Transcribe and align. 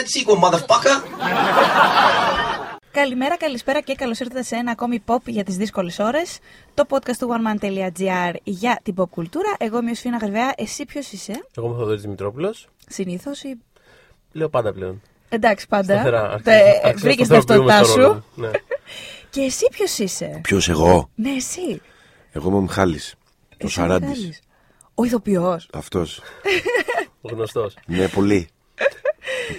that 0.00 0.08
sequel, 0.08 0.36
motherfucker! 0.44 0.96
Καλημέρα, 2.92 3.36
καλησπέρα 3.36 3.80
και 3.80 3.94
καλώς 3.94 4.18
ήρθατε 4.20 4.42
σε 4.42 4.56
ένα 4.56 4.70
ακόμη 4.70 5.02
pop 5.06 5.18
για 5.26 5.44
τις 5.44 5.56
δύσκολες 5.56 5.98
ώρες. 5.98 6.38
Το 6.74 6.84
podcast 6.88 7.16
του 7.18 7.28
oneman.gr 7.30 8.34
για 8.44 8.80
την 8.82 8.94
pop 8.98 9.08
κουλτούρα. 9.10 9.54
Εγώ 9.58 9.78
είμαι 9.78 9.90
ο 9.90 9.94
Σφίνα 9.94 10.16
Γρυβαία. 10.16 10.52
Εσύ 10.56 10.84
ποιος 10.84 11.12
είσαι, 11.12 11.32
Εγώ 11.56 11.66
είμαι 11.66 11.74
ο 11.76 11.78
Θοδωρής 11.78 12.02
Δημητρόπουλος. 12.02 12.68
συνήθως 12.88 13.42
ή. 13.42 13.60
Λέω 14.32 14.48
πάντα 14.48 14.72
πλέον. 14.72 15.02
Εντάξει, 15.28 15.66
πάντα. 15.68 15.94
Σταθερά. 15.94 16.40
Βρήκες 16.96 17.26
την 17.26 17.36
ταυτότητά 17.36 17.84
σου. 17.84 18.24
Ναι. 18.34 18.50
Και 19.30 19.40
εσύ 19.40 19.66
ποιος 19.70 19.98
είσαι; 19.98 20.40
Ποιος 20.42 20.68
εγώ; 20.68 21.10
Ναι, 21.14 21.30
εσύ. 21.30 21.80
Εγώ 22.32 22.48
είμαι 22.48 22.56
ο 22.56 22.60
Μιχάλης. 22.60 23.14
Ο 23.50 23.54
Εσύ, 23.56 23.72
Σαράντης. 23.72 24.08
Μιχάλης. 24.08 24.40
Ο 24.94 25.04
ηθοποιός. 25.04 25.68
Αυτός. 25.72 26.20
Ο 27.22 27.28
γνωστός. 27.32 27.76
Ναι, 27.86 28.08
πολύ. 28.08 28.48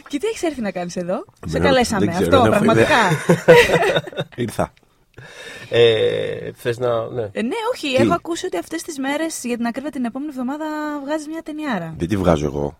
Και 0.07 0.17
τι 0.17 0.27
έχεις 0.27 0.43
έρθει 0.43 0.61
να 0.61 0.71
κάνεις 0.71 0.95
εδώ; 0.95 1.25
Σε 1.47 1.57
Ναι, 1.57 1.65
καλέσαμε. 1.65 2.05
δεν 2.05 2.13
ξέρω, 2.13 2.27
Αυτό, 2.37 2.41
δεν 2.41 2.51
έχω 2.53 2.63
πραγματικά. 2.63 2.97
Ήρθα. 4.35 4.73
Ε, 5.69 6.51
Θες 6.55 6.77
να. 6.77 7.09
Ναι. 7.09 7.21
Ε, 7.31 7.41
ναι, 7.41 7.55
όχι. 7.73 7.87
Έχω 8.01 8.13
ακούσει 8.13 8.45
ότι 8.45 8.57
αυτές 8.57 8.81
τις 8.81 8.97
μέρες, 8.99 9.39
για 9.43 9.57
την 9.57 9.65
ακρίβεια 9.65 9.91
την 9.91 10.05
επόμενη 10.05 10.31
εβδομάδα, 10.31 10.65
βγάζεις 11.05 11.27
μια 11.27 11.41
ταινιάρα. 11.43 11.93
Δεν 11.97 12.07
τη 12.07 12.17
βγάζω 12.17 12.45
εγώ. 12.45 12.79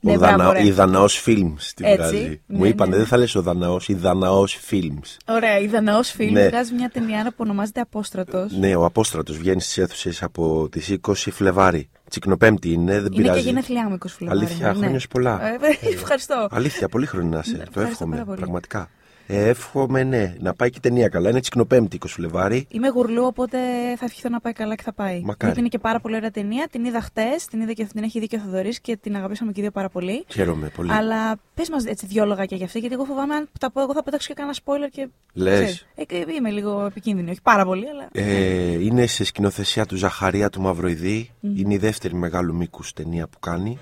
Ναι, 0.00 0.12
ο 0.12 0.18
μπράβο, 0.18 0.36
Δανα... 0.36 0.52
ρε. 0.52 0.64
Η 0.66 0.70
Δαναός 0.70 1.24
Films 1.26 1.62
τη 1.76 1.84
Έτσι, 1.84 1.96
βγάζει. 1.96 2.42
ναι, 2.46 2.58
Μου 2.58 2.64
είπανε, 2.64 2.90
ναι. 2.90 2.96
δεν 2.96 3.06
θα 3.06 3.16
λες 3.16 3.34
ο 3.34 3.42
Δαναός, 3.42 3.88
η 3.88 3.94
Δαναός 3.94 4.58
Films. 4.70 5.16
Ωραία, 5.26 5.58
η 5.58 5.66
Δαναός 5.66 6.10
Φίλη 6.10 6.30
Ναι. 6.30 6.48
βγάζει 6.48 6.74
μια 6.74 6.90
ταινιάρα 6.92 7.28
που 7.28 7.36
ονομάζεται 7.38 7.80
Απόστρατος. 7.80 8.52
Ναι, 8.52 8.74
ο 8.76 8.84
Απόστρατος 8.84 9.36
βγαίνει 9.38 9.60
στις 9.60 9.78
αίθουσες 9.78 10.22
από 10.22 10.68
τις 10.70 10.88
20 10.88 11.30
Φλεβάρι. 11.30 11.88
Τσικνοπέμπτη 12.12 12.72
είναι, 12.72 12.92
δεν 12.92 13.00
Είναι 13.00 13.08
και 13.14 13.20
πειράζει. 13.22 13.40
γενέθλιά 13.40 13.88
μου 13.88 13.94
20 13.94 14.06
Φλεβάρι. 14.08 14.38
Αλήθεια, 14.40 14.72
ναι. 14.72 14.78
χρόνια 14.78 14.98
σου 14.98 15.08
πολλά. 15.08 15.46
Ε, 15.46 15.58
ευχαριστώ. 15.94 16.48
Αλήθεια, 16.50 16.88
πολύ 16.88 17.06
χρόνο 17.06 17.28
να 17.28 17.38
είσαι. 17.38 17.50
Ναι, 17.50 17.56
το 17.56 17.62
ευχαριστώ 17.66 17.90
εύχομαι, 17.92 18.14
πάρα 18.14 18.26
πολύ. 18.26 18.38
πραγματικά. 18.38 18.88
Ε, 19.26 19.48
εύχομαι, 19.48 20.02
ναι, 20.02 20.34
να 20.40 20.54
πάει 20.54 20.70
και 20.70 20.76
η 20.78 20.80
ταινία 20.80 21.08
καλά. 21.08 21.30
Είναι 21.30 21.40
Τσικνοπέμπτη 21.40 21.98
20 22.02 22.06
Φλεβάρι. 22.08 22.66
Είμαι 22.70 22.88
γουρλού, 22.88 23.24
οπότε 23.24 23.58
θα 23.96 24.04
ευχηθώ 24.04 24.28
να 24.28 24.40
πάει 24.40 24.52
καλά 24.52 24.74
και 24.74 24.82
θα 24.82 24.92
πάει. 24.92 25.20
Μακάρι. 25.20 25.36
Γιατί 25.44 25.60
είναι 25.60 25.68
και 25.68 25.78
πάρα 25.78 26.00
πολύ 26.00 26.14
ωραία 26.16 26.30
ταινία. 26.30 26.68
Την 26.70 26.84
είδα 26.84 27.00
χτες, 27.00 27.44
την 27.44 27.60
είδα 27.60 27.72
και 27.72 27.84
την 27.84 28.02
έχει 28.02 28.20
δει 28.20 28.26
και 28.26 28.36
ο 28.36 28.38
Θοδωρής 28.38 28.80
και 28.80 28.96
την 28.96 29.16
αγαπήσαμε 29.16 29.52
και 29.52 29.60
οι 29.60 29.62
δύο 29.62 29.72
πάρα 29.72 29.88
πολύ. 29.88 30.24
Χαίρομαι 30.28 30.68
πολύ. 30.68 30.92
Αλλά 30.92 31.36
πες 31.54 31.70
μας 31.70 31.84
έτσι 31.84 32.06
δύο 32.06 32.24
λόγια 32.24 32.46
για 32.48 32.64
αυτή, 32.66 32.78
γιατί 32.78 32.94
εγώ 32.94 33.04
φοβάμαι 33.04 33.34
αν 33.34 33.48
τα 33.60 33.70
πω 33.70 33.80
εγώ 33.80 33.92
θα 33.92 34.02
πετάξω 34.02 34.28
και 34.28 34.34
κανένα 34.34 34.56
spoiler 34.64 34.90
και. 34.90 35.08
Λες. 35.32 35.54
ξέρεις. 35.54 35.86
Ε, 35.94 36.04
και 36.04 36.26
είμαι 36.38 36.50
λίγο 36.50 36.84
επικίνδυνη, 36.84 37.30
όχι 37.30 37.42
πάρα 37.42 37.64
πολύ, 37.64 37.88
αλλά. 37.88 38.08
Ε, 38.12 38.84
είναι 38.84 39.06
σε 39.06 39.24
σκηνοθεσία 39.24 39.86
του 39.86 39.96
Ζαχαρία 39.96 40.50
του 40.50 40.60
Μαυροειδή. 40.60 41.30
Είναι 41.40 41.74
η 41.74 41.78
δεύτερη 41.78 42.14
μεγάλου 42.14 42.54
μήκους 42.54 42.92
ταινία 42.92 43.26
που 43.28 43.38
κάνει. 43.38 43.78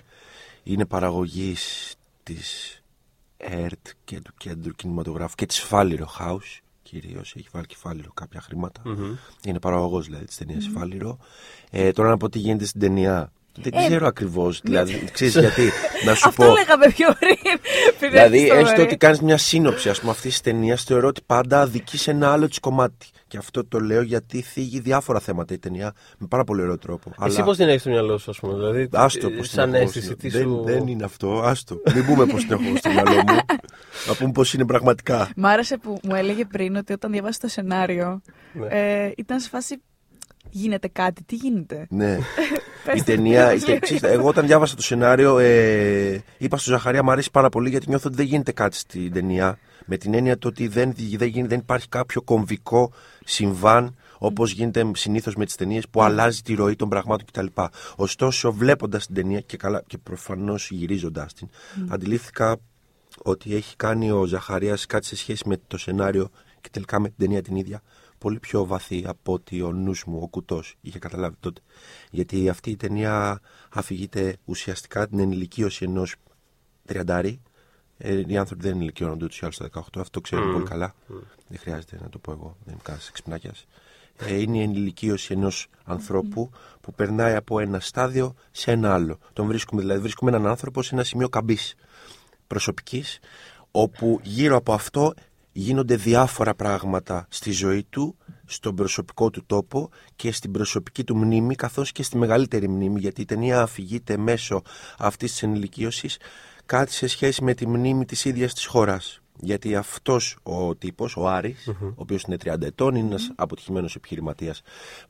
Είναι 0.63 0.85
παραγωγής 0.85 1.95
της 2.23 2.80
ΕΡΤ 3.41 3.87
και 4.05 4.21
του 4.21 4.33
Κέντρου 4.37 4.73
Κινηματογράφου 4.73 5.35
και 5.35 5.47
της 5.47 5.61
Φάληρο 5.61 6.09
House. 6.19 6.59
Κυρίως 6.83 7.35
έχει 7.37 7.49
βάλει 7.53 7.67
και 7.67 7.77
Φάληρο 7.77 8.11
κάποια 8.15 8.41
χρήματα. 8.41 8.83
Είναι 9.45 9.61
παραγωγός 9.61 10.05
δηλαδή 10.07 10.25
της 10.25 10.37
ταινίας 10.37 10.71
Φάληρο. 10.75 11.19
Ε, 11.71 11.93
τώρα 11.93 12.09
να 12.09 12.17
πω 12.17 12.29
τι 12.29 12.39
γίνεται 12.39 12.65
στην 12.65 12.81
ταινία. 12.81 13.33
Δεν 13.63 13.73
Ε, 13.83 13.87
ξέρω 13.87 14.07
ακριβώς. 14.07 14.61
Δηλαδή, 14.65 15.05
ξέρεις 15.13 15.35
γιατί. 15.39 15.71
να 16.05 16.15
σου 16.15 16.29
Αυτό 16.29 16.45
πω. 16.47 16.53
λέγαμε 16.53 16.87
πιο 16.95 17.09
πριν. 17.19 17.61
πριν 17.99 18.11
Δηλαδή, 18.11 18.37
έρθεις 18.37 18.49
στο 18.51 18.55
έστω 18.59 18.71
βαρύ. 18.71 18.83
ότι 18.83 18.97
κάνεις 18.97 19.21
μια 19.21 19.37
σύνοψη 19.37 19.89
ας 19.89 20.01
πούμε, 20.01 20.11
αυτής 20.13 20.31
της 20.31 20.41
ταινίας, 20.41 20.83
θεωρώ 20.85 21.09
ότι 21.09 21.21
πάντα 21.27 21.61
αδικεί 21.61 21.99
σε 21.99 22.11
ένα 22.11 22.33
άλλο 22.33 22.49
της 22.49 22.59
κομμάτι. 22.59 23.07
Και 23.29 23.37
αυτό 23.37 23.67
το 23.67 23.81
λέω 23.81 24.03
γιατί 24.03 24.41
θίγει 24.43 24.81
διάφορα 24.81 25.21
θέματα 25.21 25.55
η 25.55 25.59
ταινία 25.59 25.93
με 26.19 26.27
πάρα 26.27 26.45
πολύ 26.45 26.63
ωραίο 26.63 26.79
τρόπο. 26.79 27.13
Εσύ 27.27 27.43
πώς 27.43 27.57
την 27.57 27.69
έχεις 27.69 27.81
στο 27.81 27.91
μυαλό 27.91 28.19
σου, 28.19 28.31
ας 28.31 28.39
πούμε. 28.39 28.55
Δηλαδή, 28.55 28.89
Άστο 28.93 29.27
ε, 29.27 29.31
πώς 29.31 29.49
την 29.49 29.59
σαν 29.59 29.75
έχω 29.75 29.85
αίσθηση, 29.85 30.07
στο- 30.07 30.17
τι 30.17 30.29
δεν, 30.29 30.43
σου. 30.43 30.63
δεν 30.67 30.87
είναι 30.87 31.05
αυτό, 31.05 31.41
άστο. 31.45 31.81
Μην 31.95 32.07
πούμε 32.07 32.27
πώς 32.27 32.47
την 32.47 32.53
έχω 32.53 32.77
στο 32.77 32.89
μυαλό 32.91 33.11
μου. 33.15 33.39
Να 34.09 34.15
πούμε 34.19 34.33
πώς 34.33 34.55
είναι 34.55 34.67
πραγματικά. 34.67 35.29
Μ' 35.37 35.47
άρεσε 35.47 35.77
που 35.77 35.99
μου 36.03 36.15
έλεγε 36.15 36.45
πριν 36.45 36.77
ότι 36.77 36.93
όταν 36.93 37.13
διάβασε 37.13 37.39
το 37.41 37.49
σενάριο 37.49 38.21
Ναι. 38.53 38.67
ε, 38.71 39.13
ήταν 39.17 39.41
σε 39.41 39.49
φάση. 39.49 39.83
Γίνεται 40.51 40.89
κάτι, 40.89 41.23
τι 41.25 41.35
γίνεται; 41.35 41.87
Ναι. 41.91 42.19
Πες 42.85 42.95
η 42.95 42.99
το, 42.99 43.05
ταινία. 43.05 43.49
τι 43.49 43.63
και, 43.63 43.79
ξέρεις, 43.79 44.03
εγώ 44.03 44.29
όταν 44.29 44.47
διάβασα 44.47 44.75
το 44.77 44.83
σενάριο, 44.83 45.39
ε, 45.39 46.23
είπα 46.39 46.57
στο 46.57 46.71
Ζαχαρία 46.71 47.03
μου 47.03 47.11
αρέσει 47.11 47.31
πάρα 47.31 47.49
πολύ 47.49 47.69
γιατί 47.71 47.89
νιώθω 47.89 48.09
ότι 48.09 48.17
δεν 48.17 48.27
γίνεται 48.27 48.53
κάτι 48.53 48.77
στην 48.77 49.13
ταινία. 49.13 49.59
Με 49.87 49.97
την 49.97 50.15
έννοια 50.15 50.39
το 50.39 50.49
ότι 50.49 50.69
δεν, 50.69 50.93
δεν, 50.97 51.29
γίνεται- 51.29 51.49
δεν 51.49 51.59
υπάρχει 51.59 51.89
κάποιο 51.89 52.23
κομβικό 52.23 52.93
συμβάν 53.25 53.97
όπως 54.19 54.53
γίνεται 54.53 54.91
συνήθως 54.95 55.35
με 55.37 55.45
τις 55.45 55.55
ταινίες 55.55 55.89
που 55.91 56.03
αλλάζει 56.03 56.41
τη 56.43 56.55
ροή 56.55 56.77
των 56.77 56.89
πραγμάτων 56.89 57.27
κτλ. 57.27 57.63
Ωστόσο, 57.97 58.53
βλέποντας 58.53 59.07
την 59.07 59.15
ταινία 59.15 59.41
και, 59.41 59.57
καλά, 59.57 59.83
και 59.87 59.99
προφανώς 59.99 60.71
γυρίζοντα 60.71 61.29
την, 61.37 61.49
αντιλήφθηκα 61.89 62.57
ότι 63.23 63.55
έχει 63.55 63.77
κάνει 63.77 64.11
ο 64.11 64.25
Ζαχαρίας 64.25 64.87
κάτι 64.87 65.07
σε 65.07 65.17
σχέση 65.17 65.43
με 65.49 65.61
το 65.67 65.79
σενάριο 65.79 66.31
και 66.61 66.69
τελικά 66.73 67.01
με 67.01 67.09
την 67.09 67.17
ταινία 67.19 67.43
την 67.43 67.57
ίδια 67.57 67.83
πολύ 68.21 68.39
πιο 68.39 68.65
βαθύ 68.65 69.05
από 69.07 69.33
ότι 69.33 69.63
ο 69.63 69.73
νους 69.73 70.05
μου, 70.05 70.19
ο 70.23 70.27
κουτός, 70.27 70.75
είχε 70.81 70.99
καταλάβει 70.99 71.37
τότε. 71.41 71.61
Γιατί 72.11 72.49
αυτή 72.49 72.71
η 72.71 72.77
ταινία 72.77 73.41
αφηγείται 73.71 74.37
ουσιαστικά 74.45 75.09
την 75.09 75.19
ενηλικίωση 75.19 75.85
ενός 75.85 76.15
τριαντάρι. 76.85 77.41
Ε, 77.99 78.23
οι 78.27 78.37
άνθρωποι 78.37 78.63
δεν 78.63 78.73
ενηλικιώνονται 78.73 79.25
ούτως 79.25 79.39
ή 79.39 79.41
άλλως 79.43 79.55
στα 79.55 79.65
18, 79.65 79.81
αυτό 79.81 80.11
το 80.11 80.21
ξέρετε 80.21 80.51
πολύ 80.53 80.65
καλά. 80.65 80.95
Δεν 81.49 81.59
χρειάζεται 81.59 81.99
να 82.03 82.09
το 82.09 82.19
πω 82.19 82.33
εγώ, 82.33 82.57
δεν 82.65 82.73
είμαι 82.73 82.83
κανένας 82.83 83.09
εξυπνάκιας. 83.09 83.67
Ε, 84.17 84.41
είναι 84.41 84.59
η 84.59 84.63
ενηλικίωση 84.63 85.33
ενός 85.33 85.69
ανθρώπου 85.85 86.51
που 86.81 86.93
περνάει 86.93 87.35
από 87.35 87.61
ένα 87.61 87.81
στάδιο 87.81 88.35
σε 88.51 88.71
ένα 88.71 88.95
άλλο. 88.95 89.19
Τον 89.33 89.47
βρίσκουμε, 89.47 89.81
δηλαδή 89.81 90.01
βρίσκουμε 90.01 90.31
έναν 90.31 90.47
άνθρωπο 90.47 90.83
σε 90.83 90.95
ένα 90.95 91.05
σημείο 91.05 91.29
καμπής 91.29 91.75
προσωπικής 92.47 93.19
όπου 93.71 94.21
γύρω 94.23 94.57
από 94.57 94.73
αυτό 94.73 95.15
γίνονται 95.53 95.97
διάφορα 95.97 96.55
πράγματα 96.55 97.27
στη 97.29 97.51
ζωή 97.51 97.87
του, 97.91 98.17
στον 98.47 98.75
προσωπικό 98.75 99.31
του 99.31 99.45
τόπο 99.47 99.91
και 100.17 100.33
στην 100.33 100.53
προσωπική 100.53 101.05
του 101.05 101.17
μνήμη 101.17 101.55
καθώς 101.55 101.93
και 101.93 102.03
στη 102.03 102.19
μεγαλύτερη 102.19 102.69
μνήμη 102.69 103.01
γιατί 103.01 103.21
η 103.21 103.25
ταινία 103.25 103.61
αφηγείται 103.61 104.17
μέσω 104.17 104.63
αυτής 104.99 105.31
της 105.31 105.43
ενηλικίωσης 105.43 106.17
κάτι 106.67 106.93
σε 106.93 107.07
σχέση 107.07 107.45
με 107.45 107.55
τη 107.55 107.67
μνήμη 107.67 108.05
της 108.05 108.25
ίδιας 108.25 108.55
της 108.55 108.67
χώρας. 108.67 109.21
Γιατί 109.43 109.75
αυτός 109.77 110.37
ο 110.43 110.75
τύπος, 110.75 111.17
ο 111.17 111.29
αρης 111.29 111.69
ο 111.69 111.93
οποίος 111.95 112.23
είναι 112.23 112.37
30 112.45 112.63
ετών, 112.63 112.95
είναι 112.95 113.07
ένας 113.09 113.31
αποτυχημένος 113.35 113.95
επιχειρηματίας, 113.95 114.63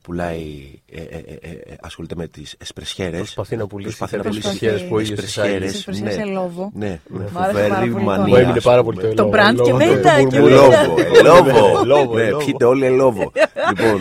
πουλάει, 0.02 0.80
ε, 0.92 1.00
ε, 1.00 1.16
ε, 1.26 1.48
ε, 1.50 1.74
ασχολείται 1.80 2.14
με 2.14 2.26
τις 2.26 2.54
εσπρεσιέρες. 2.58 3.20
Προσπαθεί 3.20 3.56
να 3.56 3.66
πουλήσει 3.66 3.96
Προσπαθεί 3.96 4.16
να 4.16 4.22
τις 4.22 4.30
πουλήσει 4.40 4.48
εσπρεσιέρες 4.48 4.88
που 4.88 4.94
ο 4.94 5.00
ίδιος 5.00 5.18
εσπρεσιέρες, 5.18 5.54
εισάγει. 5.74 5.76
Εσπρεσιέρες 5.78 6.14
σε 6.14 6.24
λόβο. 6.24 6.70
Ναι, 6.74 7.00
με 7.08 7.28
Μ' 7.32 7.38
άρεσε 7.38 7.58
πάρα 7.58 7.74
φοβερή 7.74 7.90
πολύ 7.90 8.04
το 8.04 8.10
μανία. 8.10 8.26
Μου 8.26 8.34
έμεινε 8.36 8.56
ας 8.56 8.64
πάρα 8.64 8.82
πούμε. 8.82 8.94
πολύ 8.94 9.14
το 9.14 9.22
Το 9.22 9.22
λόγο. 9.22 9.34
brand 9.36 9.54
και 9.64 9.70
λόγο, 9.72 9.76
μετά, 9.76 10.16
το 10.16 10.26
και 10.28 10.38
μπουρμπουρ. 10.40 10.58
μετά. 10.58 10.80
Ελόβο, 11.18 11.48
ελόβο. 11.50 11.80
Ελόβο, 11.82 12.14
Ναι, 12.14 12.22
ελόβο. 12.22 12.44
πιείτε 12.44 12.64
όλοι 12.64 12.84
ελόβο. 12.84 13.32
λοιπόν, 13.76 14.00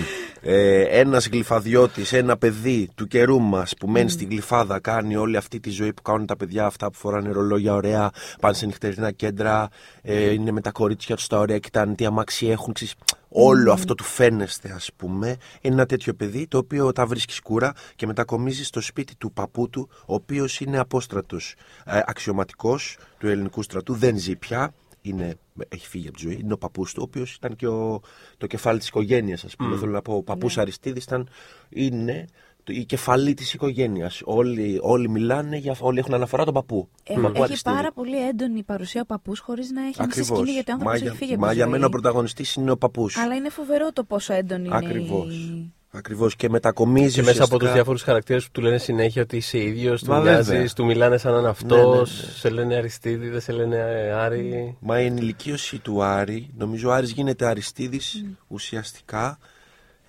ε, 0.52 0.82
ένας 0.82 1.28
γλυφαδιώτης, 1.28 2.14
ένα 2.14 2.38
παιδί 2.38 2.90
του 2.96 3.08
καιρού 3.08 3.42
μας 3.42 3.74
που 3.80 3.88
μένει 3.88 4.10
στη 4.10 4.26
γλυφάδα, 4.26 4.80
κάνει 4.80 5.16
όλη 5.16 5.38
αυτή 5.38 5.60
τη 5.60 5.70
ζωή 5.70 5.94
που 5.94 6.02
κάνουν 6.02 6.26
τα 6.26 6.36
παιδιά 6.36 6.66
αυτά 6.66 6.92
που 6.92 6.98
φοράνε 6.98 7.32
ρολόγια 7.32 7.74
ωραία, 7.74 8.10
πάνε 8.40 8.54
σε 8.54 8.66
νυχτερινά 8.66 9.12
κέντρα, 9.12 9.70
ε, 10.02 10.32
είναι 10.32 10.52
με 10.52 10.62
τα 10.62 10.72
κορίτσια 10.72 11.16
τους 11.16 11.28
τα 11.28 11.40
ωραία, 11.40 11.58
κοιτάνε 11.58 11.96
τι 11.96 12.06
αμάξι 12.06 12.48
έχουν, 12.48 12.74
ξέρεις, 12.74 12.94
Όλο 13.32 13.72
αυτό 13.72 13.96
του 13.96 14.04
φαίνεστε, 14.04 14.72
ας 14.76 14.90
πούμε, 14.96 15.28
είναι 15.62 15.74
ένα 15.74 15.86
τέτοιο 15.86 16.14
παιδί 16.14 16.48
το 16.48 16.58
οποίο 16.58 16.92
τα 16.92 17.06
βρίσκεις 17.06 17.36
σκούρα 17.36 17.74
και 17.96 18.06
μετακομίζεις 18.06 18.68
στο 18.68 18.82
σπίτι 18.82 19.16
του 19.16 19.32
παππού 19.32 19.70
του, 19.70 19.90
ο 20.06 20.14
οποίος 20.14 20.60
είναι 20.60 20.78
απόστρατος 20.78 21.56
ε, 21.86 22.00
αξιωματικός 22.06 22.98
του 23.18 23.28
ελληνικού 23.28 23.64
στρατού, 23.64 23.94
δεν 23.94 24.18
ζει 24.18 24.36
πια, 24.36 24.74
είναι, 25.10 25.36
έχει 25.70 25.88
φύγει 25.88 26.08
από 26.08 26.18
τη 26.18 26.24
ζωή. 26.24 26.40
Είναι 26.44 26.54
ο 26.54 26.58
παππούς 26.58 26.94
του, 26.94 27.00
ο 27.02 27.06
οποίος 27.08 27.34
ήταν 27.34 27.56
και 27.56 27.68
ο, 27.68 28.02
το 28.38 28.48
κεφάλι 28.48 28.80
της 28.80 28.88
οικογένειας, 28.88 29.44
ας 29.44 29.56
πούμε. 29.56 29.78
Θέλω 29.78 29.92
να 29.92 30.02
πω, 30.02 30.14
ο 30.16 30.24
παππούς 30.24 30.56
Ναι. 30.56 30.62
Αριστίδης 30.62 31.04
ήταν, 31.04 31.30
είναι 31.70 32.26
το- 32.64 32.74
η 32.74 32.86
κεφαλή 32.86 33.34
της 33.34 33.54
οικογένειας. 33.54 34.22
Όλοι, 34.26 34.80
όλοι 34.82 35.10
μιλάνε, 35.10 35.58
για, 35.58 35.76
όλοι 35.80 36.00
έχουν 36.00 36.14
αναφορά 36.14 36.46
τον 36.46 36.54
παππού. 36.54 36.90
Ε, 37.04 37.14
Τον 37.14 37.22
παππού 37.24 37.36
έχει 37.36 37.44
Αριστίδη. 37.44 37.76
πάρα 37.76 37.92
πολύ 37.92 38.28
έντονη 38.28 38.64
παρουσία 38.64 39.02
ο 39.02 39.06
παππούς 39.06 39.40
χωρίς 39.40 39.72
να 39.72 39.82
έχει 39.82 39.88
μέσα 39.98 40.04
Ακριβώς. 40.04 40.38
σκηνή 40.38 40.52
γιατί 40.52 40.72
ο 40.72 40.74
άνθρωπος 40.74 40.86
Μα 40.86 40.94
έχει 40.94 41.04
για- 41.04 41.14
φύγει 41.20 41.34
από 41.34 41.42
Μα 41.42 41.50
τη 41.50 41.56
για 41.56 41.64
ζωή. 41.64 41.74
μένα 41.74 41.86
ο 41.86 41.90
πρωταγωνιστής 41.90 42.56
είναι 42.56 42.72
ο 42.72 42.78
παππούς. 42.78 43.18
Αλλά 43.18 43.36
είναι 43.36 43.50
φοβερό 43.50 43.92
το 43.94 44.04
πόσο 44.04 44.34
έντονη 44.34 44.66
είναι 44.68 44.76
Ακριβώς. 44.76 45.36
η... 45.36 45.74
Ακριβώς 45.92 46.36
και 46.36 46.50
μετακομίζεις. 46.50 47.14
Και 47.14 47.22
μέσα 47.22 47.32
από 47.32 47.42
ουσιαστικά- 47.44 47.66
τους 47.66 47.74
διάφορους 47.74 48.02
χαρακτήρες 48.02 48.44
που 48.46 48.50
του 48.52 48.62
λένε 48.62 48.78
συνέχεια 48.78 49.22
ότι 49.22 49.38
είσαι 49.38 49.58
ίδιος, 49.58 50.04
του 50.04 50.10
Μα 50.12 50.20
μοιάζεις, 50.20 50.48
βέβαια. 50.48 50.68
του 50.76 50.86
μιλάνε 50.86 51.18
σαν 51.18 51.32
να 51.32 51.38
είναι 51.38 51.46
Ναι, 51.48 51.52
αυτός, 51.52 52.20
ναι, 52.20 52.26
ναι. 52.26 52.32
σε 52.32 52.50
λένε 52.50 52.76
Αριστίδη, 52.76 53.30
δεν 53.30 53.42
σε 53.42 53.52
λένε 53.52 53.76
ε, 53.78 54.12
Άρη. 54.12 54.78
Μα 54.80 55.02
η 55.02 55.06
ενηλικίωση 55.06 55.80
του 55.80 56.04
Άρη, 56.04 56.50
νομίζω 56.58 56.90
ο 56.90 56.94
Άρης 56.94 57.12
γίνεται 57.12 57.46
Αριστίδης 57.46 58.26
ουσιαστικά 58.48 59.38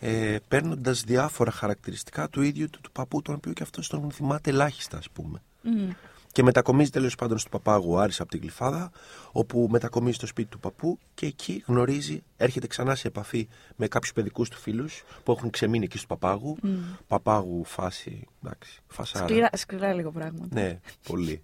ε, 0.00 0.36
παίρνοντας 0.48 1.02
διάφορα 1.02 1.50
χαρακτηριστικά 1.50 2.28
του 2.28 2.42
ίδιου 2.42 2.70
του, 2.70 2.80
του 2.80 2.90
παππού, 2.92 3.22
τον 3.22 3.34
οποίο 3.34 3.52
και 3.52 3.62
αυτός 3.62 3.88
τον 3.88 4.10
θυμάται 4.12 4.50
ελάχιστα, 4.50 4.96
ας 4.96 5.06
πούμε. 5.12 5.42
Μμ. 5.62 5.90
Και 6.32 6.42
μετακομίζει 6.42 6.90
τέλος 6.90 7.14
πάντων 7.14 7.38
στο 7.38 7.48
παπάγου 7.48 7.92
ο 7.92 7.98
Άρης 7.98 8.20
από 8.20 8.30
την 8.30 8.40
Γλυφάδα, 8.40 8.90
όπου 9.32 9.68
μετακομίζει 9.70 10.14
στο 10.16 10.26
σπίτι 10.26 10.48
του 10.48 10.58
παππού 10.58 10.98
και 11.14 11.26
εκεί 11.26 11.62
γνωρίζει, 11.66 12.22
έρχεται 12.36 12.66
ξανά 12.66 12.94
σε 12.94 13.08
επαφή 13.08 13.48
με 13.76 13.86
κάποιου 13.88 14.10
παιδικού 14.14 14.42
του 14.44 14.56
φίλου 14.56 14.86
που 15.24 15.32
έχουν 15.32 15.50
ξεμείνει 15.50 15.84
εκεί 15.84 15.98
στο 15.98 16.06
παπάγου. 16.06 16.56
Παπάγου 17.06 17.64
φάση 17.64 18.24
Εντάξει, 18.44 18.78
φασάρα. 18.88 19.26
Σκληρά, 19.26 19.48
σκληρά 19.56 19.92
λίγο 19.92 20.10
πράγματα. 20.10 20.46
Ναι, 20.60 20.78
πολύ. 21.08 21.42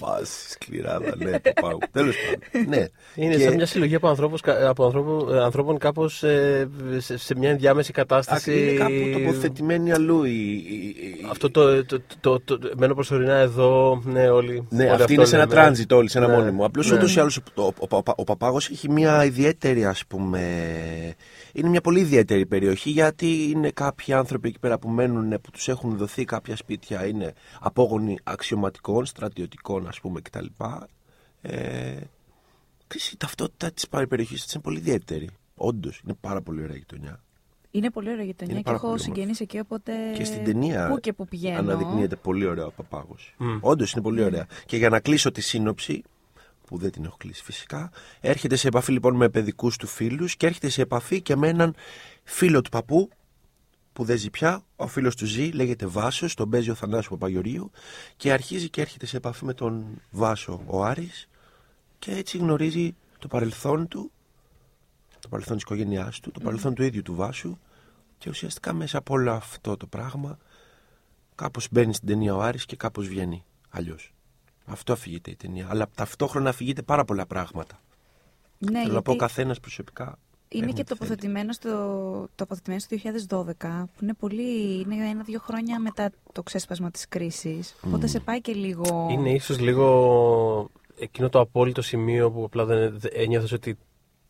Φάση, 0.00 0.50
σκληράδα, 0.50 1.14
ναι, 1.16 1.38
Παπάγου. 1.40 1.78
Τέλο 1.92 2.12
πάντων. 2.52 2.68
Ναι. 2.68 2.84
Είναι 3.14 3.36
Και- 3.36 3.42
σαν 3.42 3.54
μια 3.54 3.66
συλλογή 3.66 3.94
από, 3.94 4.08
ανθρώπους, 4.08 4.40
κα- 4.40 4.68
από 4.68 4.84
ανθρώπου- 4.84 5.28
ε, 5.30 5.42
ανθρώπων 5.42 5.78
κάπω 5.78 6.08
σε, 6.08 6.68
σε 6.98 7.34
μια 7.36 7.50
ενδιάμεση 7.50 7.92
κατάσταση. 7.92 8.62
Είναι 8.68 8.72
κάπου 8.78 9.18
τοποθετημένοι 9.18 9.92
αλλού. 9.92 10.24
η- 10.24 10.30
η- 10.30 10.86
η- 10.88 11.26
Αυτό 11.30 11.50
το, 11.50 11.84
το, 11.84 12.00
το, 12.20 12.40
το, 12.40 12.58
το- 12.58 12.70
μένω 12.76 12.94
προσωρινά 12.94 13.34
εδώ, 13.36 14.02
ναι, 14.04 14.28
όλοι. 14.28 14.66
Ναι, 14.70 14.82
όλοι 14.82 14.90
αυτή 14.90 15.02
αυτό 15.02 15.12
είναι 15.14 15.24
σε 15.24 15.34
ένα 15.36 15.44
λέμε. 15.46 15.60
τράνζιτ 15.60 15.92
όλοι, 15.92 16.08
σε 16.10 16.18
ένα 16.18 16.26
Ναι, 16.26 16.36
μόνιμο. 16.36 16.64
Απλώ 16.64 16.82
ναι. 16.90 16.96
ούτως 16.96 17.14
ή 17.16 17.20
άλλως 17.20 17.36
ο, 17.36 17.62
ο, 17.62 17.96
ο, 17.96 18.02
ο, 18.16 18.24
Παπάγος 18.24 18.70
έχει 18.70 18.90
μια 18.90 19.24
ιδιαίτερη, 19.24 19.84
ας 19.84 20.06
πούμε. 20.06 20.40
Είναι 21.52 21.68
μια 21.68 21.80
πολύ 21.80 22.00
ιδιαίτερη 22.00 22.46
περιοχή 22.46 22.90
γιατί 22.90 23.50
είναι 23.50 23.70
κάποιοι 23.70 24.14
άνθρωποι 24.14 24.48
εκεί 24.48 24.58
πέρα 24.58 24.78
που 24.78 24.88
μένουν, 24.88 25.28
που 25.28 25.50
τους 25.50 25.68
έχουν 25.68 25.96
δοθεί 25.96 26.24
κάποια 26.24 26.56
σπίτια, 26.56 27.06
είναι 27.06 27.32
απόγονοι 27.60 28.18
αξιωματικών, 28.22 29.06
στρατιωτικών, 29.06 29.88
ας 29.88 30.00
πούμε 30.00 30.20
κτλ. 30.20 30.46
Ε, 31.42 31.96
ξέρεις, 32.86 33.10
η 33.10 33.16
ταυτότητα 33.16 33.70
της 33.70 33.88
περιοχής 33.88 34.44
της 34.44 34.52
είναι 34.52 34.62
πολύ 34.62 34.78
ιδιαίτερη. 34.78 35.28
Όντως, 35.54 36.00
είναι 36.04 36.14
πάρα 36.20 36.40
πολύ 36.40 36.62
ωραία 36.62 36.76
γειτονιά. 36.76 37.20
Είναι 37.70 37.90
πολύ 37.90 38.10
ωραία 38.10 38.24
γειτονιά 38.24 38.52
Είναι 38.52 38.62
και 38.62 38.70
πάρα 38.70 38.76
έχω 38.76 38.86
πολύ 38.88 39.00
συγγενεί 39.00 39.32
εκεί, 39.38 39.58
οπότε. 39.58 39.92
Και 40.14 40.24
στην 40.24 40.44
ταινία 40.44 40.88
Πού 40.88 41.00
και 41.00 41.12
που 41.12 41.24
πηγαίνω. 41.24 41.58
αναδεικνύεται 41.58 42.16
πολύ 42.16 42.46
ωραίο 42.46 42.66
ο 42.66 42.70
Παπάγος. 42.76 43.34
Μμ. 43.36 43.58
Όντως 43.60 43.92
είναι 43.92 44.02
πολύ 44.02 44.22
ωραία. 44.22 44.46
Και 44.66 44.76
για 44.76 44.88
να 44.88 45.00
κλείσω 45.00 45.30
τη 45.30 45.40
σύνοψη, 45.40 46.02
που 46.66 46.78
δεν 46.78 46.90
την 46.90 47.04
έχω 47.04 47.16
κλείσει 47.16 47.42
φυσικά, 47.42 47.90
έρχεται 48.20 48.56
σε 48.56 48.68
επαφή 48.68 48.92
λοιπόν 48.92 49.16
με 49.16 49.28
παιδικούς 49.28 49.76
του 49.76 49.86
φίλους 49.86 50.36
και 50.36 50.46
έρχεται 50.46 50.68
σε 50.68 50.82
επαφή 50.82 51.22
και 51.22 51.36
με 51.36 51.48
έναν 51.48 51.74
φίλο 52.24 52.60
του 52.62 52.70
παππού 52.70 53.10
που 53.92 54.04
δεν 54.04 54.18
ζει 54.18 54.30
πια. 54.30 54.64
Ο 54.76 54.86
φίλος 54.86 55.16
του 55.16 55.26
ζει, 55.26 55.50
λέγεται 55.50 55.86
Βάσος, 55.86 56.34
τον 56.34 56.50
παίζει 56.50 56.70
ο 56.70 56.74
Θανάσου 56.74 57.10
Παπαγιορείου 57.10 57.70
και 58.16 58.32
αρχίζει 58.32 58.68
και 58.70 58.80
έρχεται 58.80 59.06
σε 59.06 59.16
επαφή 59.16 59.44
με 59.44 59.54
τον 59.54 60.00
Βάσο 60.10 60.62
ο 60.66 60.84
Άρης 60.84 61.28
και 61.98 62.10
έτσι 62.10 62.38
γνωρίζει 62.38 62.94
το 63.18 63.28
παρελθόν 63.28 63.88
του, 63.88 64.10
το 65.20 65.28
παρελθόν 65.28 65.54
της 65.54 65.64
οικογένειάς 65.64 66.20
του, 66.20 66.30
το 66.30 66.40
παρελθόν 66.40 66.74
του 66.74 66.82
ίδιου 66.82 67.02
του 67.02 67.14
Βάσου 67.14 67.58
και 68.18 68.28
ουσιαστικά 68.28 68.72
μέσα 68.72 68.98
από 68.98 69.14
όλο 69.14 69.32
αυτό 69.32 69.76
το 69.76 69.86
πράγμα 69.86 70.38
κάπως 71.34 71.68
μπαίνει 71.70 71.94
στην 71.94 72.08
ταινία 72.08 72.34
ο 72.34 72.40
Άρης 72.40 72.66
και 72.66 72.76
κάπως 72.76 73.08
βγαίνει 73.08 73.44
αλλιώς. 73.70 74.15
Αυτό 74.66 74.92
αφηγείται 74.92 75.30
η 75.30 75.36
ταινία. 75.36 75.66
Αλλά 75.70 75.86
ταυτόχρονα 75.94 76.48
αφηγείται 76.48 76.82
πάρα 76.82 77.04
πολλά 77.04 77.26
πράγματα. 77.26 77.80
Ναι, 78.58 78.66
Θέλω 78.70 78.82
να 78.82 78.88
γιατί 78.88 79.02
πω 79.02 79.12
ο 79.12 79.16
καθένας 79.16 79.60
προσωπικά. 79.60 80.04
είναι 80.48 80.64
έχουμε 80.64 80.72
και 80.72 80.82
τι 80.82 80.88
θέλει. 80.88 80.98
τοποθετημένο 80.98 81.52
στο, 81.52 82.28
τοποθετημένο 82.34 82.80
στο 82.80 82.96
2012, 83.28 83.84
που 83.96 84.02
είναι 84.02 84.14
πολύ. 84.14 84.80
είναι 84.80 85.08
ένα-δύο 85.08 85.40
χρόνια 85.40 85.80
μετά 85.80 86.10
το 86.32 86.42
ξέσπασμα 86.42 86.90
της 86.90 87.08
κρίσης. 87.08 87.76
Οπότε 87.82 88.06
σε 88.06 88.20
πάει 88.20 88.40
και 88.40 88.52
λίγο. 88.52 89.08
Είναι 89.10 89.30
ίσως 89.30 89.58
λίγο 89.58 90.70
εκείνο 90.98 91.28
το 91.28 91.40
απόλυτο 91.40 91.82
σημείο 91.82 92.30
που 92.30 92.44
απλά 92.44 92.64
δεν 92.64 93.00
ένιωθες 93.12 93.52
ότι 93.52 93.78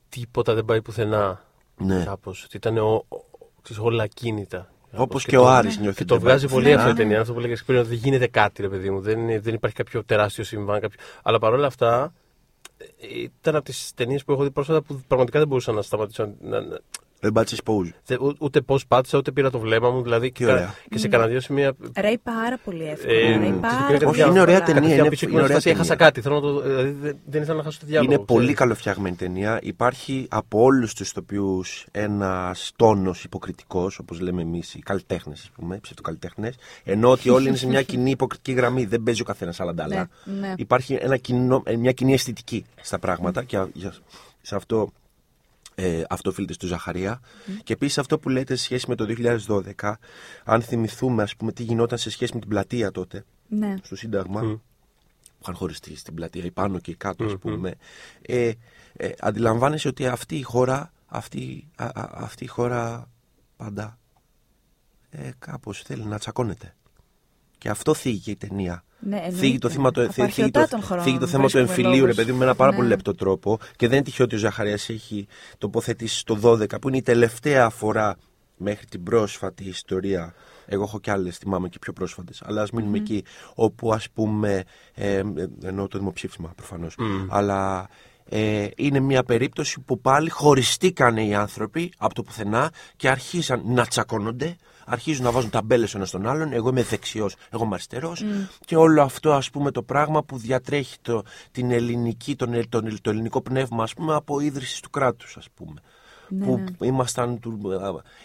τίποτα 0.09 0.55
δεν 0.55 0.65
πάει 0.65 0.83
πουθενά. 0.83 1.45
Ναι. 1.77 2.05
Κάπως, 2.05 2.45
ότι 2.45 2.57
ήταν 2.57 2.79
ο, 2.79 3.05
ο, 3.09 3.17
ξέρεις, 3.63 3.83
όλα 3.83 4.03
ακίνητα. 4.03 4.71
Όπως 4.99 5.07
Κάπως. 5.07 5.25
και 5.25 5.37
ο 5.37 5.41
το- 5.41 5.49
Άρης 5.49 5.79
νιώθει. 5.79 5.97
Και 5.99 6.05
το 6.05 6.15
ότι 6.15 6.23
βγάζει 6.23 6.41
δεν 6.47 6.51
πολύ 6.55 6.65
πάει 6.65 6.75
αυτό 6.75 6.87
η 6.89 6.91
πουθενά. 6.91 7.09
ταινία. 7.09 7.21
Αυτό 7.21 7.33
που 7.33 7.41
λέγες 7.41 7.65
πριν, 7.65 7.79
ότι 7.79 7.89
δεν 7.89 7.99
γίνεται 7.99 8.27
κάτι, 8.27 8.63
ρε 8.63 8.69
παιδί 8.69 8.91
μου. 8.91 9.01
Δεν, 9.01 9.19
είναι- 9.19 9.41
δεν 9.41 9.55
υπάρχει 9.55 9.77
κάποιο 9.77 10.05
τεράστιο 10.05 10.45
συμβάν. 10.45 10.81
Κάποιο... 10.81 10.99
Αλλά 11.23 11.39
παρόλα 11.39 11.67
αυτά, 11.67 12.13
ε, 12.79 13.07
ήταν 13.23 13.55
από 13.57 13.65
τις 13.65 13.93
ταινίες 13.95 14.25
που 14.25 14.33
έχω 14.33 14.43
δει 14.43 14.51
πρόσφατα 14.51 14.83
που 14.83 15.01
πραγματικά 15.09 15.39
δεν 15.39 15.49
μπορούσα 15.49 15.73
να 15.73 15.83
σταματήσω. 15.83 16.35
Να, 16.41 16.61
να, 16.61 16.79
Δεν 17.27 17.35
πάτσε 17.35 17.57
pose. 17.65 17.91
τε- 18.07 18.21
ού- 18.21 18.37
ούτε 18.39 18.61
πώς 18.61 18.87
πάτησα, 18.87 19.19
ούτε 19.19 19.33
πήρα 19.33 19.51
το 19.51 19.59
βλέμμα 19.59 19.91
μου. 19.91 20.03
Δηλαδή, 20.03 20.33
Τι 20.33 20.45
κα- 20.45 20.53
ωραία. 20.53 20.75
και 20.91 20.99
σε 20.99 21.09
κανένα 21.09 21.31
δύο 21.31 21.41
σημεία. 21.41 21.73
Ρέει 22.01 22.19
πάρα 22.19 22.59
πολύ 22.65 22.85
εύκολα. 22.85 23.13
Ε, 23.13 23.37
ρέει 23.37 23.51
μ, 23.51 23.61
πάρα 23.61 23.87
όχι, 23.91 24.05
πολύ 24.05 24.21
είναι 24.21 24.41
ωραία 24.41 24.57
εύκολα. 24.57 24.57
ταινία, 24.57 24.75
κατευθείαν 24.75 24.99
είναι- 24.99 25.09
πίσω 25.09 25.27
και 25.27 25.33
είναι 25.33 25.41
ήμουν 25.41 25.47
σε 25.47 25.53
ωραία 25.53 25.57
φάση, 25.57 25.71
έχασα 25.71 25.89
ταινία. 25.97 26.05
κάτι. 26.07 26.21
Θέλω 26.21 26.35
να 26.35 26.41
το, 26.41 26.61
δηλαδή, 26.61 26.91
δεν, 26.91 27.19
δεν 27.27 27.43
ήθελα 27.43 27.57
να 27.57 27.63
χάσω 27.63 27.79
τη 27.79 27.85
διάλογο. 27.87 28.13
Είναι 28.13 28.23
πολύ 28.25 28.39
ξέρεις. 28.41 28.59
καλοφτιαγμένη 28.59 29.17
ταινία. 29.17 29.59
Υπάρχει 29.63 30.27
από 30.31 30.63
όλους 30.63 30.95
τους 30.95 31.09
ηθοποιούς 31.11 31.87
ένας 31.91 32.73
τόνος 32.77 33.25
υποκριτικός, 33.25 33.99
όπως 33.99 34.21
λέμε 34.21 34.43
εμείς, 34.43 34.75
οι 34.75 34.79
καλλιτέχνες, 34.79 35.41
ας 35.43 35.51
πούμε, 35.55 35.79
ψευτοκαλλιτέχνες. 35.79 36.55
Ενώ 36.85 37.11
ότι 37.11 37.31
όλοι 37.31 37.49
είναι 37.49 37.57
σε 37.57 37.67
μια 37.67 37.83
κοινή 37.91 38.11
υποκριτική 38.11 38.53
γραμμή. 38.53 38.85
Δεν 38.85 39.03
παίζει 39.03 39.21
ο 39.21 39.25
καθένας 39.25 39.61
άλλα 39.61 39.71
αντάλλα. 39.71 40.09
Ναι, 40.25 40.39
ναι. 40.41 40.55
Υπάρχει 40.57 40.99
ένα 41.01 41.17
κοινό, 41.17 41.63
ε, 41.65 41.77
μια 41.77 41.93
κοινή 41.93 42.13
αισθητική 42.13 42.65
στα 42.83 42.99
πράγματα 42.99 43.43
και 43.45 43.57
α- 43.57 43.69
για- 43.73 43.95
σε 44.43 44.55
αυτό. 44.55 44.93
Ε, 45.79 46.03
αυτό 46.09 46.31
οφείλεται 46.31 46.53
στο 46.53 46.67
Ζαχαρία. 46.67 47.21
Και 47.65 47.73
επίσης 47.73 47.99
αυτό 47.99 48.19
που 48.19 48.29
λέτε 48.29 48.55
σε 48.57 48.63
σχέση 48.65 48.85
με 48.89 48.95
το 48.95 49.05
2012, 49.05 49.93
αν 50.45 50.63
θυμηθούμε, 50.63 51.23
ας 51.23 51.37
πούμε, 51.37 51.53
τι 51.53 51.63
γινόταν 51.63 51.99
σε 51.99 52.11
σχέση 52.11 52.35
με 52.35 52.41
την 52.41 52.49
πλατεία 52.49 52.91
τότε, 52.91 53.25
Ναι. 53.49 53.75
στο 53.83 53.97
Σύνταγμα, 53.97 54.43
Μμ. 54.43 54.53
που 54.55 54.61
είχαν 55.43 55.55
χωριστεί 55.55 55.97
στην 55.97 56.15
πλατεία, 56.15 56.45
η 56.45 56.51
πάνω 56.51 56.79
και 56.79 56.91
η 56.91 56.95
κάτω, 56.95 57.25
ας 57.25 57.37
πούμε, 57.39 57.75
ε, 58.23 58.53
ε, 58.93 59.11
αντιλαμβάνεσαι 59.21 59.89
ότι 59.89 60.07
αυτή 60.07 60.37
η 60.37 60.43
χώρα, 60.43 60.93
αυτή, 61.07 61.69
α- 61.77 61.85
α- 61.85 62.11
αυτή 62.15 62.45
η 62.45 62.47
χώρα 62.47 63.11
πάντα 63.57 63.99
ε, 65.11 65.31
κάπως 65.39 65.83
θέλει 65.83 66.05
να 66.05 66.19
τσακώνεται. 66.19 66.75
Και 67.67 67.73
αυτό 67.73 67.95
θίγει 67.95 68.19
και 68.19 68.31
η 68.31 68.37
ταινία. 68.37 68.85
Ναι, 68.99 69.17
εννοείται. 69.17 69.37
Θίγει 69.37 69.59
το, 69.59 69.69
θέμα, 69.69 69.91
το, 69.91 70.01
θίγει, 70.01 70.13
Απαρχαιοτά 70.21 70.61
το, 70.63 70.69
των 70.69 70.83
χρόνων 70.83 71.05
θίγει 71.05 71.19
το 71.19 71.27
θέμα 71.27 71.45
του 71.47 71.51
βρίσκουμε 71.51 71.69
εμφυλίου, 71.69 71.93
ρε 71.93 72.01
λόγους. 72.01 72.17
παιδί 72.17 72.33
μου, 72.33 72.39
με 72.39 72.45
ένα 72.45 72.55
πάρα 72.55 72.71
Ναι. 72.71 72.77
πολύ 72.77 72.89
λεπτό 72.89 73.15
τρόπο. 73.15 73.59
Και 73.77 73.87
δεν 73.87 73.97
είναι 73.97 74.05
τυχαίο 74.05 74.25
ότι 74.25 74.35
ο 74.35 74.39
Ζαχαρίας 74.39 74.89
έχει 74.89 75.27
τοποθετήσει 75.59 76.25
το 76.25 76.39
12, 76.43 76.81
που 76.81 76.89
είναι 76.89 76.97
η 76.97 77.03
τελευταία 77.03 77.69
φορά 77.71 78.17
μέχρι 78.57 78.87
την 78.87 79.03
πρόσφατη 79.03 79.65
ιστορία. 79.65 80.35
Εγώ 80.67 80.83
έχω 80.83 81.01
κι 81.01 81.11
άλλες, 81.11 81.37
θυμάμαι 81.37 81.69
και 81.69 81.79
πιο 81.79 81.93
πρόσφατες. 81.93 82.43
Αλλά 82.45 82.63
ας 82.63 82.71
μείνουμε 82.71 82.99
εκεί, 82.99 83.25
όπου 83.55 83.93
ας 83.93 84.11
πούμε. 84.11 84.65
Ε, 84.95 85.17
ε, 85.17 85.23
εννοώ 85.63 85.89
το 85.89 85.99
δημοψήφισμα 85.99 86.53
προφανώς. 86.57 86.97
Αλλά 87.29 87.89
ε, 88.29 88.67
είναι 88.77 89.01
μια 89.01 89.23
περίπτωση 89.23 89.81
που 89.81 90.01
πάλι 90.01 90.31
χωριστήκανε 90.31 91.25
οι 91.27 91.35
άνθρωποι 91.35 91.93
από 91.99 92.15
το 92.15 92.23
πουθενά 92.23 92.71
και 92.97 93.09
αρχίσαν 93.09 93.63
να 93.65 93.87
τσακώνονται, 93.87 94.57
αρχίζουν 94.87 95.25
να 95.25 95.31
βάζουν 95.31 95.51
ταμπέλες 95.51 95.95
ο 95.95 95.97
ένας 95.97 96.11
τον 96.11 96.27
άλλον. 96.27 96.53
Εγώ 96.53 96.69
είμαι 96.69 96.83
δεξιός, 96.83 97.35
εγώ 97.51 97.65
είμαι 97.65 97.75
αριστερός. 97.75 98.25
Και 98.65 98.77
όλο 98.77 99.03
αυτό 99.03 99.33
ας 99.33 99.51
πούμε 99.51 99.71
το 99.71 99.83
πράγμα 99.83 100.23
που 100.23 100.39
διατρέχει 100.39 100.97
το, 101.03 101.23
την 101.51 101.71
ελληνική, 101.71 102.37
τον, 102.37 102.55
ελ- 102.55 102.69
τον, 102.69 102.87
ελ- 102.87 103.01
το 103.01 103.11
ελληνικό 103.11 103.41
πνεύμα 103.41 103.83
ας 103.83 103.95
πούμε 103.95 104.15
από 104.15 104.41
ίδρυσης 104.41 104.81
του 104.81 104.91
κράτους, 104.91 105.37
ας 105.37 105.47
πούμε. 105.55 105.81
Ναι, 106.29 106.47
που 106.47 106.57
ναι. 106.79 106.87
ήμασταν 106.87 107.41
του, 107.41 107.61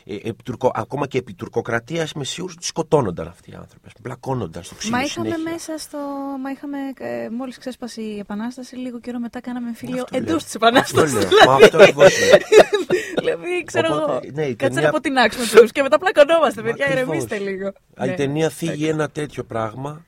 ε, 0.05 0.13
ε, 0.13 0.19
επί 0.29 0.43
τουρκο- 0.43 0.71
ακόμα 0.73 1.07
και 1.07 1.17
επί 1.17 1.33
τουρκοκρατίας 1.33 2.11
είμαι 2.11 2.23
σίγουρος 2.23 2.55
ότι 2.55 2.65
σκοτώνονταν 2.65 3.27
αυτοί 3.27 3.51
οι 3.51 3.53
άνθρωποι. 3.53 3.87
ας 3.87 3.93
πούμε, 3.93 4.07
Πλακώνονταν 4.07 4.63
στο 4.63 4.75
ξύλο 4.75 4.95
Μα 4.97 5.03
είχαμε 5.03 5.27
συνέχεια. 5.29 5.51
μέσα 5.51 5.77
στο. 5.77 5.97
Μα 6.43 6.51
είχαμε. 6.51 6.77
Ε, 6.97 7.29
Μόλις 7.29 7.57
ξέσπασε 7.57 8.01
η 8.01 8.19
Επανάσταση, 8.19 8.75
λίγο 8.75 8.99
καιρό 8.99 9.19
μετά 9.19 9.41
κάναμε 9.41 9.67
εμφύλιο 9.67 10.01
Αυτό 10.03 10.17
εντός 10.17 10.29
λέω. 10.29 10.37
της 10.37 10.55
Επανάσταση. 10.55 11.17
Αυτό 11.17 11.19
λέω. 11.29 11.45
Μα 11.45 11.53
αυτό 11.53 11.77
ακριβώς 11.77 12.17
είναι. 12.19 12.37
δηλαδή, 13.19 13.63
ξέρω 13.65 13.87
Οπότε, 13.95 14.11
εγώ. 14.11 14.19
ναι, 14.33 14.43
η 14.45 14.55
Κάτσε 14.55 14.67
ταινία- 14.67 14.81
να 14.81 14.89
αποτινάξουμε 14.89 15.45
τους 15.61 15.71
και 15.71 15.81
μετά 15.81 15.97
πλακωνόμαστε, 15.99 16.61
παιδιά. 16.61 16.85
Ακριβώς. 16.85 17.07
Ηρεμήστε 17.07 17.37
λίγο. 17.37 17.67
Α, 17.67 18.05
Η 18.05 18.09
Ναι. 18.09 18.15
ταινία 18.15 18.49
θίγει 18.49 18.87
ένα 18.87 19.09
τέτοιο 19.09 19.43
πράγμα. 19.43 20.05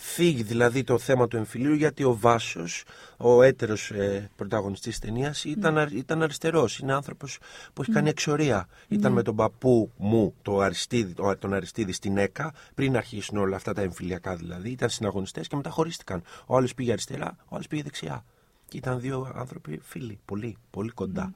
Θίγει 0.00 0.42
δηλαδή 0.42 0.84
το 0.84 0.98
θέμα 0.98 1.28
του 1.28 1.36
εμφυλίου 1.36 1.74
γιατί 1.74 2.04
ο 2.04 2.16
Βάσος, 2.18 2.84
ο 3.16 3.42
έτερος 3.42 3.90
ε, 3.90 4.30
πρωταγωνιστής 4.36 4.98
της 4.98 5.08
ταινίας 5.08 5.44
ήταν, 5.44 5.78
αρ- 5.78 5.92
ήταν 5.92 6.22
αριστερός. 6.22 6.78
Είναι 6.78 6.92
άνθρωπος 6.92 7.38
που 7.72 7.82
έχει 7.82 7.90
κάνει 7.92 8.08
εξορία. 8.08 8.68
Ήταν 8.88 9.12
με 9.12 9.22
τον 9.22 9.36
παππού 9.36 9.92
μου, 9.96 10.34
το 10.42 10.60
Αριστίδη, 10.60 11.12
το- 11.14 11.36
τον 11.36 11.54
Αριστίδη 11.54 11.92
στην 11.92 12.16
ΕΚΑ, 12.18 12.52
πριν 12.74 12.96
αρχίσουν 12.96 13.36
όλα 13.38 13.56
αυτά 13.56 13.72
τα 13.72 13.80
εμφυλιακά 13.82 14.36
δηλαδή. 14.36 14.70
Ήταν 14.70 14.88
συναγωνιστές 14.88 15.48
και 15.48 15.56
μετά 15.56 15.70
χωρίστηκαν. 15.70 16.22
Ο 16.46 16.56
άλλος 16.56 16.74
πήγε 16.74 16.92
αριστερά, 16.92 17.36
ο 17.44 17.54
άλλος 17.54 17.66
πήγε 17.66 17.82
δεξιά. 17.82 18.24
Και 18.68 18.76
ήταν 18.76 19.00
δύο 19.00 19.32
άνθρωποι 19.34 19.80
φίλοι, 19.82 20.18
πολύ, 20.24 20.56
πολύ 20.70 20.90
κοντά. 20.90 21.34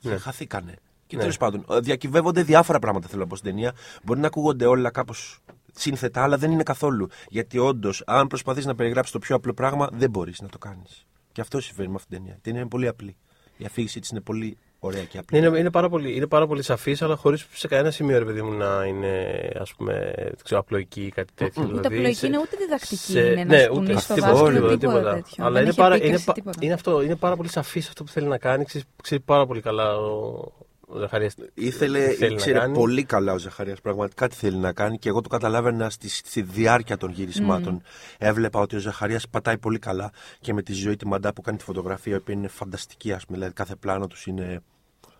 Και 0.00 0.16
χαθήκανε. 0.16 0.74
Και 1.06 1.16
Ναι. 1.16 1.22
τέλος 1.22 1.36
πάντων, 1.36 1.64
ε, 1.70 1.80
διακυβεύονται 1.80 2.42
διάφορα 2.42 2.78
πράγματα 2.78 3.08
θέλω 3.08 3.22
να 3.22 3.26
πω 3.28 3.36
στην 3.36 3.50
ταινία. 3.50 3.72
Μπορεί 4.02 4.20
να 4.20 4.26
ακούγονται 4.26 4.66
όλα 4.66 4.90
κάπως 4.90 5.38
σύνθετα, 5.74 6.22
αλλά 6.22 6.36
δεν 6.36 6.50
είναι 6.50 6.62
καθόλου. 6.62 7.08
Γιατί 7.28 7.58
όντως, 7.58 8.02
αν 8.06 8.26
προσπαθείς 8.26 8.66
να 8.66 8.74
περιγράψεις 8.74 9.12
το 9.12 9.18
πιο 9.18 9.36
απλό 9.36 9.52
πράγμα, 9.54 9.88
δεν 9.92 10.10
μπορείς 10.10 10.40
να 10.40 10.48
το 10.48 10.58
κάνεις. 10.58 11.06
Και 11.32 11.40
αυτό 11.40 11.60
συμβαίνει 11.60 11.88
με 11.88 11.94
αυτήν 11.94 12.10
την 12.10 12.18
ταινία. 12.18 12.36
Η 12.38 12.40
ταινία 12.42 12.60
είναι 12.60 12.68
πολύ 12.68 12.88
απλή. 12.88 13.16
Η 13.56 13.64
αφήγησή 13.64 14.00
της 14.00 14.10
είναι 14.10 14.20
πολύ 14.20 14.56
ωραία 14.78 15.04
και 15.04 15.18
απλή. 15.18 15.40
Ναι, 15.40 15.46
Είναι, 15.46 15.58
είναι, 15.58 15.70
πάρα 15.70 15.88
πολύ, 15.88 16.14
είναι 16.16 16.26
πάρα 16.26 16.46
πολύ 16.46 16.62
σαφής, 16.62 17.02
αλλά 17.02 17.16
χωρίς 17.16 17.46
σε 17.52 17.68
κανένα 17.68 17.90
σημείο, 17.90 18.18
ρε 18.18 18.24
παιδί 18.24 18.42
μου, 18.42 18.52
να 18.52 18.84
είναι 18.84 19.28
ας 19.60 19.74
πούμε, 19.74 20.12
δεν 20.16 20.34
ξέρω, 20.44 20.60
απλοϊκή 20.60 21.02
ή 21.02 21.08
κάτι 21.10 21.32
τέτοιο. 21.34 21.62
Ούτε 21.62 21.70
δηλαδή, 21.70 21.86
απλοϊκή 21.96 22.14
σε- 22.16 22.26
είναι, 22.26 22.38
ούτε 22.38 22.56
διδακτική 22.58 22.96
σε- 22.96 23.20
είναι. 23.20 23.44
ναι, 23.44 23.56
να 23.56 23.58
σου 23.58 23.68
ούτε 23.70 23.74
πούνε 23.86 24.00
στο 24.00 24.12
αυτό, 24.14 24.26
δάσκαλο, 24.26 24.50
τίποτα, 24.54 24.76
τίποτα 24.78 25.14
τέτοιο. 25.14 25.44
Αλλά 25.44 25.52
Δεν 25.52 25.60
είναι 25.60 25.68
έχει 25.70 25.78
πάρα, 25.78 25.94
επίκριση, 25.94 26.14
είναι, 26.16 26.24
πα- 26.24 26.32
τίποτα. 26.32 26.58
είναι, 26.60 26.72
αυτό, 26.72 27.02
είναι 27.02 27.16
πάρα 27.16 27.36
πολύ 27.36 27.48
σαφής 27.48 27.88
αυτό 27.88 28.04
που 28.04 28.10
θέλει 28.10 28.26
να 28.26 28.38
κάνεις. 28.38 28.66
Ξέρει, 28.66 28.84
ξέρει 29.02 29.20
πάρα 29.20 29.46
πολύ 29.46 29.60
καλά 29.60 29.96
ο, 29.96 30.52
ο 30.90 30.98
Ζαχαρίας 30.98 31.34
τι 31.34 31.42
Ήθελε, 31.54 31.98
θέλει 32.08 32.18
να 32.20 32.26
ήξερε 32.26 32.58
κάνει. 32.58 32.74
πολύ 32.74 33.04
καλά 33.04 33.32
ο 33.32 33.38
Ζαχαρίας 33.38 33.80
πραγματικά 33.80 34.28
τι 34.28 34.34
θέλει 34.34 34.56
να 34.56 34.72
κάνει 34.72 34.98
και 34.98 35.08
εγώ 35.08 35.20
το 35.20 35.28
καταλάβαινα 35.28 35.90
στη, 35.90 36.08
στη 36.08 36.42
διάρκεια 36.42 36.96
των 36.96 37.10
γυρισμάτων. 37.10 37.82
Έβλεπα 38.18 38.60
ότι 38.60 38.76
ο 38.76 38.78
Ζαχαρίας 38.78 39.28
πατάει 39.28 39.58
πολύ 39.58 39.78
καλά 39.78 40.10
και 40.40 40.52
με 40.52 40.62
τη 40.62 40.72
ζωή 40.72 40.96
τη 40.96 41.06
μαντά 41.06 41.32
που 41.32 41.40
κάνει 41.42 41.58
τη 41.58 41.64
φωτογραφία, 41.64 42.12
η 42.12 42.16
οποία 42.16 42.34
είναι 42.34 42.48
φανταστική, 42.48 43.12
ας 43.12 43.24
πούμε. 43.24 43.36
Δηλαδή 43.36 43.54
κάθε 43.54 43.74
πλάνο 43.74 44.06
τους 44.06 44.26
είναι. 44.26 44.62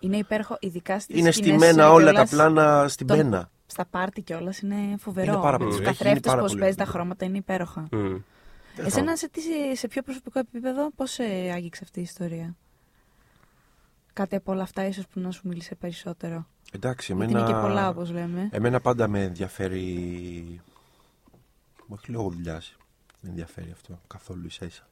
Είναι 0.00 0.16
υπέροχο, 0.16 0.56
ειδικά 0.60 1.00
στις 1.00 1.18
Είναι 1.18 1.30
σκηνές, 1.30 1.60
στημένα 1.60 1.84
ε, 1.84 1.88
όλα 1.88 2.04
τα 2.04 2.10
κιόλας 2.10 2.30
πλάνα 2.30 2.88
στην 2.88 3.06
των- 3.06 3.16
πένα. 3.16 3.50
στα 3.66 3.86
πάρτι 3.86 4.22
κιόλας 4.22 4.58
είναι 4.60 4.96
φοβερό. 4.98 5.32
Είναι 5.32 5.42
πάρα 5.42 5.58
Με 5.58 5.64
πολύ. 5.64 5.68
τους 5.70 5.78
Έχει 5.80 5.84
γίνει 5.88 5.96
καθρέφτες, 5.98 6.30
πάρα 6.30 6.40
πώς 6.40 6.50
πολύ 6.50 6.62
παίζει 6.62 6.76
τα 6.76 6.82
αυτό. 6.82 6.94
χρώματα, 6.94 7.24
είναι 7.24 7.36
υπέροχα. 7.36 7.88
Μμ. 7.90 8.16
Εσένα 8.86 9.16
σε, 9.16 9.28
τι, 9.28 9.40
σε 9.76 9.88
ποιο 9.88 10.02
προσωπικό 10.02 10.38
επίπεδο, 10.38 10.90
πώς 10.96 11.18
άγγιξε 11.54 11.80
αυτή 11.84 11.98
η 11.98 12.02
ιστορία; 12.02 12.56
Κάτι 14.18 14.36
από 14.36 14.52
όλα 14.52 14.62
αυτά, 14.62 14.86
ίσως 14.86 15.06
που 15.06 15.20
να 15.20 15.30
σου 15.30 15.48
μίλησε 15.48 15.74
περισσότερο. 15.74 16.46
Εντάξει, 16.72 17.12
Γιατί 17.12 17.32
εμένα, 17.32 17.50
είναι 17.50 17.52
και 17.52 17.66
πολλά, 17.66 17.88
όπως 17.88 18.10
λέμε. 18.10 18.48
εμένα 18.52 18.80
πάντα 18.80 19.08
με 19.08 19.22
ενδιαφέρει. 19.22 20.60
Όχι 21.88 22.10
λόγω 22.10 22.28
δουλειάς. 22.28 22.76
Με 23.20 23.28
ενδιαφέρει 23.28 23.70
αυτό 23.72 24.00
καθόλου 24.06 24.46
ίσα 24.46 24.64
ίσα. 24.64 24.88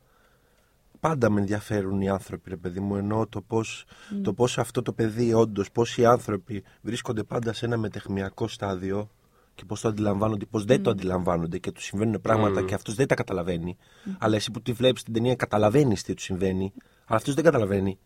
Πάντα 1.01 1.31
με 1.31 1.41
ενδιαφέρουν 1.41 2.01
οι 2.01 2.09
άνθρωποι, 2.09 2.51
ρε 2.51 2.57
παιδί 2.57 2.81
μου, 2.81 2.97
ενώ 2.97 3.27
το 3.27 3.41
πώς, 3.41 3.85
το 4.23 4.33
πώς 4.33 4.59
αυτό 4.59 4.83
το 4.83 4.93
παιδί, 4.93 5.35
όντως, 5.35 5.71
πώς 5.71 5.97
οι 5.97 6.05
άνθρωποι 6.05 6.63
βρίσκονται 6.83 7.23
πάντα 7.23 7.53
σε 7.53 7.67
ένα 7.67 7.77
μετεχμιακό 7.77 8.49
στάδιο 8.49 9.11
και 9.55 9.65
πώς 9.65 9.81
το 9.81 9.89
αντιλαμβάνονται, 9.89 10.45
πώς 10.47 10.65
δεν 10.65 10.83
το 10.83 10.91
αντιλαμβάνονται 10.91 11.59
και 11.59 11.73
τους 11.73 11.85
συμβαίνουν 11.85 12.21
πράγματα 12.21 12.63
και 12.63 12.75
αυτός 12.75 12.95
δεν 12.95 13.07
τα 13.07 13.15
καταλαβαίνει. 13.15 13.77
Αλλά 14.19 14.37
εσύ 14.37 14.51
που 14.51 14.63
τη 14.63 14.73
βλέπεις 14.73 15.03
την 15.03 15.13
ταινία 15.13 15.35
καταλαβαίνεις 15.35 16.03
τι 16.03 16.15
τους 16.15 16.25
συμβαίνει, 16.25 16.73
αλλά 17.07 17.19
αυτός 17.19 17.35
δεν 17.35 17.45
καταλαβαίνει. 17.45 17.99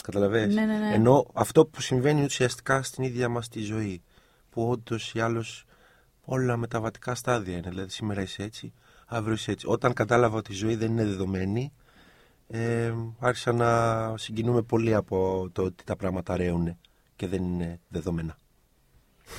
Καταλαβαίνεις. 0.00 0.54
Ναι, 0.54 0.64
ναι, 0.64 0.78
ναι. 0.78 0.94
Ενώ 0.94 1.26
αυτό 1.32 1.66
που 1.66 1.80
συμβαίνει 1.80 2.24
ουσιαστικά 2.24 2.82
στην 2.82 3.04
ίδια 3.04 3.28
μας 3.28 3.48
τη 3.48 3.60
ζωή, 3.60 4.02
που 4.50 4.68
όντως 4.68 5.14
ή 5.14 5.20
άλλως 5.20 5.64
όλα 6.24 6.56
μεταβατικά 6.56 7.14
στάδια 7.14 7.56
είναι. 7.56 7.68
Δηλαδή 7.68 7.90
σήμερα 7.90 8.22
είσαι 8.22 8.42
έτσι, 8.42 8.72
αύριο 9.06 9.34
είσαι 9.34 9.50
έτσι. 9.50 9.66
Όταν 9.68 9.92
κατάλαβα 9.92 10.36
ότι 10.36 10.52
η 10.52 10.54
ζωή 10.54 10.74
δεν 10.74 10.90
είναι 10.90 11.04
δεδομένη, 11.04 11.72
ε, 12.48 12.92
άρχισα 13.18 13.52
να 13.52 14.16
συγκινούμε 14.16 14.62
πολύ 14.62 14.94
από 14.94 15.48
το 15.52 15.62
ότι 15.62 15.84
τα 15.84 15.96
πράγματα 15.96 16.36
ρέουν 16.36 16.78
και 17.16 17.26
δεν 17.26 17.42
είναι 17.42 17.80
δεδομένα. 17.88 18.38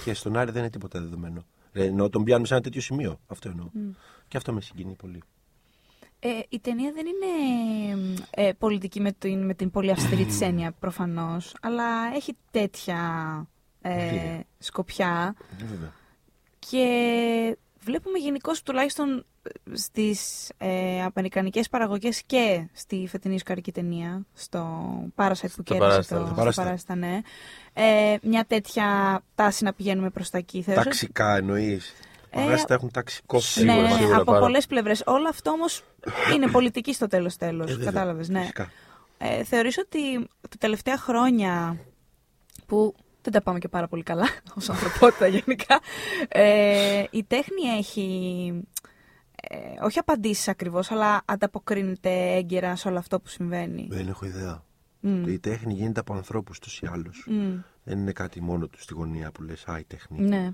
Και 0.04 0.14
στον 0.14 0.38
Άρη 0.38 0.52
δεν 0.52 0.62
είναι 0.62 0.70
τίποτα 0.70 1.00
δεδομένο. 1.00 1.46
Ε, 1.72 1.86
Ενώ 1.86 2.10
τον 2.10 2.24
πιάνουμε 2.24 2.48
σε 2.48 2.54
ένα 2.54 2.64
τέτοιο 2.64 2.82
σημείο. 2.82 3.20
Αυτό 3.28 3.50
εννοώ. 3.50 3.70
Και 4.28 4.38
αυτό 4.38 4.54
με 4.54 4.62
συγκινεί 4.62 4.96
πολύ. 4.96 5.24
Ε, 6.20 6.30
η 6.50 6.60
ταινία 6.60 6.92
δεν 6.94 7.06
είναι 7.06 8.24
ε, 8.30 8.52
πολιτική 8.58 9.00
με 9.02 9.12
την, 9.12 9.46
με 9.46 9.54
την 9.54 9.72
πολύ 9.72 9.92
αυστηρή 9.92 10.26
της 10.26 10.42
έννοια 10.42 10.72
προφανώς, 10.80 11.56
αλλά 11.62 11.84
έχει 12.16 12.38
τέτοια 12.52 12.98
ε, 13.82 14.06
Πολύ. 14.06 14.46
σκοπιά 14.60 15.36
Ε, 15.62 15.66
βέβαια. 15.66 15.94
και 16.60 17.58
βλέπουμε 17.80 18.18
γενικώς 18.18 18.64
τουλάχιστον 18.64 19.26
στις 19.74 20.50
ε, 20.58 21.02
αμερικανικές 21.02 21.70
παραγωγές 21.70 22.24
και 22.26 22.68
στη 22.74 23.08
φετινή 23.10 23.40
σκαρική 23.40 23.72
ταινία, 23.72 24.26
στο 24.34 24.90
Parasite 25.16 25.32
που 25.42 25.48
Στο 25.50 25.64
κέρδισε 25.64 26.16
Parasite, 26.16 26.20
το 26.20 26.42
στο 26.42 26.52
στο 26.52 26.64
Parasite. 26.64 26.74
Parasite, 26.94 26.98
ναι, 26.98 27.20
ε, 27.74 28.16
μια 28.22 28.46
τέτοια 28.46 29.22
τάση 29.36 29.64
να 29.64 29.74
πηγαίνουμε 29.74 30.10
προς 30.10 30.30
τα 30.30 30.38
εκεί. 30.38 30.62
Θεωρείς 30.62 30.80
ότι- 30.86 30.90
Ταξικά 30.90 31.36
εννοείς. 31.36 31.94
Ε, 32.30 32.54
Ε, 32.54 32.56
τα 32.68 32.74
έχουν 32.74 32.92
ταξικό 32.92 33.40
Σίγουρα, 33.40 33.82
ναι, 33.82 33.90
σίγουρα, 33.90 34.16
από 34.16 34.24
πάρα. 34.24 34.40
πολλές 34.40 34.68
πλευρές. 34.68 35.04
Όλο 35.06 35.28
αυτό 35.30 35.52
όμως 35.52 35.84
είναι 36.36 36.48
πολιτική 36.52 36.94
στο 36.94 37.08
τέλος 37.08 37.36
τέλος. 37.36 37.72
Ε, 37.72 37.74
βέβαια, 37.74 37.92
Κατάλαβες, 37.92 38.30
ναι. 38.30 38.40
φυσικά. 38.40 38.72
Ε, 39.18 39.44
θεωρείς 39.44 39.78
ότι 39.78 40.28
τα 40.42 40.58
τελευταία 40.60 40.98
χρόνια 40.98 41.78
που 42.66 42.96
δεν 43.22 43.34
τα 43.34 43.42
πάμε 43.42 43.60
και 43.60 43.68
πάρα 43.68 43.88
πολύ 43.88 44.04
καλά 44.04 44.28
ως 44.58 44.70
ανθρωπότητα 44.70 45.28
γενικά, 45.38 45.80
ε, 46.28 47.04
η 47.12 47.24
τέχνη 47.24 47.62
έχει 47.78 48.52
ε, 49.36 49.58
όχι 49.82 50.00
απαντήσεις 50.00 50.48
ακριβώς, 50.48 50.92
αλλά 50.92 51.22
ανταποκρίνεται 51.26 52.10
έγκαιρα 52.10 52.76
σε 52.76 52.88
όλο 52.88 52.98
αυτό 52.98 53.20
που 53.20 53.28
συμβαίνει. 53.28 53.88
Δεν 53.90 54.08
έχω 54.08 54.26
ιδέα. 54.26 54.64
Μμ. 55.00 55.28
Η 55.28 55.40
τέχνη 55.40 55.74
γίνεται 55.74 56.00
από 56.00 56.14
ανθρώπους 56.14 56.60
τους 56.60 56.80
ή 56.80 56.88
άλλους. 56.92 57.28
Μμ. 57.30 57.60
Δεν 57.84 58.00
είναι 58.00 58.12
κάτι 58.12 58.42
μόνο 58.42 58.68
τους 58.68 58.84
στη 58.84 58.94
γωνία 58.94 59.32
που 59.32 59.44
λες: 59.44 59.64
Α, 59.68 59.80
η 59.80 59.84
τέχνη. 59.84 60.22
Ναι. 60.22 60.52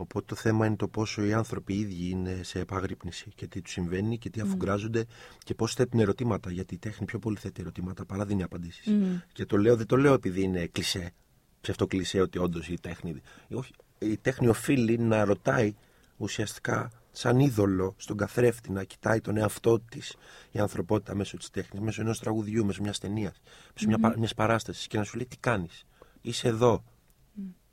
Οπότε 0.00 0.24
το 0.26 0.34
θέμα 0.34 0.66
είναι 0.66 0.76
το 0.76 0.88
πόσο 0.88 1.24
οι 1.24 1.32
άνθρωποι 1.32 1.74
οι 1.74 1.78
ίδιοι 1.78 2.10
είναι 2.10 2.40
σε 2.42 2.58
επαγρύπνηση 2.58 3.30
και 3.34 3.46
τι 3.46 3.62
τους 3.62 3.72
συμβαίνει 3.72 4.18
και 4.18 4.30
τι 4.30 4.40
αφουγκράζονται 4.40 5.04
και 5.38 5.54
πώς 5.54 5.74
θέτουν 5.74 6.00
ερωτήματα. 6.00 6.50
Γιατί 6.50 6.74
η 6.74 6.78
τέχνη 6.78 7.06
πιο 7.06 7.18
πολύ 7.18 7.36
θέτει 7.36 7.60
ερωτήματα 7.60 8.04
παρά 8.04 8.24
δίνει 8.24 8.42
απαντήσεις. 8.42 8.86
Μμ. 8.86 9.16
Και 9.32 9.44
το 9.44 9.56
λέω, 9.56 9.76
δεν 9.76 9.86
το 9.86 9.96
λέω 9.96 10.12
επειδή 10.12 10.42
είναι 10.42 10.66
κλισέ. 10.66 11.12
Ψευτό 11.60 11.86
κλισέ 11.86 12.20
ότι 12.20 12.38
όντως 12.38 12.68
η 12.68 12.78
τέχνη. 12.80 13.20
Όχι, 13.50 13.72
η 13.98 14.16
τέχνη 14.16 14.48
οφείλει 14.48 14.98
να 14.98 15.24
ρωτάει 15.24 15.74
ουσιαστικά 16.16 16.90
σαν 17.12 17.38
είδωλο 17.40 17.94
στον 17.96 18.16
καθρέφτη 18.16 18.72
να 18.72 18.84
κοιτάει 18.84 19.20
τον 19.20 19.36
εαυτό 19.36 19.80
της 19.80 20.16
η 20.50 20.58
ανθρωπότητα 20.58 21.14
μέσω 21.14 21.36
της 21.36 21.50
τέχνης, 21.50 21.82
μέσω 21.82 22.00
ενός 22.00 22.20
τραγουδιού, 22.20 22.64
μέσω 22.64 22.82
μιας 22.82 22.98
ταινίας, 22.98 23.40
μέσω 23.74 23.86
μια, 23.86 23.98
πα- 23.98 24.18
μιας 24.18 24.34
παράστασης 24.34 24.86
και 24.86 24.98
να 24.98 25.04
σου 25.04 25.16
λέει 25.16 25.26
τι 25.26 25.36
κάνεις; 25.36 25.84
Είσαι 26.20 26.48
εδώ. 26.48 26.84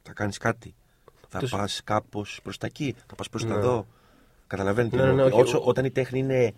Θα 0.01 0.13
κάνεις 0.13 0.38
κάτι. 0.38 0.75
Θα 1.39 1.42
Τους- 1.42 1.51
πας 1.51 1.82
κάπως 1.84 2.39
προς 2.44 2.58
τα 2.58 2.65
εκεί, 2.65 2.96
θα 3.08 3.15
πας 3.15 3.30
προς 3.30 3.42
τα 3.44 3.48
Ναι. 3.50 3.56
εδώ. 3.56 3.86
Καταλαβαίνετε. 4.48 4.96
Ναι, 4.96 5.01
ναι, 5.01 5.08
ναι, 5.12 5.22
εννοώ. 5.22 5.25
όχι, 5.39 5.42
Όσο- 5.42 5.58
ο- 5.58 5.63
όταν 5.65 5.86
η 5.86 5.92
τέχνη 5.92 6.20
είναι 6.20 6.54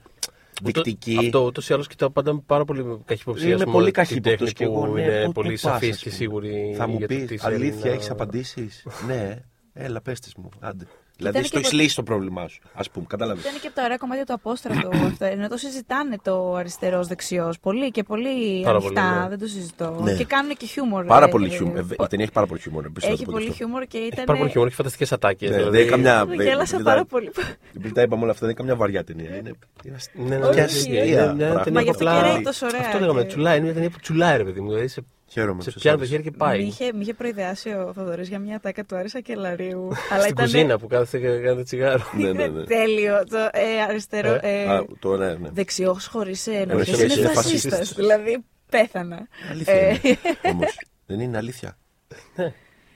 δεικτική. 0.63 1.15
Αυτό 1.19 1.45
ούτως 1.45 1.69
ή 1.69 1.73
άλλως 1.73 1.87
κοιτάω 1.87 2.09
πάντα 2.09 2.33
με 2.33 2.41
πάρα 2.45 2.65
πολύ 2.65 2.99
καχυποψία. 3.05 3.45
Είμαι 3.45 3.55
ας 3.55 3.59
πούμε, 3.61 3.71
πολύ 3.73 3.85
την 3.85 3.93
καχύποπτος 3.93 4.37
τέχνη 4.37 4.53
και 4.53 4.63
εγώ, 4.63 4.85
που 4.85 4.93
ναι, 4.93 5.01
είναι 5.01 5.25
πού- 5.25 5.31
πολύ 5.33 5.47
πού 5.53 5.59
πας, 5.61 5.71
σαφής 5.73 5.89
ας 5.95 5.97
και 5.97 6.03
πούμε. 6.03 6.15
σίγουρη. 6.15 6.73
Θα 6.77 6.87
μου 6.87 6.97
για 6.97 7.07
το 7.07 7.13
πεις 7.15 7.25
τι 7.27 7.37
θέλει 7.37 7.55
αλήθεια, 7.55 7.85
να- 7.85 7.91
έχεις 7.91 8.09
απαντήσεις; 8.09 8.85
ναι, 9.07 9.35
έλα, 9.73 10.01
πες 10.01 10.19
μου. 10.37 10.49
Άντε. 10.59 10.85
Δηλαδή, 11.17 11.37
Ήταν 11.37 11.47
στο 11.47 11.53
και 11.55 11.57
έχεις 11.63 11.69
το- 11.77 11.77
λύσει 11.83 11.95
το 11.95 12.03
πρόβλημά 12.03 12.47
σου, 12.47 12.59
ας 12.73 12.89
πούμε. 12.89 13.05
Κατάλαβες. 13.09 13.43
Ήταν 13.43 13.59
και 13.61 13.67
από 13.67 13.75
τα 13.75 13.83
ωραία 13.83 13.97
κομμάτια 13.97 14.25
του 14.25 14.33
απόστρατου 14.33 14.89
αυτό. 15.11 15.25
Ενώ 15.25 15.47
το 15.47 15.57
συζητάνε 15.57 16.17
το 16.23 16.53
αριστερό-δεξιό. 16.55 17.53
Πολύ 17.61 17.91
και 17.91 18.03
πολύ 18.03 18.61
Πάρα 18.63 18.77
ανοιχτά. 18.77 19.01
πολύ, 19.01 19.19
ναι. 19.21 19.27
Δεν 19.29 19.39
το 19.39 19.47
συζητώ. 19.47 19.99
Ναι. 20.03 20.13
Και 20.13 20.25
κάνουν 20.25 20.55
και 20.57 20.65
χιούμορ. 20.65 21.05
Πάρα 21.05 21.25
ε, 21.25 21.29
πολύ 21.29 21.45
ε, 21.45 21.55
χιούμορ. 21.55 21.77
Ε, 21.77 21.79
ε, 21.79 21.83
Η 22.03 22.07
ταινία 22.09 22.23
έχει 22.25 22.33
πάρα 22.33 22.47
πολύ 22.47 22.59
χιούμορ. 22.61 22.85
επίσης, 22.85 23.09
να 23.09 23.15
το 23.15 23.21
Έχει 23.21 23.23
πω 23.25 23.31
και 23.31 23.37
πολύ 23.37 23.49
αυτό. 23.51 23.57
χιούμορ 23.63 23.83
και 23.85 23.97
Έχει 23.97 24.07
ήταν. 24.07 24.25
πάρα 24.25 24.37
πολύ 24.37 24.49
χιούμορ, 24.51 24.67
έχει 24.67 24.77
φανταστικές 24.77 25.11
ατάκες. 25.11 25.49
Ναι, 25.49 25.55
δεν 25.69 25.81
είναι 25.81 25.89
καμιά- 25.89 26.25
Μου 26.27 26.35
δεν- 26.35 26.47
Γέλασα 26.47 26.75
δεν- 26.75 26.85
πάρα 26.85 26.97
δεν- 26.97 27.07
πολύ. 27.07 27.31
Επειδή 27.75 27.93
τα 27.93 28.01
είπαμε 28.01 28.21
όλα 28.23 28.31
αυτά, 28.31 28.45
δεν 28.45 28.55
είναι 28.55 28.59
καμιά 28.59 28.75
βαριά 28.75 29.03
ταινία. 29.03 29.29
Είναι, 29.35 29.51
είναι 29.83 29.95
αστεία. 29.95 30.23
Ναι, 30.23 30.37
ναι, 30.37 30.45
Όχι, 30.45 30.55
ναι, 30.59 30.63
όχι, 30.63 30.87
είναι 30.89 30.99
όχι. 31.01 31.09
μια 31.11 31.23
Πράγματα. 31.25 31.63
ταινία 31.63 31.71
Μα 31.71 31.81
γι' 31.81 31.85
που 31.85 31.91
αυτό 31.91 32.03
και 32.03 32.09
απλά- 32.09 32.33
ρέει 32.33 32.41
τόσο 32.41 32.65
ωραία 32.65 32.81
Αυτό 32.81 32.99
λέγαμε, 32.99 33.21
και- 33.21 33.27
τσουλάει. 33.27 33.55
Είναι 33.55 33.65
μια 33.65 33.73
ταινία 33.73 33.89
που 33.89 33.99
τσουλάει, 34.01 34.37
ρε 34.37 34.43
παιδί 34.43 34.61
μου. 34.61 34.71
Δηλαδή 35.33 35.33
σε, 35.33 35.39
Χαίρομαι. 35.39 35.61
σε 35.61 35.71
σας 35.71 35.81
πιάνει 35.81 35.97
το 35.97 36.03
άρεσε. 36.03 36.15
χέρι 36.17 36.23
και 36.29 36.35
Μ' 36.35 36.37
πάει. 36.37 36.61
είχε, 36.61 36.93
μ' 36.93 37.01
είχε 37.01 37.13
προειδεάσει 37.13 37.69
ο 37.69 37.91
Θοδωρής 37.95 38.27
για 38.27 38.39
μια 38.39 38.59
τάκα 38.59 38.83
του 38.83 38.95
Άρισα 38.95 39.19
και 39.21 39.35
Λαρίου. 39.35 39.87
αλλά 40.11 40.21
Στην 40.21 40.31
ήταν. 40.33 40.45
κουζίνα 40.45 40.79
που 40.79 40.87
κάθεσε 40.87 41.19
και 41.19 41.39
κάνει 41.39 41.63
τσιγάρο. 41.63 42.03
Ναι, 42.17 42.31
ναι, 42.31 42.43
Είναι 42.43 42.47
ναι. 42.59 42.63
τέλειο. 42.75 43.23
Το 43.29 43.37
ε, 43.51 43.81
αριστερό. 43.89 44.39
Ε, 44.41 44.69
Α, 44.69 44.85
το 44.99 45.17
ναι, 45.17 45.33
ναι. 45.33 45.49
Δεξιός 45.53 46.07
χωρίς 46.07 46.47
ενοχέ 46.47 46.61
Ενοχές 46.71 46.99
είναι 47.01 47.13
είναι 47.13 47.27
φασίστας. 47.27 47.71
φασίστας. 47.73 47.93
Δηλαδή 47.93 48.43
πέθανα. 48.69 49.27
Αλήθεια 49.51 49.73
Ε, 49.73 49.97
είναι. 50.03 50.17
Όμως, 50.51 50.77
δεν 51.05 51.19
είναι 51.19 51.37
αλήθεια. 51.37 51.77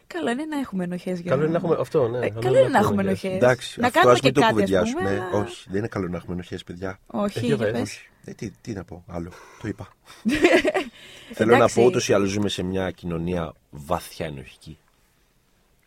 Καλό 0.07 0.29
είναι 0.31 0.45
να 0.45 0.57
έχουμε 0.59 0.83
ενοχές 0.83 1.19
για 1.19 1.31
Καλό 1.31 1.41
είναι 1.43 1.51
να 1.51 1.57
έχουμε 1.57 1.77
αυτό, 1.79 2.07
ναι. 2.07 2.25
Ε, 2.25 2.29
καλό 2.29 2.59
είναι 2.59 2.67
να 2.69 2.77
έχουμε 2.77 3.01
ενοχές. 3.01 3.33
Εντάξει, 3.35 3.79
Να 3.79 3.87
αυτό 3.87 3.99
κάνουμε 3.99 4.13
ας 4.15 4.19
και 4.21 4.25
μην 4.25 4.33
το 4.33 4.41
κάτι, 4.41 4.53
ας 4.53 4.59
κουβεντιάσουμε. 4.59 5.01
πούμε, 5.01 5.27
αλλά- 5.31 5.43
Όχι, 5.45 5.65
δεν 5.69 5.77
είναι 5.79 5.87
καλό 5.87 6.07
να 6.07 6.17
έχουμε 6.17 6.33
ενοχές, 6.33 6.63
παιδιά. 6.63 6.99
Όχι, 7.05 7.51
Ε, 7.51 7.83
για 8.23 8.33
για 8.33 8.33
πες. 8.33 8.33
πες. 8.33 8.33
Ε, 8.33 8.33
τι, 8.33 8.49
τι 8.61 8.73
να 8.73 8.83
πω 8.83 9.03
άλλο, 9.07 9.31
το 9.61 9.67
είπα. 9.67 9.93
Θέλω 11.33 11.49
να 11.49 11.55
Εντάξει. 11.55 11.75
πω 11.75 11.83
ούτως 11.83 12.09
ή 12.09 12.13
άλλως 12.13 12.29
ζούμε 12.29 12.49
σε 12.49 12.63
μια 12.63 12.91
κοινωνία 12.91 13.53
βαθιά 13.69 14.25
ενοχική. 14.25 14.77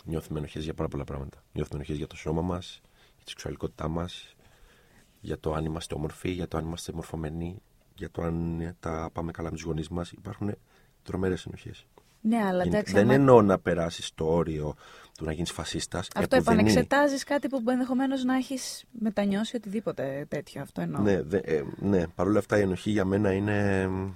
Νιώθουμε 0.04 0.38
ενοχές 0.38 0.64
για 0.64 0.74
πάρα 0.74 0.88
πολλά 0.88 1.04
πράγματα. 1.04 1.42
Νιώθουμε 1.52 1.76
ενοχές 1.76 1.96
για 1.96 2.06
το 2.06 2.16
σώμα 2.16 2.42
μας, 2.42 2.80
για 3.14 3.24
τη 3.24 3.30
σεξουαλικότητά 3.30 3.88
μας, 3.88 4.36
για 5.20 5.38
το 5.38 5.54
αν 5.54 5.64
είμαστε 5.64 5.94
όμορφοι, 5.94 6.30
για 6.30 6.48
το 6.48 6.56
αν 6.56 6.64
είμαστε 6.64 6.92
μορφωμένοι, 6.92 7.62
για 7.94 8.10
το 8.10 8.22
αν 8.22 8.76
τα 8.80 9.10
πάμε 9.12 9.32
καλά 9.32 9.50
με 9.50 9.56
τους 9.56 9.64
γονείς 9.64 9.88
μας. 9.88 10.12
Υπάρχουν 10.12 10.54
τρομερές 11.02 11.46
ενοχές. 11.46 11.86
Ναι, 12.26 12.44
αλλά 12.44 12.62
εντάξει. 12.62 12.92
Δεν 12.92 13.02
άμα- 13.04 13.14
εννοώ 13.14 13.42
να 13.42 13.58
περάσεις 13.58 14.10
το 14.14 14.24
όριο 14.26 14.74
του 15.18 15.24
να 15.24 15.32
γίνεις 15.32 15.50
φασίστας. 15.50 16.08
Αυτό 16.16 16.36
επανεξετάζει 16.36 17.24
κάτι 17.24 17.48
που 17.48 17.62
ενδεχομένως 17.70 18.24
να 18.24 18.34
έχεις 18.36 18.84
μετανιώσει 18.90 19.56
οτιδήποτε 19.56 20.26
τέτοιο. 20.28 20.62
Αυτό 20.62 20.80
εννοώ. 20.80 21.02
Ναι, 21.02 21.22
δε, 21.22 21.36
ε, 21.38 21.62
ναι, 21.78 22.06
παρόλα 22.06 22.38
αυτά 22.38 22.58
η 22.58 22.60
ενοχή 22.60 22.90
για 22.90 23.04
μένα 23.04 23.32
είναι 23.32 23.86
μ, 23.88 24.10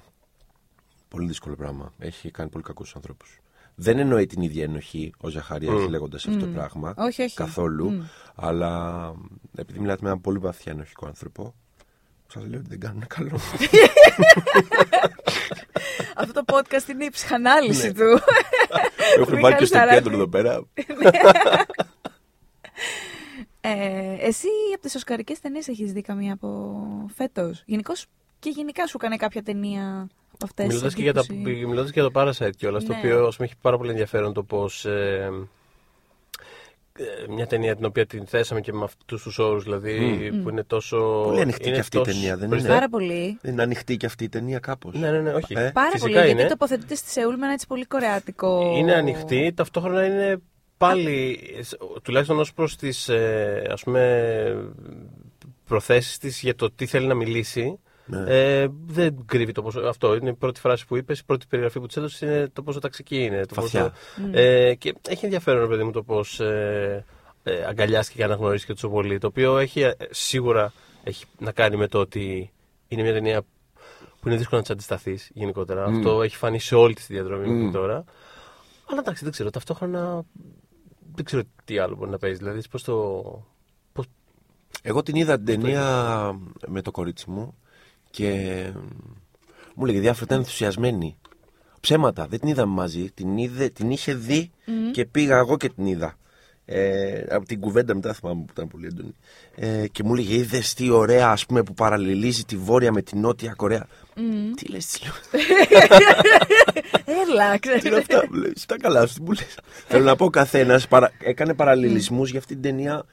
πολύ 1.08 1.26
δύσκολο 1.26 1.56
πράγμα. 1.56 1.92
Έχει 1.98 2.30
κάνει 2.30 2.50
πολύ 2.50 2.64
κακούς 2.64 2.94
ανθρώπους. 2.96 3.40
Δεν 3.74 3.98
εννοεί 3.98 4.26
την 4.26 4.42
ίδια 4.42 4.64
ενοχή 4.64 5.12
ο 5.18 5.28
Ζαχαρία 5.28 5.72
Mm. 5.72 5.88
λέγοντας 5.88 6.26
αυτό 6.26 6.38
το 6.40 6.46
πράγμα. 6.46 6.94
Όχι, 6.96 7.22
όχι. 7.22 7.34
Καθόλου. 7.34 7.90
Μμ. 7.90 8.02
Αλλά 8.34 9.02
μ, 9.16 9.24
επειδή 9.56 9.78
μιλάτε 9.78 10.00
με 10.02 10.08
έναν 10.08 10.20
πολύ 10.20 10.38
βαθιά 10.38 10.72
ενοχικό 10.72 11.06
άνθρωπο, 11.06 11.54
σας 12.32 12.46
λέω 12.46 12.58
ότι 12.58 12.68
δεν 12.68 12.80
κάνουν 12.80 13.04
καλό. 13.06 13.38
Αυτό 16.20 16.44
το 16.44 16.54
podcast 16.56 16.88
είναι 16.88 17.04
η 17.04 17.10
ψυχανάλυση 17.10 17.86
Ναι. 17.86 17.92
του. 17.92 18.18
Έχουν 19.18 19.32
Μην 19.32 19.40
βάλει 19.42 19.42
και 19.42 19.50
κάνεις 19.50 19.68
στο 19.68 19.78
αράθη. 19.78 19.94
κέντρο 20.02 20.12
εδώ 20.14 20.28
πέρα. 20.28 20.64
Ε, 23.60 24.16
εσύ 24.20 24.46
από 24.72 24.82
τις 24.82 24.94
οσκαρικές 24.94 25.40
ταινίες 25.40 25.68
έχεις 25.68 25.92
δει 25.92 26.02
καμία 26.02 26.32
από 26.32 26.76
φέτος; 27.14 27.62
Γενικώς 27.66 28.06
και 28.38 28.50
γενικά 28.50 28.86
σου 28.86 28.96
έκανε 29.00 29.16
κάποια 29.16 29.42
ταινία 29.42 30.08
από 30.32 30.44
αυτές 30.44 30.66
Μιλώντας 30.66 30.94
και, 30.94 31.02
για 31.02 31.12
τα- 31.14 31.24
μιλώντας 31.42 31.90
και 31.92 32.00
για 32.00 32.10
το 32.10 32.20
Parasite 32.20 32.56
κιόλας, 32.56 32.84
το 32.84 32.92
Ναι. 32.92 32.98
οποίο 32.98 33.26
ας 33.26 33.36
πούμε, 33.36 33.48
έχει 33.48 33.56
πάρα 33.60 33.76
πολύ 33.76 33.90
ενδιαφέρον 33.90 34.32
το 34.32 34.42
πώς. 34.42 34.84
Ε, 34.84 35.28
ε, 35.30 35.46
μια 37.28 37.46
ταινία 37.46 37.76
την 37.76 37.84
οποία 37.84 38.06
την 38.06 38.26
θέσαμε 38.26 38.60
και 38.60 38.72
με 38.72 38.84
αυτούς 38.84 39.22
τους 39.22 39.38
όρους, 39.38 39.62
δηλαδή 39.64 40.30
που 40.42 40.48
είναι 40.48 40.62
τόσο. 40.62 41.22
Πολύ 41.24 41.40
ανοιχτή 41.40 41.62
είναι 41.66 41.74
και 41.74 41.80
αυτή 41.80 41.96
η 41.96 42.00
τόσο- 42.00 42.12
ταινία, 42.12 42.36
δεν 42.36 42.48
Ορίστε. 42.50 42.68
είναι; 42.68 42.76
Πάρα 42.76 42.88
πολύ. 42.88 43.38
Είναι 43.42 43.62
ανοιχτή 43.62 43.96
και 43.96 44.06
αυτή 44.06 44.24
η 44.24 44.28
ταινία 44.28 44.58
κάπως. 44.58 44.94
Ναι, 44.98 45.10
ναι, 45.10 45.20
ναι, 45.20 45.32
όχι. 45.32 45.54
Ε, 45.56 45.70
Πάρα 45.74 45.90
Φυσικά 45.90 46.10
πολύ. 46.10 46.24
είναι. 46.30 46.34
Γιατί 46.34 46.48
τοποθετείται 46.48 46.94
στη 46.94 47.10
Σεούλ 47.10 47.34
με 47.36 47.44
ένα 47.44 47.52
έτσι 47.52 47.66
πολύ 47.66 47.84
κορεάτικο. 47.84 48.74
Είναι 48.76 48.94
ανοιχτή, 48.94 49.52
ταυτόχρονα 49.56 50.04
είναι 50.06 50.40
πάλι, 50.76 51.40
ε, 51.58 51.76
τουλάχιστον 52.02 52.38
ως 52.38 52.52
προς 52.52 52.76
τις 52.76 53.08
ε, 53.08 53.62
ας 53.70 53.82
πούμε, 53.82 54.70
προθέσεις 55.66 56.18
της 56.18 56.40
για 56.40 56.54
το 56.54 56.70
τι 56.70 56.86
θέλει 56.86 57.06
να 57.06 57.14
μιλήσει, 57.14 57.78
Ναι. 58.08 58.24
ε, 58.26 58.68
δεν 58.86 59.24
κρύβει 59.26 59.52
το 59.52 59.62
πόσο. 59.62 59.80
Αυτό 59.80 60.14
είναι 60.14 60.30
η 60.30 60.34
πρώτη 60.34 60.60
φράση 60.60 60.86
που 60.86 60.96
είπες, 60.96 61.18
η 61.18 61.24
πρώτη 61.24 61.46
περιγραφή 61.48 61.80
που 61.80 61.86
της 61.86 61.96
έδωσες 61.96 62.20
είναι 62.20 62.48
το 62.52 62.62
πόσο 62.62 62.78
ταξική 62.78 63.22
είναι. 63.22 63.46
Το 63.46 63.54
Βαθιά. 63.54 63.82
πόσο, 64.16 64.38
ε, 64.38 64.74
και 64.74 64.94
έχει 65.08 65.24
ενδιαφέρον, 65.24 65.60
ρε 65.60 65.66
παιδί 65.66 65.84
μου, 65.84 65.90
το 65.90 66.02
πώς 66.02 66.40
ε, 66.40 67.04
ε, 67.42 67.64
αγκαλιάστηκε 67.64 68.18
και 68.18 68.24
αναγνωρίστηκε 68.24 68.72
τόσο 68.72 68.88
πολύ. 68.88 69.18
Το 69.18 69.26
οποίο 69.26 69.58
έχει 69.58 69.80
ε, 69.80 69.94
σίγουρα 70.10 70.72
έχει 71.04 71.24
να 71.38 71.52
κάνει 71.52 71.76
με 71.76 71.88
το 71.88 71.98
ότι 71.98 72.52
είναι 72.88 73.02
μια 73.02 73.12
ταινία 73.12 73.42
που 74.20 74.28
είναι 74.28 74.36
δύσκολο 74.36 74.56
να 74.56 74.62
της 74.62 74.70
αντισταθείς 74.70 75.30
γενικότερα. 75.34 75.84
Αυτό 75.84 76.22
έχει 76.22 76.36
φανεί 76.36 76.58
σε 76.58 76.74
όλη 76.74 76.94
τη 76.94 77.02
διαδρομή 77.08 77.48
μέχρι 77.48 77.72
τώρα. 77.72 78.04
Αλλά 78.90 79.00
εντάξει, 79.00 79.22
δεν 79.22 79.32
ξέρω. 79.32 79.50
Ταυτόχρονα 79.50 80.24
δεν 81.14 81.24
ξέρω 81.24 81.42
τι 81.64 81.78
άλλο 81.78 81.96
μπορεί 81.96 82.10
να 82.10 82.18
παίζει. 82.18 82.38
Δηλαδή, 82.38 82.68
πώς 82.70 82.82
το. 82.82 83.22
Πώς... 83.92 84.06
Εγώ 84.82 85.02
την 85.02 85.14
είδα 85.16 85.36
την 85.36 85.44
ταινία 85.44 86.32
με 86.66 86.82
το 86.82 86.90
κορίτσι 86.90 87.30
μου 87.30 87.58
και 88.18 88.64
μου 89.74 89.84
λέγε 89.84 90.00
διάφορα 90.00 90.24
ήταν 90.24 90.38
ενθουσιασμένη. 90.38 91.16
Ψέματα, 91.80 92.26
δεν 92.26 92.40
την 92.40 92.48
είδαμε 92.48 92.74
μαζί. 92.74 93.10
Την, 93.14 93.36
είδε, 93.36 93.68
την 93.68 93.90
είχε 93.90 94.14
δει 94.14 94.50
και 94.92 95.04
πήγα 95.04 95.38
εγώ 95.38 95.56
και 95.56 95.68
την 95.68 95.86
είδα. 95.86 96.16
Ε, 96.64 97.24
από 97.30 97.46
την 97.46 97.60
κουβέντα 97.60 97.94
μετά 97.94 98.12
θυμάμαι 98.12 98.40
που 98.40 98.46
ήταν 98.50 98.68
πολύ 98.68 98.86
έντονη. 98.86 99.14
Ε, 99.54 99.88
και 99.88 100.02
μου 100.02 100.14
λέγε 100.14 100.34
είδες 100.34 100.74
τι 100.74 100.90
ωραία 100.90 101.30
ας 101.30 101.46
πούμε 101.46 101.62
που 101.62 101.74
παραλληλίζει 101.74 102.44
τη 102.44 102.56
Βόρεια 102.56 102.92
με 102.92 103.02
τη 103.02 103.16
Νότια 103.16 103.52
Κορέα. 103.56 103.86
Τι 104.56 104.68
λες, 104.68 104.86
τι 104.86 104.98
λέω. 105.02 105.12
Έλα, 107.22 107.58
Τι 107.58 107.68
είναι 107.68 107.78
ξέρετε. 107.78 107.98
αυτά 107.98 108.26
που 108.26 108.34
λες, 108.34 108.64
τα 108.66 108.76
καλά 108.76 109.06
σου, 109.06 109.14
τι 109.14 109.22
μου 109.22 109.32
λες. 109.32 109.58
Θέλω 109.88 110.04
να 110.04 110.16
πω, 110.16 110.24
ο 110.24 110.30
καθένας 110.30 110.86
έκανε 111.18 111.54
παραλληλισμούς 111.54 112.30
για 112.30 112.38
αυτή 112.38 112.52
την 112.52 112.62
ταινία. 112.62 113.04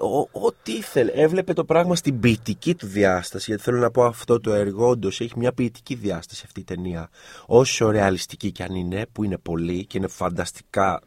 Ο- 0.00 0.28
Ό,τι 0.46 0.72
ήθελε. 0.72 1.10
Έβλεπε 1.10 1.52
το 1.52 1.64
πράγμα 1.64 1.96
στην 1.96 2.20
ποιητική 2.20 2.74
του 2.74 2.86
διάσταση. 2.86 3.44
Γιατί 3.48 3.62
θέλω 3.62 3.78
να 3.78 3.90
πω 3.90 4.04
αυτό 4.04 4.40
το 4.40 4.52
έργο 4.52 4.88
όντως 4.88 5.20
έχει 5.20 5.32
μια 5.36 5.52
ποιητική 5.52 5.94
διάσταση 5.94 6.42
αυτή 6.46 6.60
η 6.60 6.64
ταινία. 6.64 7.08
Όσο 7.46 7.90
ρεαλιστική 7.90 8.52
κι 8.52 8.62
αν 8.62 8.74
είναι, 8.74 9.06
που 9.12 9.24
είναι 9.24 9.38
πολύ 9.38 9.86
και 9.86 9.98
είναι 9.98 10.08
φανταστικά 10.08 11.00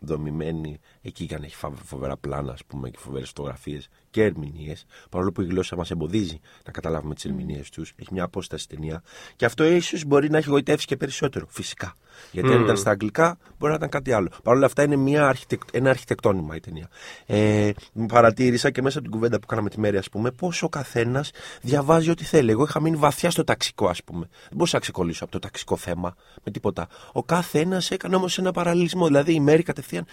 δομημένη. 0.00 0.78
Εκεί 1.06 1.26
και 1.26 1.34
αν 1.34 1.42
έχει 1.42 1.54
φα- 1.56 1.70
φοβερά 1.84 2.16
πλάνα, 2.16 2.52
ας 2.52 2.64
πούμε, 2.64 2.90
και 2.90 2.98
φοβερές 3.00 3.28
φωτογραφίες 3.28 3.88
και 4.10 4.22
ερμηνείες. 4.22 4.86
Παρόλο 5.10 5.32
που 5.32 5.42
η 5.42 5.44
γλώσσα 5.44 5.76
μας 5.76 5.90
εμποδίζει 5.90 6.40
να 6.64 6.72
καταλάβουμε 6.72 7.14
τις 7.14 7.24
ερμηνείες 7.24 7.70
τους. 7.70 7.92
Έχει 7.96 8.08
μια 8.12 8.24
απόσταση 8.24 8.68
ταινία. 8.68 9.02
Και 9.36 9.44
αυτό 9.44 9.64
ίσως 9.64 10.04
μπορεί 10.04 10.30
να 10.30 10.38
έχει 10.38 10.48
γοητεύσει 10.50 10.86
και 10.86 10.96
περισσότερο. 10.96 11.46
Φυσικά. 11.48 11.94
Γιατί 12.30 12.52
αν 12.52 12.62
ήταν 12.62 12.76
στα 12.76 12.90
αγγλικά, 12.90 13.38
μπορεί 13.58 13.70
να 13.72 13.78
ήταν 13.78 13.88
κάτι 13.88 14.12
άλλο. 14.12 14.28
Παρ' 14.42 14.54
όλα 14.56 14.66
αυτά 14.66 14.82
είναι 14.82 14.96
μια 14.96 15.28
αρχιτεκ... 15.28 15.60
ένα 15.72 15.90
αρχιτεκτόνημα 15.90 16.56
η 16.56 16.60
ταινία. 16.60 16.88
Ε, 17.26 17.70
παρατήρησα 18.08 18.70
και 18.70 18.82
μέσα 18.82 18.98
από 18.98 19.06
την 19.08 19.16
κουβέντα 19.16 19.40
που 19.40 19.46
κάναμε 19.46 19.70
τη 19.70 19.80
μέρη, 19.80 19.96
ας 19.96 20.08
πούμε, 20.08 20.30
πώς 20.30 20.62
ο 20.62 20.68
καθένας 20.68 21.30
διαβάζει 21.60 22.10
ό,τι 22.10 22.24
θέλει. 22.24 22.50
Εγώ 22.50 22.62
είχα 22.64 22.80
μείνει 22.80 22.96
βαθιά 22.96 23.30
στο 23.30 23.44
ταξικό, 23.44 23.88
ας 23.88 24.04
πούμε. 24.04 24.28
Δεν 24.30 24.50
μπορούσα 24.52 24.74
να 24.76 24.80
ξεκολλήσω 24.82 25.24
από 25.24 25.32
το 25.32 25.38
ταξικό 25.38 25.76
θέμα 25.76 26.16
με 26.44 26.52
τίποτα. 26.52 26.88
Ο 27.12 27.22
κάθε 27.22 27.60
ένα 27.60 27.82
έκανε 27.88 28.16
όμως 28.16 28.38
ένα 28.38 28.52
παραλληλισμό. 28.52 29.06
Δηλαδή 29.06 29.34
η 29.34 29.40
μέρη 29.40 29.62
κατευθείαν 29.62 30.06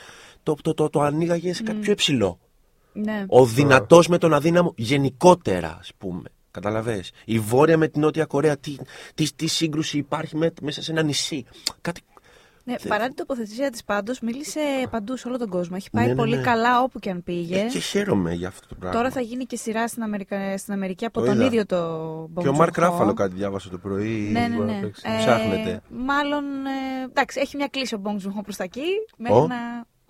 το, 0.43 0.55
το, 0.61 0.73
το, 0.73 0.89
το 0.89 1.01
ανοίγαγες 1.01 1.55
σε 1.57 1.63
κάτι 1.63 1.77
πιο 1.79 1.91
υψηλό. 1.91 2.39
Ναι. 2.93 3.25
Ο 3.27 3.45
δυνατός 3.45 4.07
με 4.07 4.17
τον 4.17 4.33
αδύναμο 4.33 4.73
γενικότερα, 4.77 5.77
ας 5.79 5.91
πούμε. 5.97 6.29
Καταλαβες. 6.51 7.11
Η 7.25 7.39
Βόρεια 7.39 7.77
με 7.77 7.87
την 7.87 8.01
Νότια 8.01 8.25
Κορέα, 8.25 8.57
τι, 8.57 8.75
τι, 9.15 9.33
τι 9.33 9.47
σύγκρουση 9.47 9.97
υπάρχει 9.97 10.37
με- 10.37 10.53
μέσα 10.61 10.81
σε 10.81 10.91
ένα 10.91 11.01
νησί. 11.01 11.45
Κάτι. 11.81 12.01
Ναι, 12.63 12.75
παρά 12.87 13.05
την 13.05 13.15
τοποθεσία 13.15 13.69
της 13.69 13.83
πάντως, 13.83 14.19
μίλησε 14.19 14.59
παντού 14.89 15.17
σε 15.17 15.27
όλο 15.27 15.37
τον 15.37 15.49
κόσμο. 15.49 15.75
Έχει 15.79 15.89
πάει 15.89 16.03
Ναι, 16.05 16.09
ναι, 16.11 16.15
πολύ 16.17 16.35
ναι. 16.35 16.41
καλά 16.41 16.81
όπου 16.81 16.99
και 16.99 17.09
αν 17.09 17.23
πήγε. 17.23 17.59
Ε, 17.59 17.65
και 17.65 17.79
χαίρομαι 17.79 18.33
για 18.33 18.47
αυτό 18.47 18.67
το 18.67 18.75
πράγμα. 18.75 18.97
Τώρα 18.97 19.11
θα 19.11 19.21
γίνει 19.21 19.45
και 19.45 19.55
σειρά 19.55 19.87
στην, 19.87 20.03
Αμερικα... 20.03 20.57
στην 20.57 20.73
Αμερική 20.73 21.05
από 21.05 21.19
Το 21.19 21.25
τον 21.25 21.35
είδα. 21.35 21.45
ίδιο 21.45 21.65
το 21.65 22.23
Bong 22.35 22.41
Και 22.41 22.47
ο 22.47 22.53
Μαρκ 22.53 22.73
Joon-ho. 22.77 22.81
Ράφαλο 22.81 23.13
κάτι 23.13 23.33
διάβασα 23.35 23.69
το 23.69 23.77
πρωί. 23.77 24.29
Ναι, 24.31 24.39
ναι, 24.47 24.55
μπορεί 24.55 24.67
να 24.67 24.73
ναι. 24.73 24.81
παίξει. 24.81 25.01
Ψάχνεται. 25.17 25.81
μάλλον. 25.89 26.43
Ε, 26.65 27.03
εντάξει, 27.09 27.39
έχει 27.39 27.55
μια 27.57 27.67
κλίση 27.67 27.95
ο 27.95 28.01
Bong 28.03 28.15
Joon-ho 28.27 28.41
προς 28.43 28.55
τα 28.55 28.63
εκεί. 28.63 28.81
Μέχρι 29.17 29.37
Ο; 29.37 29.47
να. 29.47 29.55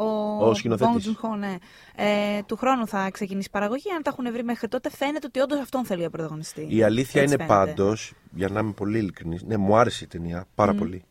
Ο, 0.06 0.46
Ο 0.48 0.54
σκηνοθέτης. 0.54 1.08
Bong 1.08 1.26
Joon-ho, 1.26 1.38
ναι. 1.38 1.56
Ε, 1.96 2.42
του 2.46 2.56
χρόνου 2.56 2.88
θα 2.88 3.10
ξεκινήσει 3.12 3.48
η 3.48 3.52
παραγωγή. 3.52 3.92
Αν 3.96 4.04
τα 4.04 4.10
έχουν 4.14 4.32
βρει 4.32 4.44
μέχρι 4.44 4.68
τότε, 4.68 4.90
φαίνεται 4.90 5.28
ότι 5.28 5.40
όντως 5.40 5.60
αυτόν 5.60 5.86
θέλει 5.86 6.06
ο 6.06 6.10
πρωταγωνιστή. 6.10 6.68
Η 6.70 6.84
αλήθεια 6.84 7.22
Έτσι 7.22 7.34
είναι 7.36 7.44
φαίνεται. 7.46 7.66
πάντως, 7.74 8.14
για 8.32 8.48
να 8.50 8.60
είμαι 8.60 8.72
πολύ 8.72 8.98
ειλικρινής, 8.98 9.44
ναι, 9.44 9.58
μου 9.58 9.76
άρεσε 9.78 10.04
η 10.04 10.08
ταινία 10.08 10.46
πάρα 10.56 10.74
πολύ. 10.74 11.04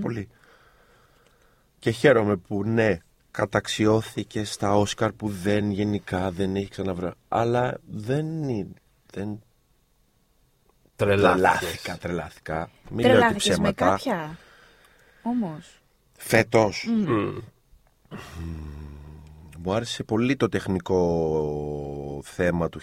Πολύ. 0.00 0.28
Και 1.78 1.90
χαίρομαι 1.90 2.36
που 2.36 2.64
ναι, 2.64 2.98
καταξιώθηκε 3.30 4.44
στα 4.44 4.76
Όσκαρ 4.76 5.12
που 5.12 5.28
δεν 5.28 5.70
γενικά 5.70 6.30
δεν 6.30 6.56
έχει 6.56 6.68
ξαναβρά. 6.68 7.14
Αλλά 7.28 7.78
δεν 7.86 8.48
είναι. 8.48 8.74
Δεν 9.12 9.40
Τρελάθηκες. 10.96 11.40
τρελάθηκα, 11.42 11.96
τρελάθηκα. 11.98 12.70
Μην 12.90 13.06
λέω 13.06 13.14
ότι 13.14 13.18
Τρελάθηκες 13.20 13.58
με 13.58 13.72
ψέματα. 13.72 13.84
κάποια. 13.90 14.36
Όμως. 15.22 15.80
Φέτος. 16.16 16.86
Μμ. 16.88 17.36
Μου 19.62 19.72
άρεσε 19.72 20.02
πολύ 20.02 20.36
το 20.36 20.48
τεχνικό 20.48 22.20
θέμα 22.24 22.68
του 22.68 22.80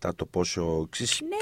1917, 0.00 0.10
το 0.16 0.26
πόσο. 0.26 0.86
Ξέρεις, 0.90 1.20
Ναι. 1.20 1.36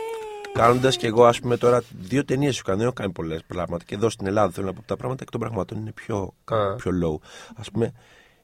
Κάνοντας 0.52 0.96
και 0.96 1.06
εγώ, 1.06 1.24
ας 1.24 1.40
πούμε, 1.40 1.56
τώρα 1.56 1.82
δύο 2.00 2.24
ταινίες 2.24 2.56
σου 2.56 2.62
κάνω, 2.62 2.76
δεν 2.76 2.86
έχω 2.86 2.94
κάνει 2.94 3.12
πολλές 3.12 3.42
πράγματα. 3.46 3.84
Και 3.84 3.94
εδώ 3.94 4.08
στην 4.10 4.26
Ελλάδα 4.26 4.52
θέλω 4.52 4.66
να 4.66 4.72
πω 4.72 4.82
τα 4.82 4.96
πράγματα 4.96 5.22
εκ 5.22 5.30
των 5.30 5.40
πραγμάτων 5.40 5.78
είναι 5.78 5.92
πιο, 5.92 6.34
Α. 6.44 6.74
πιο 6.74 6.90
low. 7.04 7.26
Α 7.56 7.70
πούμε, 7.70 7.92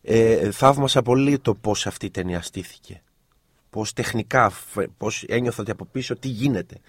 ε, 0.03 0.51
θαύμασα 0.51 1.03
πολύ 1.03 1.39
το 1.39 1.55
πώς 1.55 1.87
αυτή 1.87 2.07
η 2.07 2.11
ταινία 2.11 2.43
στήθηκε. 2.43 3.03
Πώς 3.71 3.93
τεχνικά, 3.93 4.53
πώς 4.97 5.25
ένιωθα 5.29 5.63
ότι 5.63 5.71
από 5.71 5.85
πίσω 5.85 6.17
τι 6.17 6.29
γίνεται. 6.29 6.81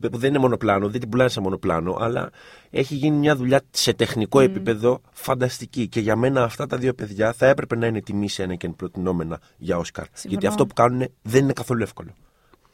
Που 0.00 0.18
δεν 0.18 0.28
είναι 0.30 0.38
μονοπλάνο, 0.38 0.88
δεν 0.88 1.00
την 1.00 1.08
πουλάνε 1.08 1.30
σε 1.30 1.40
μονοπλάνο, 1.40 1.96
αλλά 2.00 2.30
έχει 2.70 2.94
γίνει 2.94 3.16
μια 3.16 3.36
δουλειά 3.36 3.60
σε 3.70 3.92
τεχνικό 3.92 4.40
επίπεδο 4.40 5.00
φανταστική. 5.12 5.88
Και 5.88 6.00
για 6.00 6.16
μένα 6.16 6.42
αυτά 6.42 6.66
τα 6.66 6.76
δύο 6.76 6.94
παιδιά 6.94 7.32
θα 7.32 7.46
έπρεπε 7.46 7.76
να 7.76 7.86
είναι 7.86 8.00
τιμή 8.00 8.28
σε 8.28 8.42
ένα 8.42 8.54
και 8.54 8.68
προτινόμενα 8.68 9.40
για 9.56 9.76
Όσκαρ. 9.76 10.04
Συμφωνώ. 10.04 10.28
Γιατί 10.30 10.46
αυτό 10.46 10.66
που 10.66 10.74
κάνουν 10.74 11.06
δεν 11.22 11.42
είναι 11.42 11.52
καθόλου 11.52 11.82
εύκολο. 11.82 12.10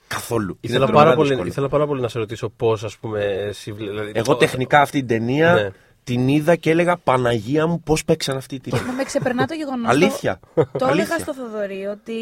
Καθόλου. 0.07 0.57
Ήθελα 0.61 0.77
Είναι 0.79 0.87
πάρα, 0.87 0.97
τρομερά 0.99 1.15
πολύ, 1.17 1.29
δύσκολο. 1.29 1.49
ήθελα 1.51 1.69
πάρα 1.69 1.87
πολύ 1.87 2.01
να 2.01 2.09
σε 2.09 2.19
ρωτήσω 2.19 2.49
πώς, 2.49 2.85
ας 2.85 2.97
πούμε, 2.99 3.25
εσύ 3.25 3.73
βλέ- 3.73 3.91
δηλαδή, 3.91 4.11
Εγώ 4.15 4.33
το- 4.33 4.37
τεχνικά 4.39 4.81
αυτή 4.81 4.99
την 4.99 5.07
ταινία 5.09 5.55
Ναι. 5.55 5.71
την 6.05 6.29
είδα 6.29 6.57
και 6.57 6.71
έλεγα 6.71 6.97
Παναγία 6.97 7.67
μου 7.67 7.81
πώς 7.83 8.05
παίξαν 8.05 8.37
αυτή 8.37 8.61
την. 8.61 8.73
Μα 8.87 8.93
με 8.93 9.03
ξεπερνά 9.05 9.47
το 9.47 9.55
γεγονός. 9.55 9.91
Αλήθεια. 9.91 10.41
Το 10.55 10.63
έλεγα 10.73 10.91
Αλήθεια. 10.91 11.19
στο 11.19 11.35
Θοδωρή 11.35 11.87
ότι 11.87 12.15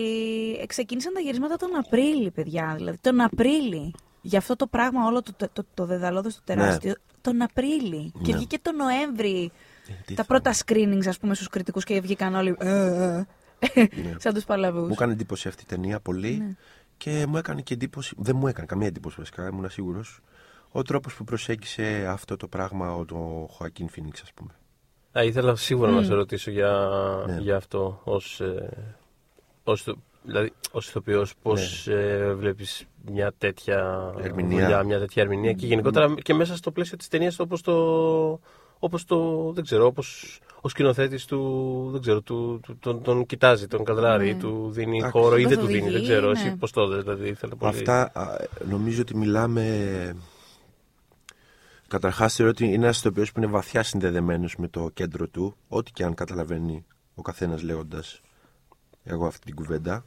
ξεκίνησαν 0.67 1.13
τα 1.15 1.21
γυρίσματα 1.21 1.57
τον 1.57 1.69
Απρίλη, 1.79 2.31
παιδιά. 2.31 2.75
Δηλαδή 2.77 2.99
τον 3.01 3.21
Απρίλη. 3.21 3.95
Για 4.27 4.39
αυτό 4.39 4.57
το 4.57 4.67
πράγμα 4.67 5.07
όλο 5.07 5.23
το, 5.23 5.33
το, 5.37 5.49
το, 5.53 5.65
το 5.75 5.87
δεδαλώδες 5.87 6.35
το 6.35 6.41
τεράστιο. 6.45 6.95
Τον 7.21 7.43
Απρίλη. 7.43 8.13
Και 8.23 8.31
Ναι. 8.33 8.37
βγήκε 8.37 8.59
τον 8.59 8.77
Νοέμβρη. 8.77 9.53
τι 10.07 10.15
τα 10.15 10.23
θα- 10.23 10.25
πρώτα 10.25 10.53
screenings, 10.65 11.07
ας 11.09 11.19
πούμε, 11.19 11.35
στους 11.35 11.49
κριτικούς 11.49 11.85
και 11.85 12.01
βγήκαν 12.01 12.35
όλοι. 12.35 12.57
ε, 12.59 12.71
ε, 12.79 13.25
ε, 13.59 13.87
Σαν 14.19 14.35
τους 14.35 14.45
παλαβούς. 14.45 14.87
Μου 14.87 14.93
έκανε 14.93 15.13
εντύπωση 15.13 15.49
αυτή 15.49 15.63
η 15.63 15.67
ταινία 15.67 16.01
πολύ 16.01 16.37
Ναι. 16.39 16.55
και 16.97 17.25
μου 17.29 17.37
έκανε 17.37 17.61
και 17.63 17.75
εντύπωση. 17.75 18.15
Δεν 18.19 18.37
μου 18.37 18.47
έκανε 18.47 18.67
καμία 18.67 18.87
εντύπωση 18.87 19.17
βασικά, 19.19 19.47
ήμουν 19.49 19.71
σίγουρος. 19.71 20.21
Ο 20.71 20.83
τρόπος 20.83 21.15
που 21.15 21.25
προσέγγισε 21.25 22.07
αυτό 22.09 22.37
το 22.37 22.49
πράγμα 22.49 22.95
ο, 22.95 23.05
το 23.05 23.47
Χωακίν 23.51 23.89
Φίνιξ, 23.89 24.23
ας 24.23 24.33
πούμε. 24.33 24.51
Α, 25.19 25.25
ήθελα 25.25 25.57
σίγουρα 25.57 25.91
να 25.91 26.03
σε 26.03 26.15
ρωτήσω 26.15 26.51
για, 26.51 26.89
Ναι. 27.27 27.37
για 27.41 27.57
αυτό 27.57 28.01
ως, 28.05 28.41
ε, 28.41 28.69
ως, 29.65 29.83
το- 29.85 29.97
δηλαδή, 30.27 30.53
ως 30.73 30.89
ηθοποιός 30.89 31.35
πώς 31.43 31.89
ε, 31.89 32.35
βλέπεις 32.39 32.87
μια 33.11 33.33
τέτοια 33.39 34.13
Ερμηνεία. 34.23 34.63
δουλειά, 34.65 34.83
μια 34.85 34.99
τέτοια 34.99 35.23
ερμηνεία 35.23 35.53
και 35.53 35.67
γενικότερα 35.67 36.15
και 36.23 36.35
μέσα 36.35 36.57
στο 36.57 36.71
πλαίσιο 36.71 36.97
της 36.97 37.09
ταινίας 37.09 37.39
όπως 37.39 37.61
το, 37.63 37.75
όπως 38.79 39.05
το 39.05 39.51
δεν 39.55 39.65
ξέρω, 39.65 39.87
όπως 39.87 40.39
ο 40.61 40.69
σκηνοθέτης 40.69 41.25
του, 41.25 41.89
δεν 41.93 42.01
ξέρω, 42.01 42.21
του, 42.21 42.61
του- 42.63 42.77
τον, 42.81 43.03
τον 43.03 43.27
κοιτάζει, 43.27 43.67
τον 43.67 43.85
καδράρει, 43.85 44.33
Ναι. 44.33 44.39
του 44.39 44.69
δίνει 44.71 44.97
Εντάξει. 44.99 45.19
χώρο 45.19 45.37
ή 45.37 45.43
Τον 45.43 45.51
δεν 45.51 45.59
του 45.59 45.67
δίνει, 45.67 45.79
δεν 45.79 45.87
καθοδηγεί, 45.93 46.11
ξέρω, 46.13 46.27
ναι. 46.33 46.39
εσύ 46.41 46.57
πώς 46.57 46.71
το 46.73 46.87
δες, 46.87 47.03
δηλαδή 47.03 47.29
ήθελα 47.29 47.57
πολύ. 47.57 47.73
Αυτά 47.73 48.11
α, 48.15 48.37
νομίζω 48.69 49.01
ότι 49.01 49.17
μιλάμε. 49.17 50.17
Καταρχάς, 51.89 52.35
θεωρώ 52.35 52.51
ότι 52.51 52.65
είναι 52.65 52.75
ένας 52.75 52.99
ηθοποιός 52.99 53.33
που 53.33 53.41
είναι 53.41 53.49
βαθιά 53.51 53.83
συνδεδεμένος 53.83 54.57
με 54.57 54.69
το 54.69 54.91
κέντρο 54.95 55.29
του, 55.29 55.57
ό,τι 55.69 55.91
και 55.93 56.05
αν 56.05 56.15
καταλαβαίνει 56.15 56.85
ο 57.15 57.23
καθένας 57.23 57.63
λέγοντας 57.63 58.21
εγώ 59.05 59.27
αυτή 59.27 59.47
την 59.47 59.55
κουβέντα. 59.55 60.05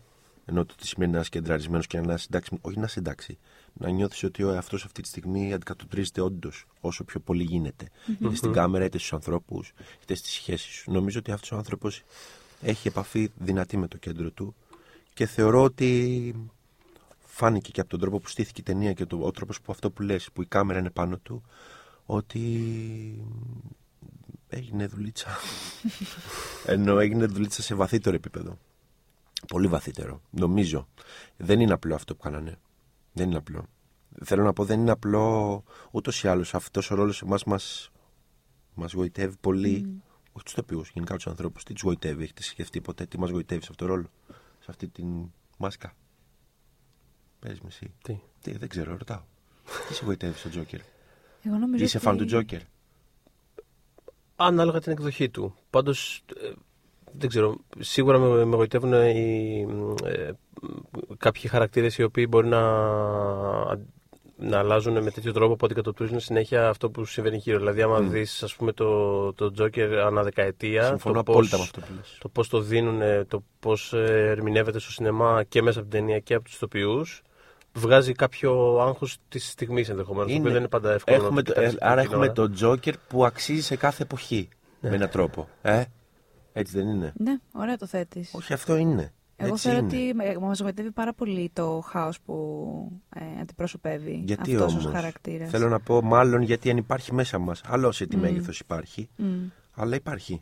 Ενώ 0.49 0.65
το 0.65 0.75
τι 0.75 0.87
σημαίνει 0.87 1.11
να 1.11 1.19
είσαι 1.19 1.29
κεντραρισμένος 1.29 1.87
και 1.87 1.99
να 1.99 2.13
είσαι 2.13 2.25
εντάξει, 2.29 2.57
όχι 2.61 2.77
να 2.77 2.85
είσαι 2.85 2.99
εντάξει. 2.99 3.37
Να 3.73 3.89
νιώθεις 3.89 4.23
ότι 4.23 4.43
ο 4.43 4.51
εαυτός 4.51 4.85
αυτή 4.85 5.01
τη 5.01 5.07
στιγμή 5.07 5.53
αντικατοπτρίζεται 5.53 6.21
όντως 6.21 6.65
όσο 6.81 7.03
πιο 7.03 7.19
πολύ 7.19 7.43
γίνεται. 7.43 7.89
Είτε 8.21 8.35
στην 8.35 8.51
κάμερα, 8.51 8.85
είτε 8.85 8.97
στους 8.97 9.13
ανθρώπους, 9.13 9.73
είτε 10.03 10.15
στις 10.15 10.31
σχέσεις 10.31 10.73
σου. 10.73 10.91
Νομίζω 10.91 11.19
ότι 11.19 11.31
αυτός 11.31 11.51
ο 11.51 11.55
άνθρωπος 11.55 12.03
έχει 12.61 12.87
επαφή 12.87 13.31
δυνατή 13.37 13.77
με 13.77 13.87
το 13.87 13.97
κέντρο 13.97 14.29
του 14.29 14.55
και 15.13 15.25
θεωρώ 15.25 15.63
ότι 15.63 16.33
φάνηκε 17.25 17.71
και 17.71 17.81
από 17.81 17.89
τον 17.89 17.99
τρόπο 17.99 18.19
που 18.19 18.27
στήθηκε 18.27 18.61
η 18.61 18.63
ταινία 18.63 18.93
και 18.93 19.05
το, 19.05 19.19
ο 19.21 19.31
τρόπος 19.31 19.61
που 19.61 19.71
αυτό 19.71 19.91
που 19.91 20.01
λες, 20.01 20.29
που 20.33 20.41
η 20.41 20.45
κάμερα 20.45 20.79
είναι 20.79 20.89
πάνω 20.89 21.17
του, 21.17 21.43
ότι 22.05 22.41
Έγινε 24.49 24.87
δουλίτσα. 24.87 25.27
Ενώ 26.65 26.99
έγινε 26.99 27.25
δουλίτσα 27.25 27.61
σε 27.61 27.75
βαθύτερο 27.75 28.15
επίπεδο. 28.15 28.57
Πολύ 29.49 29.67
βαθύτερο. 29.67 30.21
Νομίζω. 30.29 30.87
Δεν 31.37 31.59
είναι 31.59 31.73
απλό 31.73 31.95
αυτό 31.95 32.15
που 32.15 32.21
κάνανε. 32.21 32.59
Δεν 33.13 33.27
είναι 33.27 33.37
απλό. 33.37 33.65
Θέλω 34.23 34.43
να 34.43 34.53
πω, 34.53 34.65
δεν 34.65 34.79
είναι 34.79 34.91
απλό 34.91 35.63
ούτως 35.91 36.23
ή 36.23 36.27
άλλως. 36.27 36.53
Αυτός 36.53 36.91
ο 36.91 36.95
ρόλος 36.95 37.21
εμάς 37.21 37.43
μας 37.43 37.91
μας 38.73 38.93
γοητεύει 38.93 39.35
πολύ. 39.41 40.01
Όχι 40.31 40.43
τους 40.45 40.53
τοπιούς, 40.53 40.89
γενικά 40.93 41.15
τους 41.15 41.27
ανθρώπους. 41.27 41.63
Τι 41.63 41.73
τους 41.73 41.81
γοητεύει, 41.81 42.23
έχετε 42.23 42.43
σκεφτεί 42.43 42.81
ποτέ 42.81 43.05
τι 43.05 43.19
μας 43.19 43.29
γοητεύει 43.29 43.61
σε 43.61 43.67
αυτό 43.71 43.85
το 43.85 43.91
ρόλο. 43.93 44.09
Σε 44.59 44.65
αυτή 44.67 44.87
την 44.87 45.31
μάσκα; 45.57 45.93
Πες 47.39 47.59
με 47.59 47.67
εσύ. 47.67 47.93
Τι; 48.01 48.19
Τι, 48.41 48.57
δεν 48.57 48.69
ξέρω, 48.69 48.97
ρωτάω. 48.97 49.21
τι 49.87 49.93
σε 49.93 50.05
γοητεύει 50.05 50.37
στο 50.37 50.49
Τζόκερ; 50.49 50.79
Εγώ 51.43 51.57
νομίζω 51.57 51.83
Είσαι 51.83 51.97
ότι... 51.97 52.05
φαν 52.05 52.17
του 52.17 52.25
Τζόκερ; 52.25 52.61
Ανάλογα 54.35 54.79
την 54.79 54.91
εκδοχή 54.91 55.29
του. 55.29 55.55
Πάντως, 55.69 56.23
δεν 57.11 57.29
ξέρω. 57.29 57.55
Σίγουρα 57.79 58.17
με, 58.17 58.45
με 58.45 58.55
γοητεύουν 58.55 58.93
οι, 58.93 59.65
ε, 60.05 60.29
κάποιοι 61.17 61.49
χαρακτήρες 61.49 61.97
οι 61.97 62.03
οποίοι 62.03 62.25
μπορεί 62.29 62.47
να, 62.47 62.61
να 64.37 64.57
αλλάζουν 64.57 65.03
με 65.03 65.11
τέτοιο 65.11 65.31
τρόπο 65.31 65.55
που 65.55 65.65
αντικατοπτρίζουν 65.65 66.19
συνέχεια 66.19 66.69
αυτό 66.69 66.89
που 66.89 67.05
συμβαίνει 67.05 67.37
γύρω. 67.37 67.57
Δηλαδή, 67.57 67.81
άμα 67.81 67.97
Mm. 67.97 68.03
δεις 68.03 68.43
ας 68.43 68.55
πούμε, 68.55 68.71
το, 68.71 69.33
το 69.33 69.51
Joker 69.59 70.01
ανά 70.05 70.23
δεκαετία. 70.23 70.83
Συμφωνώ 70.83 71.13
το 71.23 71.31
απόλυτα 71.31 71.57
πώς- 71.57 71.71
με 71.75 71.81
αυτό 71.81 71.93
που 71.93 71.97
λες. 71.99 72.17
το 72.19 72.29
πώς 72.29 72.47
το 72.49 72.59
δίνουν, 72.61 73.01
το 73.27 73.43
πώς 73.59 73.93
ερμηνεύεται 73.93 74.79
στο 74.79 74.91
σινεμά 74.91 75.43
και 75.43 75.61
μέσα 75.61 75.79
από 75.79 75.89
την 75.89 75.99
ταινία 75.99 76.19
και 76.19 76.33
από 76.33 76.43
τους 76.43 76.53
ηθοποιού, 76.53 77.05
βγάζει 77.73 78.11
κάποιο 78.11 78.77
άγχος 78.81 79.17
της 79.29 79.49
στιγμής 79.49 79.89
ενδεχομένως. 79.89 80.27
Το 80.27 80.31
Είναι. 80.33 80.39
οποίο 80.41 80.51
δεν 80.51 80.59
είναι 80.61 80.69
πάντα 80.69 80.91
εύκολο. 80.93 81.17
Έχουμε 81.17 81.35
να 81.35 81.43
το, 81.43 81.53
το 81.53 81.59
ε, 81.59 81.63
κοιτάξεις 81.63 81.81
άρα 81.81 82.01
την 82.01 82.09
έχουμε 82.09 82.23
ώρα. 82.25 82.33
τον 82.33 82.53
Τζόκερ 82.53 82.93
που 83.07 83.25
αξίζει 83.25 83.61
σε 83.61 83.75
κάθε 83.75 84.03
εποχή. 84.03 84.49
Ναι. 84.81 84.89
Με 84.89 84.95
έναν 84.95 85.09
τρόπο. 85.09 85.47
Ε, 85.61 85.83
έτσι 86.59 86.77
δεν 86.77 86.87
είναι; 86.87 87.13
Ναι, 87.17 87.37
ωραία 87.51 87.77
το 87.77 87.85
θέτεις. 87.85 88.33
Όχι, 88.33 88.53
αυτό 88.53 88.75
είναι. 88.75 89.13
Εγώ 89.41 89.53
έτσι 89.53 89.69
θεωρώ 89.69 89.87
είναι. 89.91 90.29
ότι 90.29 90.39
μα 90.39 90.53
γοητεύει 90.59 90.91
πάρα 90.91 91.13
πολύ 91.13 91.49
το 91.53 91.83
χάος 91.85 92.19
που 92.19 92.91
ε, 93.15 93.41
αντιπροσωπεύει 93.41 94.21
Γιατί 94.25 94.55
αυτός 94.55 94.71
όμως; 94.71 94.85
ως 94.85 94.91
χαρακτήρας. 94.93 95.49
Θέλω 95.49 95.69
να 95.69 95.79
πω, 95.79 96.01
μάλλον 96.01 96.41
γιατί 96.41 96.69
αν 96.69 96.77
υπάρχει 96.77 97.13
μέσα 97.13 97.39
μας. 97.39 97.61
Άλλο 97.65 97.91
σε 97.91 98.05
τι 98.05 98.17
Μμ. 98.17 98.19
μέγεθος 98.19 98.59
υπάρχει, 98.59 99.09
Μμ. 99.15 99.25
αλλά 99.75 99.95
υπάρχει. 99.95 100.41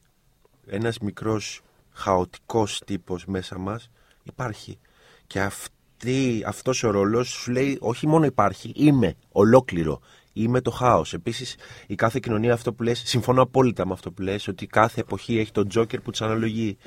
Ένας 0.67 0.99
μικρός 0.99 1.61
χαοτικός 1.91 2.81
τύπος 2.85 3.25
μέσα 3.25 3.57
μας 3.57 3.89
υπάρχει. 4.23 4.79
Και 5.27 5.41
αυτή, 5.41 6.43
αυτός 6.45 6.83
ο 6.83 6.91
ρόλος 6.91 7.29
σου 7.29 7.51
λέει 7.51 7.77
όχι 7.81 8.07
μόνο 8.07 8.25
υπάρχει, 8.25 8.71
είμαι 8.75 9.13
ολόκληρο. 9.31 9.99
Είμαι 10.43 10.61
το 10.61 10.71
χάος. 10.71 11.13
Επίσης 11.13 11.55
η 11.87 11.95
κάθε 11.95 12.19
κοινωνία 12.21 12.53
αυτό 12.53 12.73
που 12.73 12.83
λες, 12.83 13.01
συμφωνώ 13.05 13.41
απόλυτα 13.41 13.85
με 13.85 13.93
αυτό 13.93 14.11
που 14.11 14.21
λες, 14.21 14.47
ότι 14.47 14.67
κάθε 14.67 15.01
εποχή 15.01 15.39
έχει 15.39 15.51
τον 15.51 15.67
Τζόκερ 15.67 15.99
που 16.01 16.11
της 16.11 16.21
αναλογεί. 16.21 16.77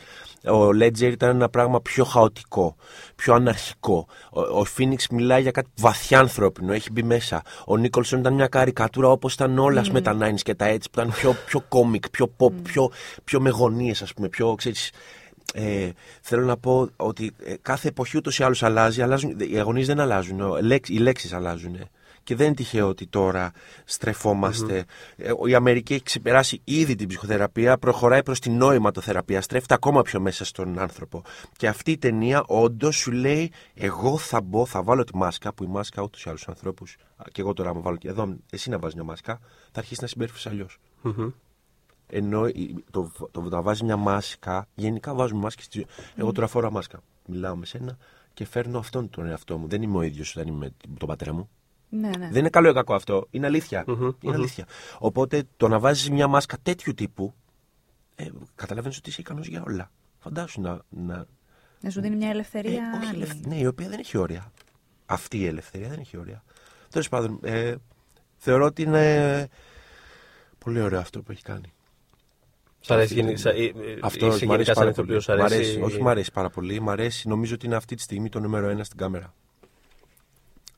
Ο 0.45 0.73
Λέτζερ 0.73 1.13
ήταν 1.13 1.31
ένα 1.31 1.49
πράγμα 1.49 1.81
πιο 1.81 2.05
χαοτικό, 2.05 2.77
πιο 3.15 3.35
αναρχικό. 3.35 4.07
Ο, 4.31 4.41
ο 4.41 4.65
Φίνιξ 4.65 5.09
μιλάει 5.09 5.43
για 5.43 5.51
κάτι 5.51 5.71
βαθιά 5.77 6.19
ανθρώπινο, 6.19 6.73
έχει 6.73 6.93
μπει 6.93 7.03
μέσα. 7.03 7.43
Ο 7.67 7.77
Νίκολσον 7.77 8.19
ήταν 8.21 8.35
μια 8.35 8.47
καρικατούρα 8.47 9.09
όπως 9.09 9.35
ήταν 9.35 9.59
όλα 9.59 9.83
mm. 9.83 9.89
με 9.89 10.01
τα 10.01 10.17
90s 10.21 10.41
και 10.43 10.55
τα 10.55 10.65
έτσι, 10.65 10.91
που 10.91 11.01
ήταν 11.01 11.13
πιο, 11.13 11.37
πιο 11.47 11.61
κόμικ, 11.69 12.11
πιο 12.11 12.35
pop, 12.39 12.53
πιο, 12.63 12.91
πιο 13.25 13.41
με 13.41 13.51
γωνίες 13.51 14.03
ας 14.03 14.15
πούμε, 14.15 14.29
πιο, 14.29 14.55
ξέρεις, 14.55 14.91
ε, 15.55 15.89
θέλω 16.21 16.45
να 16.45 16.57
πω 16.57 16.89
ότι 16.97 17.33
ε, 17.45 17.55
κάθε 17.63 17.89
εποχή 17.89 18.17
ούτως 18.17 18.39
ή 18.39 18.43
άλλως 18.43 18.63
αλλάζει, 18.63 19.03
αλλάζουν, 19.03 19.37
οι 19.39 19.59
αγωνίες 19.59 19.87
δεν 19.87 20.01
αλλάζουν, 20.01 20.41
ο- 20.41 20.59
λέξ- 20.63 20.89
οι 20.89 20.99
λέξεις 20.99 21.33
αλλάζουν. 21.33 21.77
Και 22.23 22.35
δεν 22.37 22.47
είναι 22.47 22.55
τυχαίο 22.55 22.89
ότι 22.89 23.07
τώρα 23.07 23.51
στρεφόμαστε. 23.85 24.85
Ε, 25.17 25.33
Η 25.49 25.55
Αμερική 25.55 25.95
έχει 25.95 26.03
ξεπεράσει 26.03 26.61
ήδη 26.65 26.95
την 26.95 27.09
ψυχοθεραπεία, 27.09 27.79
προχωράει 27.79 28.23
προς 28.23 28.39
την 28.39 28.57
νοηματοθεραπεία, 28.57 29.41
στρέφεται 29.41 29.75
ακόμα 29.75 30.03
πιο 30.03 30.21
μέσα 30.21 30.45
στον 30.45 30.79
άνθρωπο. 30.79 31.23
Και 31.57 31.69
αυτή 31.69 31.91
η 31.91 31.99
ταινία 31.99 32.45
όντως 32.47 32.97
σου 32.97 33.13
λέει, 33.13 33.53
εγώ 33.75 34.19
θα 34.19 34.41
μπω, 34.41 34.67
θα 34.67 34.83
βάλω 34.83 35.05
τη 35.05 35.17
μάσκα, 35.17 35.53
που 35.53 35.65
η 35.65 35.67
μάσκα 35.67 36.03
ούτως 36.03 36.25
ή 36.25 36.29
άλλως 36.29 36.41
στους 36.41 36.53
ανθρώπους, 36.55 36.97
α, 37.17 37.25
και 37.33 37.41
εγώ 37.41 37.53
τώρα 37.53 37.75
μου 37.75 37.83
βάλω 37.83 37.97
και 37.97 38.09
εδώ, 38.09 38.37
εσύ 38.51 38.71
να 38.71 38.79
βάζεις 38.79 38.95
μια 38.95 39.05
μάσκα, 39.05 39.39
θα 39.73 39.79
αρχίσεις 39.79 40.01
να 40.01 40.07
συμπεριφέρεις 40.07 40.47
αλλιώς. 40.47 40.79
Μμμ. 41.03 41.31
Ενώ 42.13 42.47
η- 42.47 42.85
το, 42.91 43.13
το, 43.31 43.41
να 43.41 43.63
βάζεις 43.63 43.83
μια 43.83 43.97
μάσκα, 43.97 44.67
γενικά 44.75 45.15
βάζουμε 45.15 45.41
μάσκες. 45.41 45.65
στη 45.65 45.77
ζωή. 45.79 45.87
Εγώ 46.17 46.33
τώρα 46.33 46.47
φοράω 46.47 46.71
μάσκα. 46.71 47.01
Μιλάω 47.27 47.57
με 47.57 47.67
σένα 47.67 47.97
και 48.35 48.47
φέρνω 48.47 48.79
αυτόν 48.79 49.11
τον 49.11 49.27
εαυτό 49.27 49.59
μου. 49.59 49.69
Δεν 49.69 49.83
είμαι 49.83 49.97
ο 49.97 50.03
ίδιος 50.03 50.37
όταν 50.37 50.49
είμαι 50.49 50.73
με 50.89 50.97
τον 50.99 51.09
πατέρα 51.09 51.33
μου. 51.35 51.49
Ναι, 51.93 52.09
ναι. 52.09 52.29
Δεν 52.29 52.39
είναι 52.39 52.49
καλό 52.49 52.69
ή 52.69 52.73
κακό 52.73 52.95
αυτό. 52.95 53.27
Είναι 53.31 53.47
αλήθεια. 53.47 53.85
Μμμ, 53.87 54.03
Είναι 54.03 54.15
μμμ. 54.23 54.33
αλήθεια. 54.33 54.67
Οπότε 54.99 55.43
το 55.57 55.69
να 55.69 55.79
βάζεις 55.79 56.11
μια 56.11 56.27
μάσκα 56.27 56.57
τέτοιου 56.63 56.95
τύπου, 56.95 57.35
ε, 58.15 58.27
καταλαβαίνεις 58.55 58.97
ότι 58.99 59.09
είσαι 59.11 59.21
ικανός 59.21 59.47
για 59.47 59.63
όλα. 59.67 59.91
Φαντάσου 60.19 60.61
να. 60.61 60.79
να 60.89 61.27
Να 61.81 61.91
σου 61.91 62.01
δίνει 62.01 62.17
μια 62.17 62.29
ελευθερία 62.29 62.91
ε, 62.95 62.97
όχι, 62.99 63.07
άλλη. 63.09 63.23
ελευ- 63.23 63.47
ναι, 63.47 63.57
η 63.57 63.67
οποία 63.67 63.89
δεν 63.89 63.99
έχει 63.99 64.19
όρια. 64.19 64.53
Αυτή 65.07 65.39
η 65.39 65.47
ελευθερία 65.47 65.89
δεν 65.89 65.99
έχει 65.99 66.17
όρια. 66.17 66.43
Τέλος 66.91 67.09
πάντων, 67.09 67.39
ε, 67.43 67.75
θεωρώ 68.37 68.65
ότι 68.65 68.83
είναι 68.83 69.49
πολύ 70.59 70.81
ωραίο 70.81 71.01
αυτό 71.01 71.23
που 71.23 71.33
έχει 71.33 71.43
κάνει. 71.43 71.73
Σ' 72.81 72.91
αρέσει 72.91 73.05
Αυτή 73.07 73.15
γενι- 73.15 73.29
την- 73.35 73.39
σα- 73.39 73.51
ε, 73.51 73.65
ε, 73.65 73.99
Αυτό 74.03 74.27
είσαι 74.27 74.47
μ' 74.47 74.53
αρέσει 74.53 74.65
γενικά 74.65 74.65
σαν 74.65 74.75
πάρα 74.75 74.91
ηθοποιός, 74.91 75.25
πολύ. 75.27 75.39
σ' 75.39 75.41
Μ' 75.43 75.45
αρέσει- 75.45 75.71
αρέσει, 75.71 75.81
όχι, 75.95 76.03
μ' 76.03 76.09
αρέσει 76.09 76.33
πάρα 76.33 76.51
πολύ. 76.51 76.81
Μ' 76.81 76.91
αρέσει, 76.91 77.29
νομίζω 77.29 77.55
ότι 77.55 77.67
είναι 77.67 77.77
αυτή 77.77 77.95
τη 77.95 78.03
στιγμή 78.03 78.29
το 78.29 78.41
νούμερο 78.41 78.69
ένα 78.69 78.85
στην 78.85 78.99
κάμερα. 78.99 79.35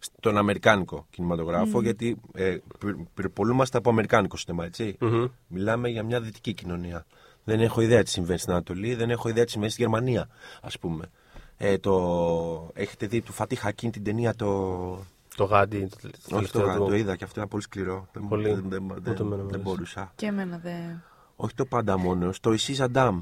Στον 0.04 0.36
Αμερικάνικο 0.36 1.06
κινηματογράφο, 1.10 1.82
γιατί 1.82 2.16
ε, 2.34 2.56
πυρ- 2.78 2.98
πυρπολούμαστε 3.14 3.78
από 3.78 3.90
Αμερικάνικο 3.90 4.36
σινεμά, 4.36 4.64
έτσι. 4.64 4.96
Μμμ. 5.00 5.26
Μιλάμε 5.46 5.88
για 5.88 6.02
μια 6.02 6.20
δυτική 6.20 6.54
κοινωνία. 6.54 7.06
Δεν 7.44 7.60
έχω 7.60 7.80
ιδέα 7.80 8.02
τι 8.02 8.10
συμβαίνει 8.10 8.38
στην 8.38 8.52
Ανατολή, 8.52 8.94
δεν 8.94 9.10
έχω 9.10 9.28
ιδέα 9.28 9.44
τι 9.44 9.50
συμβαίνει 9.50 9.72
στη 9.72 9.82
Γερμανία, 9.82 10.28
ας 10.62 10.78
πούμε. 10.78 11.10
Ε, 11.56 11.78
το... 11.78 12.70
Έχετε 12.74 13.06
δει 13.06 13.20
του 13.20 13.32
Φατί 13.32 13.54
Χακίν 13.54 13.90
την 13.90 14.04
ταινία 14.04 14.34
το. 14.34 14.98
Το 15.36 15.44
γάντι. 15.44 15.88
Το, 15.90 15.96
το 16.00 16.08
Όχι 16.08 16.20
το, 16.22 16.28
τελευταίο 16.34 16.66
γα- 16.66 16.76
του. 16.76 16.84
το 16.86 16.94
είδα 16.94 17.16
και 17.16 17.24
αυτό 17.24 17.36
ήταν 17.36 17.48
πολύ 17.50 17.62
σκληρό. 17.62 18.08
Δεν, 18.12 18.28
Πολύ. 18.28 18.48
δεν, 18.54 18.64
δεν, 18.68 18.84
Ούτε 18.84 19.00
δεν, 19.02 19.14
εμένα 19.16 19.26
μου 19.30 19.36
δεν 19.36 19.44
άρεσε. 19.46 19.58
μπορούσα. 19.58 20.12
Και 20.16 20.26
εμένα 20.26 20.58
δεν. 20.58 21.02
Όχι 21.36 21.54
το 21.54 21.64
πάντα 21.64 21.98
μόνος. 21.98 22.40
Το 22.40 22.52
Ισί 22.52 22.72
Ζαντάμ. 22.72 23.20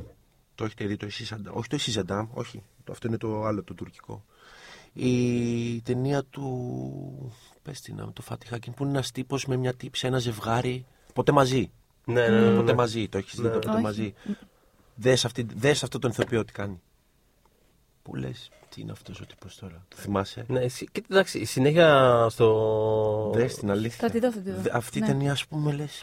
Το 0.55 0.65
έχετε 0.65 0.85
δει 0.87 0.97
το 0.97 1.07
Ισί 1.07 1.25
Ζαντάμ. 1.25 1.57
Όχι 1.57 1.69
το 1.69 1.77
Ισί 1.77 1.91
Ζαντάμ, 1.91 2.27
όχι. 2.33 2.63
Το- 2.85 2.93
Αυτό 2.93 3.07
είναι 3.09 3.17
το 3.17 3.45
άλλο, 3.45 3.63
το 3.63 3.75
τουρκικό. 3.75 4.25
Η 4.93 5.81
ταινία 5.83 6.25
του. 6.25 7.33
Πες 7.63 7.81
την 7.81 7.97
να 7.97 8.13
το 8.13 8.23
Φάτι 8.23 8.47
Χάκιν, 8.47 8.75
που 8.75 8.83
είναι 8.83 8.93
ένας 8.93 9.11
τύπος 9.11 9.47
με 9.47 9.57
μια 9.57 9.75
τύψη, 9.75 10.07
ένα 10.07 10.19
ζευγάρι. 10.19 10.85
Ποτέ 11.15 11.33
μαζί. 11.33 11.71
Ναι, 12.05 12.29
ναι, 12.29 12.41
ναι. 12.41 12.57
Ποτέ 12.57 12.71
ναι. 12.71 12.77
μαζί. 12.77 13.09
Το 13.09 13.19
έχεις 13.19 13.35
δει 13.35 13.43
Ναι. 13.43 13.49
το 13.49 13.59
ποτέ 13.59 13.71
Όχι. 13.71 13.83
μαζί. 13.83 14.15
Δες, 14.95 15.25
αυτή, 15.25 15.47
δες 15.57 15.83
αυτό 15.83 15.99
τον 15.99 16.11
ηθοποιό 16.11 16.45
τι 16.45 16.53
κάνει. 16.53 16.81
Που 18.03 18.15
λες, 18.15 18.51
τι 18.69 18.81
είναι 18.81 18.93
αυτός 18.93 19.21
ο 19.21 19.27
τύπος 19.27 19.57
τώρα. 19.57 19.85
Το 19.89 19.97
θυμάσαι; 19.97 20.45
Ναι, 20.49 20.61
εσύ, 20.61 20.89
και, 20.93 21.03
εντάξει, 21.11 21.45
συνέχεια 21.45 22.27
στο. 22.31 23.31
Δες 23.35 23.55
την 23.55 23.71
αλήθεια. 23.71 23.99
Θα 24.09 24.11
τη 24.11 24.19
δω, 24.21 24.33
θα 24.33 24.41
τη 24.41 24.51
δω. 24.51 24.61
Δε- 24.61 24.71
Αυτή 24.73 24.99
η 24.99 25.01
Ναι. 25.01 25.07
ταινία, 25.07 25.33
ας 25.33 25.47
πούμε, 25.47 25.73
λες. 25.73 26.03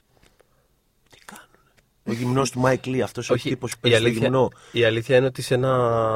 Τι 2.10 2.16
κάνουν. 2.16 2.24
Ο 2.24 2.26
γυμνός 2.28 2.52
του 2.52 2.60
Μάικ 2.60 2.86
Λί, 2.86 3.02
αυτός 3.02 3.30
ο 3.30 3.34
Όχι, 3.34 3.50
τύπος 3.50 3.72
που 3.72 3.78
η 3.78 3.90
παίζει 3.90 3.98
στο 3.98 4.08
αλήθεια, 4.08 4.28
γυμνό. 4.28 4.50
η 4.72 4.84
αλήθεια 4.84 5.18
είναι 5.18 5.26
ότι 5.26 5.42
σε 5.42 5.54
ένα, 5.54 5.74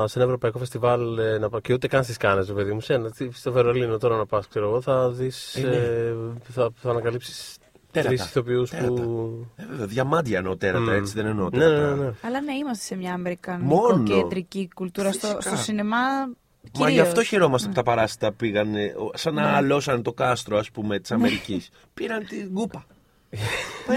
σε 0.07 0.17
ένα 0.17 0.25
ευρωπαϊκό 0.27 0.59
φεστιβάλ 0.59 1.17
ε, 1.17 1.37
να 1.37 1.49
πάω 1.49 1.59
και 1.59 1.73
ούτε 1.73 1.87
καν 1.87 2.03
στις 2.03 2.17
Κάνες, 2.17 2.51
παιδί 2.53 2.73
μου, 2.73 2.81
σε 2.81 2.93
ένα, 2.93 3.11
τι- 3.11 3.29
στο 3.33 3.51
Βερολίνο 3.51 3.97
τώρα 3.97 4.17
να 4.17 4.25
πας, 4.25 4.47
ξέρω 4.47 4.67
εγώ, 4.67 4.81
θα 4.81 5.09
δεις. 5.09 5.55
Ε, 5.55 5.61
ναι. 5.61 6.31
θα, 6.53 6.69
θα 6.75 6.89
ανακαλύψεις 6.89 7.57
Τέρατα. 7.91 8.13
τρεις 8.13 8.25
ηθοποιούς 8.25 8.69
Τέρατα. 8.69 8.87
που. 9.01 9.45
Ε, 9.55 9.63
βέβαια, 9.69 9.85
διαμάντια 9.85 10.37
εννοώ 10.37 10.57
τέρατα, 10.57 10.83
Μμ. 10.83 10.89
έτσι 10.89 11.13
δεν 11.13 11.25
εννοώ 11.25 11.49
Ναι, 11.49 11.57
τέρατα. 11.59 11.95
ναι, 11.95 12.03
ναι. 12.03 12.11
Αλλά 12.21 12.41
ναι, 12.41 12.53
είμαστε 12.53 12.83
σε 12.83 12.95
μια 12.95 13.09
Μόνο. 13.09 13.15
αμερικανοκεντρική 13.15 14.69
κουλτούρα. 14.75 15.11
Στο, 15.11 15.27
Φυσικά. 15.27 15.41
στο 15.41 15.55
σινεμά. 15.63 15.97
Μα 15.97 16.69
κυρίως. 16.71 16.91
γι' 16.93 16.99
αυτό 16.99 17.23
χαιρόμαστε 17.23 17.67
που 17.67 17.73
τα 17.73 17.83
παράσιτα 17.83 18.31
πήγαν 18.33 18.75
ε, 18.75 18.85
ο- 18.85 19.11
σαν 19.13 19.33
να 19.33 19.41
Ναι. 19.41 19.55
αλώσαν 19.55 20.01
το 20.03 20.13
κάστρο, 20.13 20.57
ας 20.57 20.71
πούμε, 20.71 20.99
της 20.99 21.11
Αμερικής. 21.11 21.69
Πήραν 21.93 22.25
την 22.25 22.53
κούπα. 22.53 22.85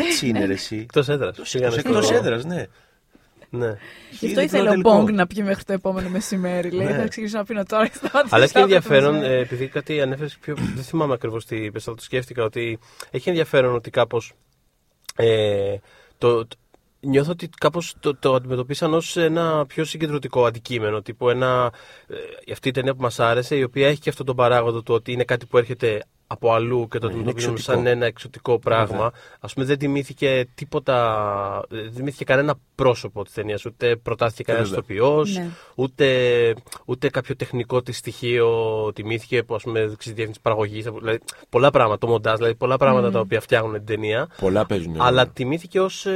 Έτσι 0.08 0.28
είναι, 0.28 0.44
ρε, 0.46 0.52
εσύ. 0.52 0.76
Εκτός 0.76 1.08
έδρας. 1.08 1.54
Εκτός 1.76 2.10
έδρας, 2.10 2.44
ναι. 2.44 2.66
Ναι. 3.50 3.66
Γι' 4.10 4.26
αυτό 4.26 4.26
Ήδη 4.26 4.42
ήθελε 4.44 4.68
ο 4.68 4.70
τελικό. 4.70 4.90
Μπόγκ 4.96 5.08
να 5.10 5.26
πιει 5.26 5.42
μέχρι 5.46 5.64
το 5.64 5.72
επόμενο 5.72 6.08
μεσημέρι. 6.08 6.70
Λέει, 6.70 6.86
Ναι. 6.86 6.92
θα 6.92 6.98
ξεκινήσω 7.08 7.36
να 7.38 7.44
πίνω 7.44 7.64
τώρα. 7.64 7.86
και 7.88 7.94
σταμάτησα 7.94 8.34
Αλλά 8.36 8.44
έχει 8.44 8.58
αύριο 8.58 8.68
το 8.68 8.74
ενδιαφέρον, 8.74 9.12
μεσημέρι. 9.14 9.38
ε, 9.38 9.42
επειδή 9.42 9.66
κάτι 9.68 10.00
ανέφερες 10.00 10.36
πιο. 10.40 10.54
Δεν 10.74 10.84
θυμάμαι 10.84 11.12
ακριβώς 11.14 11.46
τι 11.46 11.56
είπες, 11.56 11.86
αλλά 11.86 11.96
το 11.96 12.02
σκέφτηκα 12.02 12.44
ότι 12.44 12.78
έχει 13.10 13.28
ενδιαφέρον 13.28 13.74
ότι 13.74 13.90
κάπως. 13.90 14.32
Ε, 15.16 15.76
το, 16.18 16.46
το- 16.46 16.56
νιώθω 17.00 17.30
ότι 17.30 17.48
κάπως 17.48 17.94
το, 18.00 18.16
το 18.16 18.34
αντιμετωπίσαν 18.34 18.94
ως 18.94 19.16
ένα 19.16 19.66
πιο 19.66 19.84
συγκεντρωτικό 19.84 20.46
αντικείμενο. 20.46 21.02
Τύπου 21.02 21.28
ένα. 21.30 21.72
Ε, 22.46 22.52
αυτή 22.52 22.68
η 22.68 22.72
ταινία 22.72 22.94
που 22.94 23.02
μας 23.02 23.20
άρεσε, 23.20 23.56
η 23.56 23.62
οποία 23.62 23.88
έχει 23.88 24.00
και 24.00 24.10
αυτόν 24.10 24.26
τον 24.26 24.36
παράγοντα 24.36 24.82
του 24.82 24.94
ότι 24.94 25.12
είναι 25.12 25.24
κάτι 25.24 25.46
που 25.46 25.58
έρχεται 25.58 26.04
από 26.26 26.52
αλλού 26.52 26.88
και 26.90 26.98
το 26.98 27.06
Ναι, 27.06 27.12
είναι 27.12 27.20
αντιμετωπίζουμε 27.20 27.52
εξωτικό. 27.54 27.76
σαν 27.78 27.86
ένα 27.86 28.06
εξωτικό 28.06 28.58
πράγμα. 28.58 28.86
Βέβαια. 28.96 29.10
Α 29.40 29.46
πούμε, 29.48 29.64
δεν 29.66 29.78
τιμήθηκε 29.78 30.48
τίποτα. 30.54 31.64
Δεν 31.68 31.94
τιμήθηκε 31.94 32.24
κανένα 32.24 32.54
πρόσωπο 32.74 33.24
της 33.24 33.32
ταινίας. 33.32 33.64
Ούτε 33.64 33.96
προτάθηκε 33.96 34.42
κανένας 34.42 34.68
Βέβαια. 34.70 34.84
ηθοποιός, 34.84 35.36
Ναι. 35.36 35.48
ούτε, 35.74 36.06
ούτε 36.84 37.08
κάποιο 37.08 37.36
τεχνικό 37.36 37.82
της 37.82 37.96
στοιχείο 37.96 38.48
τιμήθηκε 38.94 39.42
που 39.42 39.54
ας 39.54 39.62
πούμε 39.62 39.80
ξέρεις, 39.80 40.12
διεύθυνση 40.16 40.40
παραγωγής. 40.42 40.84
Δηλαδή, 40.84 41.18
πολλά 41.48 41.70
πράγματα, 41.70 41.98
το 41.98 42.06
μοντάζ, 42.06 42.36
δηλαδή 42.36 42.54
πολλά 42.54 42.76
πράγματα 42.76 43.10
τα 43.10 43.20
οποία 43.20 43.40
φτιάχνουν 43.40 43.72
την 43.72 43.84
ταινία. 43.84 44.28
Πολλά 44.40 44.66
παίζουν. 44.66 45.00
Αλλά 45.00 45.28
τιμήθηκε 45.28 45.80
ως 45.80 46.06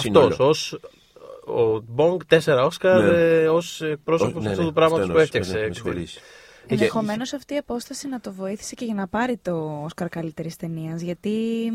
Σύνολο. 0.00 0.26
Αυτός 0.26 0.48
ως. 0.48 0.78
Ο 1.46 1.80
Μπονγκ, 1.86 2.20
τέσσερα 2.26 2.64
Όσκαρ 2.64 3.02
Ναι. 3.02 3.18
ε, 3.18 3.48
ως 3.48 3.82
πρόσωπος 4.04 4.34
Ναι, 4.34 4.40
ναι, 4.48 4.50
αυτού 4.50 4.64
του 4.64 4.72
πράγματος 4.72 5.08
αυτός 5.08 5.28
που 5.30 5.36
εννοούσα, 5.36 5.58
έφτιαξε. 5.58 6.20
Ναι, 6.70 6.76
με 6.76 6.82
συγχωρείς. 6.82 6.98
Ενδεχομένως 6.98 7.32
αυτή 7.32 7.54
η 7.54 7.56
απόσταση 7.56 8.08
να 8.08 8.20
το 8.20 8.32
βοήθησε 8.32 8.74
και 8.74 8.84
για 8.84 8.94
να 8.94 9.06
πάρει 9.08 9.36
το 9.36 9.80
Όσκαρ 9.84 10.08
καλύτερης 10.08 10.56
ταινίας. 10.56 11.00
Γιατί 11.00 11.66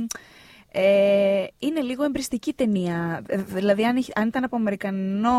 ε, 0.76 1.46
είναι 1.60 1.82
λίγο 1.82 2.04
εμπριστική 2.04 2.54
ταινία. 2.54 3.22
Ε, 3.28 3.38
Δηλαδή, 3.38 3.86
αν, 3.86 3.96
είχε- 3.98 4.12
αν 4.16 4.28
ήταν 4.28 4.44
από 4.44 4.56
Αμερικανό 4.56 5.38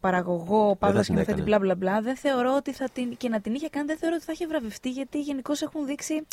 παραγωγό, 0.00 0.76
παύλα 0.78 0.94
την 0.94 1.04
σκηνοθέτη, 1.04 1.30
έκανε. 1.30 1.46
μπλα 1.46 1.58
μπλα 1.58 1.74
μπλα, 1.74 2.00
δεν 2.00 2.16
θεωρώ 2.16 2.54
ότι 2.56 2.72
θα 2.72 2.88
την. 2.92 3.16
και 3.16 3.28
να 3.28 3.40
την 3.40 3.54
είχε 3.54 3.68
κάνει, 3.68 3.86
δεν 3.86 3.96
θεωρώ 3.98 4.14
ότι 4.14 4.24
θα 4.24 4.32
είχε 4.32 4.46
βραβευτεί, 4.46 4.90
γιατί 4.90 5.20
γενικώς 5.20 5.62
έχουν 5.62 5.86
δείξει. 5.86 6.26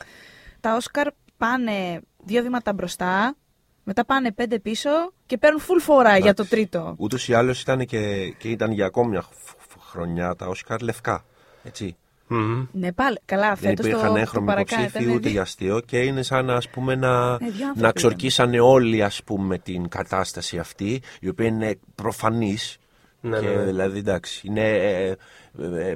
Τα 0.59 0.75
Όσκαρ 0.75 1.07
πάνε 1.37 2.01
δύο 2.23 2.41
βήματα 2.41 2.73
μπροστά, 2.73 3.35
μετά 3.83 4.05
πάνε 4.05 4.31
πέντε 4.31 4.59
πίσω 4.59 4.89
και 5.25 5.37
παίρνουν 5.37 5.61
full 5.61 5.79
φορά 5.81 6.17
για 6.17 6.33
το 6.33 6.45
τρίτο. 6.47 6.95
Ούτως 6.97 7.27
ή 7.27 7.33
άλλως 7.33 7.61
ήταν 7.61 7.85
και, 7.85 8.29
και 8.37 8.49
ήταν 8.49 8.71
για 8.71 8.85
ακόμη 8.85 9.09
μια 9.09 9.21
χ- 9.21 9.49
χ- 9.49 9.79
χρονιά 9.89 10.35
τα 10.35 10.47
Όσκαρ 10.47 10.81
λευκά. 10.81 11.25
Έτσι. 11.63 11.95
Μμμ. 12.27 12.65
Ναι, 12.71 12.93
πάλι. 12.93 13.17
Καλά, 13.25 13.47
Δεν 13.47 13.57
φέτος 13.57 13.85
το, 13.85 13.87
υπήρχαν 13.91 14.13
το 14.13 14.19
έγχρωμοι 14.19 14.45
παρακάτω 14.47 14.81
υποψήφοι 14.81 15.03
ήταν 15.03 15.15
ούτε 15.15 15.29
για 15.29 15.41
αστείο 15.41 15.79
και 15.79 15.99
είναι 15.99 16.21
σαν 16.23 16.49
ας 16.49 16.69
πούμε 16.69 16.95
να, 16.95 17.33
Ε, 17.33 17.37
δύο 17.39 17.49
άνθρωποι 17.49 17.79
να 17.81 17.91
ξορκίσανε 17.91 18.59
όλοι 18.59 19.03
ας 19.03 19.23
πούμε 19.23 19.57
την 19.57 19.87
κατάσταση 19.89 20.57
αυτή 20.59 21.01
η 21.19 21.27
οποία 21.29 21.45
είναι 21.45 21.79
προφανής 21.95 22.77
Ναι, 23.21 23.39
και 23.39 23.47
ναι, 23.47 23.55
ναι. 23.55 23.63
δηλαδή 23.63 23.99
εντάξει 23.99 24.47
είναι 24.47 24.61
ε, 24.69 25.07
ε, 25.07 25.15
ε, 25.57 25.95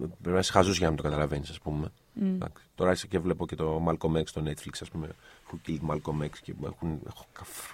πρέπει 0.00 0.34
να 0.34 0.38
είσαι 0.38 0.52
χαζός 0.52 0.78
για 0.78 0.90
να 0.90 0.96
το 0.96 1.02
καταλαβαίνεις 1.02 1.50
ας 1.50 1.58
πούμε 1.58 1.92
Εντάξει, 2.34 2.62
τώρα 2.74 2.92
είσαι 2.92 3.06
και 3.06 3.18
βλέπω 3.18 3.46
και 3.46 3.56
το 3.56 3.82
Malcolm 3.88 4.16
X 4.16 4.22
στο 4.24 4.42
Netflix 4.44 4.70
ας 4.80 4.88
πούμε 4.90 5.08
Who 5.50 5.68
Killed 5.68 5.90
Malcolm 5.90 6.24
X 6.24 6.30
και 6.42 6.54
έχουν, 6.64 7.00
έχω, 7.08 7.26
καφ- 7.32 7.70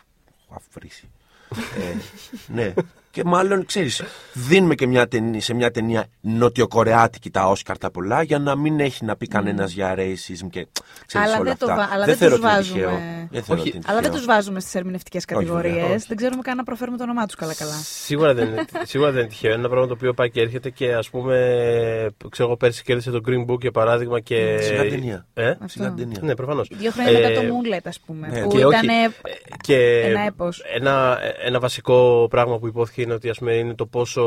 έχω 0.46 0.62
αφρίσει 0.68 1.08
ε, 1.54 1.96
ναι. 2.56 2.74
Και 3.14 3.24
μάλλον, 3.24 3.66
ξέρεις, 3.66 4.02
δίνουμε 4.32 4.74
και 4.74 4.86
μια 4.86 5.08
ταινία, 5.08 5.40
σε 5.40 5.54
μια 5.54 5.70
ταινία 5.70 6.06
νοτιοκορεάτικη 6.20 7.30
τα 7.30 7.46
Όσκαρ 7.48 7.78
τα 7.78 7.90
πολλά 7.90 8.22
για 8.22 8.38
να 8.38 8.56
μην 8.56 8.80
έχει 8.80 9.04
να 9.04 9.16
πει 9.16 9.26
κανένας 9.26 9.72
για 9.72 9.94
racism 9.96 10.46
και 10.50 10.66
ξέρεις 11.06 11.26
Αλλά 11.28 11.36
όλα 11.36 11.44
δεν 11.44 11.56
το 11.58 11.66
αυτά. 11.72 11.76
βα- 11.76 11.88
αλλά 11.94 12.04
δεν 12.04 12.16
δεν 12.16 12.16
θεωρώ 12.16 12.36
τους 12.36 12.44
ότι 12.44 12.54
είναι 12.54 12.56
βάζουμε. 12.56 12.80
τυχαίο. 12.80 13.28
Δεν 13.30 13.42
θεωρώ 13.42 13.60
Όχι, 13.60 13.68
ότι 13.68 13.76
είναι 13.76 13.86
Αλλά 13.88 14.00
δεν 14.00 14.10
τυχαίο. 14.10 14.16
τους 14.26 14.34
βάζουμε 14.34 14.60
στις 14.60 14.74
ερμηνευτικές 14.74 15.24
βέβαια, 15.28 15.44
κατηγορίες. 15.46 15.94
όχι. 15.96 16.04
Δεν 16.08 16.16
ξέρουμε 16.16 16.42
καν 16.42 16.56
να 16.56 16.62
προφέρουμε 16.64 16.96
το 16.96 17.02
όνομά 17.02 17.26
τους 17.26 17.34
καλά-καλά. 17.34 17.72
Σίγουρα 17.84 18.34
δεν, 18.34 18.48
είναι, 18.48 18.64
σίγουρα 18.82 19.10
δεν 19.10 19.20
είναι 19.20 19.28
τυχαίο. 19.28 19.50
Είναι 19.50 19.58
ένα 19.60 19.68
πράγμα 19.68 19.86
το 19.86 19.92
οποίο 19.92 20.12
πάει 20.14 20.30
και 20.30 20.40
έρχεται 20.40 20.70
και 20.70 20.94
ας 20.94 21.10
πούμε. 21.10 21.36
Ξέρω 22.30 22.48
εγώ 22.48 22.56
πέρσι 22.56 22.82
κέρδισε 22.82 23.10
το 23.10 23.20
Green 23.28 23.50
Book 23.50 23.60
για 23.60 23.70
παράδειγμα 23.70 24.20
και. 24.20 24.58
Σιγά 24.60 24.82
ταινία. 24.88 25.26
Ε; 25.34 25.52
Σιγά 25.64 25.86
την 25.86 25.96
ταινία. 25.96 26.18
Ναι, 26.22 26.34
προφανώς. 26.34 26.68
Δύο 26.72 26.90
χρόνια 26.90 27.12
μετά 27.12 27.28
το 27.40 27.40
Moonlight, 27.40 27.84
ας 27.84 28.00
πούμε. 28.00 28.28
ναι, 28.28 28.42
που 28.42 28.48
και 28.48 28.58
ήταν. 28.58 28.70
όχι, 28.72 29.14
Και 29.60 30.00
ένα 30.00 30.20
έπος. 30.20 30.62
Ένα, 30.74 31.18
ένα 31.44 31.58
βασικό 31.60 32.26
πράγμα 32.30 32.58
που 32.58 32.66
υπόθηκε 32.66 33.02
είναι 33.04 33.14
ότι 33.14 33.28
ας 33.28 33.38
πούμε, 33.38 33.52
είναι 33.54 33.74
το 33.74 33.86
πόσο, 33.86 34.22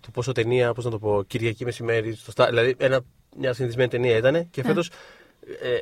το 0.00 0.08
πόσο 0.12 0.32
ταινία, 0.32 0.72
πώς 0.72 0.84
να 0.84 0.90
το 0.90 0.98
πω, 0.98 1.22
Κυριακή 1.26 1.64
μεσημέρι, 1.64 2.14
στο 2.14 2.32
Star- 2.36 2.46
δηλαδή 2.48 2.74
ένα, 2.78 3.00
μια 3.38 3.52
συνηθισμένη 3.52 3.88
ταινία 3.90 4.16
ήταν 4.16 4.50
και 4.50 4.62
φέτος 4.62 4.90
ε, 5.62 5.78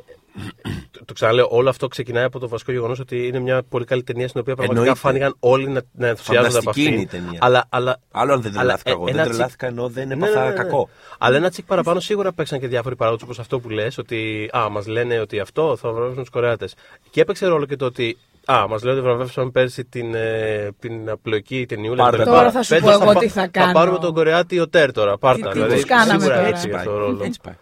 το, 0.91 1.05
το 1.05 1.13
ξαναλέω, 1.13 1.47
όλο 1.51 1.69
αυτό 1.69 1.87
ξεκινάει 1.87 2.23
από 2.23 2.39
το 2.39 2.47
βασικό 2.47 2.71
γεγονός 2.71 2.99
ότι 2.99 3.27
είναι 3.27 3.39
μια 3.39 3.63
πολύ 3.63 3.85
καλή 3.85 4.03
ταινία 4.03 4.27
στην 4.27 4.39
οποία 4.41 4.55
πραγματικά 4.55 4.87
Εννοείται. 4.89 5.07
φάνηκαν 5.07 5.35
όλοι 5.39 5.67
να, 5.69 5.81
να 5.91 6.07
ενθουσιάζονται 6.07 6.57
από 6.57 6.71
Φανταστική 6.71 6.87
αυτή. 6.87 6.93
είναι 6.93 7.01
η 7.01 7.05
ταινία. 7.21 7.39
Αλλά, 7.41 7.65
αλλά, 7.69 7.99
Άλλο 8.11 8.33
αν 8.33 8.41
δεν 8.41 8.51
αλλά, 8.51 8.59
τρελάθηκα 8.59 8.89
ε, 8.89 8.93
εγώ. 8.93 9.03
ένα 9.07 9.11
Δεν 9.11 9.21
τσικ- 9.23 9.33
τρελάθηκα 9.35 9.67
ενώ 9.67 9.89
δεν 9.89 10.07
ναι, 10.07 10.13
έπαθα 10.13 10.39
ναι, 10.39 10.45
ναι, 10.45 10.49
ναι. 10.49 10.55
κακό. 10.55 10.89
Αλλά 11.17 11.35
ένα 11.37 11.49
τσικ 11.49 11.65
παραπάνω 11.65 11.99
σίγουρα 11.99 12.31
παίξαν 12.33 12.59
και 12.59 12.67
διάφοροι 12.67 12.95
παράγοντες 12.95 13.23
όπως 13.25 13.39
αυτό 13.39 13.59
που 13.59 13.69
λες, 13.69 13.97
ότι 13.97 14.49
α, 14.57 14.69
μας 14.69 14.87
λένε 14.87 15.19
ότι 15.19 15.39
αυτό 15.39 15.75
θα 15.75 15.91
βραβεύσουν 15.91 16.19
τους 16.21 16.29
Κορεάτες. 16.29 16.75
Και 17.09 17.21
έπαιξε 17.21 17.45
ρόλο 17.47 17.65
και 17.65 17.75
το 17.75 17.85
ότι 17.85 18.17
α, 18.45 18.67
μας 18.67 18.83
λένε 18.83 18.97
ότι 18.97 19.05
βραβεύσαν 19.07 19.51
πέρσι 19.51 19.85
την, 19.85 20.13
ε, 20.15 20.69
την 20.79 21.09
απλοϊκή 21.09 21.65
ταινιούλα. 21.65 22.03
Πάρτε, 22.03 22.17
κτλ. 22.23 22.29
Τώρα 22.29 22.51
θα 22.51 22.63
σου 22.63 22.73
Φέτος 22.73 22.95
πω 22.97 23.03
εγώ 23.03 23.13
πα- 23.13 23.19
τι 23.19 23.27
θα 23.27 23.47
κάνω. 23.47 23.65
Θα 23.67 23.71
πάρουμε 23.73 23.97
τον 23.97 24.13
Κορεάτη 24.13 24.59
ο 24.59 24.69
Τέρ 24.69 24.91
τώρα. 24.91 25.17
Πάρτα. 25.17 25.41
Τι- 25.41 25.47
τι 25.47 25.53
δηλαδή, 25.53 25.73
τους 25.75 25.85
κάναμε 25.85 26.19
σίγουρα 26.19 26.35
τώρα. 26.35 26.47
έτσι 26.47 26.67
Έτσι 26.67 26.75
αυτό 26.77 26.89
πάει. 26.89 26.99
το 26.99 27.05
ρόλο. 27.05 27.23
Έτσι 27.23 27.39
πάει. 27.43 27.53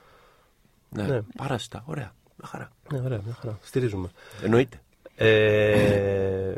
Ναι, 0.89 1.03
Ναι. 1.03 1.19
παράστα. 1.37 1.83
Ωραία. 1.85 2.11
Μια 2.37 2.47
χαρά. 2.51 2.69
Ναι, 2.93 2.99
ωραία, 3.05 3.19
μια 3.25 3.37
χαρά. 3.41 3.57
Στηρίζουμε. 3.61 4.09
Εννοείται. 4.43 4.79
Ε, 5.15 6.53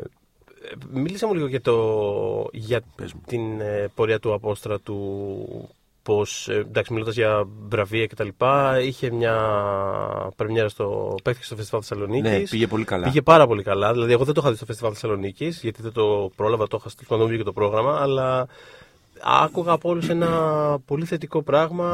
μίλησα 0.90 1.26
μου 1.26 1.34
λίγο 1.34 1.46
για, 1.46 1.60
το, 1.60 2.48
για 2.52 2.80
Πες 2.96 3.12
μου. 3.12 3.20
την 3.26 3.60
ε, 3.60 3.88
πορεία 3.94 4.18
του 4.20 4.32
Απόστρατου. 4.32 4.98
Πώ, 6.02 6.26
εντάξει, 6.48 6.92
μιλώντας 6.92 7.14
για 7.14 7.44
βραβεία 7.68 8.06
κτλ., 8.06 8.28
είχε 8.82 9.10
μια 9.10 9.36
πρεμιέρα 10.36 10.68
στο. 10.68 11.14
παίχθηκε 11.22 11.46
στο 11.46 11.56
Φεστιβάλ 11.56 11.82
Θεσσαλονίκης. 11.86 12.30
Ναι, 12.30 12.42
πήγε 12.48 12.66
πολύ 12.66 12.84
καλά. 12.84 13.04
Πήγε 13.04 13.22
πάρα 13.22 13.46
πολύ 13.46 13.62
καλά. 13.62 13.92
Δηλαδή, 13.92 14.12
εγώ 14.12 14.24
δεν 14.24 14.34
το 14.34 14.40
είχα 14.40 14.50
δει 14.50 14.56
στο 14.56 14.66
Φεστιβάλ 14.66 14.92
Θεσσαλονίκης, 14.94 15.60
γιατί 15.62 15.82
δεν 15.82 15.92
το 15.92 16.30
πρόλαβα, 16.36 16.66
το 16.66 16.76
είχα 16.80 16.88
στείλει 16.88 17.08
όταν 17.10 17.26
βγήκε 17.26 17.42
το 17.42 17.52
πρόγραμμα, 17.52 18.00
αλλά 18.00 18.46
άκουγα 19.22 19.72
από 19.72 19.88
όλους 19.88 20.08
ένα 20.08 20.28
πολύ 20.84 21.04
θετικό 21.04 21.42
πράγμα. 21.42 21.92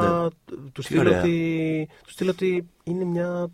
Ναι. 0.49 0.57
Του 0.57 0.71
Τι 0.73 0.83
στείλω 0.83 1.01
ωραία. 1.01 1.21
ότι, 1.21 1.89
του 2.05 2.11
στείλω 2.11 2.31
ότι 2.31 2.67
είναι 2.85 3.05
μια, 3.05 3.47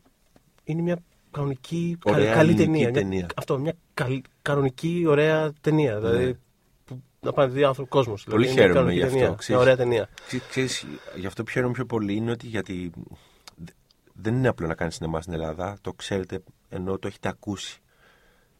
είναι 0.64 0.82
μια 0.82 0.98
κανονική, 1.30 1.96
κα- 2.00 2.12
Ωραία 2.14 2.32
καλή 2.34 2.50
ελληνική 2.50 2.64
ταινία. 2.64 2.90
Μια- 2.90 3.00
ταινία. 3.00 3.26
αυτό, 3.36 3.58
μια 3.58 3.74
καλ- 3.94 4.24
κανονική, 4.42 5.04
ωραία 5.08 5.52
ταινία. 5.60 5.98
Δηλαδή, 6.00 6.32
που, 6.34 6.38
να 7.24 7.32
πάνε 7.32 7.52
δει 7.52 7.64
άνθρωποι 7.64 7.88
κόσμος. 7.90 8.26
Ναι. 8.26 8.32
Πολύ 8.34 8.46
δηλαδή, 8.46 8.60
είναι 8.62 8.72
μια 8.72 8.74
χαίρομαι 8.74 8.92
κανονική 8.92 8.98
γι' 8.98 9.04
αυτό, 9.04 9.18
ταινία, 9.18 9.36
ξέρεις. 9.36 9.48
Μια 9.48 9.58
ωραία 9.58 9.76
ταινία. 9.76 10.08
Ξέ- 10.26 10.48
Ξέρεις, 10.48 10.86
γι' 11.16 11.26
αυτό 11.26 11.44
που 11.44 11.50
χαίρομαι 11.50 11.72
πιο 11.72 11.86
πολύ 11.86 12.14
είναι 12.14 12.30
ότι 12.30 12.46
γιατί 12.46 12.90
δεν 14.12 14.34
είναι 14.34 14.48
απλό 14.48 14.66
να 14.66 14.74
κάνεις 14.74 14.94
σινεμά 14.94 15.20
στην 15.20 15.32
Ελλάδα. 15.32 15.76
Το 15.80 15.92
ξέρετε 15.92 16.42
ενώ 16.68 16.98
το 16.98 17.06
έχετε 17.06 17.28
ακούσει. 17.28 17.78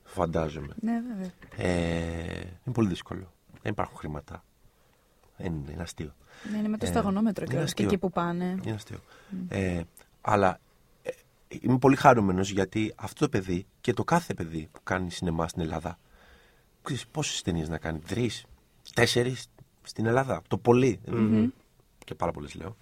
Φαντάζομαι. 0.05 0.75
Ναι, 0.81 0.93
βέβαια. 1.09 1.31
Ε, 1.57 2.41
είναι 2.65 2.75
πολύ 2.75 2.89
δύσκολο. 2.89 3.33
Δεν 3.63 3.73
υπάρχουν 3.73 3.97
χρήματα. 3.97 4.45
Δεν 5.37 5.47
είναι, 5.53 5.73
είναι 5.73 5.83
αστείο. 5.83 6.15
Ναι, 6.53 6.59
είναι 6.59 6.69
με 6.69 6.77
το 6.79 6.87
Ε, 6.87 6.89
σταγονόμετρο 6.89 7.45
είναι 7.45 7.53
και, 7.55 7.59
και 7.59 7.65
αστείο. 7.65 7.87
εκεί 7.87 7.99
που 7.99 8.11
πάνε. 8.11 8.59
Είναι 8.65 8.75
αστείο. 8.75 8.99
Ε, 9.49 9.81
αλλά 10.21 10.61
ε, 11.03 11.11
είμαι 11.61 11.79
πολύ 11.79 11.97
χαρούμενος 11.97 12.51
γιατί 12.51 12.93
αυτό 12.97 13.25
το 13.25 13.29
παιδί 13.29 13.67
και 13.81 13.93
το 13.93 14.05
κάθε 14.05 14.35
παιδί 14.35 14.69
που 14.73 14.81
κάνει 14.83 15.11
σινεμά 15.11 15.49
στην 15.49 15.63
Ελλάδα 15.63 15.99
ξέρεις 16.83 17.07
πόσες 17.07 17.43
ταινίες 17.43 17.69
να 17.69 17.79
κάνει, 17.79 17.99
τρεις, 17.99 18.45
τέσσερις 18.95 19.47
στην 19.83 20.07
Ελλάδα, 20.07 20.43
το 20.49 20.59
πολύ, 20.59 21.01
και 22.05 22.15
πάρα 22.15 22.33
πολλές 22.33 22.55
λέω. 22.55 22.77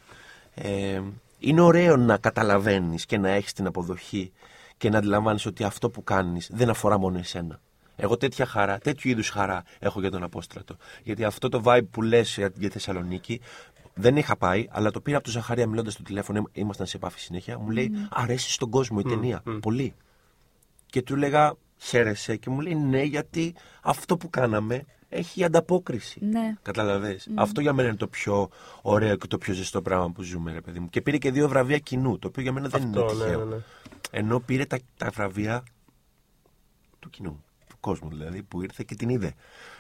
Ε, 0.54 1.00
είναι 1.38 1.60
ωραίο 1.60 1.96
να 1.96 2.16
καταλαβαίνεις 2.16 3.06
και 3.06 3.18
να 3.18 3.28
έχεις 3.28 3.52
την 3.52 3.66
αποδοχή 3.66 4.32
και 4.76 4.90
να 4.90 4.98
αντιλαμβάνεις 4.98 5.46
ότι 5.46 5.64
αυτό 5.64 5.90
που 5.90 6.04
κάνεις 6.04 6.50
δεν 6.52 6.68
αφορά 6.68 6.98
μόνο 6.98 7.18
εσένα. 7.18 7.60
Εγώ 7.96 8.16
τέτοια 8.16 8.46
χαρά, 8.46 8.78
τέτοιου 8.78 9.10
είδους 9.10 9.28
χαρά 9.28 9.62
έχω 9.78 10.00
για 10.00 10.10
τον 10.10 10.22
Απόστρατο. 10.22 10.76
Γιατί 11.02 11.24
αυτό 11.24 11.48
το 11.48 11.62
vibe 11.64 11.86
που 11.90 12.02
λες 12.02 12.34
για, 12.36 12.52
για 12.54 12.70
Θεσσαλονίκη 12.70 13.40
δεν 13.94 14.16
είχα 14.16 14.36
πάει, 14.36 14.68
αλλά 14.70 14.90
το 14.90 15.00
πήρα 15.00 15.16
από 15.16 15.24
τον 15.24 15.34
Ζαχαρία 15.34 15.66
μιλώντας 15.66 15.92
στο 15.92 16.02
τηλέφωνο, 16.02 16.48
ήμασταν 16.52 16.86
σε 16.86 16.96
επαφή 16.96 17.20
συνέχεια. 17.20 17.58
Μου 17.58 17.70
λέει 17.70 17.90
Αρέσεις 18.10 18.54
στον 18.54 18.70
κόσμο 18.70 19.02
η 19.04 19.08
ταινία. 19.08 19.42
Πολύ. 19.60 19.94
Και 20.86 21.02
του 21.02 21.16
λέγα 21.16 21.54
Χαίρεσαι 21.76 22.36
και 22.36 22.50
μου 22.50 22.60
λέει 22.60 22.74
Ναι, 22.74 23.02
γιατί 23.02 23.54
αυτό 23.82 24.16
που 24.16 24.30
κάναμε 24.30 24.84
έχει 25.12 25.44
ανταπόκριση. 25.44 26.24
Ναι. 26.24 26.54
Καταλαβες; 26.62 27.28
Αυτό 27.34 27.60
για 27.60 27.72
μένα 27.72 27.88
είναι 27.88 27.96
το 27.96 28.08
πιο 28.08 28.48
ωραίο 28.82 29.16
και 29.16 29.26
το 29.26 29.38
πιο 29.38 29.54
ζεστό 29.54 29.82
πράγμα 29.82 30.10
που 30.10 30.22
ζούμε, 30.22 30.52
ρε 30.52 30.60
παιδί 30.60 30.78
μου. 30.80 30.88
Και 30.88 31.00
πήρε 31.02 31.18
και 31.18 31.30
δύο 31.30 31.48
βραβεία 31.48 31.78
κοινού, 31.78 32.18
το 32.18 32.28
οποίο 32.28 32.42
για 32.42 32.52
μένα 32.52 32.68
δεν 32.68 32.82
Αυτό, 32.82 33.00
είναι 33.00 33.12
ναι, 33.12 33.18
τυχαίο. 33.18 33.44
ναι, 33.44 33.54
ναι. 33.54 33.62
Ενώ 34.10 34.40
πήρε 34.40 34.64
τα, 34.64 34.78
τα 34.96 35.10
βραβεία 35.10 35.62
του 36.98 37.10
κοινού, 37.10 37.44
του 37.68 37.76
κόσμου 37.80 38.08
δηλαδή, 38.08 38.42
που 38.42 38.62
ήρθε 38.62 38.84
και 38.86 38.94
την 38.94 39.08
είδε. 39.08 39.34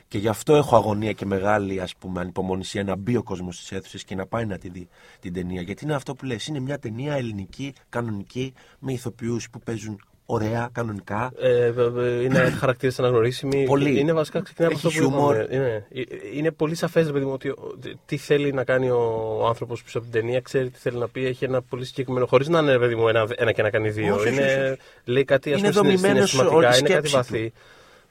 Και 0.08 0.18
γι' 0.18 0.28
αυτό 0.28 0.54
έχω 0.54 0.76
αγωνία 0.76 1.12
και 1.12 1.26
μεγάλη 1.26 1.80
ας 1.80 1.96
πούμε 1.96 2.20
ανυπομονησία 2.20 2.84
να 2.84 2.96
μπει 2.96 3.16
ο 3.16 3.22
κόσμος 3.22 3.56
στις 3.56 3.72
αίθουσες 3.72 4.04
και 4.04 4.14
να 4.14 4.26
πάει 4.26 4.46
να 4.46 4.58
τη 4.58 4.68
δει 4.68 4.88
την 5.20 5.32
ταινία. 5.32 5.62
Γιατί 5.62 5.84
είναι 5.84 5.94
αυτό 5.94 6.14
που 6.14 6.24
λες, 6.24 6.46
είναι 6.46 6.60
μια 6.60 6.78
ταινία 6.78 7.14
ελληνική, 7.14 7.72
κανονική, 7.88 8.52
με 8.78 8.92
ηθοποιούς 8.92 9.50
που 9.50 9.58
παίζουν 9.58 10.00
ωραία, 10.26 10.68
κανονικά. 10.72 11.32
Ε, 11.38 11.64
ε, 11.64 11.72
ε, 11.98 12.22
είναι 12.22 12.38
χαρακτήρες 12.60 12.98
αναγνωρίσιμοι. 12.98 13.64
Πολύ. 13.64 13.98
Είναι 13.98 14.12
βασικά 14.12 14.40
ξεκινάει 14.42 14.70
από 14.72 14.78
Έχει 14.78 14.86
αυτό 14.86 15.00
που 15.00 15.10
χιούμορ. 15.10 15.34
είπαμε. 15.36 15.54
Είναι, 15.56 15.86
ε, 15.92 16.02
είναι 16.34 16.50
πολύ 16.50 16.74
σαφές, 16.74 17.10
παιδί 17.12 17.24
μου, 17.24 17.32
ότι 17.32 17.48
ο- 17.48 17.78
τι 18.06 18.16
θέλει 18.16 18.52
να 18.52 18.64
κάνει 18.64 18.90
ο 18.90 19.44
άνθρωπος 19.48 19.82
πίσω 19.82 19.98
από 19.98 20.06
την 20.10 20.20
ταινία, 20.20 20.40
ξέρει 20.40 20.70
τι 20.70 20.78
θέλει 20.78 20.96
να 20.98 21.08
πει, 21.08 21.26
έχει 21.26 21.44
ένα 21.44 21.62
πολύ 21.62 21.84
συγκεκριμένο. 21.84 22.26
Χωρίς 22.26 22.48
να 22.48 22.58
είναι, 22.58 22.78
παιδί 22.78 22.94
μου, 22.94 23.08
ένα, 23.08 23.26
ένα 23.36 23.52
και 23.52 23.62
να 23.62 23.70
κάνει 23.70 23.90
δύο. 23.90 24.14
Όχι, 24.14 24.28
όχι, 24.28 24.36
είναι, 24.36 24.46
όχι, 24.46 24.70
όχι. 24.70 24.78
Λέει 25.04 25.24
κάτι 25.24 25.52
ας 25.52 25.58
Είναι 25.60 25.70
πούμε, 25.72 25.82
συναι- 25.82 25.96
δομημένος 26.00 26.30
συναισθηματικά, 26.30 26.56
όλη 26.68 26.76
η 26.76 26.78
είναι 26.78 26.88
κάτι 26.94 27.08
σκέψη 27.08 27.32
βαθύ. 27.32 27.52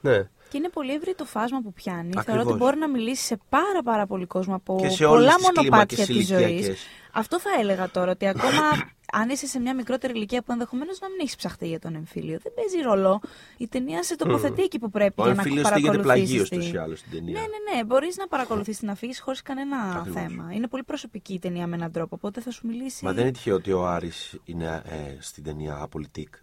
Ναι. 0.02 0.18
Και 0.50 0.58
είναι 0.58 0.70
πολύ 0.70 0.94
ευρύ 0.94 1.14
το 1.16 1.26
φάσμα 1.26 1.62
που 1.64 1.74
πιάνει. 1.74 2.10
Θεωρώ 2.12 2.20
Ακριβώς. 2.22 2.46
ότι 2.46 2.58
μπορεί 2.58 2.78
να 2.78 2.90
μιλήσει 2.90 3.24
σε 3.26 3.38
πάρα 3.50 3.82
πάρα 3.84 4.06
πολύ 4.08 4.26
κόσμο 4.26 4.56
από 4.56 4.78
Και 4.82 4.90
σε 4.90 5.06
όλες 5.06 5.20
πολλά 5.20 5.36
τις 5.36 5.46
μονοπάτια 5.56 6.06
κλίμακες 6.06 6.06
της 6.06 6.28
ζωής. 6.28 6.50
ηλικιακές. 6.50 6.86
Αυτό 7.12 7.40
θα 7.40 7.50
έλεγα 7.60 7.90
τώρα, 7.90 8.12
ότι 8.12 8.28
ακόμα 8.28 8.62
αν 9.12 9.30
είσαι 9.30 9.48
σε 9.48 9.60
μια 9.60 9.76
μικρότερη 9.76 10.14
ηλικία 10.14 10.42
που 10.44 10.52
ενδεχομένως 10.52 11.00
να 11.00 11.10
μην 11.10 11.18
έχεις 11.22 11.36
ψαχτεί 11.36 11.68
για 11.68 11.80
τον 11.80 11.96
εμφύλιο, 11.96 12.40
δεν 12.44 12.54
παίζει 12.54 12.78
ρόλο. 12.82 13.22
Η 13.58 13.68
ταινία 13.68 14.04
σε 14.04 14.16
τοποθετεί 14.16 14.62
εκεί 14.64 14.80
που 14.80 14.90
πρέπει 14.90 15.22
Ο 15.22 15.24
για 15.24 15.34
να 15.34 15.42
εμφύλιος 15.42 15.68
στείλεται 15.68 15.98
παρακολουθήσεις. 15.98 16.50
πλαγίω 16.50 16.58
τόσο 16.62 16.76
ή 16.76 16.78
άλλω 16.78 16.96
στην 16.96 17.12
ταινία. 17.12 17.34
Ναι, 17.34 17.40
ναι, 17.40 17.76
ναι. 17.78 17.84
Μπορείς 17.86 18.18
να 18.18 18.28
παρακολουθεί 18.28 18.76
την 18.78 18.90
αφήγηση 18.90 19.22
χωρίς 19.22 19.42
κανένα 19.42 19.78
Ακριβώς. 19.78 20.22
θέμα. 20.22 20.50
Είναι 20.54 20.68
πολύ 20.68 20.84
προσωπική 20.84 21.34
η 21.34 21.40
ταινία 21.40 21.68
με 21.68 21.76
έναν 21.76 21.92
τρόπο, 21.92 22.16
οπότε 22.16 22.42
θα 22.42 22.52
σου 22.52 22.68
μιλήσει. 22.68 23.06
Μα 23.06 23.14
δεν 23.14 23.24
είναι 23.24 23.32
τυχαίο 23.32 23.56
ότι 23.56 23.72
ο 23.72 23.88
Άρης 23.88 24.40
είναι 24.46 24.82
ε, 24.86 25.16
στην 25.20 25.44
ταινία 25.44 25.78
Απολυτικ. 25.82 26.34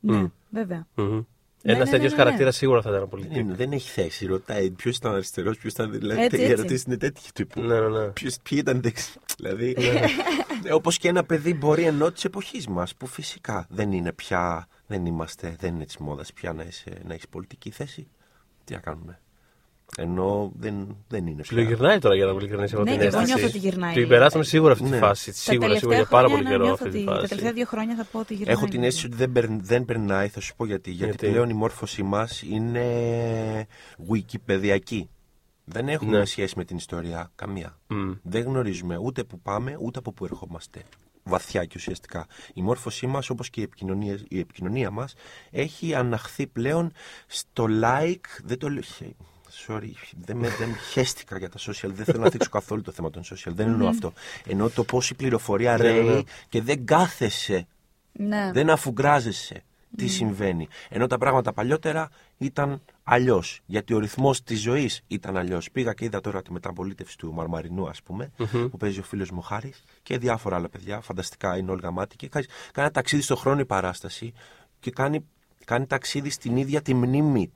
Ναι, 0.00 0.24
βέβαια. 0.50 0.86
Μμμ. 0.94 1.20
Ένας 1.72 1.84
ναι, 1.84 1.90
τέτοιος 1.90 2.10
ναι, 2.10 2.16
ναι. 2.16 2.22
χαρακτήρας 2.22 2.56
σίγουρα 2.56 2.82
θα 2.82 2.90
ήταν 2.90 3.08
πολύ 3.08 3.22
Δεν, 3.22 3.32
τύπο. 3.32 3.44
είναι- 3.46 3.54
δεν 3.54 3.72
έχει 3.72 3.90
θέση. 3.90 4.26
Ρωτάει 4.26 4.70
ποιος 4.70 4.96
ήταν 4.96 5.12
αριστερός, 5.12 5.58
ποιος 5.58 5.72
ήταν. 5.72 5.90
Δηλαδή, 5.90 6.20
Έτσι, 6.22 6.36
οι 6.36 6.40
έτσι. 6.40 6.52
ερωτήσει 6.52 6.84
είναι 6.86 6.96
τέτοιου 6.96 7.22
τύπου. 7.34 7.60
Ναι, 7.60 7.80
ναι, 7.80 7.88
ναι. 7.88 8.06
Ποιος, 8.08 8.36
ποιοι 8.42 8.58
ήταν 8.60 8.80
δεξιοί. 8.82 9.14
Δηλαδή, 9.36 9.76
όπως 10.72 10.98
και 10.98 11.08
ένα 11.08 11.24
παιδί 11.24 11.54
μπορεί 11.54 11.82
ενώ 11.82 12.12
της 12.12 12.24
εποχής 12.24 12.66
μας, 12.68 12.94
που 12.94 13.06
φυσικά 13.06 13.66
δεν 13.70 13.92
είναι 13.92 14.12
πια, 14.12 14.68
δεν 14.86 15.06
είμαστε, 15.06 15.56
δεν 15.58 15.74
είναι 15.74 15.84
της 15.84 15.96
μόδας 15.96 16.32
πια 16.32 16.52
να, 16.52 16.62
είσαι, 16.62 16.90
να 17.06 17.14
έχεις 17.14 17.28
πολιτική 17.28 17.70
θέση. 17.70 18.08
Τι 18.64 18.74
να 18.74 18.80
κάνουμε. 18.80 19.20
Ενώ 19.96 20.52
δεν, 20.58 20.96
δεν 21.08 21.26
είναι 21.26 21.42
πια. 21.42 21.42
Ψιλογυρνάει 21.42 21.98
τώρα 21.98 22.14
για 22.14 22.24
να 22.24 22.30
είμαι 22.30 22.40
ειλικρινή. 22.40 22.68
εγώ 22.72 22.82
Ναι, 22.82 22.90
την 22.90 23.00
και 23.00 23.06
εγώ 23.06 23.18
αίσθηση. 23.18 23.38
νιώθω 23.38 23.46
ότι 23.56 23.58
γυρνάει. 23.58 23.94
Την 23.94 24.08
περάσαμε 24.08 24.44
σίγουρα 24.44 24.72
αυτή 24.72 24.84
τη 24.84 24.90
Ναι. 24.90 24.96
φάση. 24.98 25.30
Τα 25.30 25.36
Σίγουρα, 25.36 25.44
σίγουρα 25.44 25.68
τελευταία 25.68 25.98
για 25.98 26.06
πάρα 26.10 26.28
χρόνια 26.28 26.42
πολύ 26.44 26.48
καιρό 26.56 26.64
νιώθω 26.64 26.84
αυτή 26.86 26.90
τη 26.90 26.96
ότι- 26.98 27.06
Τα 27.06 27.12
φάση. 27.14 27.28
τελευταία 27.28 27.52
δύο 27.52 27.66
χρόνια 27.66 27.94
θα 27.96 28.04
πω 28.12 28.18
ότι 28.18 28.34
γυρνάει. 28.34 28.54
Έχω 28.54 28.66
την 28.66 28.82
αίσθηση 28.84 29.06
ότι 29.06 29.16
δεν, 29.16 29.32
περν- 29.32 29.60
δεν 29.64 29.84
περνάει, 29.84 30.28
θα 30.28 30.40
σου 30.40 30.54
πω 30.56 30.66
γιατί. 30.66 30.90
Γιατί, 30.90 31.04
Γιατί; 31.10 31.28
πλέον 31.28 31.50
η 31.50 31.52
μόρφωσή 31.54 32.02
μας 32.02 32.42
είναι 32.42 33.66
wikipedιακή. 34.12 35.08
Δεν 35.64 35.88
έχουμε 35.88 36.18
Ναι. 36.18 36.24
σχέση 36.24 36.54
με 36.56 36.64
την 36.64 36.76
ιστορία 36.76 37.30
καμία. 37.34 37.78
Μμ. 37.86 38.10
Δεν 38.22 38.42
γνωρίζουμε 38.42 38.96
ούτε 38.96 39.24
που 39.24 39.40
πάμε, 39.40 39.76
ούτε 39.80 39.98
από 39.98 40.12
πού 40.12 40.24
ερχόμαστε. 40.24 40.82
Βαθιά 41.22 41.64
και 41.64 41.74
ουσιαστικά. 41.76 42.26
Η 42.54 42.62
μόρφωσή 42.62 43.06
μας, 43.06 43.30
όπως 43.30 43.50
και 43.50 43.60
η 43.60 43.62
επικοινωνία, 43.62 44.18
η 44.28 44.38
επικοινωνία 44.38 44.90
μας, 44.90 45.14
έχει 45.50 45.94
αναχθεί 45.94 46.46
πλέον 46.46 46.92
στο 47.26 47.66
like. 47.82 48.40
Δεν 48.44 48.58
το 48.58 48.68
λέω. 48.68 48.82
Sorry, 49.66 49.90
δεν, 50.24 50.36
με, 50.36 50.48
δεν 50.48 50.74
χαίστηκα 50.90 51.38
για 51.38 51.48
τα 51.48 51.58
social. 51.58 51.88
Δεν 51.92 52.04
θέλω 52.04 52.22
να 52.22 52.28
δείξω 52.28 52.50
καθόλου 52.50 52.82
το 52.82 52.92
θέμα 52.92 53.10
των 53.10 53.22
social. 53.22 53.52
Δεν 53.54 53.68
εννοώ 53.68 53.88
αυτό. 53.88 54.12
Εννοώ 54.46 54.70
το 54.70 54.84
πώς 54.84 55.10
η 55.10 55.14
πληροφορία 55.14 55.76
Ναι, 55.76 55.82
ναι. 55.82 56.00
ρέει 56.00 56.26
και 56.48 56.62
δεν 56.62 56.84
κάθεσαι 56.86 57.66
Ναι. 58.12 58.50
δεν 58.52 58.70
αφουγκράζεσαι 58.70 59.62
τι 59.96 60.06
συμβαίνει. 60.08 60.68
Ενώ 60.88 61.06
τα 61.06 61.18
πράγματα 61.18 61.52
παλιότερα 61.52 62.08
ήταν 62.38 62.80
αλλιώς. 63.04 63.60
Γιατί 63.66 63.94
ο 63.94 63.98
ρυθμός 63.98 64.42
της 64.42 64.60
ζωής 64.60 65.02
ήταν 65.06 65.36
αλλιώς. 65.36 65.70
Πήγα 65.70 65.92
και 65.92 66.04
είδα 66.04 66.20
τώρα 66.20 66.42
τη 66.42 66.52
μεταπολίτευση 66.52 67.18
του 67.18 67.32
Μαρμαρινού, 67.32 67.88
ας 67.88 68.02
πούμε, 68.02 68.30
που 68.70 68.76
παίζει 68.78 68.98
ο 68.98 69.02
φίλος 69.02 69.30
μου 69.30 69.40
Χάρης 69.40 69.82
και 70.02 70.18
διάφορα 70.18 70.56
άλλα 70.56 70.68
παιδιά. 70.68 71.00
Φανταστικά 71.00 71.56
είναι 71.56 71.70
όλοι 71.70 71.80
γαμάτοι. 71.82 72.16
Και 72.16 72.28
κάνει 72.28 72.44
κάνει 72.46 72.86
ένα 72.86 72.90
ταξίδι 72.90 73.22
στο 73.22 73.36
χρόνο 73.36 73.60
η 73.60 73.64
παράσταση 73.64 74.32
και 74.80 74.90
κάνει, 74.90 75.24
κάνει 75.64 75.86
ταξίδι 75.86 76.30
στην 76.30 76.56
ίδια 76.56 76.82
τη 76.82 76.94
μνήμη 76.94 77.52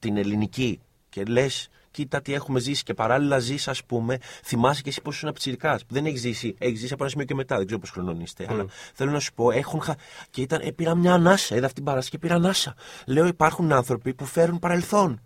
την 0.00 0.16
ελληνική 0.16 0.80
και 1.08 1.22
λες, 1.22 1.68
κοίτα 1.90 2.22
τι 2.22 2.34
έχουμε 2.34 2.60
ζήσει. 2.60 2.82
Και 2.82 2.94
παράλληλα 2.94 3.38
ζεις, 3.38 3.68
ας 3.68 3.84
πούμε, 3.84 4.18
θυμάσαι 4.44 4.82
και 4.82 4.88
εσύ 4.88 5.02
πώ 5.02 5.10
ήσουν 5.10 5.32
ψυρικά. 5.32 5.80
Δεν 5.88 6.06
έχεις 6.06 6.20
ζήσει, 6.20 6.54
έχεις 6.58 6.78
ζήσει 6.78 6.92
από 6.92 7.02
ένα 7.02 7.10
σημείο 7.10 7.26
και 7.26 7.34
μετά. 7.34 7.56
Δεν 7.56 7.64
ξέρω 7.64 7.80
πώς 7.80 7.90
χρονών 7.90 8.20
είστε. 8.20 8.46
Αλλά 8.48 8.64
θέλω 8.94 9.10
να 9.10 9.18
σου 9.20 9.32
πω, 9.34 9.50
έχουν. 9.50 9.80
Χα... 9.80 9.94
Και 10.30 10.40
ήταν, 10.40 10.60
ε, 10.62 10.70
πήρα 10.72 10.94
μια 10.94 11.12
ανάσα. 11.14 11.54
Είδα 11.54 11.64
αυτή 11.64 11.76
την 11.76 11.84
παράσταση 11.84 12.10
και 12.10 12.18
πήρα 12.18 12.34
ανάσα. 12.34 12.74
Λέω, 13.06 13.26
υπάρχουν 13.26 13.72
άνθρωποι 13.72 14.14
που 14.14 14.24
φέρουν 14.24 14.58
παρελθόν. 14.58 15.20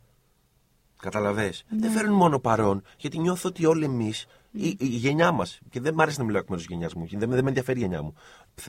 Καταλαβέ. 0.97 1.53
Δεν 1.69 1.91
φέρνουν 1.91 2.17
μόνο 2.17 2.39
παρόν, 2.39 2.83
γιατί 2.99 3.19
νιώθω 3.19 3.49
ότι 3.49 3.67
όλοι 3.67 3.85
εμείς, 3.85 4.27
η, 4.51 4.77
η 4.79 4.87
γενιά 4.87 5.33
μας, 5.33 5.59
και 5.71 5.81
δεν 5.81 5.95
μ' 5.95 6.01
άρεσε 6.01 6.19
να 6.19 6.25
μιλάω 6.25 6.41
εκ 6.41 6.49
μέρους 6.49 6.65
της 6.67 6.75
γενιάς 6.75 6.95
μου, 6.95 7.07
δεν, 7.11 7.29
με- 7.29 7.35
δεν 7.35 7.43
με 7.43 7.49
ενδιαφέρει 7.49 7.79
η 7.79 7.83
γενιά 7.83 8.03
μου. 8.03 8.15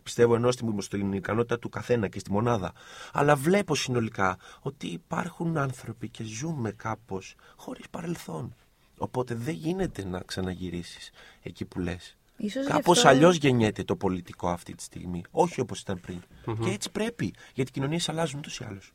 Πιστεύω 0.04 0.36
ενώ 0.36 0.52
στην, 0.52 0.82
στην 0.82 1.14
ικανότητα 1.14 1.60
του 1.60 1.70
καθένα 1.70 2.08
και 2.08 2.20
στη 2.20 2.32
μονάδα. 2.32 2.74
Αλλά 3.14 3.36
βλέπω 3.36 3.76
συνολικά 3.76 4.38
ότι 4.62 4.88
υπάρχουν 4.88 5.58
άνθρωποι 5.58 6.10
και 6.10 6.24
ζούμε 6.24 6.72
κάπως 6.72 7.36
χωρίς 7.56 7.86
παρελθόν. 7.90 8.56
Οπότε 8.98 9.36
δεν 9.36 9.54
γίνεται 9.54 10.06
να 10.06 10.20
ξαναγυρίσεις 10.20 11.12
εκεί 11.44 11.66
που 11.66 11.80
λες. 11.80 12.18
Ίσως 12.38 12.66
γι' 12.66 12.72
Κάπως 12.72 12.98
αυτό- 12.98 13.10
αλλιώς 13.10 13.36
γεννιέται 13.36 13.84
το 13.84 13.96
πολιτικό 13.96 14.50
αυτή 14.50 14.76
τη 14.76 14.84
στιγμή. 14.84 15.24
Όχι 15.32 15.60
όπως 15.62 15.80
ήταν 15.80 16.00
πριν. 16.00 16.22
Και 16.64 16.70
έτσι 16.70 16.92
πρέπει. 16.92 17.34
Γιατί 17.54 17.70
οι 17.70 17.74
κοινωνίες 17.74 18.10
αλλάζουν 18.10 18.40
ούτως 18.40 18.60
ή 18.60 18.64
άλλως. 18.64 18.92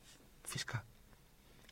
Φυσικά. 0.47 0.85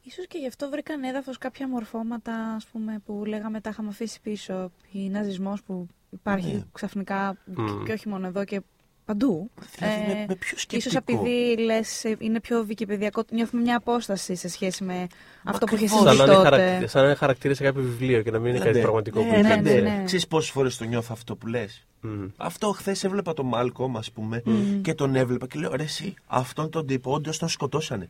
Ίσως 0.03 0.27
και 0.27 0.37
γι' 0.37 0.47
αυτό 0.47 0.69
βρήκαν 0.69 1.03
έδαφος 1.03 1.37
κάποια 1.37 1.67
μορφώματα 1.67 2.33
ας 2.53 2.65
πούμε, 2.65 2.99
που 3.05 3.23
λέγαμε 3.25 3.61
τα 3.61 3.69
είχαμε 3.69 3.89
αφήσει 3.89 4.21
πίσω. 4.21 4.71
Η 4.91 5.09
ναζισμός 5.09 5.63
που 5.63 5.87
υπάρχει 6.09 6.53
Ναι. 6.53 6.63
ξαφνικά 6.71 7.37
και- 7.55 7.61
Μμ. 7.61 7.83
και 7.83 7.91
όχι 7.91 8.07
μόνο 8.09 8.27
εδώ 8.27 8.45
και 8.45 8.61
παντού. 9.09 9.49
Δηλαδή, 9.77 10.01
με- 10.07 10.25
με 10.27 10.35
ποιο 10.35 10.57
σκεπτικό; 10.57 10.77
Ίσως 10.77 10.93
επειδή 10.95 11.57
λες 11.63 12.03
ε, 12.03 12.15
είναι 12.19 12.39
πιο 12.39 12.63
βικιπαιδιακό, 12.65 13.23
νιώθουμε 13.31 13.61
μια 13.61 13.77
απόσταση 13.77 14.35
σε 14.35 14.47
σχέση 14.49 14.83
με 14.83 15.07
αυτό 15.43 15.65
που 15.65 15.75
είχες 15.75 15.91
ακριβώς. 15.91 16.15
συμβεί 16.15 16.17
Σαν 16.17 16.27
να, 16.27 16.33
είναι 16.33 16.43
τότε. 16.43 16.49
χαρακ... 16.77 16.89
σαν 16.89 17.01
να 17.01 17.07
είναι 17.07 17.17
χαρακτήρα 17.17 17.53
σε 17.53 17.63
κάποιο 17.63 17.81
βιβλίο 17.81 18.21
και 18.21 18.31
να 18.31 18.39
μην 18.39 18.55
είναι 18.55 18.65
κάτι 18.65 18.79
πραγματικό 18.79 19.19
που 19.21 19.31
ναι, 19.31 19.37
ναι, 19.41 19.53
υπήρξε. 19.53 19.73
ναι, 19.81 19.89
ναι. 19.97 20.03
Ξέρεις 20.05 20.27
πόσες 20.27 20.51
φορές 20.51 20.77
το 20.77 20.83
νιώθω 20.83 21.09
αυτό 21.11 21.35
που 21.35 21.47
λες; 21.47 21.85
Μμ. 22.01 22.25
Αυτό 22.37 22.71
χθες 22.71 23.03
έβλεπα 23.03 23.33
τον 23.33 23.45
Μάλκομ, 23.45 23.97
ας 23.97 24.11
πούμε, 24.11 24.43
και 24.81 24.93
τον 24.93 25.15
έβλεπα 25.15 25.47
και 25.47 25.59
λέω: 25.59 25.75
Ρε, 25.75 25.83
εσύ, 25.83 26.13
αυτόν 26.27 26.69
τον 26.69 26.85
τύπο 26.87 27.11
όντως 27.13 27.37
τον 27.37 27.49
σκοτώσανε. 27.49 28.09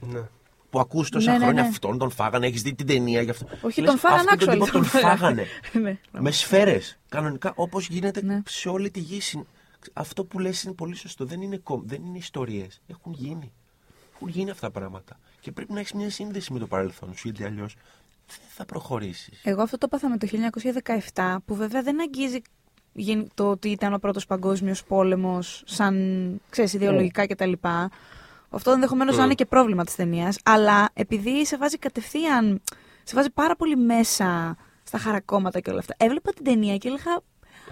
Ναι. 0.00 0.20
Που 0.70 0.80
ακούς 0.80 1.08
τόσα 1.10 1.30
Ναι, 1.32 1.38
ναι, 1.38 1.44
χρόνια 1.44 1.62
ναι. 1.62 1.68
αυτόν 1.68 1.98
τον 1.98 2.10
φάγανε, 2.10 2.46
έχεις 2.46 2.62
δει 2.62 2.74
την 2.74 2.86
ταινία 2.86 3.20
γι' 3.22 3.30
αυτό. 3.30 3.46
Όχι, 3.60 3.80
Λες, 3.80 3.90
τον 3.90 3.98
φάγανε 3.98 4.20
αυτόν 4.32 4.38
τον 4.38 4.48
actually, 4.48 4.52
τύπο 4.52 4.72
τον 4.72 4.80
τον 4.80 4.84
φάγανε. 4.90 5.16
φάγανε. 5.16 5.46
Ναι. 6.12 6.20
με 6.20 6.30
σφαίρες. 6.30 6.98
Κανονικά, 7.08 7.52
όπως 7.56 7.86
γίνεται 7.88 8.20
Ναι. 8.24 8.40
σε 8.46 8.68
όλη 8.68 8.90
τη 8.90 9.00
γη. 9.00 9.20
Συν- 9.86 9.98
Αυτό 9.98 10.24
που 10.24 10.38
λες 10.38 10.62
είναι 10.62 10.74
πολύ 10.74 10.94
σωστό. 10.94 11.24
Δεν 11.24 11.40
είναι, 11.42 11.56
κομ, 11.56 11.82
δεν 11.84 12.04
είναι 12.04 12.18
ιστορίες. 12.18 12.80
Έχουν 12.86 13.12
γίνει. 13.12 13.52
Έχουν 14.14 14.28
γίνει 14.28 14.50
αυτά 14.50 14.66
τα 14.66 14.72
πράγματα. 14.78 15.18
Και 15.40 15.52
πρέπει 15.52 15.72
να 15.72 15.78
έχεις 15.80 15.92
μια 15.92 16.10
σύνδεση 16.10 16.52
με 16.52 16.58
το 16.58 16.66
παρελθόν 16.66 17.14
σου, 17.14 17.28
γιατί 17.28 17.44
αλλιώς 17.44 17.74
δεν 18.26 18.36
θα 18.48 18.64
προχωρήσεις. 18.64 19.40
Εγώ 19.44 19.62
αυτό 19.62 19.78
το 19.78 19.86
έπαθα 19.88 20.08
με 20.08 20.16
το 20.18 20.26
1917, 20.26 21.36
που 21.44 21.54
βέβαια 21.54 21.82
δεν 21.82 22.00
αγγίζει 22.00 22.42
γεν- 22.92 23.30
το 23.34 23.50
ότι 23.50 23.68
ήταν 23.70 23.94
ο 23.94 23.98
πρώτος 23.98 24.26
παγκόσμιος 24.26 24.84
πόλεμος 24.84 25.62
σαν, 25.66 25.94
ξέρεις, 26.50 26.72
ιδεολογικά 26.72 27.26
κτλ. 27.26 27.52
Αυτό 28.50 28.70
ενδεχομένως 28.70 29.16
να 29.16 29.24
είναι 29.24 29.34
και 29.34 29.46
πρόβλημα 29.46 29.84
της 29.84 29.94
ταινίας, 29.94 30.38
αλλά 30.44 30.88
επειδή 30.92 31.46
σε 31.46 31.56
βάζει 31.56 31.78
κατευθείαν, 31.78 32.60
σε 33.04 33.14
βάζει 33.14 33.30
πάρα 33.30 33.56
πολύ 33.56 33.76
μέσα 33.76 34.56
στα 34.84 34.98
χαρακόμματα 34.98 35.60
και 35.60 35.70
όλα 35.70 35.78
αυτά. 35.78 35.94
Έβλεπα 35.98 36.32
την 36.32 36.44
ταινία 36.44 36.76
και 36.76 36.88
έλεγα, 36.88 37.20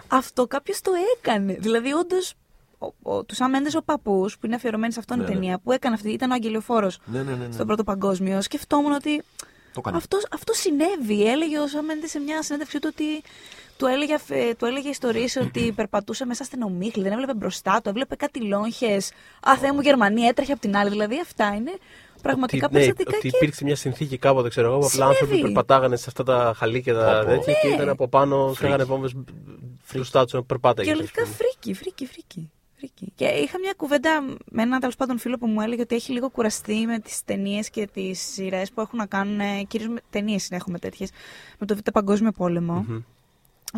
αυτό 0.08 0.46
κάποιος 0.46 0.80
το 0.80 0.90
έκανε. 1.16 1.52
Δηλαδή, 1.60 1.92
όντως, 1.92 2.34
τους 3.26 3.36
Σαν 3.36 3.50
Μέντες 3.50 3.74
ο 3.74 3.82
παππούς, 3.82 4.38
που 4.38 4.46
είναι 4.46 4.54
αφιερωμένη 4.54 4.92
σε 4.92 4.98
αυτόν 5.00 5.18
Ναι, 5.18 5.24
η 5.24 5.26
ναι. 5.26 5.32
ταινία, 5.32 5.58
που 5.58 5.72
έκανε 5.72 5.94
αυτή, 5.94 6.10
ήταν 6.10 6.30
ο 6.30 6.34
Αγγελιοφόρος 6.34 6.98
Ναι, 7.04 7.22
ναι, 7.22 7.32
ναι. 7.34 7.46
ναι. 7.46 7.52
στον 7.52 7.66
Πρώτο 7.66 7.84
Παγκόσμιο, 7.84 8.42
σκεφτόμουν 8.42 8.92
ότι 8.92 9.22
Το 9.72 9.78
έκανε. 9.78 9.96
αυτός, 9.96 10.26
αυτός 10.32 10.58
συνέβη. 10.58 11.26
Έλεγε 11.28 11.58
ο 11.58 11.66
Σαμ 11.66 11.84
Μέντες 11.84 12.10
σε 12.10 12.18
μια 12.18 12.42
συνέντευξή 12.42 12.78
του 12.78 12.88
ότι 12.92 13.22
του 13.76 13.86
έλεγε, 13.86 14.14
αφ- 14.14 14.56
του 14.58 14.64
έλεγε 14.64 14.88
ιστορίες 14.88 15.36
ότι 15.44 15.72
περπατούσε 15.72 16.26
μέσα 16.26 16.44
στην 16.44 16.62
ομίχλη, 16.62 17.02
δεν 17.02 17.12
έβλεπε 17.12 17.34
μπροστά 17.34 17.80
του, 17.82 17.88
έβλεπε 17.88 18.16
κάτι 18.16 18.40
λόγχες. 18.40 19.12
Α, 19.48 19.56
Θεέ 19.56 19.72
μου, 19.72 19.80
Γερμανία 19.80 20.28
έτρεχε 20.28 20.52
από 20.52 20.60
την 20.60 20.76
άλλη. 20.76 20.90
Δηλαδή 20.90 21.20
αυτά 21.20 21.54
είναι 21.54 21.72
πραγματικά 22.28 22.66
ότι, 22.66 22.74
ναι, 22.74 22.80
περιστατικά 22.80 23.16
ότι 23.16 23.28
και 23.28 23.36
υπήρξε 23.36 23.64
μια 23.64 23.76
συνθήκη 23.76 24.18
κάποτε, 24.18 24.48
ξέρω 24.48 24.66
εγώ, 24.68 24.78
που 24.78 24.84
απλά 24.86 25.04
Συνέβη. 25.04 25.20
άνθρωποι 25.22 25.42
περπατάγανε 25.42 25.96
σε 25.96 26.04
αυτά 26.08 26.22
τα 26.24 26.52
χαλίκια 26.56 26.94
τα 26.94 27.00
Πω, 27.18 27.18
πω. 27.24 27.24
τέτοια 27.30 27.52
και 27.62 27.68
Ναι. 27.68 27.74
ήταν 27.74 27.88
από 27.88 28.08
πάνω, 28.08 28.52
φύγανε 28.56 28.84
βόμβες 28.84 29.12
μπροστά 29.92 30.24
τους, 30.24 30.40
περπάταγε. 30.46 30.90
Και 30.90 30.96
λογικά 30.96 31.24
φρίκη, 31.26 31.74
φρίκη, 31.74 32.06
φρίκη. 32.06 32.50
φρίκη. 32.76 33.12
Και 33.14 33.24
είχα 33.24 33.58
μια 33.58 33.72
κουβέντα 33.76 34.20
με 34.50 34.62
έναν 34.62 34.80
τέλος 34.80 34.96
πάντων 34.96 35.18
φίλο 35.18 35.38
που 35.38 35.46
μου 35.46 35.60
έλεγε 35.60 35.82
ότι 35.82 35.94
έχει 35.94 36.12
λίγο 36.12 36.30
κουραστεί 36.30 36.86
με 36.86 36.98
τις 36.98 37.24
ταινίες 37.24 37.70
και 37.70 37.88
τις 37.92 38.20
σειρές 38.32 38.70
που 38.72 38.80
έχουν 38.80 38.98
να 38.98 39.06
κάνουν. 39.06 39.66
Κυρίως 39.66 39.88
με 39.90 40.00
ταινίες 40.10 40.50
έχουμε 40.50 40.78
τέτοιες. 40.78 41.10
Με 41.58 41.66
το 41.66 41.76
Β' 41.76 41.90
Παγκόσμιο 41.92 42.30
Πόλεμο. 42.32 42.84
Ότι 42.88 43.04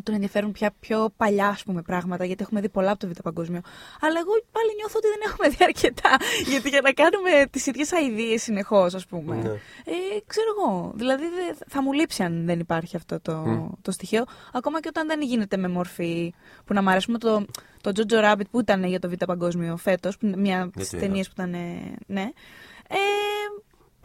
τον 0.03 0.15
ενδιαφέρουν 0.15 0.53
πια 0.53 0.75
πιο 0.81 1.11
παλιά 1.17 1.49
ας 1.49 1.63
πούμε, 1.63 1.83
πράγματα, 1.83 2.25
γιατί 2.25 2.43
έχουμε 2.43 2.61
δει 2.61 2.69
πολλά 2.69 2.91
από 2.91 2.99
το 3.01 3.09
Β' 3.09 3.21
Παγκόσμιο. 3.23 3.61
Αλλά 4.01 4.19
εγώ 4.19 4.33
πάλι 4.53 4.75
νιώθω 4.77 4.95
ότι 4.99 5.09
δεν 5.09 5.21
έχουμε 5.27 5.49
δει 5.49 5.57
αρκετά. 5.65 6.17
γιατί 6.51 6.69
για 6.69 6.81
να 6.81 6.93
κάνουμε 6.93 7.47
τις 7.51 7.67
ίδιες 7.67 7.93
αηδίες 7.93 8.39
συνεχώς, 8.39 8.95
ας 8.95 9.07
πούμε. 9.07 9.37
Ναι. 9.37 9.49
Ε, 9.85 10.21
ξέρω 10.27 10.47
εγώ. 10.59 10.93
Δηλαδή 10.95 11.23
δε- 11.25 11.55
θα 11.69 11.83
μου 11.83 11.93
λείψει 11.93 12.23
αν 12.23 12.47
δεν 12.47 12.59
υπάρχει 12.61 12.97
αυτό 12.97 13.21
το, 13.21 13.69
το 13.83 13.91
στοιχείο. 13.91 14.25
Ακόμα 14.53 14.81
και 14.81 14.89
όταν 14.89 15.07
δεν 15.07 15.23
γίνεται 15.23 15.57
με 15.57 15.69
μορφή 15.69 16.35
που 16.65 16.75
να 16.75 16.83
μ' 16.83 16.89
αρέσει. 16.89 17.07
Πούμε, 17.07 17.19
το, 17.19 17.45
το 17.81 17.93
Jojo 17.97 18.33
Rabbit 18.33 18.49
που 18.51 18.61
ήταν 18.61 18.85
για 18.85 18.99
το 18.99 19.09
Β' 19.09 19.25
Παγκόσμιο 19.27 19.77
φέτος, 19.77 20.17
μια 20.21 20.63
από 20.63 20.73
τι 20.73 20.83
Γιατί 20.83 20.97
ταινίες 21.07 21.27
που 21.27 21.33
ήταν. 21.37 21.55
ε, 21.55 21.95
Ναι. 22.07 22.31
Ε, 22.89 22.97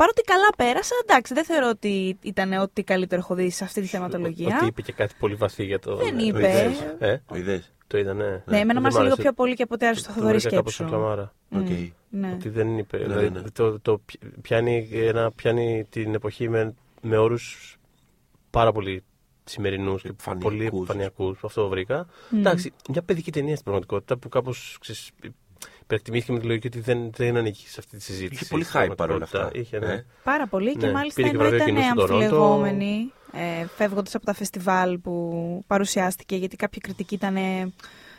παρότι 0.02 0.22
καλά 0.22 0.50
πέρασα, 0.58 0.96
εντάξει, 1.04 1.34
δεν 1.34 1.46
θεωρώ 1.46 1.70
ότι 1.70 2.18
ήταν 2.22 2.54
ό,τι 2.54 2.84
καλύτερο 2.84 3.22
έχω 3.22 3.36
δει 3.36 3.50
σε 3.50 3.64
αυτή 3.64 3.82
τη 3.82 3.88
θεματολογία. 3.88 4.56
Ότι 4.56 4.66
είπε 4.66 4.82
και 4.82 4.92
κάτι 4.92 5.14
πολύ 5.20 5.36
βαθύ 5.36 5.64
για 5.64 5.80
το. 5.80 5.96
Δεν 5.96 6.16
ναι, 6.16 6.24
είπε. 6.24 6.40
το 6.40 6.48
είδες. 6.48 6.80
Ε, 7.00 7.22
Το 7.28 7.36
είδε. 7.36 7.64
το 7.88 7.98
είδα, 7.98 8.14
ναι. 8.14 8.24
Ναι, 8.46 8.60
εμένα 8.60 8.66
Δεν 8.66 8.76
μου 8.76 8.80
άρεσε 8.80 8.98
μ' 9.00 9.02
λίγο 9.02 9.14
άρεσε. 9.14 9.22
πιο 9.22 9.34
πολύ 9.34 9.54
και 9.56 9.64
από 9.64 9.74
ό,τι 9.74 9.86
άρεσε 9.86 10.02
το 10.02 10.08
Το 10.08 10.14
Θοδωρή 10.14 10.38
βρήκα 10.38 10.56
κάπως 10.56 10.74
Σκέψου. 10.74 10.92
σαν 10.92 11.00
κλαμάρα. 11.02 11.34
Οκ. 11.56 11.94
Ναι. 12.10 12.32
Ότι 12.34 12.50
δεν 12.50 12.78
είπε. 12.78 12.98
Ναι, 12.98 13.04
δηλαδή, 13.04 13.30
ναι. 13.30 13.42
Το, 13.54 13.80
το 13.80 14.02
πιάνει, 14.42 14.90
ένα, 14.94 15.32
πιάνει 15.32 15.86
την 15.90 16.14
εποχή 16.14 16.50
με, 16.50 16.74
με 17.02 17.18
όρους 17.18 17.78
πάρα 18.50 18.72
πολύ 18.72 19.04
σημερινούς 19.44 20.02
και 20.02 20.08
Επιφανειακούς. 20.08 20.52
πολύ 20.52 20.66
επιφανειακού. 20.66 21.36
Αυτό 21.42 21.68
βρήκα. 21.68 22.08
Εντάξει, 22.34 22.72
μια 22.90 23.02
παιδική 23.02 23.32
ταινία 23.32 23.52
στην 23.52 23.64
πραγματικότητα 23.64 24.18
που 24.18 24.30
κάπως 24.30 24.78
υπερεκτιμήθηκε 25.96 26.32
με 26.32 26.40
τη 26.40 26.46
λογική 26.46 26.68
ότι 26.68 26.80
δεν, 26.80 27.12
δεν 27.16 27.38
ανήκει 27.38 27.68
σε 27.68 27.76
αυτή 27.80 27.98
τη 27.98 28.04
συζήτηση. 28.04 28.34
Είχε 28.34 28.46
πολύ 28.50 28.64
στην 28.64 28.80
hype 28.80 28.94
παρόλα 28.96 28.96
πραγματικότητα. 28.96 29.46
αυτά. 29.46 29.60
Είχε, 29.60 29.80
ναι. 29.80 29.94
Ε. 29.94 30.06
Πάρα 30.24 30.48
πολύ 30.48 30.76
και 30.78 30.86
Ναι, 30.86 30.92
μάλιστα 30.92 31.22
πήρε 31.22 31.28
και 31.30 31.36
ενώ 31.36 31.50
βραβείο 31.50 31.64
ήταν 31.66 31.76
κοινού 31.76 31.86
στο 31.90 31.96
Τορόντο. 31.96 32.16
αμφιλεγόμενη, 32.24 33.12
ε, 33.34 33.66
φεύγοντας 33.76 34.16
από 34.16 34.26
τα 34.26 34.34
φεστιβάλ 34.34 34.98
που 35.00 35.64
παρουσιάστηκε, 35.68 36.36
γιατί 36.36 36.56
κάποιοι 36.56 36.80
κριτικοί 36.82 37.14
ήταν 37.16 37.36
ε, 37.36 37.74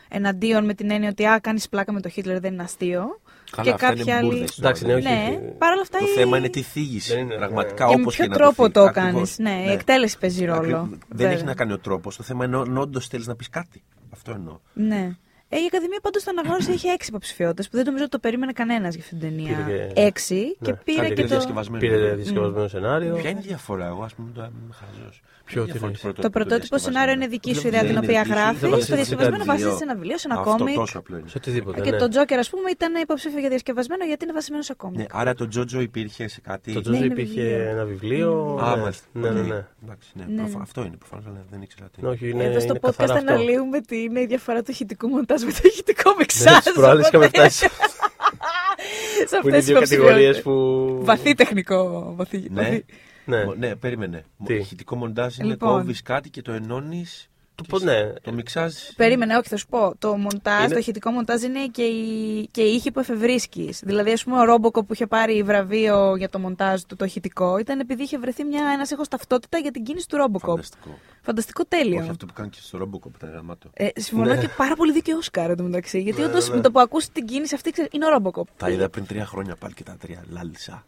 εναντίον 0.08 0.64
με 0.64 0.74
την 0.74 0.90
έννοια 0.90 1.08
ότι 1.08 1.26
α, 1.26 1.38
κάνεις 1.42 1.68
πλάκα 1.68 1.92
με 1.92 2.00
το 2.00 2.08
Χίτλερ 2.08 2.40
δεν 2.40 2.52
είναι 2.52 2.62
αστείο. 2.62 3.20
Καλά, 3.50 3.68
και 3.68 3.74
αυτά 3.74 3.86
κάποιοι 3.86 4.02
είναι 4.06 4.14
άλλοι. 4.16 4.28
μπουρδες 4.28 4.54
τώρα, 4.54 4.68
Εντάξει, 4.68 4.86
ναι, 4.86 4.92
δεν- 4.94 5.04
όχι. 5.06 5.30
Ναι, 5.30 5.36
όχι. 5.46 5.54
παρ' 5.58 5.72
όλα 5.72 5.80
αυτά. 5.82 5.98
Το 5.98 6.04
η- 6.04 6.08
θέμα 6.08 6.38
είναι 6.38 6.48
τη 6.48 6.62
θίγηση. 6.62 7.12
Δεν 7.14 7.20
είναι, 7.22 7.36
Πραγματικά 7.36 7.86
και 7.86 7.94
με 7.94 8.00
όπως 8.00 8.14
ποιο 8.16 8.24
και 8.24 8.30
να 8.30 8.36
τρόπο 8.36 8.54
φύγει. 8.62 8.70
το 8.70 8.82
Ακριβώς. 8.82 9.12
κάνεις. 9.12 9.38
Ναι, 9.38 9.62
η 9.62 9.66
Ναι. 9.66 9.72
εκτέλεση 9.72 10.18
παίζει 10.18 10.44
ρόλο. 10.44 10.58
Ακριβώς. 10.58 10.88
Δεν 10.88 10.98
βέβαια. 11.08 11.32
έχει 11.32 11.44
να 11.44 11.54
κάνει 11.54 11.72
ο 11.72 11.78
τρόπος. 11.78 12.16
Το 12.16 12.22
θέμα 12.22 12.44
είναι 12.44 12.56
αν 12.56 12.76
όντως 12.78 13.06
θέλεις 13.06 13.26
να 13.26 13.34
πεις 13.36 13.48
κάτι. 13.48 13.82
Αυτό 14.12 14.30
εννοώ. 14.32 14.58
Ναι. 14.72 15.16
Ε, 15.54 15.56
η 15.56 15.66
Ακαδημία 15.66 15.98
πάντως 16.02 16.22
στην 16.22 16.38
αναγνώριση 16.38 16.70
έχει 16.72 16.88
έξι 16.88 17.08
υποψηφιότητες 17.08 17.68
που 17.68 17.76
δεν 17.76 17.84
νομίζω 17.86 18.02
ότι 18.04 18.12
το 18.12 18.18
περίμενε 18.18 18.52
κανένας 18.52 18.94
για 18.94 19.02
αυτήν 19.04 19.18
την 19.18 19.28
ταινία. 19.28 19.64
Πήρε 19.66 19.86
και- 19.94 20.00
Έξι 20.00 20.56
και 20.62 20.70
Ναι. 20.70 20.76
πήρε 20.76 20.98
Άντε, 21.00 21.08
και 21.08 21.14
και 21.14 21.22
το. 21.22 21.28
διασκευασμένο. 21.28 21.78
Πήρε 21.78 22.14
διασκευασμένο 22.14 22.68
σενάριο. 22.68 23.14
Ποια 23.16 23.30
είναι 23.30 23.40
η 23.44 23.46
διαφορά, 23.46 23.86
εγώ 23.86 24.02
ας 24.02 24.14
πούμε 24.14 24.28
το 24.34 24.40
είμαι 24.40 24.74
χαζός. 24.80 25.22
Ποιο, 25.44 25.64
τι 25.64 25.72
εννοείς; 25.74 26.00
Το 26.20 26.30
πρωτότυπο 26.30 26.78
σενάριο 26.78 27.12
είναι 27.14 27.26
δική 27.26 27.54
σου 27.54 27.66
ιδέα 27.66 27.80
την 27.80 27.88
Δεν 27.88 27.96
οποία 27.96 28.10
είναι 28.12 28.22
δική 28.22 28.34
σου, 28.34 28.40
γράφεις. 28.40 28.60
δεν 28.60 28.70
Το 28.70 28.76
βασίζεται 28.76 28.96
σε 28.96 29.14
διασκευασμένο 29.16 29.36
κάτι 29.44 29.48
βασίζεται 29.48 29.70
βιβλίο. 29.74 29.78
σε 29.78 29.84
ένα 29.90 29.94
βιβλίο, 30.00 30.18
σε 30.18 30.26
ένα 30.30 30.38
Αυτό 30.40 30.50
κόμικ. 30.56 30.74
τόσο 30.74 30.98
απλό 30.98 31.16
είναι. 31.18 31.28
Σε 31.28 31.36
οτιδήποτε. 31.38 31.80
Και 31.80 31.90
ναι. 31.90 31.96
το 31.96 32.08
Τζόκερ, 32.08 32.38
ας 32.38 32.50
πούμε, 32.50 32.70
ήταν 32.70 32.94
υποψήφιο 33.02 33.40
για 33.40 33.48
διασκευασμένο 33.48 34.04
γιατί 34.04 34.24
είναι 34.24 34.32
βασισμένο 34.32 34.62
σε 34.62 34.74
κόμικ. 34.74 34.98
Ναι, 34.98 35.04
άρα 35.12 35.34
το 35.34 35.48
Τζότζο 35.48 35.80
υπήρχε 35.80 36.28
σε 36.28 36.40
κάτι. 36.40 36.72
Το 36.72 36.78
Ναι, 36.78 36.82
Jojo 36.84 36.96
είναι 37.04 37.06
υπήρχε 37.14 37.40
βιβλίο. 37.42 37.68
ένα 37.68 37.84
βιβλίο. 37.84 38.58
Α, 38.62 38.74
ναι. 38.76 38.82
μάλιστα. 38.82 39.06
Ναι, 39.12 39.30
ναι, 39.30 39.40
Οκ. 39.40 39.46
ναι. 39.46 39.66
Εντάξει, 39.84 40.08
ναι, 40.14 40.24
Ναι, 40.28 40.34
προφα- 40.42 40.56
ναι. 40.56 40.62
Αυτό 40.62 40.80
είναι 40.84 40.96
προφανώς, 40.96 41.24
αλλά 41.26 41.44
δεν 41.50 41.62
ήξερα 41.62 41.88
τι. 41.92 42.02
Ναι, 42.02 42.08
Όχι, 42.08 42.28
είναι, 42.30 42.44
Εδώ 42.44 42.60
στο 42.60 42.68
είναι 42.68 42.78
podcast 42.82 42.94
καθαρά 42.96 43.14
αυτό. 43.18 43.32
αναλύουμε 43.32 43.80
τι 43.80 44.02
είναι 44.02 44.20
η 44.20 44.26
διαφορά 44.26 44.62
του 44.62 44.70
ηχητικού 44.70 45.08
μοντάζ 45.08 45.41
με 45.44 45.52
το 45.52 45.60
ηχητικό 45.62 46.14
μιξάζ. 46.18 46.52
Ναι, 46.54 46.60
τις 46.60 46.72
προάλλες 46.72 47.08
είχαμε 47.08 47.24
οπότε- 47.26 47.50
φτάσει 47.50 47.68
σε 49.28 49.38
που 49.40 49.48
είναι 49.48 49.56
αυτές 49.56 49.58
τις 49.58 49.64
δύο 49.66 49.78
κατηγορίες 49.80 50.38
υποψηφιότητες. 50.38 50.42
που... 50.42 51.04
Βαθύ 51.04 51.34
τεχνικό. 51.34 52.12
Βαθύ, 52.16 52.44
Ναι. 52.50 52.62
βαθύ. 52.62 52.84
Ναι. 53.24 53.44
Μο- 53.44 53.54
Ναι, 53.54 53.76
περίμενε. 53.76 54.24
Τι; 54.44 54.54
Ηχητικό 54.54 54.96
μοντάζ 54.96 55.36
είναι 55.36 55.48
Λοιπόν. 55.48 55.68
κόβεις 55.68 56.02
κάτι 56.02 56.30
και 56.30 56.42
το 56.42 56.52
ενώνεις. 56.52 57.30
Το 57.54 57.64
πω- 57.68 57.78
ναι. 57.78 58.12
Το 58.12 58.32
μιξάζ. 58.32 58.74
Περίμενε, 58.96 59.36
όχι, 59.36 59.48
θα 59.48 59.56
σου 59.56 59.66
πω. 59.66 59.94
Το 59.98 60.16
μοντάζ, 60.16 60.64
Είναι- 60.64 60.72
το 60.72 60.78
ηχητικό 60.78 61.10
μοντάζ 61.10 61.42
είναι 61.42 61.66
και 61.66 61.82
οι, 61.82 62.46
και 62.50 62.62
οι 62.62 62.74
ήχοι 62.74 62.90
που 62.90 63.00
εφευρίσκεις. 63.00 63.80
Δηλαδή, 63.84 64.12
ας 64.12 64.24
πούμε, 64.24 64.38
ο 64.38 64.44
Ρόμποκο 64.44 64.84
που 64.84 64.92
είχε 64.92 65.06
πάρει 65.06 65.42
βραβείο 65.42 66.16
για 66.16 66.28
το 66.28 66.38
μοντάζ 66.38 66.80
του, 66.82 66.96
το 66.96 67.04
ηχητικό, 67.04 67.58
ήταν 67.58 67.80
επειδή 67.80 68.02
είχε 68.02 68.18
βρεθεί 68.18 68.42
ένας 68.74 68.90
ήχο 68.90 69.02
ταυτότητα 69.10 69.58
για 69.58 69.70
την 69.70 69.82
κίνηση 69.84 70.08
του 70.08 70.16
Ρόμποκο. 70.16 70.50
Φανταστικό. 70.50 70.98
Φανταστικό 71.22 71.64
τέλειο. 71.64 72.00
Όχι 72.00 72.10
αυτό 72.10 72.26
που 72.26 72.32
κάνει 72.32 72.48
και 72.50 72.58
στο 72.62 72.78
Ρόμποκο 72.78 73.08
που 73.08 73.14
ήταν 73.18 73.30
γραμμάτο. 73.30 73.70
Ε, 73.74 73.88
συμφωνώ 73.96 74.34
Ναι. 74.34 74.40
και 74.40 74.48
πάρα 74.56 74.74
πολύ 74.74 74.92
δίκαιο 74.92 75.16
Όσκαρ 75.16 75.50
εντωμεταξύ. 75.50 76.00
Γιατί 76.00 76.20
Ναι, 76.20 76.26
όντως 76.26 76.44
ναι, 76.44 76.50
ναι. 76.50 76.56
με 76.56 76.62
το 76.62 76.70
που 76.70 76.80
ακούσει 76.80 77.10
την 77.12 77.26
κίνηση 77.26 77.54
αυτή, 77.54 77.70
ξέρεις, 77.70 77.90
είναι 77.94 78.06
ο 78.06 78.08
Ρόμποκο. 78.08 78.46
Τα 78.56 78.70
είδα 78.70 78.88
πριν 78.88 79.06
τρία 79.06 79.26
χρόνια 79.26 79.56
πάλι 79.56 79.74
και 79.74 79.82
τα 79.82 79.96
τρία. 80.00 80.24
Λάλησα. 80.30 80.84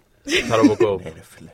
Θα 0.49 0.57
ρομποκό. 0.57 1.01
Ναι, 1.05 1.11
ρε 1.11 1.23
φίλε. 1.23 1.51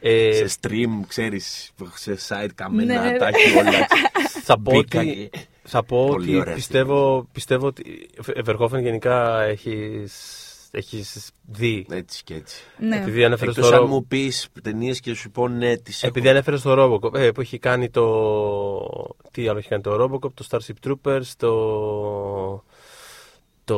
Ε, 0.00 0.32
Σε 0.46 0.58
stream, 0.60 1.00
ξέρεις, 1.06 1.70
σε 1.94 2.16
site 2.28 2.48
καμένα, 2.54 3.02
Ναι, 3.10 3.18
τα 3.18 3.30
ναι. 3.30 3.36
έχει 3.36 3.56
όλα. 3.58 3.86
θα 4.44 4.60
πω 4.60 4.70
Μπήκα 4.76 5.00
ότι, 5.00 5.28
και- 5.32 5.38
θα 5.62 5.84
πω 5.84 6.06
Πολύ 6.06 6.28
ότι 6.30 6.38
ωραία 6.40 6.54
πιστεύω, 6.54 7.28
πιστεύω 7.32 7.66
ότι 7.66 8.10
ε, 8.34 8.40
Verhoeven 8.46 8.80
γενικά 8.82 9.40
έχεις, 9.42 10.12
έχεις 10.70 11.30
δει. 11.46 11.86
Έτσι 11.90 12.24
και 12.24 12.34
έτσι. 12.34 12.62
Ναι. 12.78 12.96
Επειδή 12.96 13.24
ανέφερες 13.24 13.54
Εκτός 13.54 13.68
στο 13.68 13.76
αν 13.76 13.82
Ρο- 13.82 13.88
μου 13.90 14.06
πεις 14.06 14.48
ταινίες 14.62 15.00
και 15.00 15.14
σου 15.14 15.30
πω 15.30 15.48
ναι, 15.48 15.76
τις 15.76 16.02
Επειδή 16.02 16.28
ανέφερες 16.28 16.60
στο 16.60 16.74
Robocop, 16.78 17.14
ε, 17.14 17.30
που 17.30 17.40
έχει 17.40 17.58
κάνει 17.58 17.90
το. 17.90 18.06
Τι 19.30 19.48
άλλο 19.48 19.58
έχει 19.58 19.68
κάνει 19.68 19.82
το 19.82 20.02
Robocop, 20.04 20.32
το 20.34 20.46
Starship 20.50 20.88
Troopers, 20.88 21.22
το. 21.36 21.52
Το. 23.64 23.76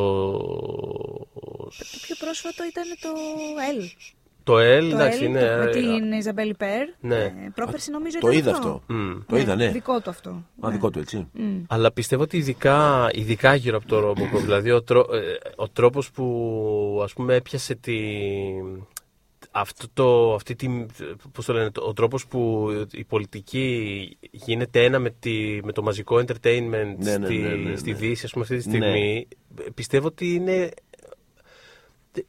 Το 1.90 1.98
πιο 2.02 2.16
πρόσφατο 2.18 2.64
ήταν 2.64 2.84
το 3.00 3.08
L. 3.78 3.84
Το 4.51 4.57
L, 4.57 4.88
Το 4.90 4.96
εντάξει, 4.96 5.18
L, 5.22 5.24
είναι. 5.24 5.40
το- 5.40 5.57
με 5.57 5.64
ε, 5.64 5.98
την 5.98 6.12
Ιζαμπέλ 6.12 6.55
Πέρ. 6.57 6.88
Ναι. 7.01 7.16
Ε, 7.24 7.32
πρόπερση 7.55 7.90
νομίζω 7.90 8.18
Το 8.20 8.26
ήταν 8.28 8.38
είδα 8.40 8.51
αυτό. 8.51 8.82
μμ. 8.86 9.11
Το 9.26 9.36
είδα, 9.36 9.55
ναι. 9.57 9.70
Δικό 9.70 10.01
του 10.01 10.11
αυτό. 10.11 10.30
Α, 10.30 10.68
Ναι. 10.68 10.70
δικό 10.70 10.90
του 10.90 10.98
έτσι. 10.98 11.28
Μμ. 11.32 11.62
Αλλά 11.68 11.92
πιστεύω 11.92 12.22
ότι 12.22 12.36
ειδικά, 12.36 13.09
ειδικά 13.12 13.55
γύρω 13.55 13.76
από 13.76 13.86
το 13.86 13.98
Robocop, 14.11 14.40
δηλαδή 14.40 14.70
ο, 14.70 14.82
τρό, 14.82 15.01
ε, 15.01 15.51
ο 15.57 15.68
τρόπος 15.68 16.11
που 16.11 17.01
ας 17.05 17.12
πούμε 17.12 17.34
έπιασε 17.34 17.74
τη, 17.74 17.96
αυτό 19.51 19.86
το, 19.92 20.34
αυτή 20.34 20.55
τη, 20.57 20.68
πώς 21.32 21.44
το 21.44 21.53
λένε, 21.53 21.70
το- 21.70 21.82
ο 21.86 21.92
τρόπος 21.92 22.26
που 22.26 22.68
η 22.92 23.05
πολιτική 23.05 24.16
γίνεται 24.30 24.84
ένα 24.84 24.98
με, 24.98 25.11
τη, 25.20 25.61
με 25.64 25.72
το 25.72 25.82
μαζικό 25.82 26.16
entertainment 26.16 26.94
Ναι, 26.98 27.16
ναι, 27.18 27.26
στη, 27.26 27.36
ναι, 27.36 27.48
ναι, 27.48 27.70
ναι. 27.70 27.76
στη 27.76 27.92
Δύση, 27.92 28.24
ας 28.24 28.30
πούμε 28.32 28.44
αυτή 28.44 28.57
τη 28.57 28.68
Ναι. 28.68 28.76
στιγμή, 28.76 29.28
πιστεύω 29.74 30.07
ότι 30.07 30.34
είναι... 30.34 30.70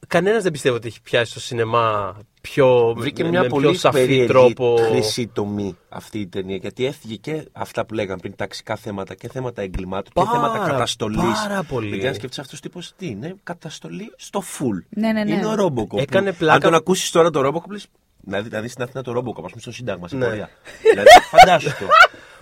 Κανένας 0.07 0.43
δεν 0.43 0.51
πιστεύω 0.51 0.75
ότι 0.75 0.87
έχει 0.87 1.01
πιάσει 1.01 1.31
στο 1.31 1.39
σινεμά 1.39 2.15
πιο, 2.41 2.93
Βρήκε 2.97 3.23
με, 3.23 3.29
μια 3.29 3.41
με 3.41 3.47
πολύ 3.47 3.67
πιο 3.69 3.77
σαφή 3.79 3.97
περίεργη 3.97 4.27
τρόπο... 4.27 4.77
χρυσή 4.89 5.27
τομή 5.27 5.77
αυτή 5.89 6.19
η 6.19 6.27
ταινία. 6.27 6.55
Γιατί 6.55 6.85
έφυγε 6.85 7.15
και 7.15 7.47
αυτά 7.51 7.85
που 7.85 7.93
λέγαμε 7.93 8.17
πριν, 8.21 8.35
ταξικά 8.35 8.75
θέματα 8.75 9.15
και 9.15 9.29
θέματα 9.29 9.61
εγκλημάτων 9.61 10.13
και 10.13 10.21
Πάρα, 10.29 10.31
θέματα 10.31 10.71
καταστολής. 10.71 11.19
πάρα 11.47 11.63
πολύ. 11.63 11.87
Γιατί 11.87 12.07
αν 12.07 12.13
σκεφτεί 12.13 12.39
αυτό 12.39 12.59
τύπο 12.59 12.79
τι 12.97 13.07
είναι, 13.07 13.35
καταστολή 13.43 14.13
στο 14.17 14.43
full. 14.57 14.85
Ναι, 14.89 15.11
ναι, 15.11 15.23
ναι. 15.23 15.31
Είναι 15.33 15.45
ο 15.45 15.55
Ρόμποκο. 15.55 15.99
Έκανε 15.99 16.31
πλάκα- 16.33 16.55
Αν 16.55 16.61
τον 16.61 16.73
ακούσεις 16.73 17.11
τώρα 17.11 17.29
το 17.29 17.41
Ρόμποκο, 17.41 17.71
λες, 17.71 17.87
να 18.23 18.41
δει, 18.41 18.49
να 18.49 18.61
δεις 18.61 18.71
στην 18.71 18.83
Αθήνα 18.83 19.03
το 19.03 19.11
Ρόμποκο, 19.11 19.41
ας 19.45 19.49
πούμε, 19.49 19.61
στο 19.61 19.71
Σύνταγμα, 19.71 20.07
σε 20.07 20.15
Ναι. 20.15 20.25
πορεία. 20.25 20.49
δηλαδή, 20.89 21.07
φαντάσου 21.31 21.69
το. 21.69 21.85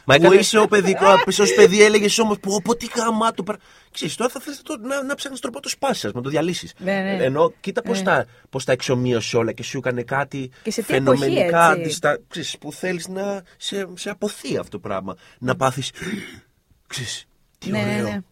Μα 0.10 0.16
Που 0.16 0.24
έκανε- 0.24 0.39
είσαι 0.41 0.60
ο 0.60 0.68
παιδικό, 0.68 1.05
ως 1.39 1.53
παιδί 1.55 1.84
έλεγες 1.84 2.20
όμως, 2.20 2.39
πω, 2.39 2.62
πω 2.64 2.76
τι 2.76 2.88
γαμάτο. 2.95 3.43
πρα- 3.43 3.57
Ξέρεις, 3.91 4.16
τώρα 4.16 4.30
θα 4.32 4.39
θέλει 4.39 4.55
να, 4.88 5.03
να 5.03 5.16
ψάχνεις 5.16 5.39
τρόπο 5.39 5.55
να 5.55 5.62
το 5.62 5.70
σπάσεις, 5.70 6.14
να 6.14 6.22
το 6.22 6.30
διαλύσεις. 6.30 6.74
Ναι, 6.78 6.91
ναι. 6.91 7.24
Ενώ 7.24 7.53
κοίτα 7.60 7.82
πώς 7.82 7.97
Ναι. 7.97 8.03
τα, 8.03 8.26
πώς 8.49 8.64
τα 8.66 8.72
εξομοίωσε 8.72 9.38
όλα 9.38 9.51
και 9.51 9.64
σου 9.64 9.78
έκανε 9.78 10.03
κάτι 10.03 10.51
Και 10.64 10.72
σε 10.72 10.82
τι 10.84 10.93
εποχή, 10.95 11.18
φαινομενικά 11.20 11.70
έτσι. 11.70 11.80
αντιστα... 11.82 12.20
ξέρεις, 12.28 12.57
που 12.60 12.74
θέλεις 12.74 13.07
να 13.07 13.41
σε, 13.57 13.88
σε 13.93 14.10
αποθεί 14.10 14.57
αυτό 14.57 14.70
το 14.72 14.80
πράγμα. 14.80 15.16
Να 15.39 15.55
πάθεις. 15.55 15.91
Ξέρεις, 16.88 17.26
τι 17.57 17.70
Ναι, 17.72 17.82
ναι, 17.82 18.01
ωραίο. 18.01 18.24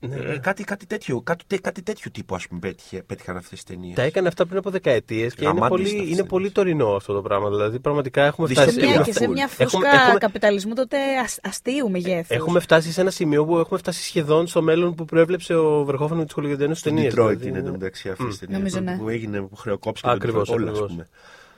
Ναι. 0.00 0.16
Ε, 0.16 0.38
κάτι, 0.38 0.64
κάτι, 0.64 0.86
τέτοιο, 0.86 1.20
κάτι, 1.20 1.44
τε- 1.46 1.60
κάτι 1.60 1.82
τέτοιο 1.82 2.10
τύπου 2.10 2.34
ας 2.34 2.46
πούμε 2.48 2.60
πέτυχε, 2.60 3.02
πέτυχαν 3.02 3.36
αυτές 3.36 3.50
τις 3.50 3.62
ταινίες. 3.64 3.94
Τα 3.94 4.02
έκανε 4.02 4.28
αυτά 4.28 4.46
πριν 4.46 4.58
από 4.58 4.70
δεκαετίες 4.70 5.34
και 5.34 5.44
είναι 5.44 5.52
Γαμάτιες 5.52 5.70
πολύ, 5.70 5.82
αυτές 5.98 6.10
είναι 6.12 6.20
τις 6.20 6.30
πολύ 6.30 6.50
ταινίες. 6.50 6.76
τωρινό 6.76 6.96
αυτό 6.96 7.12
το 7.12 7.22
πράγμα. 7.22 7.48
Δηλαδή, 7.48 7.80
πραγματικά 7.80 8.24
έχουμε 8.24 8.46
Δυστοπία 8.46 8.72
φτάσει. 8.72 8.86
Σε 8.86 8.92
μια, 8.92 9.00
έχουμε, 9.00 9.12
και 9.12 9.18
σε 9.24 9.28
μια 9.28 9.48
φούσκα 9.48 9.78
έχουμε- 9.78 10.02
έχουμε- 10.02 10.18
καπιταλισμού 10.18 10.74
τότε 10.74 10.96
ασ- 11.24 11.38
αστείου 11.46 11.90
μεγέθου. 11.90 12.34
έχουμε 12.34 12.60
φτάσει 12.60 12.92
σε 12.92 13.00
ένα 13.00 13.10
σημείο 13.10 13.44
που 13.44 13.58
έχουμε 13.58 13.78
φτάσει 13.78 14.02
σχεδόν 14.02 14.46
στο 14.46 14.62
μέλλον 14.62 14.94
που 14.94 15.04
προέβλεψε 15.04 15.54
ο 15.54 15.86
Verhoeven 15.88 16.10
με 16.16 16.24
τι 16.24 16.32
χολιγεντένε 16.32 16.74
Στην 16.74 16.94
ταινίες. 16.94 17.14
Detroit 17.16 17.42
είναι 17.46 17.58
εντωμεταξύ 17.58 18.08
αυτής 18.08 18.26
Μμ. 18.26 18.30
η 18.30 18.36
ταινίας. 18.38 18.58
Νομίζω, 18.58 18.80
ναι. 18.80 18.96
Που 19.02 19.08
έγινε, 19.08 19.40
που 19.40 19.56
χρεοκόπησε 19.56 20.04
και 20.06 20.12
Ακριβώς, 20.12 20.48
το 20.48 20.54
Detroit, 20.54 20.56
όλα, 20.56 20.70
ας 20.70 20.76
ακριβώς. 20.78 20.90
πούμε. 20.92 21.08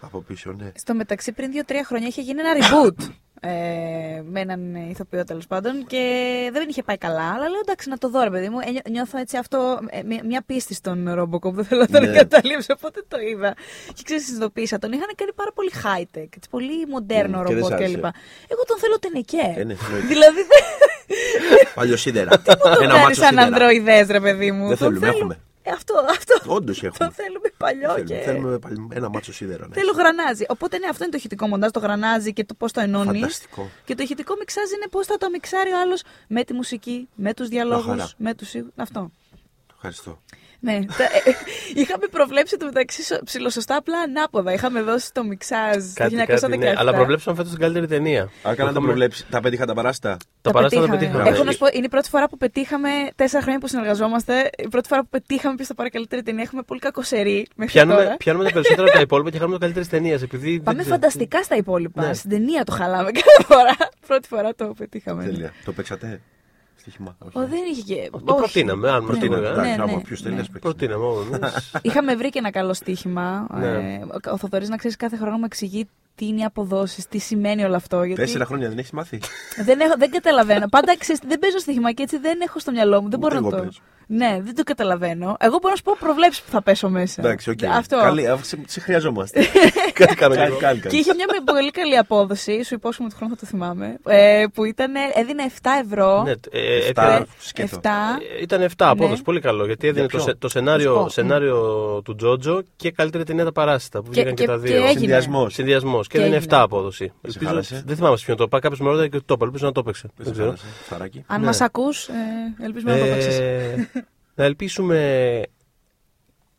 Από 0.00 0.20
πίσω, 0.20 0.52
ναι. 0.52 0.72
Στο 0.76 0.94
μεταξύ, 0.94 1.32
πριν 1.32 1.50
δύο-τρία 1.50 1.84
χρόνια 1.84 2.06
είχε 2.08 2.20
γίνει 2.20 2.40
ένα 2.40 2.52
reboot 2.56 3.08
ε, 3.42 3.50
με 4.30 4.40
έναν 4.40 4.74
ηθοποιό 4.74 5.24
τέλος 5.24 5.46
πάντων 5.46 5.86
και 5.86 6.02
δεν 6.52 6.68
είχε 6.68 6.82
πάει 6.82 6.98
καλά. 6.98 7.30
Αλλά 7.34 7.48
λέω 7.48 7.60
εντάξει 7.60 7.88
να 7.88 7.98
το 7.98 8.10
δω, 8.10 8.22
ρε 8.22 8.30
παιδί 8.30 8.48
μου. 8.48 8.58
Ε, 8.66 8.70
νιώ- 8.70 8.88
νιώθω 8.90 9.18
έτσι 9.18 9.36
αυτό, 9.36 9.78
ε, 9.90 10.02
μια, 10.02 10.20
μια 10.24 10.42
πίστη 10.46 10.74
στον 10.74 10.98
Robocop. 11.20 11.52
Δεν 11.52 11.64
θέλω 11.64 11.80
να 11.80 11.86
τον 11.86 12.02
Ναι. 12.02 12.08
εγκαταλείψω. 12.08 12.74
Οπότε 12.76 13.04
το 13.08 13.18
είδα. 13.20 13.54
Και 13.94 14.02
ξέρεις, 14.04 14.24
συνειδητοποίησα. 14.24 14.78
Τον 14.78 14.92
είχαν 14.92 15.08
κάνει 15.16 15.32
πάρα 15.32 15.52
πολύ 15.54 15.70
high-tech. 15.74 16.28
Έτσι, 16.36 16.48
πολύ 16.50 16.86
μοντέρνο 16.86 17.38
Ναι, 17.42 17.48
και 17.48 17.54
δεν 17.54 17.64
σ' 17.64 17.66
ρομπότ 17.68 17.80
άρεσε. 17.80 17.94
κλπ. 17.94 18.04
Εγώ 18.48 18.62
τον 18.66 18.78
θέλω 18.78 18.98
τενεκέ. 18.98 19.60
Ε, 19.60 19.64
ναι, 19.64 19.74
εννοείται. 19.82 20.06
δηλαδή 20.06 20.40
δεν 20.50 21.68
Παλιοσίδερα. 21.74 22.42
τον 22.42 22.56
κάνεις 22.62 22.86
μάτσο 22.94 23.14
σαν 23.22 23.28
σίδερα. 23.28 23.42
ανδροειδές, 23.42 24.06
ρε 24.08 24.20
παιδί 24.20 24.52
μου. 24.52 24.68
Δεν 24.68 24.76
Τον 24.78 24.88
θέλουμε, 24.88 25.08
έχουμε. 25.08 25.38
Ε, 25.62 25.70
αυτό, 25.70 25.94
αυτό. 26.10 26.54
Όντως 26.54 26.82
έχουμε. 26.82 26.98
Τον 26.98 27.12
θέλουμε 27.12 27.48
παλιό 27.56 27.88
Θέλουμε, 27.92 28.04
και. 28.14 28.20
θέλουμε 28.24 28.58
πάλι 28.58 28.88
ένα 28.92 29.08
μάτσο 29.08 29.32
σίδερα. 29.32 29.66
ναι. 29.68 29.74
Θέλω 29.74 29.92
γρανάζι. 29.92 30.44
Οπότε 30.48 30.78
ναι, 30.78 30.86
αυτό 30.86 31.02
είναι 31.02 31.12
το 31.12 31.18
ηχητικό 31.18 31.46
μοντάζ, 31.48 31.70
το 31.70 31.80
γρανάζι 31.80 32.32
και 32.32 32.44
το 32.44 32.54
πώς 32.54 32.72
το 32.72 32.80
ενώνεις. 32.80 33.20
Φανταστικό. 33.20 33.70
Και 33.84 33.94
το 33.94 34.02
ηχητικό 34.02 34.34
μιξάζ 34.38 34.70
είναι 34.70 34.86
πώς 34.90 35.06
θα 35.06 35.16
το 35.18 35.30
μιξάρει 35.30 35.70
ο 35.70 35.80
άλλος 35.80 36.02
με 36.28 36.44
τη 36.44 36.52
μουσική, 36.52 37.08
με 37.14 37.34
τους 37.34 37.48
διαλόγου, 37.48 37.82
χαρά. 37.82 38.10
με 38.16 38.34
τους 38.34 38.54
ήχους. 38.54 38.70
Αυτό. 38.76 39.10
Ευχαριστώ. 39.74 40.22
Ναι. 40.62 40.78
τα- 40.84 41.04
ε, 41.04 41.32
είχαμε 41.74 42.06
προβλέψει 42.10 42.56
το 42.56 42.64
μεταξύ 42.64 43.02
σο- 43.02 43.20
ψιλοσωστά 43.24 43.76
απλά 43.76 43.98
ανάποδα. 44.00 44.52
Είχαμε 44.52 44.82
δώσει 44.82 45.12
το 45.12 45.24
μιξάζ 45.24 45.76
το 45.76 45.90
Κάτι, 45.94 46.14
1917. 46.14 46.26
κάτι, 46.40 46.56
ναι. 46.58 46.72
Αλλά 46.76 46.92
προβλέψαμε 46.92 47.36
φέτος 47.36 47.50
την 47.50 47.60
καλύτερη 47.60 47.86
ταινία. 47.86 48.20
Αν 48.22 48.30
κάνατε 48.42 48.62
Έχουμε- 48.62 48.84
προβλέψει, 48.86 49.26
τα 49.30 49.40
πέτυχα 49.40 49.66
τα 49.66 49.74
παράστα. 49.74 50.16
Τα 50.42 50.50
παράστα 50.50 50.80
τα 50.80 50.86
πετύχαμε. 50.88 51.06
πετύχαμε. 51.12 51.36
Έχω 51.36 51.44
να 51.44 51.52
σου 51.52 51.58
πω, 51.58 51.66
είναι 51.72 51.84
η 51.84 51.88
πρώτη 51.88 52.08
φορά 52.08 52.28
που 52.28 52.36
πετύχαμε 52.36 52.88
τέσσερα 53.16 53.42
χρόνια 53.42 53.60
που 53.60 53.68
συνεργαζόμαστε. 53.68 54.50
Η 54.58 54.68
πρώτη 54.68 54.88
φορά 54.88 55.00
που 55.02 55.08
πετύχαμε 55.10 55.54
ποιο 55.54 55.64
θα 55.64 55.74
πάρει 55.74 55.90
καλύτερη 55.90 56.22
ταινία. 56.22 56.42
Έχουμε 56.42 56.62
πολύ 56.62 56.80
κακοσερή 56.80 57.46
μέχρι 57.56 57.72
Πιάνουμε, 57.72 58.02
τώρα. 58.02 58.16
πιάνουμε 58.16 58.44
τα 58.44 58.52
περισσότερα 58.52 58.86
από 58.86 58.92
τα 58.96 59.00
υπόλοιπα 59.00 59.30
και 59.30 59.36
χάνουμε 59.38 59.54
το 59.56 59.60
καλύτερη 59.62 59.86
ταινία. 59.86 60.14
Επειδή 60.22 60.50
δεν 60.50 60.62
Πάμε 60.62 60.78
ξέρω- 60.78 60.94
φανταστικά 60.94 61.42
στα 61.42 61.56
υπόλοιπα. 61.56 62.06
Ναι. 62.06 62.14
Στην 62.14 62.30
ταινία 62.30 62.64
το 62.64 62.72
χαλάμε 62.72 63.10
κάθε 63.20 63.42
φορά. 63.54 63.76
Πρώτη 64.06 64.28
φορά 64.28 64.54
το 64.54 64.74
πετύχαμε. 64.78 65.24
Τέλεια. 65.24 65.52
Το 65.64 65.72
παίξατε; 65.72 66.20
Στοίχημα. 66.80 67.16
όχι. 67.18 67.38
Ο, 67.38 67.46
δεν 67.46 67.60
είχε 67.70 67.82
και. 67.82 68.10
Το 68.10 68.20
όχι. 68.26 68.34
προτείναμε, 68.34 68.90
αν 68.90 69.06
προτείναμε. 69.06 69.42
Ναι, 69.42 69.48
Εντάξει, 69.48 69.76
ναι, 69.76 69.82
άμα 69.82 69.92
ναι, 69.92 70.00
ποιος 70.00 70.22
ναι. 70.22 70.28
θέλει, 70.28 70.40
ας 70.40 70.46
παίξει. 70.46 70.60
Προτείναμε 70.60 71.04
όμως 71.04 71.26
εμείς. 71.26 71.70
Είχαμε 71.86 72.16
βρει 72.16 72.28
και 72.28 72.38
ένα 72.38 72.50
καλό 72.50 72.74
στοίχημα. 72.74 73.46
Ναι. 73.50 73.68
Ε, 73.68 74.00
ο 74.30 74.36
Θοδωρής 74.36 74.68
να 74.68 74.76
ξέρεις 74.76 74.96
κάθε 74.96 75.16
χρόνο 75.16 75.36
μου 75.36 75.44
εξηγεί 75.44 75.88
τι 76.14 76.26
είναι 76.26 76.40
οι 76.40 76.44
αποδόσεις, 76.44 77.06
τι 77.06 77.18
σημαίνει 77.18 77.64
όλο 77.64 77.76
αυτό. 77.76 78.02
Γιατί 78.02 78.20
Τέσσερα 78.20 78.44
χρόνια 78.44 78.68
δεν 78.68 78.78
έχεις 78.78 78.90
μάθει; 78.90 79.20
δεν, 79.64 79.80
έχω, 79.80 79.94
δεν 79.98 80.10
καταλαβαίνω. 80.10 80.68
Πάντα 80.68 80.96
ξέρεις, 80.98 81.20
δεν 81.26 81.38
παίζω 81.38 81.58
στοίχημα 81.58 81.92
και 81.92 82.02
έτσι 82.02 82.18
δεν 82.18 82.40
έχω 82.40 82.58
στο 82.58 82.72
μυαλό 82.72 83.02
μου. 83.02 83.08
Δεν 83.08 83.18
Ούτε 83.18 83.36
μπορώ 83.36 83.48
να 83.50 83.56
εγώ 83.56 83.64
το. 83.64 83.72
Παίζω. 84.18 84.24
Ναι, 84.32 84.40
δεν 84.42 84.54
το 84.54 84.62
καταλαβαίνω. 84.62 85.36
Εγώ 85.40 85.58
μπορώ 85.60 85.68
να 85.70 85.76
σου 85.76 85.82
πω 85.82 85.96
προβλέψεις 86.00 86.42
που 86.42 86.50
θα 86.50 86.62
πέσω 86.62 86.88
μέσα. 86.88 87.20
Εντάξει, 87.24 87.50
οκ. 87.50 87.58
Αυτό. 87.64 87.96
Καλή, 87.98 88.26
α, 88.28 88.38
σε, 88.42 88.58
σε 88.66 88.80
χρειαζόμαστε. 88.80 89.40
Κάτι 89.92 90.14
κάνω 90.14 90.34
Κάνει, 90.34 90.56
Κάνεις, 90.56 90.86
Και 90.86 90.96
είχε 90.96 91.14
μια 91.14 91.26
με 91.32 91.52
πολύ 91.52 91.70
καλή 91.70 91.96
απόδοση, 91.96 92.62
σου 92.64 92.74
υπόσχομαι 92.74 93.08
ότι 93.08 93.16
χρόνο 93.16 93.34
θα 93.34 93.40
το 93.40 93.46
θυμάμαι, 93.46 93.96
ε, 94.06 94.44
που 94.54 94.64
ήταν, 94.64 94.92
έδινε 95.14 95.42
7 95.62 95.68
ευρώ. 95.84 96.22
Ναι, 96.22 96.30
ε, 96.30 96.36
ε, 96.50 96.76
Εφτά. 96.86 97.12
ε, 97.16 97.24
σκέτο. 97.38 97.76
7. 97.82 97.88
ε, 98.38 98.42
Ήταν 98.42 98.62
7 98.62 98.68
απόδοση, 98.76 99.16
Ναι. 99.18 99.22
πολύ 99.22 99.40
καλό. 99.40 99.66
Γιατί 99.66 99.86
έδινε 99.86 100.06
Για 100.06 100.10
το, 100.10 100.16
ποιο; 100.24 100.26
σε- 100.32 100.38
το 100.38 100.48
σενάριο, 100.48 100.90
Να 100.92 100.96
σου 100.98 101.02
πω. 101.02 101.08
σενάριο 101.10 101.56
του 102.04 102.14
Τζότζο 102.14 102.62
και 102.76 102.90
καλύτερη 102.90 103.24
ταινία 103.24 103.44
τα 103.44 103.52
παράσιτα 103.52 104.02
που 104.02 104.10
Και- 104.10 104.10
βγήκαν 104.10 104.34
και, 104.34 104.42
και- 104.44 104.48
τα 104.48 104.54
και 104.56 104.60
δύο. 104.60 104.76
έγινε. 104.76 104.90
Συνδυασμός. 104.98 105.54
Συνδυασμός. 105.54 106.06
Και 106.06 106.16
Και 106.16 106.22
έδινε 106.24 106.36
έγινε. 106.36 106.54
7 106.56 106.60
απόδοση. 106.62 107.12
Ελπίζω, 107.22 107.46
χάλασε; 107.48 107.82
δεν 107.86 107.96
θυμάμαι 107.96 108.16
σε 108.16 108.24
ποιον 108.24 108.36
το 108.36 108.42
είπα. 108.44 108.58
Κάποιος 108.60 108.80
με 108.80 108.88
ρώτησε 108.90 109.08
και 109.08 109.18
το 109.26 109.34
είπα. 109.34 109.44
Ελπίζω 109.44 109.66
να 109.66 109.72
το 109.72 109.80
έπαιξε. 109.80 110.08
Δεν 110.16 110.32
ξέρω. 110.32 110.54
Φθαράκι. 110.84 111.24
Αν 111.26 111.40
Ναι. 111.40 111.46
μας 111.46 111.60
ακούς, 111.60 112.08
ε, 112.08 112.12
ελπίζουμε 112.64 112.92
να 112.92 112.98
το 112.98 113.04
παίξεις. 113.04 113.38
Ε, 114.34 114.40
να 114.40 114.44
ελπίσουμε 114.44 115.42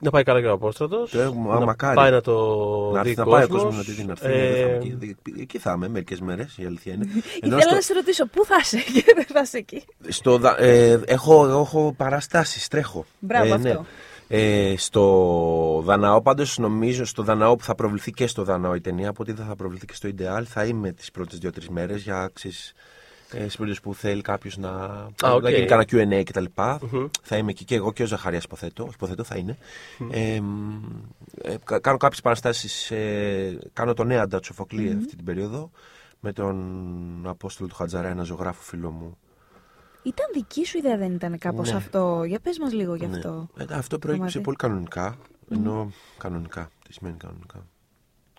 να 0.04 0.10
πάει 0.10 0.24
καλά 0.24 0.40
και 0.42 0.48
ο 0.48 0.52
Απόστρατος. 0.52 1.12
Το 1.12 1.20
έχουμε, 1.20 1.54
α, 1.56 1.60
να 1.60 1.66
μακάρι. 1.66 1.96
πάει 1.96 2.12
να 2.12 2.22
το 2.22 2.36
Να 2.94 3.02
δει 3.02 3.10
έρθει 3.10 3.20
να 3.22 3.26
πάει 3.26 3.44
ο 3.44 3.48
κόσμος. 3.48 3.64
κόσμος 3.64 3.78
να 3.78 3.84
τη 3.84 3.92
δει 4.02 4.04
να 4.04 4.12
έρθει. 4.12 4.26
Ε, 4.26 4.30
ναι, 4.30 4.52
δεν 4.52 4.70
θα 4.70 4.86
είμαι 4.86 5.06
εκεί. 5.24 5.42
Εκεί 5.42 5.58
θα 5.58 5.72
είμαι 5.76 5.88
μερικές 5.88 6.20
μέρες, 6.22 6.58
η 6.58 6.66
αλήθεια 6.66 6.94
είναι. 6.94 7.06
Ενώ 7.42 7.56
Ήθελα 7.58 7.62
στο- 7.62 7.74
να 7.74 7.82
σε 7.82 7.94
ρωτήσω, 7.94 8.26
πού 8.28 8.46
θα 8.46 8.56
είσαι 8.62 8.78
και 8.78 9.04
δεν 9.16 9.26
θα 9.26 9.42
είσαι 9.42 9.58
εκεί. 9.58 9.84
Στο, 10.08 10.38
δα- 10.38 10.60
ε, 10.62 11.00
έχω, 11.06 11.48
έχω 11.48 11.94
παραστάσεις, 11.98 12.68
τρέχω. 12.68 13.06
Μπράβο, 13.20 13.54
ε, 13.54 13.58
ναι. 13.58 13.70
αυτό. 13.70 13.86
Ε, 14.28 14.74
στο 14.78 15.82
Δαναό, 15.86 16.22
πάντως 16.22 16.58
νομίζω 16.58 17.06
στο 17.06 17.24
Δαναό 17.24 17.56
που 17.56 17.64
θα 17.64 17.76
προβληθεί 17.76 18.12
και 18.12 18.28
στο 18.28 18.44
Δαναό 18.44 18.76
η 18.76 18.82
ταινία, 18.82 19.10
από 19.10 19.22
ότι 19.24 19.32
δεν 19.32 19.46
θα 19.46 19.56
προβληθεί 19.56 19.86
και 19.86 19.94
στο 19.94 20.08
Ιντεάλ, 20.08 20.46
θα 20.50 20.66
είμαι 20.66 20.92
τις 20.92 21.12
πρώτες 21.12 21.38
δύο-τρεις 21.38 21.70
μέρες 21.70 22.02
για 22.02 22.22
αξίες 22.22 22.74
ε, 23.34 23.40
στις 23.42 23.56
περιόδους 23.58 23.82
που 23.82 23.94
θέλει 23.96 24.22
κάποιος 24.22 24.58
να, 24.58 25.04
οκ. 25.24 25.42
να 25.42 25.50
γίνει 25.50 25.66
κανένα 25.66 25.88
Q&A 25.92 26.24
κτλ. 26.26 26.46
Θα 27.22 27.38
είμαι 27.38 27.52
εκεί 27.52 27.66
και 27.66 27.76
εγώ 27.76 27.94
και 27.94 28.04
ο 28.04 28.06
Ζαχαρίας 28.06 28.44
υποθέτω, 28.44 28.84
όχι 28.84 28.92
υποθέτω 28.96 29.24
θα 29.24 29.38
είναι. 29.38 29.58
Ε, 30.12 30.40
μ, 30.42 30.82
ε, 31.42 31.56
κα- 31.64 31.80
κάνω 31.80 31.98
κάποιες 31.98 32.22
παραστάσεις, 32.22 32.92
ε, 32.92 33.58
κάνω 33.74 33.94
τον 33.94 34.08
Νέα 34.08 34.28
Σοφοκλή 34.44 34.96
αυτή 35.02 35.16
την 35.16 35.26
περίοδο, 35.26 35.72
με 36.20 36.34
τον 36.34 37.24
Απόστολο 37.28 37.70
του 37.70 37.76
Χατζαρά, 37.76 38.08
ένα 38.08 38.24
ζωγράφο 38.24 38.62
φίλο 38.62 38.92
μου, 38.92 39.18
Ήταν 40.04 40.26
δική 40.34 40.66
σου 40.66 40.78
ιδέα, 40.78 40.98
δεν 40.98 41.14
ήταν 41.14 41.38
κάπως 41.38 41.72
Ναι. 41.72 41.78
αυτό; 41.78 42.24
Για 42.24 42.40
πες 42.40 42.60
μας 42.60 42.74
λίγο 42.74 42.96
γι' 42.96 43.06
Ναι. 43.06 43.16
αυτό. 43.16 43.50
Ε, 43.58 43.66
αυτό 43.70 44.00
προέκυψε 44.00 44.40
κομμάτι. 44.40 44.40
πολύ 44.42 44.56
κανονικά. 44.56 45.18
Ενώ 45.50 45.92
κανονικά. 46.18 46.70
Τι 46.88 46.94
σημαίνει 46.94 47.18
κανονικά. 47.18 47.66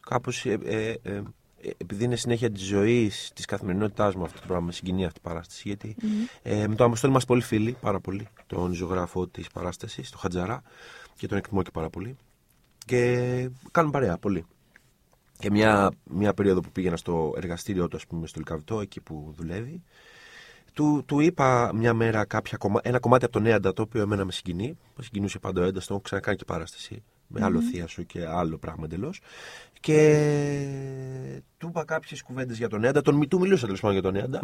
Κάπως. 0.09 0.45
Ε, 0.47 0.59
ε, 0.65 0.89
ε, 0.91 0.99
ε, 1.03 1.23
επειδή 1.77 2.05
είναι 2.05 2.17
συνέχεια 2.17 2.51
της 2.51 2.63
ζωής, 2.63 3.31
της 3.35 3.45
καθημερινότητάς 3.45 4.15
μου 4.15 4.25
αυτό 4.25 4.41
το 4.41 4.47
πράγμα, 4.47 4.67
με 4.67 4.73
συγκινεί 4.73 5.05
αυτή 5.05 5.19
η 5.19 5.23
παράσταση. 5.23 5.63
Γιατί 5.65 5.97
ε, 6.43 6.67
με 6.67 6.75
τον 6.75 6.87
Αποστόλη 6.87 7.13
είμαστε 7.13 7.33
πολύ 7.33 7.43
φίλοι, 7.43 7.77
πάρα 7.81 8.01
πολύ. 8.01 8.29
Τον 8.47 8.73
ζωγράφο 8.73 9.27
της 9.27 9.49
παράστασης, 9.49 10.11
τον 10.11 10.21
Χατζαρά, 10.21 10.63
και 11.17 11.27
τον 11.27 11.39
εκτιμώ 11.39 11.63
και 11.63 11.71
πάρα 11.71 11.91
πολύ. 11.91 12.17
Και 12.87 13.49
κάνουμε 13.71 13.93
παρέα 13.93 14.19
πολύ. 14.19 14.45
Και 15.39 15.51
μια, 15.51 15.93
μια 16.05 16.35
περίοδο 16.35 16.61
που 16.61 16.71
πήγαινα 16.71 16.97
στο 16.97 17.35
εργαστήριό 17.37 17.89
του, 17.89 17.97
ας 17.97 18.07
πούμε, 18.07 18.27
στο 18.27 18.39
Λικαβιτό, 18.39 18.81
εκεί 18.81 19.01
που 19.01 19.35
δουλεύει, 19.37 19.83
του, 20.73 21.03
του 21.07 21.21
είπα 21.21 21.71
μια 21.75 21.95
μέρα 21.95 22.25
κάποια 22.25 22.57
κομμα... 22.57 22.81
ένα 22.83 22.99
κομμάτι 22.99 23.25
από 23.25 23.33
τον 23.33 23.47
Έαντα 23.47 23.73
το 23.73 23.83
οποίο 23.83 24.03
εμένα 24.03 24.25
με 24.25 24.33
συγκινεί. 24.33 24.79
Με 24.97 25.03
συγκινούσε 25.03 25.39
πάντα 25.39 25.61
ο 25.61 25.65
Έντα, 25.65 25.79
τον 25.79 25.87
έχω 25.89 26.01
ξανακάνει 26.01 26.37
και 26.37 26.45
παράσταση. 26.45 27.03
Με 27.33 27.45
άλλο 27.45 27.61
θεία 27.61 27.87
σου 27.87 28.07
και 28.07 28.27
άλλο 28.27 28.59
πράγμα 28.59 28.85
εντελώς. 28.85 29.21
Και 29.81 29.97
του 31.59 31.67
είπα 31.69 31.85
κάποιες 31.85 32.23
κουβέντες 32.23 32.57
για 32.59 32.69
τον 32.69 32.85
Έαντα. 32.85 33.01
Τον 33.03 33.15
μη- 33.15 33.29
του 33.29 33.39
μιλούσα 33.41 33.65
τέλος 33.67 33.81
πάντων 33.81 33.97
για 34.01 34.03
τον 34.11 34.17
Έαντα. 34.17 34.41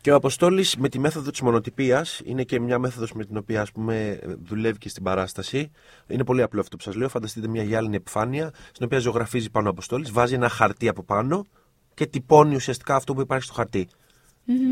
Και 0.00 0.10
ο 0.10 0.14
Αποστόλης 0.14 0.76
με 0.76 0.88
τη 0.88 0.98
μέθοδο 0.98 1.30
της 1.30 1.40
μονοτυπίας, 1.40 2.20
είναι 2.24 2.42
και 2.42 2.60
μια 2.60 2.78
μέθοδος 2.78 3.12
με 3.12 3.24
την 3.24 3.36
οποία 3.36 3.60
ας 3.60 3.72
πούμε, 3.72 4.18
δουλεύει 4.42 4.78
και 4.78 4.88
στην 4.88 5.02
παράσταση. 5.02 5.70
Είναι 6.06 6.24
πολύ 6.24 6.42
απλό 6.42 6.60
αυτό 6.60 6.76
που 6.76 6.82
σας 6.82 6.94
λέω. 6.94 7.08
Φανταστείτε 7.08 7.48
μια 7.48 7.62
γυάλινη 7.62 7.96
επιφάνεια, 7.96 8.50
στην 8.72 8.84
οποία 8.84 8.98
ζωγραφίζει 8.98 9.50
πάνω 9.50 9.66
ο 9.66 9.70
Αποστόλης, 9.70 10.10
βάζει 10.10 10.34
ένα 10.34 10.48
χαρτί 10.48 10.88
από 10.88 11.02
πάνω 11.02 11.46
και 11.94 12.06
τυπώνει 12.06 12.54
ουσιαστικά 12.54 12.94
αυτό 12.94 13.14
που 13.14 13.20
υπάρχει 13.20 13.44
στο 13.44 13.52
χαρτί. 13.52 13.88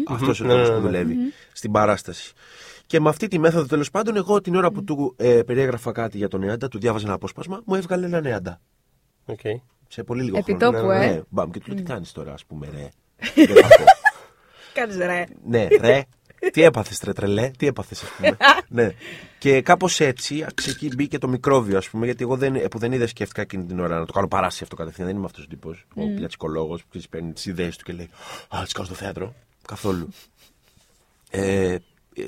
Αυτός 0.08 0.40
ο 0.40 0.44
Ναι, 0.44 0.50
τρόπος 0.50 0.68
ναι, 0.68 0.74
που 0.74 0.80
ναι. 0.80 0.86
δουλεύει 0.86 1.16
στην 1.52 1.70
παράσταση. 1.72 2.32
Και 2.90 3.00
με 3.00 3.08
αυτή 3.08 3.28
τη 3.28 3.38
μέθοδο 3.38 3.66
τέλος 3.66 3.90
πάντων, 3.90 4.16
εγώ 4.16 4.40
την 4.40 4.54
ώρα 4.56 4.70
που 4.70 4.84
του 4.84 5.14
ε, 5.16 5.42
περιέγραφα 5.42 5.92
κάτι 5.92 6.16
για 6.16 6.28
τον 6.28 6.40
Νεάντα, 6.40 6.68
του 6.68 6.78
διάβαζα 6.78 7.04
ένα 7.06 7.14
απόσπασμα, 7.14 7.60
μου 7.64 7.74
έβγαλε 7.74 8.06
ένα 8.06 8.20
Νεάντα. 8.20 8.60
Οκ. 9.24 9.40
Σε 9.88 10.02
πολύ 10.02 10.22
λίγο 10.22 10.36
Επιτόπου, 10.38 10.76
χρόνο. 10.78 10.92
ε. 10.92 11.06
Ναι, 11.06 11.20
μπαμ, 11.28 11.50
και 11.50 11.58
του 11.60 11.68
λέω 11.68 11.76
τι 11.76 11.82
κάνεις 11.82 12.12
τώρα, 12.12 12.32
ας 12.32 12.44
πούμε, 12.44 12.68
ρε. 12.72 12.88
Δεν 13.46 13.56
θα 13.56 13.68
πω. 13.68 13.84
Κάνεις 14.72 14.96
ρε. 14.96 15.24
ναι, 15.46 15.66
ρε. 15.80 16.02
Τι 16.52 16.62
έπαθες, 16.62 16.98
τρε 16.98 17.12
τρελέ, 17.12 17.50
τι 17.58 17.66
έπαθες, 17.66 18.02
ας 18.02 18.08
πούμε. 18.10 18.36
ναι. 18.84 18.90
Και 19.38 19.62
κάπως 19.62 20.00
έτσι 20.00 20.46
εκεί 20.68 20.90
μπήκε 20.94 21.18
το 21.18 21.28
μικρόβιο, 21.28 21.76
ας 21.78 21.88
πούμε, 21.88 22.04
γιατί 22.04 22.22
εγώ 22.22 22.36
δεν, 22.36 22.54
ε, 22.54 22.68
που 22.68 22.78
δεν 22.78 22.92
είδα 22.92 23.06
σκέφτηκα 23.06 23.42
εκείνη 23.42 23.64
την 23.64 23.80
ώρα 23.80 23.98
να 23.98 24.06
το 24.06 24.12
κάνω 24.12 24.28
παράσταση 24.28 24.62
αυτό 24.62 24.76
κατευθείαν. 24.76 25.06
Δεν 25.06 25.16
είμαι 25.16 25.24
αυτός 25.24 25.44
ο 25.44 25.46
τύπος. 25.46 25.86
Ο 25.94 26.02
πλιατσικολόγος 26.16 26.80
που 26.82 26.88
ξέρεις, 26.88 27.08
παίρνει 27.08 27.32
τις 27.32 27.46
ιδέες 27.46 27.76
του 27.76 27.84
και 27.84 27.92
λέει 27.92 28.08
Α, 28.48 28.60
τις 28.62 28.72
κάνω 28.72 28.86
στο 28.86 28.94
θέατρο. 28.96 29.34
Καθόλου. 29.66 30.08
Ε, 31.30 31.76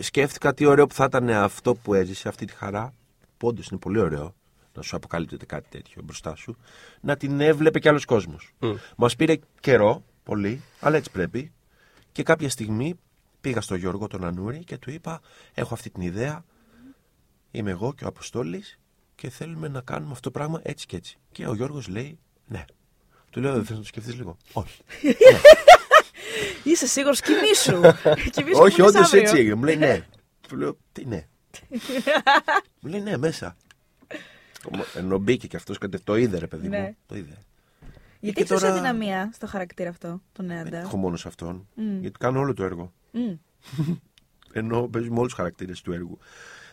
σκέφτηκα 0.00 0.54
τι 0.54 0.64
ωραίο 0.64 0.86
που 0.86 0.94
θα 0.94 1.04
ήταν 1.04 1.30
αυτό 1.30 1.74
που 1.74 1.94
έζησε, 1.94 2.28
αυτή 2.28 2.44
τη 2.44 2.52
χαρά. 2.52 2.94
Που 3.36 3.48
όντω 3.48 3.62
είναι 3.70 3.80
πολύ 3.80 3.98
ωραίο 3.98 4.34
να 4.74 4.82
σου 4.82 4.96
αποκαλύπτεται 4.96 5.46
κάτι 5.46 5.68
τέτοιο 5.68 6.02
μπροστά 6.04 6.34
σου. 6.34 6.56
Να 7.00 7.16
την 7.16 7.40
έβλεπε 7.40 7.78
κι 7.78 7.88
άλλος 7.88 8.04
κόσμος. 8.04 8.52
Mm. 8.60 8.74
Μας 8.96 9.16
πήρε 9.16 9.38
καιρό, 9.60 10.04
πολύ, 10.22 10.62
αλλά 10.80 10.96
έτσι 10.96 11.10
πρέπει. 11.10 11.52
Και 12.12 12.22
κάποια 12.22 12.50
στιγμή 12.50 12.94
πήγα 13.40 13.60
στο 13.60 13.74
Γιώργο 13.74 14.06
τον 14.06 14.24
Ανούρη 14.24 14.64
και 14.64 14.78
του 14.78 14.90
είπα: 14.90 15.20
Έχω 15.54 15.74
αυτή 15.74 15.90
την 15.90 16.02
ιδέα. 16.02 16.44
Είμαι 17.50 17.70
εγώ 17.70 17.94
και 17.94 18.04
ο 18.04 18.06
Αποστόλης 18.06 18.78
και 19.14 19.30
θέλουμε 19.30 19.68
να 19.68 19.80
κάνουμε 19.80 20.12
αυτό 20.12 20.30
το 20.30 20.38
πράγμα 20.38 20.60
έτσι 20.62 20.86
και 20.86 20.96
έτσι. 20.96 21.18
Και 21.32 21.46
ο 21.46 21.54
Γιώργος 21.54 21.88
λέει: 21.88 22.18
Ναι. 22.46 22.64
Του 23.30 23.40
λέω: 23.40 23.52
Δεν 23.52 23.64
θες 23.64 23.76
να 23.76 23.82
το 23.82 23.86
σκεφτείς 23.86 24.14
λίγο; 24.14 24.36
Όχι. 24.52 24.82
Είσαι 26.64 26.86
σίγουρος 26.86 27.20
κοιμήσου. 27.20 27.80
Κοιμήσου 28.34 28.60
Όχι, 28.62 28.74
που 28.76 28.80
είναι 28.80 28.88
όντως 28.88 29.02
αύριο. 29.06 29.20
έτσι 29.22 29.36
έγινε. 29.36 29.54
Μου 29.54 29.64
λέει 29.64 29.76
ναι. 29.76 30.06
Του 30.48 30.56
λέω 30.56 30.78
τι 30.92 31.04
ναι. 31.04 31.26
Μου 32.80 32.90
λέει 32.90 33.00
ναι, 33.00 33.16
μέσα. 33.16 33.56
Ενώ 34.94 35.18
μπήκε 35.18 35.46
και 35.46 35.56
αυτός 35.56 35.78
και 35.78 35.88
το 35.88 36.16
είδε, 36.16 36.38
ρε 36.38 36.46
παιδί 36.46 36.68
Ναι. 36.68 36.80
μου. 36.80 36.96
Το 37.06 37.16
είδε. 37.16 37.38
Γιατί 38.20 38.36
Και 38.36 38.42
έχεις 38.42 38.48
τόσα 38.48 38.66
τώρα- 38.68 38.80
δυναμία 38.80 39.30
στο 39.34 39.46
χαρακτήρα 39.46 39.88
αυτό, 39.90 40.08
τον 40.32 40.46
Δεν 40.46 40.56
Νέαντα. 40.56 40.78
έχω 40.78 40.96
μόνο 40.96 41.16
σε 41.16 41.28
αυτόν. 41.28 41.68
Μμ. 41.74 42.00
Γιατί 42.00 42.18
κάνω 42.18 42.40
όλο 42.40 42.54
το 42.54 42.64
έργο. 42.64 42.92
Μμ. 43.10 43.32
Ενώ 44.52 44.88
παίζουμε 44.88 45.14
όλους 45.18 45.28
τους 45.28 45.36
χαρακτήρες 45.36 45.80
του 45.80 45.92
έργου. 45.92 46.18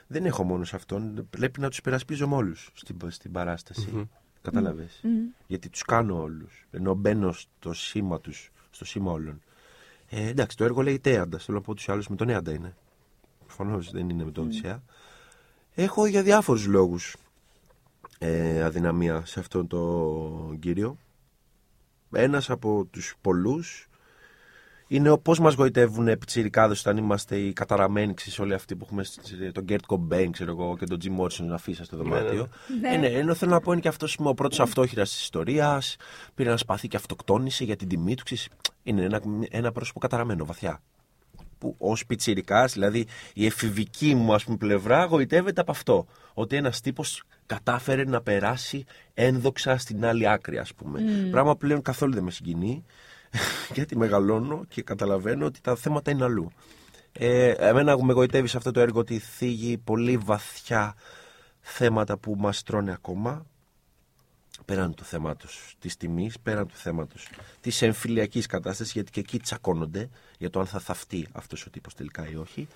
Δεν 0.07 0.25
έχω 0.25 0.43
μόνο 0.43 0.63
σε 0.63 0.75
αυτόν. 0.75 1.27
Πρέπει 1.29 1.59
να 1.59 1.69
τους 1.69 1.77
υπερασπίζομαι 1.77 2.35
όλους 2.35 2.69
στην, 2.73 2.97
στην 3.07 3.31
παράσταση. 3.31 4.09
Κατάλαβες. 4.41 5.01
Γιατί 5.47 5.69
τους 5.69 5.81
κάνω 5.81 6.21
όλους. 6.21 6.67
Ενώ 6.71 6.93
μπαίνω 6.93 7.31
στο 7.31 7.73
σήμα 7.73 8.19
τους, 8.19 8.51
στο 8.71 8.85
σήμα 8.85 9.11
όλων. 9.11 9.41
Ε, 10.09 10.27
εντάξει, 10.27 10.57
το 10.57 10.63
έργο 10.63 10.81
λέει 10.81 10.99
Τέαντα. 10.99 11.37
Θέλω 11.37 11.57
να 11.57 11.63
πω 11.63 11.73
τους 11.73 11.89
άλλους 11.89 12.07
με 12.07 12.15
τον 12.15 12.29
Έαντα 12.29 12.51
είναι. 12.51 12.75
Προφανώς 13.45 13.91
δεν 13.91 14.09
είναι 14.09 14.23
με 14.23 14.31
τον 14.31 14.43
Οδυσσέα. 14.45 14.83
Έχω 15.73 16.05
για 16.05 16.23
διάφορους 16.23 16.65
λόγους 16.65 17.15
ε, 18.19 18.63
αδυναμία 18.63 19.25
σε 19.25 19.39
αυτόν 19.39 19.67
τον 19.67 20.59
κύριο. 20.59 20.97
Ένας 22.11 22.49
από 22.49 22.87
τους 22.91 23.15
πολλούς 23.21 23.89
είναι 24.91 25.17
πώς 25.17 25.39
μας 25.39 25.53
γοητεύουν 25.53 26.05
πιτσιρικάδες 26.05 26.79
όταν 26.79 26.97
είμαστε 26.97 27.37
οι 27.37 27.53
καταραμένοι, 27.53 28.13
ξέρεις, 28.13 28.39
όλοι 28.39 28.53
αυτοί 28.53 28.75
που 28.75 28.85
έχουμε 28.85 29.03
σ- 29.03 29.19
τον 29.51 29.63
Γκέρτ 29.63 29.85
Κομπέιν, 29.85 30.31
ξέρω 30.31 30.51
εγώ, 30.51 30.77
και 30.77 30.85
τον 30.85 30.99
Τζιμ 30.99 31.13
Μόρσον 31.13 31.47
να 31.47 31.55
αφήσει 31.55 31.83
στο 31.83 31.97
δωμάτιο. 31.97 32.47
Ναι. 32.81 32.93
Ε, 32.93 32.97
ναι, 32.97 33.07
ενώ 33.07 33.33
θέλω 33.33 33.51
να 33.51 33.59
πω 33.59 33.71
είναι 33.71 33.81
και 33.81 33.87
αυτός 33.87 34.17
ο 34.19 34.33
πρώτος 34.33 34.59
αυτόχειρας 34.59 35.09
της 35.09 35.21
ιστορίας. 35.21 35.95
Πήρε 36.35 36.49
ένα 36.49 36.57
σπαθί 36.57 36.87
και 36.87 36.97
αυτοκτόνησε 36.97 37.63
για 37.63 37.75
την 37.75 37.87
τιμή 37.87 38.15
του. 38.15 38.23
Ξέρεις, 38.23 38.47
είναι 38.83 39.03
ένα, 39.03 39.21
ένα 39.49 39.71
πρόσωπο 39.71 39.99
καταραμένο 39.99 40.45
βαθιά. 40.45 40.81
Που 41.57 41.75
ως 41.77 42.05
πιτσιρικάς, 42.05 42.73
δηλαδή 42.73 43.05
η 43.33 43.45
εφηβική 43.45 44.15
μου 44.15 44.33
ας 44.33 44.43
πούμε, 44.43 44.57
πλευρά, 44.57 45.03
γοητεύεται 45.05 45.61
από 45.61 45.71
αυτό. 45.71 46.05
Ότι 46.33 46.55
ένας 46.55 46.81
τύπος 46.81 47.23
κατάφερε 47.45 48.03
να 48.03 48.21
περάσει 48.21 48.85
ένδοξα 49.13 49.77
στην 49.77 50.05
άλλη 50.05 50.29
άκρη, 50.29 50.57
ας 50.57 50.73
πούμε. 50.73 51.01
Πράγμα 51.31 51.51
που 51.51 51.57
πλέον 51.57 51.81
καθόλου 51.81 52.13
δεν 52.13 52.23
με 52.23 52.31
συγκινεί. 52.31 52.83
γιατί 53.75 53.97
μεγαλώνω 53.97 54.65
και 54.69 54.81
καταλαβαίνω 54.81 55.45
ότι 55.45 55.61
τα 55.61 55.75
θέματα 55.75 56.11
είναι 56.11 56.23
αλλού. 56.23 56.51
Ε, 57.11 57.49
εμένα 57.49 58.03
με 58.03 58.13
γοητεύει 58.13 58.47
σε 58.47 58.57
αυτό 58.57 58.71
το 58.71 58.79
έργο 58.79 58.99
ότι 58.99 59.19
θίγει 59.19 59.77
πολύ 59.77 60.17
βαθιά 60.17 60.95
θέματα 61.59 62.17
που 62.17 62.35
μας 62.37 62.63
τρώνε 62.63 62.91
ακόμα 62.91 63.45
πέραν 64.69 64.93
του 64.93 65.03
θέματος 65.03 65.75
της 65.79 65.97
τιμής, 65.97 66.39
πέραν 66.39 66.67
του 66.67 66.75
θέματος 66.75 67.27
της 67.61 67.81
εμφυλιακής 67.81 68.45
κατάστασης, 68.45 68.93
γιατί 68.93 69.11
και 69.11 69.19
εκεί 69.19 69.39
τσακώνονται 69.39 70.09
για 70.37 70.49
το 70.49 70.59
αν 70.59 70.65
θα 70.65 70.79
θαυτεί 70.79 71.27
αυτός 71.31 71.65
ο 71.65 71.69
τύπος 71.69 71.93
τελικά 71.93 72.29
ή 72.29 72.35
όχι. 72.35 72.67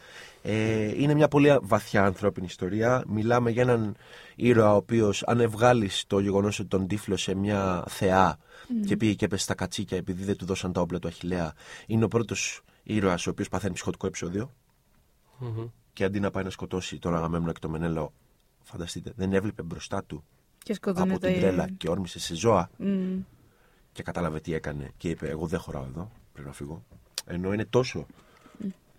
Ε, 0.43 1.01
είναι 1.01 1.13
μια 1.13 1.27
πολύ 1.27 1.57
βαθιά 1.61 2.05
ανθρώπινη 2.05 2.45
ιστορία. 2.45 3.03
Μιλάμε 3.07 3.51
για 3.51 3.61
έναν 3.61 3.95
ήρωα 4.35 4.73
ο 4.73 4.75
οποίος 4.75 5.23
αν 5.23 5.49
βγάλεις 5.49 6.03
το 6.07 6.19
γεγονός 6.19 6.59
ότι 6.59 6.67
τον 6.67 6.87
τύφλωσε 6.87 7.35
μια 7.35 7.83
θεά 7.87 8.37
και 8.85 8.97
πήγε 8.97 9.13
και 9.13 9.25
έπεσε 9.25 9.43
στα 9.43 9.55
κατσίκια 9.55 9.97
επειδή 9.97 10.23
δεν 10.23 10.37
του 10.37 10.45
δώσαν 10.45 10.73
τα 10.73 10.81
όπλα 10.81 10.99
του 10.99 11.07
Αχιλέα, 11.07 11.53
είναι 11.87 12.03
ο 12.03 12.07
πρώτος 12.07 12.61
ήρωας 12.83 13.27
ο 13.27 13.29
οποίος 13.29 13.49
παθαίνει 13.49 13.73
ψυχοτικό 13.73 14.07
επεισόδιο. 14.07 14.51
και 15.93 16.03
αντί 16.03 16.19
να 16.19 16.31
πάει 16.31 16.43
να 16.43 16.49
σκοτώσει 16.49 16.99
τον 16.99 17.15
Αγαμέμνονα 17.15 17.53
και 17.53 17.59
τον 17.59 17.71
Μενέλαο, 17.71 18.09
φανταστείτε, 18.63 19.13
δεν 19.15 19.33
έβλεπε 19.33 19.61
μπροστά 19.63 20.03
του 20.03 20.23
Και 20.63 20.71
από 20.81 20.91
σκοτώνεται. 20.91 21.31
την 21.31 21.39
τρέλα 21.39 21.69
και 21.77 21.89
όρμησε 21.89 22.19
σε 22.19 22.35
ζώα 22.35 22.69
Μμ. 22.77 23.19
και 23.91 24.03
κατάλαβε 24.03 24.39
τι 24.39 24.53
έκανε 24.53 24.91
και 24.97 25.09
είπε: 25.09 25.29
Εγώ 25.29 25.47
δεν 25.47 25.59
χωράω 25.59 25.83
εδώ, 25.85 26.11
πρέπει 26.33 26.47
να 26.47 26.53
φύγω. 26.53 26.83
Ενώ 27.25 27.53
είναι 27.53 27.65
τόσο, 27.65 28.05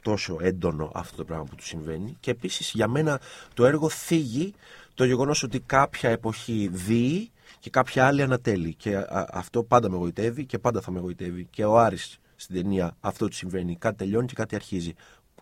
τόσο 0.02 0.36
έντονο 0.40 0.90
αυτό 0.94 1.16
το 1.16 1.24
πράγμα 1.24 1.44
που 1.44 1.54
του 1.54 1.64
συμβαίνει. 1.64 2.16
Και 2.20 2.30
επίσης 2.30 2.70
για 2.70 2.88
μένα 2.88 3.20
το 3.54 3.64
έργο 3.66 3.88
θίγει 3.88 4.54
το 4.94 5.04
γεγονός 5.04 5.42
ότι 5.42 5.60
κάποια 5.60 6.10
εποχή 6.10 6.68
δίει 6.72 7.30
και 7.64 7.70
κάποια 7.70 8.06
άλλη 8.06 8.22
ανατέλει. 8.22 8.74
Και 8.74 8.96
α- 8.96 9.28
αυτό 9.32 9.64
πάντα 9.64 9.90
με 9.90 9.96
γοητεύει 9.96 10.46
και 10.46 10.58
πάντα 10.58 10.80
θα 10.80 10.90
με 10.90 11.00
γοητεύει. 11.00 11.46
Και 11.50 11.64
ο 11.64 11.78
Άρης 11.78 12.18
στην 12.36 12.54
ταινία 12.54 12.96
αυτό 13.00 13.28
του 13.28 13.34
συμβαίνει. 13.34 13.76
Κάτι 13.76 13.96
τελειώνει 13.96 14.26
και 14.26 14.34
κάτι 14.34 14.54
αρχίζει. 14.54 14.92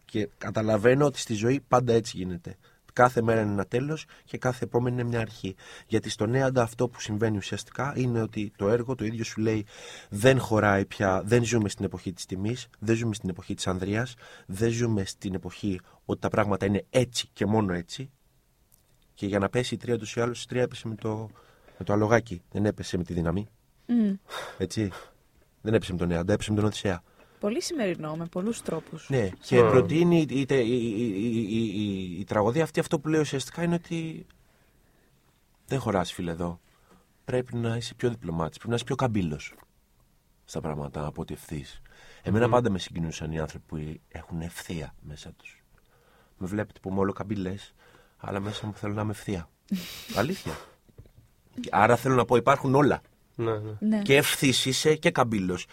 Και 0.05 0.29
καταλαβαίνω 0.39 1.05
ότι 1.07 1.19
στη 1.19 1.35
ζωή 1.35 1.61
πάντα 1.69 1.93
έτσι 1.93 2.17
γίνεται. 2.17 2.57
Κάθε 2.93 3.23
μέρα 3.23 3.41
είναι 3.41 3.53
ένα 3.53 3.65
τέλος 3.65 4.05
και 4.25 4.39
κάθε 4.39 4.65
επόμενη 4.65 5.01
είναι 5.01 5.09
μια 5.09 5.21
αρχή. 5.21 5.55
Γιατί 5.87 6.11
στον 6.11 6.35
Έαντα 6.35 6.63
αυτό 6.63 6.89
που 6.89 7.01
συμβαίνει 7.01 7.37
ουσιαστικά 7.37 7.93
είναι 7.97 8.23
ότι 8.23 8.53
το 8.57 8.69
έργο 8.69 8.95
το 8.95 9.05
ίδιο 9.05 9.25
σου 9.25 9.41
λέει 9.41 9.67
δεν 10.09 10.39
χωράει 10.39 10.85
πια, 10.85 11.23
δεν 11.25 11.45
ζούμε 11.45 11.69
στην 11.69 11.85
εποχή 11.85 12.13
της 12.13 12.27
τιμής, 12.27 12.69
δεν 12.79 12.97
ζούμε 12.97 13.15
στην 13.15 13.29
εποχή 13.29 13.55
της 13.55 13.67
ανδρείας, 13.67 14.15
δεν 14.47 14.71
ζούμε 14.71 15.05
στην 15.05 15.35
εποχή 15.35 15.81
ότι 16.05 16.21
τα 16.21 16.29
πράγματα 16.29 16.67
είναι 16.67 16.85
έτσι 16.91 17.29
και 17.33 17.47
μόνο 17.47 17.73
έτσι. 17.73 18.11
Και 19.15 19.27
για 19.27 19.39
να 19.39 19.49
πέσει 19.49 19.75
η 19.75 19.77
τρία 19.77 19.99
τους 19.99 20.17
ή 20.17 20.21
άλλω, 20.21 20.33
η 20.33 20.47
τρία 20.49 20.63
έπεσε 20.63 20.89
με 20.89 20.95
το, 20.95 21.11
με 21.19 21.31
το 21.83 21.93
αλογάκι. 21.93 22.43
Δεν 22.51 22.65
έπεσε 22.67 22.97
με 22.97 23.05
τη 23.05 23.13
δύναμη. 23.13 23.49
Μμ. 23.87 24.13
Έτσι. 24.59 24.91
Δεν 25.63 25.75
έπεσε 25.75 25.93
με 25.93 25.99
τον 25.99 26.11
Έαντα, 26.11 26.33
έπεσε 26.33 26.51
με 26.51 26.57
τον 26.57 26.65
Οδυσσέα. 26.65 27.03
Πολύ 27.41 27.63
σημερινό, 27.63 28.17
με 28.17 28.27
πολλούς 28.27 28.63
τρόπους. 28.63 29.09
Ναι, 29.11 29.29
και 29.29 29.61
Mm. 29.61 29.69
προτείνει 29.71 30.21
η, 30.21 30.27
η, 30.31 30.47
η, 30.49 30.55
η, 30.57 31.47
η, 31.49 31.65
η- 31.65 32.21
η 32.21 32.25
τραγωδία 32.25 32.63
αυτή 32.63 32.81
αυτό 32.81 33.01
που 33.01 33.09
λέει 33.09 33.21
ουσιαστικά 33.21 33.63
είναι 33.63 33.75
ότι 33.75 34.27
δεν 35.67 35.81
χωράς 35.81 36.13
φίλε 36.13 36.31
εδώ. 36.31 36.61
Πρέπει 37.25 37.57
να 37.57 37.77
είσαι 37.77 37.95
πιο 37.95 38.09
διπλωμάτης, 38.11 38.55
πρέπει 38.57 38.69
να 38.69 38.75
είσαι 38.75 38.85
πιο 38.85 38.95
καμπύλος 38.95 39.55
στα 40.45 40.61
πράγματα 40.61 41.07
από 41.07 41.21
ότι 41.21 41.35
ευθύς. 41.35 41.81
Εμένα 42.23 42.49
πάντα 42.49 42.71
με 42.71 42.79
συγκινούσαν 42.79 43.33
οι 43.33 43.39
άνθρωποι 43.39 43.65
που 43.67 44.01
έχουν 44.09 44.41
ευθεία 44.41 44.95
μέσα 45.01 45.33
τους. 45.33 45.63
Με 46.39 46.47
βλέπετε 46.47 46.81
που 46.81 46.89
είμαι 46.91 46.99
όλο 46.99 47.13
καμπύλες, 47.13 47.75
αλλά 48.17 48.41
μέσα 48.41 48.67
μου 48.67 48.73
θέλω 48.75 48.95
να 48.95 49.03
είμαι 49.03 49.11
ευθεία. 49.11 49.49
Αλήθεια. 50.21 50.53
Άρα 51.71 51.97
θέλω 51.97 52.15
να 52.15 52.25
πω 52.25 52.37
υπάρχουν 52.37 52.75
όλα. 52.75 53.01
Ναι, 53.35 53.53
ναι. 53.53 53.73
Ναι. 53.79 54.03
Και 54.03 54.17
ευθύς 54.17 54.67
είσαι 54.67 54.95
και 54.95 55.11
καμπύλος. 55.11 55.67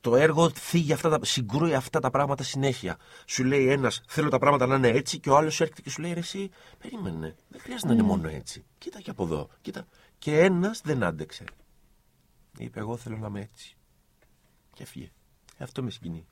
Το 0.00 0.16
έργο 0.16 0.50
θίγει 0.50 0.92
αυτά 0.92 1.08
τα, 1.08 1.18
συγκρούει 1.22 1.74
αυτά 1.74 2.00
τα 2.00 2.10
πράγματα 2.10 2.42
συνέχεια. 2.42 2.96
Σου 3.24 3.44
λέει 3.44 3.68
ένας, 3.68 4.02
θέλω 4.06 4.28
τα 4.28 4.38
πράγματα 4.38 4.66
να 4.66 4.74
είναι 4.74 4.88
έτσι, 4.88 5.18
και 5.18 5.30
ο 5.30 5.36
άλλος 5.36 5.60
έρχεται 5.60 5.80
και 5.80 5.90
σου 5.90 6.00
λέει, 6.00 6.12
ρε, 6.12 6.18
εσύ, 6.18 6.50
περίμενε. 6.78 7.34
Δεν 7.48 7.60
χρειάζεται 7.60 7.88
να 7.88 7.94
είναι 7.94 8.02
μόνο 8.02 8.28
έτσι. 8.28 8.64
Κοίτα 8.78 9.00
και 9.00 9.10
από 9.10 9.24
εδώ. 9.24 9.48
Κοίτα. 9.62 9.86
Και 10.18 10.38
ένας 10.38 10.80
δεν 10.84 11.02
άντεξε. 11.02 11.44
Είπε, 12.58 12.80
Εγώ 12.80 12.96
θέλω 12.96 13.16
να 13.16 13.26
είμαι 13.26 13.40
έτσι. 13.40 13.76
Και 14.74 14.82
έφυγε. 14.82 15.10
Ε, 15.56 15.64
αυτό 15.64 15.82
με 15.82 15.90
συγκινεί. 15.90 16.26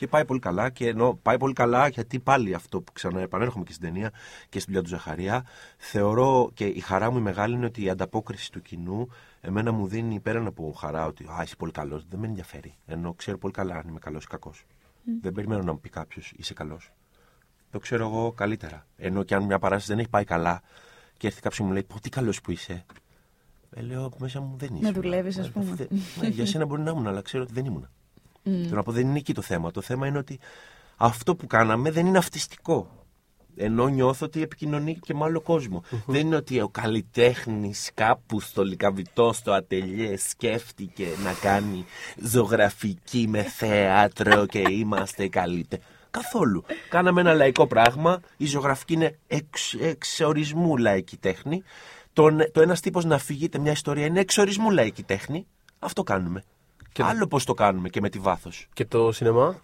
Και 0.00 0.08
πάει 0.08 0.24
πολύ 0.24 0.40
καλά 0.40 0.70
και 0.70 0.88
ενώ 0.88 1.18
πάει 1.22 1.36
πολύ 1.38 1.52
καλά 1.52 1.88
γιατί 1.88 2.18
πάλι 2.18 2.54
αυτό 2.54 2.80
που 2.80 2.92
ξαναεπανέρχομαι 2.92 3.64
και 3.64 3.72
στην 3.72 3.84
ταινία 3.84 4.10
και 4.48 4.60
στην 4.60 4.64
δουλειά 4.72 4.82
του 4.82 4.88
Ζαχαρία 4.88 5.44
θεωρώ 5.76 6.50
και 6.54 6.64
η 6.64 6.80
χαρά 6.80 7.10
μου 7.10 7.18
η 7.18 7.20
μεγάλη 7.20 7.54
είναι 7.54 7.66
ότι 7.66 7.82
η 7.84 7.90
ανταπόκριση 7.90 8.52
του 8.52 8.62
κοινού 8.62 9.08
εμένα 9.40 9.72
μου 9.72 9.86
δίνει 9.86 10.20
πέραν 10.20 10.46
από 10.46 10.72
χαρά 10.72 11.06
ότι 11.06 11.24
α, 11.24 11.42
είσαι 11.42 11.56
πολύ 11.56 11.72
καλός, 11.72 12.04
δεν 12.08 12.18
με 12.20 12.26
ενδιαφέρει 12.26 12.74
ενώ 12.86 13.14
ξέρω 13.14 13.38
πολύ 13.38 13.52
καλά 13.52 13.74
αν 13.74 13.88
είμαι 13.88 13.98
καλός 13.98 14.24
ή 14.24 14.26
κακός. 14.26 14.64
Δεν 15.20 15.32
περιμένω 15.32 15.62
να 15.62 15.72
μου 15.72 15.80
πει 15.80 15.88
κάποιος 15.88 16.32
είσαι 16.36 16.54
καλός. 16.54 16.92
Το 17.70 17.78
ξέρω 17.78 18.04
εγώ 18.06 18.32
καλύτερα. 18.32 18.86
Ενώ 18.96 19.22
και 19.22 19.34
αν 19.34 19.44
μια 19.44 19.58
παράσταση 19.58 19.90
δεν 19.90 19.98
έχει 19.98 20.08
πάει 20.08 20.24
καλά 20.24 20.62
και 21.16 21.26
έρθει 21.26 21.40
κάποιος 21.40 21.58
και 21.58 21.64
μου 21.66 21.72
λέει 21.72 21.82
Πω, 21.82 22.00
τι 22.00 22.08
καλός 22.08 22.40
που 22.40 22.50
είσαι. 22.50 22.84
Ε, 23.70 23.80
λέω 23.80 24.12
μέσα 24.18 24.40
μου 24.40 24.56
δεν 24.56 24.74
είσαι. 24.74 24.90
δουλεύεις, 24.90 25.38
ας 25.38 25.50
πούμε. 25.50 25.76
Ναι, 26.20 26.28
για 26.28 26.46
σένα 26.46 26.66
μπορεί 26.66 26.82
να 26.82 26.90
ήμουν, 26.90 27.06
αλλά 27.06 27.22
ξέρω 27.22 27.42
ότι 27.42 27.52
δεν 27.52 27.64
ήμουν. 27.64 27.88
Θέλω 28.42 28.68
να 28.70 28.82
πω 28.82 28.92
δεν 28.92 29.08
είναι 29.08 29.18
εκεί 29.18 29.34
το 29.34 29.42
θέμα. 29.42 29.70
Το 29.70 29.80
θέμα 29.80 30.06
είναι 30.06 30.18
ότι 30.18 30.38
αυτό 30.96 31.36
που 31.36 31.46
κάναμε 31.46 31.90
δεν 31.90 32.06
είναι 32.06 32.18
αυτιστικό. 32.18 33.00
Ενώ 33.56 33.88
νιώθω 33.88 34.26
ότι 34.26 34.42
επικοινωνεί 34.42 34.98
και 35.00 35.14
με 35.14 35.24
άλλο 35.24 35.40
κόσμο. 35.40 35.82
Δεν 36.06 36.20
είναι 36.20 36.36
ότι 36.36 36.60
ο 36.60 36.68
καλλιτέχνης 36.68 37.90
κάπου 37.94 38.40
στο 38.40 38.64
Λικαβιτό, 38.64 39.32
στο 39.32 39.52
ατελιέ, 39.52 40.16
σκέφτηκε 40.16 41.06
να 41.24 41.32
κάνει 41.32 41.84
ζωγραφική 42.22 43.26
με 43.28 43.42
θέατρο 43.42 44.46
και 44.46 44.62
είμαστε 44.70 45.28
καλύτεροι. 45.28 45.82
Καθόλου. 46.10 46.64
Κάναμε 46.88 47.20
ένα 47.20 47.34
λαϊκό 47.34 47.66
πράγμα. 47.66 48.20
Η 48.36 48.46
ζωγραφική 48.46 48.92
είναι 48.92 49.18
εξ, 49.26 49.74
εξορισμού 49.74 50.76
λαϊκή 50.76 51.16
τέχνη. 51.16 51.62
Το, 52.12 52.36
το 52.52 52.60
ένας 52.60 52.80
τύπος 52.80 53.04
να 53.04 53.18
φύγεται 53.18 53.58
μια 53.58 53.72
ιστορία 53.72 54.06
είναι 54.06 54.20
εξορισμού 54.20 54.70
λαϊκή 54.70 55.02
τέχνη. 55.02 55.46
Αυτό 55.78 56.02
κάνουμε. 56.02 56.44
Και- 56.92 57.02
Άλλο 57.02 57.26
πώς 57.26 57.44
το 57.44 57.54
κάνουμε 57.54 57.88
και 57.88 58.00
με 58.00 58.08
τη 58.08 58.18
βάθος. 58.18 58.68
Και 58.72 58.84
το 58.84 59.12
σινεμά; 59.12 59.60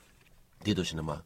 Τι 0.65 0.75
το 0.75 0.85
σινεμά; 0.85 1.25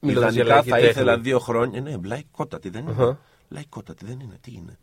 Μιλώντας 0.00 0.32
για 0.34 0.42
Ιδανικά 0.42 0.54
λαϊκή 0.54 0.68
θα 0.70 0.76
τέχνη. 0.76 0.90
ήθελα 0.90 1.18
δύο 1.18 1.38
χρόνια. 1.38 1.80
Ναι, 1.80 1.96
λαϊκότατη 2.04 2.68
δεν 2.68 2.82
είναι. 2.82 2.90
Αχα. 2.92 3.18
Λαϊκότατη 3.48 4.04
δεν 4.04 4.20
είναι. 4.20 4.38
Τι 4.40 4.52
είναι; 4.54 4.78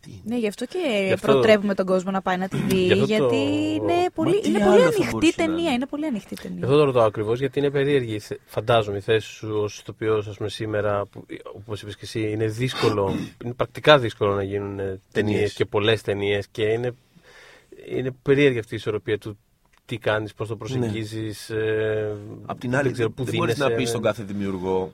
Τι 0.00 0.10
είναι; 0.10 0.20
Ναι, 0.24 0.36
γι' 0.38 0.48
αυτό 0.48 0.66
και 0.66 0.78
Γι' 1.06 1.12
αυτό- 1.12 1.32
προτρέπουμε 1.32 1.74
τον 1.74 1.86
κόσμο 1.86 2.10
να 2.10 2.22
πάει 2.22 2.36
να 2.36 2.48
τη 2.48 2.56
δει. 2.56 2.76
Γι' 2.76 2.92
αυτό 2.92 3.04
γιατί 3.04 3.22
το- 3.28 3.34
είναι 3.36 4.10
πολύ, 4.14 4.40
τι 4.40 4.48
είναι 4.48 4.62
άλλο 4.62 4.70
πολύ 4.70 4.80
θα 4.82 4.86
ανοιχτή 4.88 5.10
μπορούσε 5.10 5.34
να 5.36 5.46
ταινία. 5.46 5.62
είναι; 5.64 5.72
Είναι 5.72 5.86
πολύ 5.86 6.06
ανοιχτή 6.06 6.34
Γι' 6.34 6.42
ταινία. 6.42 6.64
αυτό 6.64 6.76
το 6.76 6.84
ρωτάω 6.84 7.06
ακριβώς, 7.06 7.38
γιατί 7.38 7.58
είναι 7.58 7.70
περίεργη, 7.70 8.14
η 8.14 8.18
θε- 8.18 8.38
φαντάζομαι, 8.46 8.96
η 8.96 9.00
θέση 9.00 9.28
σου 9.28 9.48
ως 9.54 9.78
ηθοποιός, 9.78 10.26
ας 10.28 10.36
πούμε, 10.36 10.48
σήμερα, 10.48 11.02
όπως 11.54 11.82
είπες 11.82 11.94
και 11.96 12.04
εσύ, 12.04 12.30
είναι 12.30 12.46
δύσκολο, 12.46 13.14
είναι 13.44 13.54
πρακτικά 13.54 13.98
δύσκολο 13.98 14.34
να 14.34 14.42
γίνουν 14.42 14.76
ταινίες 14.76 15.00
Ταινίες. 15.12 15.52
και 15.52 15.64
πολλές 15.64 16.02
ταινίες 16.02 16.46
και 16.48 16.62
είναι, 16.62 16.94
είναι 17.88 18.10
περίεργη 18.22 18.58
αυτή 18.58 18.74
η 18.74 18.76
ισορροπία 18.76 19.18
του 19.18 19.38
τι 19.90 19.98
κάνεις, 19.98 20.34
πώς 20.34 20.48
το 20.48 20.56
προσεγγίζεις. 20.56 21.50
Ε, 21.50 22.16
Απ' 22.46 22.58
την 22.60 22.74
άλλη, 22.74 22.82
δεν 22.84 22.92
ξέρω 22.92 23.10
πού 23.10 23.24
δεν 23.24 23.34
μπορείς 23.36 23.54
δίνεσαι. 23.54 23.72
να 23.72 23.78
πεις 23.80 23.88
στον 23.88 24.02
κάθε 24.02 24.22
δημιουργό 24.22 24.92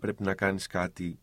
πρέπει 0.00 0.22
να 0.22 0.34
κάνεις 0.34 0.66
κάτι 0.66 1.18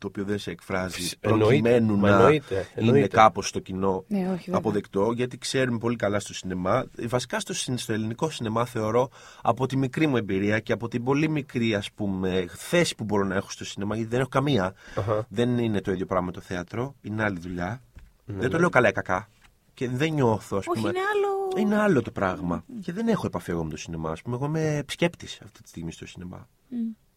το 0.00 0.06
οποίο 0.06 0.24
δεν 0.24 0.38
σε 0.38 0.50
εκφράζει 0.50 0.94
Φυσ- 0.94 1.16
εννοείται, 1.20 1.44
προκειμένου 1.46 1.96
μα 1.96 2.08
να 2.10 2.16
εννοείται, 2.16 2.54
είναι 2.54 2.66
εννοείται. 2.74 3.06
κάπως 3.08 3.48
στο 3.48 3.58
κοινό 3.58 4.04
Ναι, 4.08 4.18
όχι, 4.18 4.26
βέβαια. 4.44 4.54
αποδεκτό, 4.58 5.12
γιατί 5.12 5.38
ξέρουμε 5.38 5.78
πολύ 5.78 5.96
καλά 5.96 6.20
στο 6.20 6.34
σινεμά. 6.34 6.84
Βασικά 7.08 7.40
στο, 7.40 7.54
συν- 7.54 7.78
στο 7.78 7.92
ελληνικό 7.92 8.30
σινεμά 8.30 8.64
θεωρώ 8.64 9.10
από 9.42 9.66
τη 9.66 9.76
μικρή 9.76 10.06
μου 10.06 10.16
εμπειρία 10.16 10.58
και 10.60 10.72
από 10.72 10.88
την 10.88 11.04
πολύ 11.04 11.28
μικρή 11.28 11.74
ας 11.74 11.90
πούμε 11.92 12.44
θέση 12.48 12.94
που 12.94 13.04
μπορώ 13.04 13.24
να 13.24 13.34
έχω 13.34 13.50
στο 13.50 13.64
σινεμά, 13.64 13.94
γιατί 13.96 14.10
δεν 14.10 14.20
έχω 14.20 14.28
καμία. 14.28 14.74
Αχα. 14.96 15.26
Δεν 15.28 15.58
είναι 15.58 15.80
το 15.80 15.92
ίδιο 15.92 16.06
πράγμα 16.06 16.30
το 16.30 16.40
θέατρο, 16.40 16.94
είναι 17.02 17.22
άλλη 17.22 17.38
δουλειά. 17.38 17.80
δεν 18.24 18.50
το 18.50 18.58
λέω 18.58 18.68
καλά 18.68 18.88
ή 18.88 18.92
κακά. 18.92 19.28
Και 19.76 19.88
δεν 19.88 20.12
νιώθω, 20.12 20.56
ας 20.56 20.66
Όχι, 20.66 20.80
πούμε. 20.80 20.88
είναι 20.88 20.98
άλλο. 20.98 21.60
Είναι 21.62 21.76
άλλο 21.76 22.02
το 22.02 22.10
πράγμα. 22.10 22.64
Και 22.80 22.92
δεν 22.92 23.08
έχω 23.08 23.26
επαφή 23.26 23.50
εγώ 23.50 23.64
με 23.64 23.70
το 23.70 23.76
σινεμά. 23.76 24.10
Ας 24.10 24.22
πούμε, 24.22 24.36
εγώ 24.36 24.44
είμαι 24.44 24.76
επισκέπτη 24.76 25.26
αυτή 25.44 25.62
τη 25.62 25.68
στιγμή 25.68 25.92
στο 25.92 26.06
σινεμά. 26.06 26.48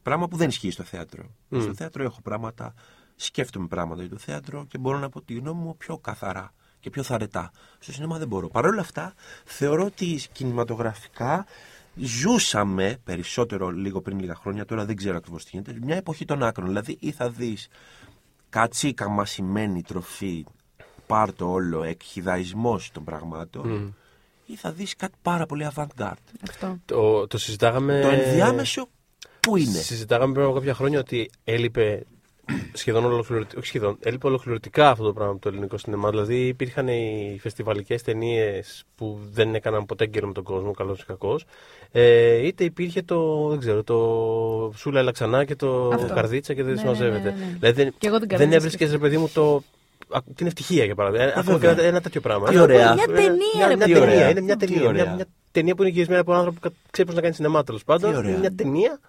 Πράγμα 0.01 0.27
που 0.27 0.37
δεν 0.37 0.47
ισχύει 0.47 0.71
στο 0.71 0.83
θέατρο. 0.83 1.35
Στο 1.59 1.73
θέατρο 1.73 2.03
έχω 2.03 2.21
πράγματα, 2.21 2.73
σκέφτομαι 3.15 3.67
πράγματα 3.67 4.01
για 4.01 4.09
το 4.09 4.17
θέατρο 4.17 4.65
και 4.65 4.77
μπορώ 4.77 4.97
να 4.97 5.09
πω 5.09 5.21
τη 5.21 5.33
γνώμη 5.33 5.63
μου 5.63 5.77
πιο 5.77 5.97
καθαρά 5.97 6.53
και 6.79 6.89
πιο 6.89 7.03
θαρετά. 7.03 7.51
Στο 7.79 7.91
σινεμά 7.91 8.17
δεν 8.17 8.27
μπορώ. 8.27 8.47
Παρ' 8.47 8.65
όλα 8.65 8.81
αυτά, 8.81 9.13
θεωρώ 9.45 9.83
ότι 9.83 10.19
κινηματογραφικά 10.31 11.45
ζούσαμε 11.95 12.97
περισσότερο 13.03 13.69
λίγο 13.69 14.01
πριν 14.01 14.19
λίγα 14.19 14.35
χρόνια, 14.35 14.65
τώρα 14.65 14.85
δεν 14.85 14.95
ξέρω 14.95 15.17
ακριβώς 15.17 15.43
τι 15.43 15.49
γίνεται, 15.53 15.77
μια 15.81 15.95
εποχή 15.95 16.25
των 16.25 16.43
άκρων. 16.43 16.67
Δηλαδή, 16.67 16.97
ή 16.99 17.11
θα 17.11 17.29
δεις 17.29 17.67
κατσίκα 18.49 19.09
μασημένη 19.09 19.81
τροφή, 19.81 20.45
πάρ 21.09 21.33
το 21.33 21.51
όλο, 21.51 21.83
εκχυδαϊσμός 21.83 22.91
των 22.91 23.03
πραγμάτων, 23.03 23.95
ή 24.45 24.55
θα 24.55 24.71
δεις 24.71 24.95
κάτι 24.95 25.13
πάρα 25.21 25.45
πολύ 25.45 25.67
avant-garde. 25.75 26.13
Αυτό. 26.49 26.77
Το, 26.85 27.27
το 27.27 27.37
συζητάγαμε. 27.37 27.99
Το 28.01 28.07
ενδιάμεσο 28.07 28.87
πού 29.39 29.57
είναι; 29.57 29.77
Συζητάγαμε 29.77 30.33
πριν 30.33 30.45
από 30.45 30.53
κάποια 30.53 30.73
χρόνια 30.73 30.99
ότι 30.99 31.29
έλειπε 31.43 32.03
σχεδόν 32.73 33.05
ολοκληρωτικά, 33.05 33.57
όχι 33.59 33.67
σχεδόν, 33.67 33.97
έλειπε 33.99 34.27
ολοκληρωτικά 34.27 34.89
αυτό 34.89 35.03
το 35.03 35.13
πράγμα 35.13 35.31
από 35.31 35.41
το 35.41 35.49
ελληνικό 35.49 35.77
σινεμά. 35.77 36.09
Δηλαδή 36.09 36.47
υπήρχαν 36.47 36.87
οι 36.87 37.37
φεστιβαλικές 37.41 38.01
ταινίες 38.01 38.83
που 38.95 39.19
δεν 39.31 39.55
έκαναν 39.55 39.85
ποτέ 39.85 40.05
γκέρο 40.05 40.27
με 40.27 40.33
τον 40.33 40.43
κόσμο, 40.43 40.71
καλός 40.71 41.01
ή 41.01 41.05
κακός. 41.05 41.45
Ε, 41.91 42.47
είτε 42.47 42.63
υπήρχε 42.63 43.01
το, 43.01 43.47
δεν 43.47 43.59
ξέρω, 43.59 43.83
το 43.83 43.97
Σούλα 44.75 44.99
έλα 44.99 45.11
ξανά 45.11 45.45
και 45.45 45.55
το 45.55 45.87
Αυτό. 45.93 46.13
Καρδίτσα 46.13 46.53
και 46.53 46.63
δεν 46.63 46.73
Ναι, 46.73 46.79
συμμαζεύεται. 46.79 47.29
ναι, 47.31 47.35
ναι, 47.37 47.45
ναι. 47.45 47.57
Δηλαδή 47.59 47.83
δεν, 47.83 47.93
Και 47.97 48.07
εγώ 48.07 48.17
την 48.19 48.27
δεν 48.27 48.37
Καρδίτσα 48.37 48.55
έβρισκες, 48.57 48.91
ρε 48.91 48.97
παιδί 48.97 49.17
μου, 49.17 49.29
το, 49.33 49.55
α, 49.55 49.61
την 50.35 50.47
ευτυχία 50.47 50.85
για 50.85 50.95
παράδειγμα. 50.95 51.25
Ε, 51.25 51.33
Ακόμα 51.35 51.43
και 51.59 51.67
βέβαια. 51.67 51.71
ένα, 51.71 51.83
ένα 51.83 52.01
τέτοιο 52.01 52.21
πράγμα. 52.21 52.47
Τι 52.47 52.53
Ένα- 52.53 52.63
ωραία. 52.63 52.93
Μια 52.93 53.03
ένα- 53.07 53.15
ταινία, 53.15 53.37
μια- 53.55 53.67
ρε 53.67 53.75
μια 53.75 53.85
παιδί 53.85 53.99
μου. 53.99 54.05
ταινία. 54.05 54.29
Είναι 54.29 54.41
μια 54.41 54.55
Τι 54.55 54.65
ταινία. 54.67 54.87
ωραία. 54.87 55.03
Μια, 55.05 55.13
μια 55.15 55.25
ταινία 55.51 55.75
που 55.75 55.81
είναι 55.81 55.91
γυρισμένη 55.91 56.19
από 56.21 56.31
έναν 56.33 56.45
άνθρωπο 56.45 56.69
που 56.69 56.75
ξέρει 56.91 57.07
πώς 57.07 57.15
να 57.15 57.21
κάνει 57.21 57.33
σινεμά 57.33 57.63
τέλος 57.63 57.83
πάντων. 57.83 58.11
Τι 58.11 58.17
ωραία. 58.17 58.37
Μια 58.37 58.55
ταινία 58.55 58.99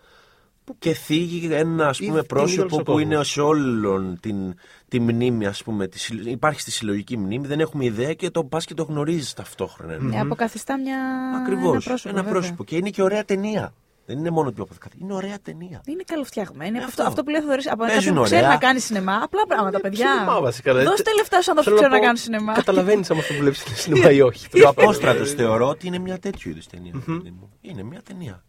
Και 0.78 0.92
θίγει 0.92 1.48
ένα 1.52 1.88
ας 1.88 1.98
Ή 2.00 2.04
πούμε, 2.06 2.18
την 2.18 2.26
πρόσωπο 2.28 2.52
είδωλο 2.62 2.68
που 2.84 2.90
στον 2.90 2.94
είναι 3.00 3.08
κόσμος. 3.14 3.30
σε 3.30 3.40
όλον 3.40 4.18
την, 4.20 4.54
τη 4.88 5.00
μνήμη, 5.00 5.46
ας 5.46 5.62
πούμε. 5.62 5.86
Τη, 5.88 5.98
συλλο- 5.98 6.26
υπάρχει 6.26 6.60
στη 6.60 6.70
συλλογική 6.70 7.16
μνήμη, 7.16 7.46
δεν 7.46 7.60
έχουμε 7.60 7.84
ιδέα 7.84 8.14
και 8.14 8.30
το 8.30 8.44
πας 8.44 8.64
και 8.64 8.74
το 8.74 8.82
γνωρίζεις 8.82 9.32
ταυτόχρονα. 9.34 9.96
Ναι, 10.00 10.20
αποκαθιστά 10.20 10.78
μια. 10.80 10.98
Ακριβώς. 11.42 11.62
Ένα 11.72 11.80
πρόσωπο. 11.84 12.08
Ένα 12.08 12.16
βέβαια. 12.22 12.32
πρόσωπο. 12.38 12.64
Και 12.64 12.76
είναι 12.76 12.90
και 12.90 13.02
ωραία 13.02 13.24
ταινία. 13.24 13.72
Δεν 14.10 14.18
είναι 14.18 14.30
μόνο 14.30 14.48
ότι 14.48 14.62
καθ- 14.78 14.94
Είναι 15.00 15.14
ωραία 15.14 15.38
ταινία. 15.42 15.80
Είναι 15.86 16.02
καλοφτιαγμένη. 16.06 16.78
Ε, 16.78 16.82
αυτό, 16.82 16.88
αυτό. 16.90 17.02
αυτό 17.02 17.22
που 17.22 17.30
λέει 17.30 17.40
ο 17.40 17.42
Θοδωρής, 17.42 17.70
από 17.70 17.84
ένα 17.84 17.92
Παίζουν 17.92 18.14
που 18.14 18.22
ξέρει 18.22 18.40
ωραία. 18.40 18.52
να 18.52 18.58
κάνει 18.58 18.78
σινεμά. 18.80 19.20
Απλά 19.22 19.46
πράγματα, 19.46 19.80
παιδιά. 19.80 20.12
Σινεμά, 20.12 20.40
βασικά, 20.40 20.70
δηλαδή. 20.70 20.88
Δώστε 20.90 21.10
λεφτά 21.16 21.42
στου 21.42 21.50
ανθρώπου 21.50 21.70
που 21.70 21.76
Θέλω 21.76 21.76
ξέρουν 21.76 21.92
να 21.92 21.98
πω, 21.98 22.04
κάνουν 22.04 22.16
σινεμά. 22.16 22.52
Καταλαβαίνει 22.52 23.02
αν 23.10 23.18
αυτό 23.18 23.32
που 23.34 23.40
βλέπει 23.40 23.56
είναι 23.66 23.76
σινεμά 23.76 24.10
ή 24.10 24.20
όχι. 24.20 24.46
Ο 24.64 24.68
Απόστρατο 24.68 25.24
θεωρώ 25.24 25.68
ότι 25.68 25.86
είναι 25.86 25.98
μια 25.98 26.18
τέτοιου 26.18 26.50
είδου 26.50 26.60
ταινία. 26.70 26.92
παιδί 27.06 27.30
μου. 27.30 27.50
Είναι 27.60 27.82
μια 27.82 28.02
ταινία. 28.02 28.44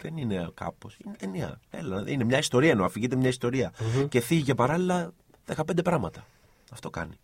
Δεν 0.00 0.16
είναι 0.16 0.50
κάπω. 0.54 0.90
Είναι 1.06 1.14
ταινία. 1.18 1.60
Έλα, 1.70 2.02
είναι 2.06 2.24
μια 2.24 2.38
ιστορία 2.38 2.70
εννοώ. 2.70 2.86
Αφηγείται 2.86 3.16
μια 3.16 3.28
ιστορία. 3.28 3.72
Και 4.08 4.20
θίγει 4.20 4.42
και 4.42 4.54
παράλληλα 4.54 5.12
15 5.56 5.62
πράγματα. 5.84 6.24
Αυτό 6.72 6.90
κάνει. 6.90 7.14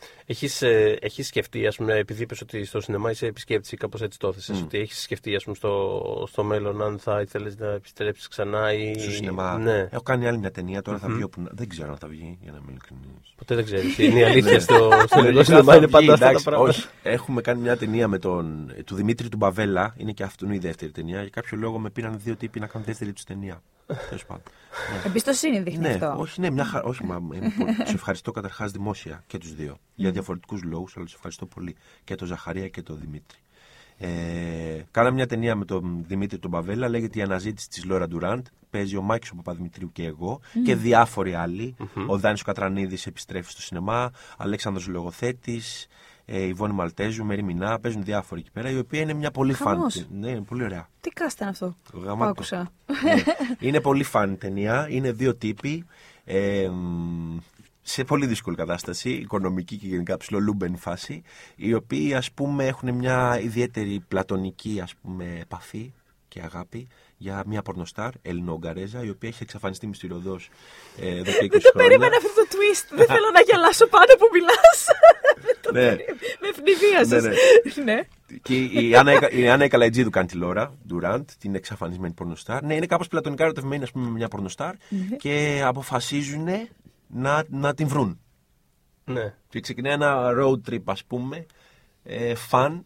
Μμ. 0.00 0.06
Έχεις, 0.26 0.62
ε, 0.62 0.98
έχεις 1.00 1.26
σκεφτεί, 1.26 1.66
ας 1.66 1.76
πούμε, 1.76 1.94
επειδή 1.94 2.22
είπες 2.22 2.40
ότι 2.40 2.64
στο 2.64 2.80
σινεμά 2.80 3.10
είσαι 3.10 3.26
επισκέπτης 3.26 3.72
ή 3.72 3.76
κάπως 3.76 4.02
έτσι 4.02 4.18
το 4.18 4.28
έθεσες, 4.28 4.60
ότι 4.62 4.78
έχεις 4.78 5.02
σκεφτεί, 5.02 5.34
ας 5.34 5.44
πούμε, 5.44 5.56
στο, 5.56 6.02
στο 6.28 6.44
μέλλον 6.44 6.82
αν 6.82 6.98
θα 6.98 7.20
ήθελες 7.20 7.56
να 7.58 7.66
επιστρέψεις 7.70 8.28
ξανά 8.28 8.72
ή... 8.72 8.98
Στο 8.98 9.10
σινεμά. 9.10 9.58
Ναι, 9.58 9.88
Έχω 9.90 10.02
κάνει 10.02 10.26
άλλη 10.28 10.38
μια 10.38 10.50
ταινία. 10.50 10.82
Τώρα 10.82 10.98
θα 10.98 11.08
βγει 11.08 11.22
όπου. 11.22 11.40
να- 11.40 11.50
Δεν 11.52 11.68
ξέρω 11.68 11.90
αν 11.90 11.96
θα 11.98 12.08
βγει, 12.08 12.38
για 12.42 12.52
να 12.52 12.58
είμαι 12.62 12.70
ειλικρινής. 12.70 13.34
ποτέ 13.36 13.54
δεν 13.54 13.64
ξέρεις. 13.64 13.98
Είναι 13.98 14.18
η 14.20 14.24
αλήθεια 14.24 14.60
στο, 14.60 14.90
στο 15.06 15.18
ελληνικό 15.18 15.42
σινεμά, 15.44 15.76
είναι 15.76 15.88
πάντα 15.88 16.12
αυτά 16.12 16.32
τα 16.32 16.40
πράγματα. 16.42 16.68
Όχι. 16.70 16.86
Έχουμε 17.02 17.40
κάνει 17.40 17.60
μια 17.60 17.76
ταινία 17.76 18.08
με 18.08 18.18
τον, 18.18 18.72
του 18.84 18.94
Δημήτρη 18.94 19.28
του 19.28 19.36
Μπαβέλα. 19.36 19.94
Είναι 19.96 20.12
και 20.12 20.22
αυτόν 20.22 20.50
η 20.50 20.58
δεύτερη 20.58 20.90
ταινία. 20.90 21.20
Για 21.20 21.30
κάποιο 21.30 21.58
λόγο 21.58 21.78
με 21.78 21.90
πήραν 21.90 22.20
δύο 22.24 22.36
τύποι 22.36 22.60
να 22.60 22.66
κάνουν 22.66 22.86
δεύτερη 22.86 23.12
τους 23.12 23.24
ταινία. 23.24 23.62
Τέλος 24.08 24.24
πάντων. 24.26 24.42
Εμπιστοσύνη 25.06 25.60
δείχνει 25.60 25.78
Ναι, 25.78 25.88
αυτό. 25.88 26.14
όχι, 26.18 26.40
ναι, 26.40 26.50
μια 26.50 26.64
χαρά. 26.64 26.84
Όχι, 26.84 27.04
μα, 27.04 27.14
είμαι 27.34 27.52
πολύ- 27.58 27.74
τους 27.84 27.92
ευχαριστώ 27.94 28.30
καταρχάς 28.30 28.70
δημόσια 28.72 29.22
και 29.26 29.38
τους 29.38 29.54
δύο. 29.54 29.78
Για 29.94 30.10
διαφορετικούς 30.10 30.62
λόγους, 30.62 30.96
αλλά 30.96 31.04
τους 31.04 31.14
ευχαριστώ 31.14 31.46
πολύ. 31.46 31.76
Και 32.04 32.14
τον 32.14 32.26
Ζαχαρία 32.28 32.68
και 32.68 32.82
τον 32.82 32.98
Δημήτρη. 33.00 33.38
Ε, 34.00 34.82
κάναμε 34.90 35.14
μια 35.14 35.26
ταινία 35.26 35.54
με 35.56 35.64
τον 35.64 36.04
Δημήτρη 36.06 36.38
τον 36.38 36.50
Παβέλα, 36.50 36.88
λέγεται 36.88 37.18
Η 37.18 37.22
Αναζήτηση 37.22 37.68
της 37.68 37.84
Λόρα 37.84 38.08
Ντουράντ. 38.08 38.46
Παίζει 38.70 38.96
ο 38.96 39.02
Μάκης 39.02 39.30
ο 39.30 39.34
Παπαδημητρίου 39.34 39.92
και 39.92 40.04
εγώ 40.04 40.40
και 40.64 40.74
διάφοροι 40.74 41.34
άλλοι. 41.34 41.74
Ο 42.06 42.18
Δάνης 42.18 42.40
ο 42.40 42.44
Κατρανίδης 42.44 43.06
επιστρέφει 43.06 43.50
στο 43.50 43.60
σινεμά, 43.62 44.10
Αλέξανδρος 44.36 44.86
Λογοθέτης, 44.86 45.86
ε, 46.30 46.42
η 46.42 46.52
Βόνη 46.52 46.72
Μαλτέζου, 46.72 47.24
Μέρι 47.24 47.42
Μινά. 47.42 47.78
Παίζουν 47.78 48.04
διάφοροι 48.04 48.40
εκεί 48.40 48.50
πέρα, 48.50 48.70
η 48.70 48.78
οποία 48.78 49.00
είναι 49.00 49.12
μια 49.12 49.30
πολύ 49.30 49.52
φαν. 49.52 49.74
Χαμός. 49.74 50.06
Ναι, 50.10 50.30
είναι 50.30 50.40
πολύ 50.42 50.62
ωραία. 50.64 50.88
Τι 51.00 51.10
κάστα 51.10 51.42
είναι 51.44 51.50
αυτό; 51.52 51.76
Που 51.92 51.98
Γαμάτο. 51.98 52.30
άκουσα. 52.30 52.72
Ναι. 53.02 53.22
Είναι 53.58 53.80
πολύ 53.80 54.02
φαν 54.04 54.38
ταινία. 54.38 54.86
Είναι 54.90 55.12
δύο 55.12 55.34
τύποι. 55.34 55.84
ε, 56.24 56.68
μ, 56.68 57.36
σε 57.82 58.04
πολύ 58.04 58.26
δύσκολη 58.26 58.56
κατάσταση, 58.56 59.10
οικονομική 59.10 59.76
και 59.76 59.86
γενικά 59.86 60.16
ψηλολούμπεν 60.16 60.76
φάση, 60.76 61.22
οι 61.56 61.74
οποίοι 61.74 62.14
ας 62.14 62.32
πούμε 62.32 62.66
έχουν 62.66 62.94
μια 62.94 63.40
ιδιαίτερη 63.40 64.04
πλατωνική 64.08 64.80
ας 64.82 64.94
πούμε 64.94 65.38
επαφή 65.40 65.92
και 66.28 66.40
αγάπη 66.42 66.86
για 67.18 67.42
μια 67.46 67.62
πορνοστάρ, 67.62 68.10
Ελληνογκαρέζα, 68.22 69.04
η 69.04 69.08
οποία 69.10 69.28
έχει 69.28 69.42
εξαφανιστεί 69.42 69.86
μυστηριωδώς 69.86 70.50
ε, 71.00 71.08
εδώ 71.08 71.32
και 71.32 71.46
20 71.46 71.48
Δεν 71.50 71.60
χρόνια. 71.60 71.88
περίμενα 71.88 72.16
αυτό 72.16 72.28
το 72.28 72.48
twist. 72.50 72.86
Δεν 72.96 73.06
θέλω 73.06 73.30
να 73.32 73.40
γελάσω 73.40 73.86
πάντα 73.86 74.16
που 74.18 74.28
μιλάς. 74.32 74.86
ναι. 75.72 75.96
Με 76.40 76.48
ευνηδίασε. 76.48 77.28
Ναι, 77.74 77.84
Ναι. 77.84 78.02
Και 78.42 78.64
η 78.64 78.94
Άννα, 78.96 79.30
η 79.30 79.48
Άννα 79.48 79.68
Καλατζίδου 79.68 80.10
κάνει 80.10 80.26
τη 80.26 80.36
Λόρα, 80.36 80.74
Ντουραντ, 80.86 81.28
την 81.38 81.54
εξαφανισμένη 81.54 82.14
πορνοστάρ. 82.14 82.62
Ναι, 82.62 82.74
είναι 82.74 82.86
κάπως 82.86 83.08
πλατωνικά 83.08 83.44
ερωτευμένη 83.44 83.82
ας 83.82 83.90
πούμε, 83.90 84.04
με 84.04 84.10
μια 84.10 84.28
πορνοστάρ 84.28 84.74
και 85.18 85.62
αποφασίζουν 85.64 86.48
να, 87.06 87.44
να 87.48 87.74
την 87.74 87.88
βρουν. 87.88 88.20
Ναι. 89.04 89.34
Και 89.48 89.60
ξεκινάει 89.60 89.92
ένα 89.92 90.32
road 90.38 90.70
trip, 90.70 90.82
ας 90.84 91.04
πούμε, 91.04 91.46
ε, 92.02 92.32
fun, 92.50 92.80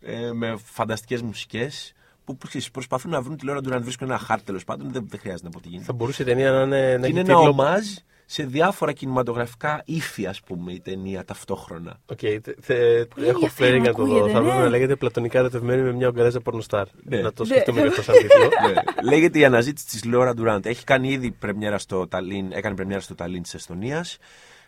ε, 0.00 0.32
με 0.32 0.56
φανταστικές 0.64 1.22
μουσικές, 1.22 1.92
που 2.34 2.46
ξέρεις, 2.46 2.70
προσπαθούν 2.70 3.10
να 3.10 3.20
βρουν 3.20 3.36
τη 3.36 3.44
Λόρα 3.44 3.60
Ντουράντ. 3.60 3.82
Βρίσκουν 3.82 4.08
ένα 4.08 4.18
χάρτη 4.18 4.44
τέλος 4.44 4.64
πάντων, 4.64 4.92
δεν, 4.92 5.06
δεν 5.08 5.20
χρειάζεται 5.20 5.44
να 5.44 5.50
πω 5.50 5.60
τι 5.60 5.68
γίνεται. 5.68 5.84
Θα 5.86 5.92
μπορούσε 5.92 6.22
η 6.22 6.24
ταινία 6.24 6.50
να 6.50 6.62
είναι. 6.62 6.76
Να 6.76 6.86
είναι 6.86 7.06
έχει 7.06 7.12
ένα 7.18 7.22
τίτλο- 7.22 7.48
ομάζ 7.48 7.84
σε 8.28 8.42
διάφορα 8.44 8.92
κινηματογραφικά 8.92 9.82
ύφη, 9.84 10.26
ας 10.26 10.40
πούμε, 10.42 10.72
η 10.72 10.80
ταινία 10.80 11.24
ταυτόχρονα. 11.24 12.00
Οκ, 12.06 12.18
θε- 12.20 12.48
θε- 12.60 13.06
Πολύ 13.14 13.26
έχω 13.28 13.46
περιέργεια 13.48 13.90
να 13.90 13.96
το 13.96 14.04
δω. 14.04 14.12
ακούγεται, 14.16 14.32
Θα 14.32 14.40
ναι. 14.40 14.46
πρέπει 14.48 14.62
να 14.62 14.68
λέγεται 14.68 14.96
πλατωνικά 14.96 15.38
ερωτευμένη 15.38 15.82
με 15.82 15.92
μια 15.92 16.08
Ουγγαρέζα 16.08 16.40
πορνοστάρ. 16.40 16.86
Ναι. 17.02 17.20
Να 17.20 17.32
το 17.32 17.42
Ναι. 17.44 17.48
σκεφτούμε 17.48 17.80
και 17.80 17.86
αυτό 17.86 18.02
σαν 18.02 18.14
τίτλο. 18.14 18.44
ναι. 18.68 19.10
Λέγεται 19.10 19.38
η 19.38 19.44
αναζήτηση 19.44 19.86
της 19.86 20.04
Λόρα 20.04 20.34
Ντουράντ. 20.34 20.66
Έχει 20.66 20.84
κάνει 20.84 21.08
ήδη 21.08 21.30
πρεμιέρα 21.30 21.78
στο 21.78 22.06
Ταλίν, 22.08 22.52
έκανε 22.52 22.74
πρεμιέρα 22.74 23.00
στο 23.00 23.14
Ταλίν 23.14 23.42
της 23.42 23.54
Εστονίας, 23.54 24.18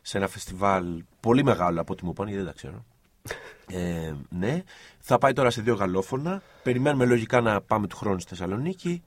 σε 0.03 0.19
ένα 0.19 0.29
φεστιβάλ 0.29 0.85
πολύ 1.21 1.45
μεγάλο 1.45 1.81
από 1.81 1.93
ό,τι 1.93 2.05
μου 2.05 2.13
πάνε, 2.13 2.31
γιατί 2.31 2.45
δεν 2.45 2.53
τα 2.55 2.59
ξέρω. 2.59 2.85
Ε, 3.73 4.13
ναι. 4.29 4.63
Θα 4.99 5.19
πάει 5.19 5.33
τώρα 5.33 5.51
σε 5.51 5.63
δύο 5.63 5.75
γαλλόφωνα. 5.75 6.43
Περιμένουμε 6.63 7.05
λογικά 7.05 7.41
να 7.41 7.61
πάμε 7.61 7.87
του 7.87 7.97
χρόνου 7.97 8.19
στη 8.21 8.29
Θεσσαλονίκη 8.29 9.03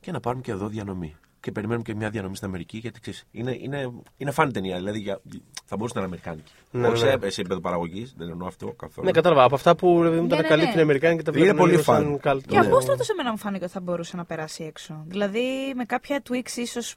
και 0.00 0.12
να 0.12 0.20
πάρουμε 0.20 0.42
και 0.42 0.50
εδώ 0.50 0.68
διανομή. 0.68 1.16
Και 1.40 1.52
περιμένουμε 1.52 1.84
και 1.84 1.94
μια 1.94 2.10
διανομή 2.10 2.36
στην 2.36 2.48
Αμερική, 2.48 2.78
γιατί 2.78 3.00
ξέρεις, 3.00 3.24
είναι, 3.30 3.56
είναι, 3.60 3.90
είναι 4.16 4.30
φαν 4.30 4.52
ταινία. 4.52 4.76
Δηλαδή 4.76 4.98
για, 4.98 5.20
θα 5.64 5.76
μπορούσε 5.76 5.98
να 5.98 6.04
είναι 6.04 6.08
Αμερικάνικη. 6.14 6.52
Ναι, 6.70 6.86
Όχι 6.88 7.04
ναι. 7.04 7.10
σε, 7.10 7.30
σε 7.30 7.40
επίπεδο 7.40 7.60
παραγωγής, 7.60 8.14
δεν 8.16 8.28
εννοώ 8.28 8.46
αυτό 8.46 8.66
καθόλου. 8.72 9.06
Ναι, 9.06 9.12
κατάλαβα. 9.12 9.42
Από 9.44 9.54
αυτά 9.54 9.76
που 9.76 10.02
ρε 10.02 10.08
παιδί 10.08 10.20
μου, 10.20 10.26
Ναι, 10.26 10.34
τα 10.36 10.36
ναι, 10.36 10.42
καλύπτει 10.48 10.66
ναι. 10.66 10.72
την 10.72 10.82
Αμερικάνικη 10.82 11.22
και 11.22 11.30
τα 11.30 11.38
Είναι 11.38 11.40
βλέπουμε 11.46 11.60
πολύ 11.62 11.70
λίγο 11.72 11.82
φαν. 11.92 12.02
σαν 12.22 12.36
cult. 12.36 12.40
Και 12.46 12.58
Ναι. 12.58 12.66
από 12.66 12.80
στρατό 12.80 13.02
σε 13.02 13.14
μένα 13.16 13.30
μου 13.30 13.38
φάνηκε 13.38 13.64
ότι 13.64 13.72
θα 13.72 13.80
μπορούσε 13.80 14.16
να 14.16 14.24
περάσει 14.24 14.64
έξω. 14.64 15.04
Δηλαδή 15.06 15.72
με 15.76 15.84
κάποια 15.84 16.22
tweaks 16.28 16.56
ίσως 16.56 16.94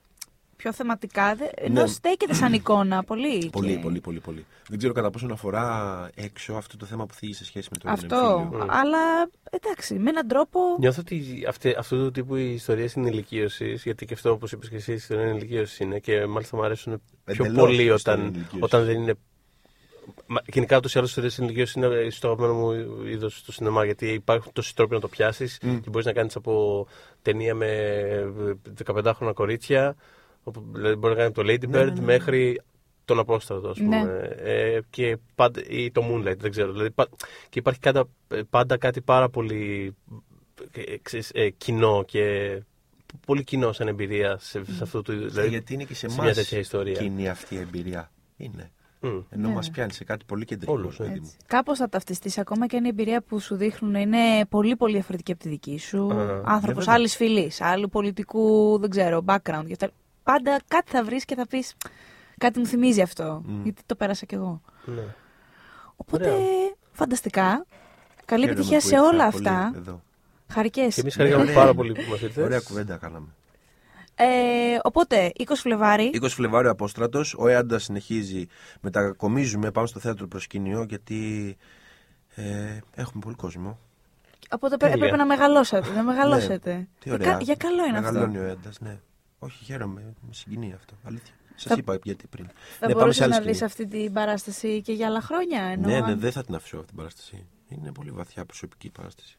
πιο 0.62 0.74
θεματικά. 0.74 1.36
δε- 1.36 1.46
Ενώ 1.56 1.82
Ναι. 1.82 1.88
στέκεται 1.88 2.34
σαν 2.34 2.54
εικόνα 2.54 3.04
πολύ. 3.04 3.50
Πολύ, 3.52 3.74
και- 3.76 3.80
πολύ, 3.82 4.00
πολύ, 4.02 4.20
πολύ. 4.20 4.46
Δεν 4.70 4.78
ξέρω 4.78 4.94
κατά 4.94 5.10
πόσο 5.10 5.28
αφορά 5.32 6.10
έξω 6.16 6.54
αυτό 6.54 6.78
το 6.78 6.86
θέμα 6.86 7.06
που 7.06 7.14
θίγει 7.14 7.34
σε 7.34 7.46
σχέση 7.46 7.68
με 7.72 7.78
το 7.78 7.90
Αυτό. 7.90 8.40
εμφύλιο. 8.44 8.66
Αλλά 8.70 9.30
εντάξει, 9.52 9.94
με 9.94 10.10
έναν 10.10 10.28
τρόπο. 10.28 10.60
Νιώθω 10.80 11.02
ότι 11.02 11.46
αυτή, 11.48 11.76
αυτού 11.78 11.96
του 11.98 12.12
τύπου 12.12 12.36
οι 12.36 12.54
ιστορίε 12.54 12.88
ενηλικίωση, 12.96 13.74
γιατί 13.84 14.06
και 14.06 14.14
αυτό 14.14 14.32
όπως 14.32 14.52
είπες 14.52 14.70
και 14.70 14.76
εσύ, 14.76 14.92
η 14.92 14.94
ιστορία 14.96 15.24
ενηλικίωση 15.26 15.84
είναι 15.84 16.00
και 16.00 16.26
μάλιστα 16.26 16.58
μου 16.58 16.64
αρέσουν 16.64 17.02
πιο 17.26 17.46
Εντελώς 17.46 17.60
πολύ 17.64 17.72
ιστορία 17.84 17.94
όταν, 17.94 18.20
ενηλικίωσης. 18.20 18.60
όταν 18.62 18.86
δεν 18.86 19.02
είναι. 19.02 19.14
Μα, 20.26 20.42
γενικά 20.46 20.78
ούτως 20.78 20.94
ή 20.96 20.98
άλλως 20.98 21.10
οι 21.10 21.22
ιστορίε 21.22 21.46
ενηλικίωση 21.46 21.80
είναι 21.80 22.10
στο 22.10 22.28
αγαπημένο 22.28 22.54
μου 22.54 22.72
είδος 23.06 23.38
στο 23.38 23.52
σινεμά, 23.52 23.86
γιατί 23.86 24.08
υπάρχουν 24.08 24.52
τόσοι 24.54 24.76
τρόποι 24.76 24.94
να 24.94 25.00
το 25.00 25.08
πιάσεις 25.08 25.58
και 25.58 25.90
μπορείς 25.90 26.06
να 26.06 26.14
κάνεις 26.14 26.36
από 26.36 26.88
ταινία 27.22 27.56
με 27.56 27.68
15χρονα 28.86 29.34
κορίτσια, 29.34 29.88
όπου, 29.90 29.98
δηλαδή 30.74 30.96
μπορεί 30.96 31.16
να 31.16 31.20
κάνει 31.20 31.32
το 31.34 31.42
Lady 31.46 31.76
Bird 31.76 31.94
μέχρι 32.02 32.62
τον 33.06 33.20
Απόστρατο, 33.20 33.68
ας 33.70 33.78
πούμε. 33.78 34.04
Ναι. 34.04 34.12
Ε, 34.52 34.80
και 34.90 35.18
πάντα, 35.36 35.62
ή 35.68 35.92
το 35.92 36.04
Moonlight, 36.12 36.38
δεν 36.38 36.52
ξέρω. 36.52 36.72
Δηλαδή, 36.72 36.92
πα- 36.92 37.10
και 37.50 37.60
υπάρχει 37.60 37.80
πάντα, 37.80 38.04
πάντα 38.50 38.78
κάτι 38.78 39.02
πάρα 39.02 39.30
πολύ 39.30 39.96
ε, 40.72 40.98
ξέρεις, 41.02 41.32
ε, 41.34 41.50
κοινό 41.50 42.04
και 42.08 42.54
πολύ 43.26 43.44
κοινό 43.44 43.72
σαν 43.72 43.88
εμπειρία 43.88 44.38
σε, 44.40 44.64
σε 44.66 44.84
αυτό 44.84 45.02
το 45.02 45.14
είδος. 45.14 45.36
Ε, 45.38 45.46
γιατί 45.48 45.74
είναι 45.74 45.84
και 45.84 45.96
σε 45.96 46.06
εμά 46.06 46.24
μια 46.24 46.34
τέτοια 46.34 46.58
ιστορία. 46.60 46.94
κοινή 46.94 47.30
αυτή 47.30 47.56
η 47.56 47.58
εμπειρία. 47.58 48.12
Είναι. 48.38 48.72
Μμ. 49.02 49.08
Ενώ 49.30 49.48
Ναι. 49.48 49.54
μας 49.54 49.70
πιάνει 49.70 49.92
σε 49.94 50.04
κάτι 50.04 50.26
πολύ 50.26 50.46
κεντρικό. 50.46 50.74
Όλους, 50.74 51.00
ναι. 51.00 51.06
παιδί 51.08 51.20
μου. 51.20 51.32
Κάπως 51.48 51.78
θα 51.78 51.90
ταυτιστείς 51.90 52.38
ακόμα 52.38 52.68
και 52.68 52.78
αν 52.78 52.86
η 52.86 52.88
εμπειρία 52.88 53.22
που 53.22 53.40
σου 53.40 53.56
δείχνουν 53.56 53.96
είναι 53.96 54.46
πολύ 54.50 54.76
πολύ 54.76 54.94
διαφορετική 54.94 55.32
από 55.32 55.42
τη 55.42 55.50
δική 55.50 55.78
σου. 55.80 56.14
Α, 56.14 56.42
Άνθρωπος 56.46 56.74
βέβαια. 56.86 56.94
άλλης 56.94 57.16
φυλής, 57.16 57.62
άλλου 57.62 57.90
πολιτικού, 57.90 58.78
δεν 58.80 58.90
ξέρω, 58.90 59.24
background. 59.26 59.64
και 59.68 59.72
αυτά. 59.72 59.90
Πάντα 60.32 60.60
κάτι 60.68 60.92
θα 60.92 61.04
βρεις 61.04 61.26
και 61.26 61.36
θα 61.36 61.48
πεις. 61.48 61.76
Κάτι 62.38 62.60
μου 62.60 62.66
θυμίζει 62.66 63.02
αυτό. 63.02 63.44
Γιατί 63.64 63.82
το 63.86 63.96
πέρασα 63.96 64.26
κι 64.26 64.36
εγώ. 64.36 64.62
Ναι. 64.86 65.02
Οπότε, 65.96 66.30
Ωραία. 66.30 66.46
φανταστικά. 66.92 67.66
Καλή 68.26 68.42
Χαίρομαι 68.42 68.60
επιτυχία 68.60 68.78
που 68.80 68.88
σε 68.88 68.96
ήρθα 68.96 69.08
όλα 69.08 69.30
πολύ 69.32 69.48
αυτά. 69.48 69.72
Εδώ. 69.76 70.02
Χαρικές. 70.52 70.96
Και 70.96 71.02
εμείς 71.02 71.16
χαρήκαμε 71.16 71.42
Ωραία. 71.44 71.56
πάρα 71.56 71.74
πολύ 71.74 71.92
που 71.94 72.02
μας 72.10 72.22
ήρθες. 72.22 72.44
Ωραία 72.44 72.60
κουβέντα 72.60 72.98
κάναμε. 72.98 73.28
Ε, 74.16 74.26
οπότε, 74.84 75.32
20 75.36 75.44
Φλεβάρι. 75.56 76.10
20 76.14 76.28
Φλεβάριο 76.28 76.70
Απόστρατος. 76.72 77.36
Ο 77.38 77.48
Έαντας 77.48 77.84
συνεχίζει. 77.84 78.46
Μετακομίζουμε. 78.82 79.72
Πάμε 79.72 79.88
στο 79.88 80.00
θέατρο 80.00 80.28
προσκήνιο 80.28 80.84
γιατί 80.90 81.58
ε, 82.36 82.78
έχουμε 82.96 83.22
πολύ 83.24 83.36
κόσμο. 83.36 83.80
Οπότε 84.50 84.78
πρέ- 84.78 84.92
Τέλεια. 84.92 85.06
έπρεπε 85.08 85.24
να 85.24 85.26
μεγαλώσετε. 85.36 85.92
Να 85.96 86.04
μεγαλώσετε. 86.04 86.74
Ναι, 86.74 86.80
τι 87.00 87.10
Για 87.10 87.14
ωραία. 87.14 87.32
κα- 87.32 87.40
Για 87.42 87.56
καλό 87.56 87.84
είναι 87.86 88.00
Μεγαλώνει 88.00 88.36
αυτό. 88.38 88.48
ο 88.48 88.50
Έαντας, 88.50 88.80
ναι. 88.80 89.00
Όχι, 89.40 89.64
χαίρομαι. 89.66 90.02
Με 90.22 90.34
συγκινεί 90.34 90.74
αυτό. 90.74 90.94
Αλήθεια. 91.04 91.34
Σας 91.56 91.72
Θα- 91.72 91.76
είπα 91.78 92.00
γιατί 92.04 92.28
πριν. 92.28 92.50
Θα 92.80 92.88
ναι, 92.88 92.94
μπορούσες 92.94 93.22
άλλη 93.22 93.30
να 93.32 93.36
σκηνή. 93.36 93.52
δεις 93.52 93.62
αυτή 93.62 93.88
την 93.88 94.14
παράσταση 94.14 94.82
και 94.82 94.92
για 94.94 95.08
άλλα 95.08 95.22
χρόνια. 95.22 95.62
Ενώ 95.64 95.88
Ναι, 95.88 96.00
ναι, 96.00 96.12
αν- 96.12 96.20
δεν 96.20 96.32
θα 96.32 96.44
την 96.44 96.56
αφήσω 96.56 96.76
αυτή 96.76 96.88
την 96.88 96.96
παράσταση. 96.98 97.46
Είναι 97.70 97.92
πολύ 97.92 98.12
βαθιά 98.12 98.46
προσωπική 98.46 98.90
παράσταση. 98.90 99.38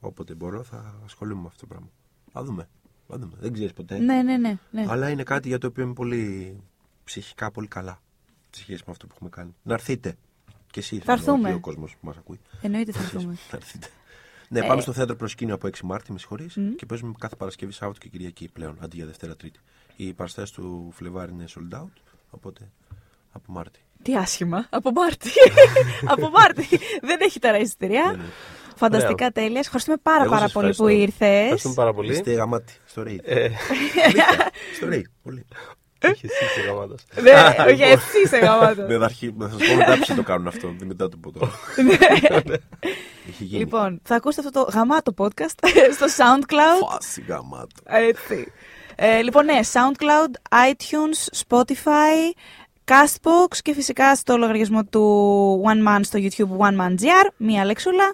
Όποτε 0.00 0.34
μπορώ 0.34 0.62
θα 0.62 1.00
ασχολούμαι 1.04 1.40
με 1.40 1.46
αυτό 1.46 1.60
το 1.60 1.66
πράγμα. 1.66 1.88
Θα 2.32 2.42
δούμε. 2.44 2.68
Θα 3.08 3.18
δούμε. 3.18 3.32
Δεν 3.40 3.52
ξέρεις 3.52 3.72
ποτέ. 3.72 3.98
ναι, 3.98 4.22
ναι, 4.22 4.36
ναι, 4.36 4.58
ναι. 4.70 4.84
Αλλά 4.88 5.08
είναι 5.10 5.22
κάτι 5.22 5.48
για 5.48 5.58
το 5.58 5.66
οποίο 5.66 5.84
είμαι 5.84 5.92
πολύ 5.92 6.56
ψυχικά 7.04 7.50
πολύ 7.50 7.66
καλά. 7.68 8.00
Σε 8.50 8.60
σχέση 8.62 8.82
με 8.86 8.92
αυτό 8.92 9.06
που 9.06 9.12
έχουμε 9.14 9.30
κάνει. 9.30 9.54
Να 9.62 9.74
έρθετε. 9.74 10.16
Και 10.70 10.80
εσύ 10.80 10.98
Θα 10.98 11.12
έρθουμε. 11.12 11.48
Και 11.48 11.54
ο 11.54 11.60
κόσμος 11.60 11.92
που 11.92 12.06
μας 12.06 12.16
ακούει. 12.16 12.40
Εννοείται 12.62 12.92
θα 12.92 13.00
δούμε. 13.18 13.32
Να 13.50 13.56
έρθετε. 13.56 13.86
Ναι, 14.52 14.66
πάμε 14.66 14.80
στο 14.80 14.92
θέατρο 14.92 15.16
προσκήνιο 15.16 15.54
από 15.54 15.66
6 15.66 15.80
Μάρτη, 15.82 16.12
με 16.12 16.18
συγχωρείς. 16.18 16.58
Και 16.76 16.86
παίζουμε 16.86 17.12
κάθε 17.18 17.36
Παρασκευή, 17.36 17.72
Σάββατο 17.72 17.98
και 18.00 18.08
Κυριακή 18.08 18.48
πλέον, 18.52 18.76
αντί 18.80 18.96
για 18.96 19.06
Δευτέρα 19.06 19.36
Τρίτη. 19.36 19.58
Οι 19.96 20.12
παραστάσεις 20.12 20.50
του 20.50 20.92
Φλεβάρι 20.94 21.32
είναι 21.32 21.44
sold 21.54 21.78
out, 21.82 21.92
οπότε 22.30 22.70
από 23.32 23.52
Μάρτη. 23.52 23.80
Τι 24.02 24.16
άσχημα. 24.16 24.66
Από 24.70 24.90
Μάρτι. 24.90 25.30
Από 26.12 26.30
Μάρτι. 26.30 26.66
Δεν 27.02 27.18
έχει 27.20 27.38
τώρα 27.38 27.58
εισιτήρια. 27.58 28.04
Ναι, 28.10 28.16
ναι. 28.16 28.22
Φανταστικά 28.76 29.30
τέλεια. 29.30 29.58
Ευχαριστούμε 29.60 29.96
πάρα, 30.02 30.22
Εγώ 30.22 30.30
πάρα 30.32 30.42
σας 30.42 30.52
πολύ 30.52 30.74
που 30.74 30.86
ευχαριστώ. 30.86 31.24
ήρθες. 31.24 31.42
Ευχαριστούμε 31.42 31.74
πάρα 31.74 31.92
πολύ. 31.92 32.12
Είστε 32.12 32.32
γαμάτι. 32.32 32.72
Στο 32.86 33.02
Ρέι. 33.02 33.20
Ε, 33.24 33.48
Στο 34.76 34.86
Ρέι. 34.86 35.06
Πολύ. 35.22 35.46
Όχι, 36.10 36.26
εσύ 36.26 36.44
είσαι 36.44 36.60
γαμάτος. 36.68 37.04
Ναι, 37.22 37.32
όχι, 37.72 37.82
εσύ 37.82 38.18
είσαι 38.24 38.36
γαμάτος. 38.38 38.86
Ναι, 38.88 38.98
θα 38.98 39.04
αρχί- 39.04 39.34
θα 39.40 39.48
σας 39.48 39.68
πω 39.68 39.74
μετά 39.76 39.98
ποιοι 40.06 40.16
το 40.16 40.22
κάνουν 40.22 40.46
αυτό. 40.46 40.74
δεν 40.78 40.86
Μετά 40.86 41.08
το 41.08 41.16
πω 41.16 41.32
τώρα. 41.32 41.52
Έχει 43.28 43.44
γίνει. 43.44 43.58
Λοιπόν, 43.58 44.00
θα 44.04 44.14
ακούσετε 44.14 44.48
αυτό 44.48 44.64
το 44.64 44.70
γαμάτο 44.72 45.14
podcast 45.18 45.66
στο 45.96 46.06
SoundCloud. 46.06 46.90
Φάση 46.92 47.24
γαμάτο. 47.28 47.74
Έτσι. 47.84 48.52
Ε, 48.96 49.22
λοιπόν, 49.22 49.44
ναι, 49.44 49.58
SoundCloud, 49.72 50.56
iTunes, 50.70 51.38
Spotify, 51.46 52.32
Castbox 52.84 53.56
και 53.62 53.74
φυσικά 53.74 54.16
στο 54.16 54.36
λογαριασμό 54.36 54.84
του 54.84 55.62
One 55.66 55.88
Man 55.88 56.00
στο 56.02 56.18
YouTube 56.22 56.64
One 56.66 56.80
Man 56.80 56.90
GR, 57.02 57.28
μία 57.36 57.64
λέξουλα. 57.64 58.12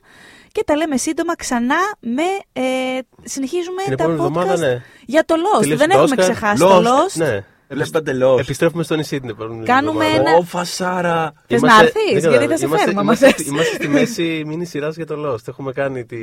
Και 0.52 0.64
τα 0.66 0.76
λέμε 0.76 0.96
σύντομα 0.96 1.36
ξανά 1.36 1.76
με. 2.00 2.22
Ε, 2.52 2.98
συνεχίζουμε 3.24 3.82
Την 3.82 3.96
τα 3.96 4.02
επόμενη 4.04 4.20
podcast 4.22 4.26
εβδομάδα, 4.40 4.56
ναι. 4.56 4.82
για 5.06 5.24
το 5.24 5.34
Lost. 5.34 5.60
Τελείωσε 5.60 5.86
Δεν 5.86 5.90
το 5.96 5.98
έχουμε 6.02 6.14
Oscar. 6.18 6.20
ξεχάσει 6.22 6.62
Lost, 6.66 6.68
το 6.68 6.82
Lost. 6.84 7.12
Ναι. 7.14 7.44
Έβλεπα 7.68 8.02
τελώ. 8.02 8.38
Επιστρέφουμε 8.38 8.82
στο 8.82 8.94
νησί 8.96 9.20
την 9.20 9.28
επόμενη 9.28 9.64
Κάνουμε 9.64 10.04
εβδομάδα. 10.04 10.28
ένα- 10.30 10.38
Ω, 10.38 10.42
φασάρα. 10.42 11.32
Θες 11.46 11.58
Είμαστε- 11.60 11.78
να 11.80 11.84
έρθεις, 11.84 12.02
δεν 12.02 12.12
γιατί 12.12 12.26
κατάλαβα. 12.32 12.48
θα 12.50 12.56
σε 12.58 12.64
Είμαστε- 12.64 12.84
φέρουμε, 12.84 13.00
άμα 13.00 13.12
Είμαστε, 13.12 13.30
θες. 13.36 13.46
είμαστε 13.46 13.74
στη 13.74 13.88
μέση 13.88 14.42
μήνυ 14.46 14.64
σειράς 14.64 14.96
για 14.96 15.06
το 15.06 15.14
Lost. 15.32 15.48
Έχουμε 15.48 15.72
κάνει, 15.72 16.04
τη... 16.04 16.16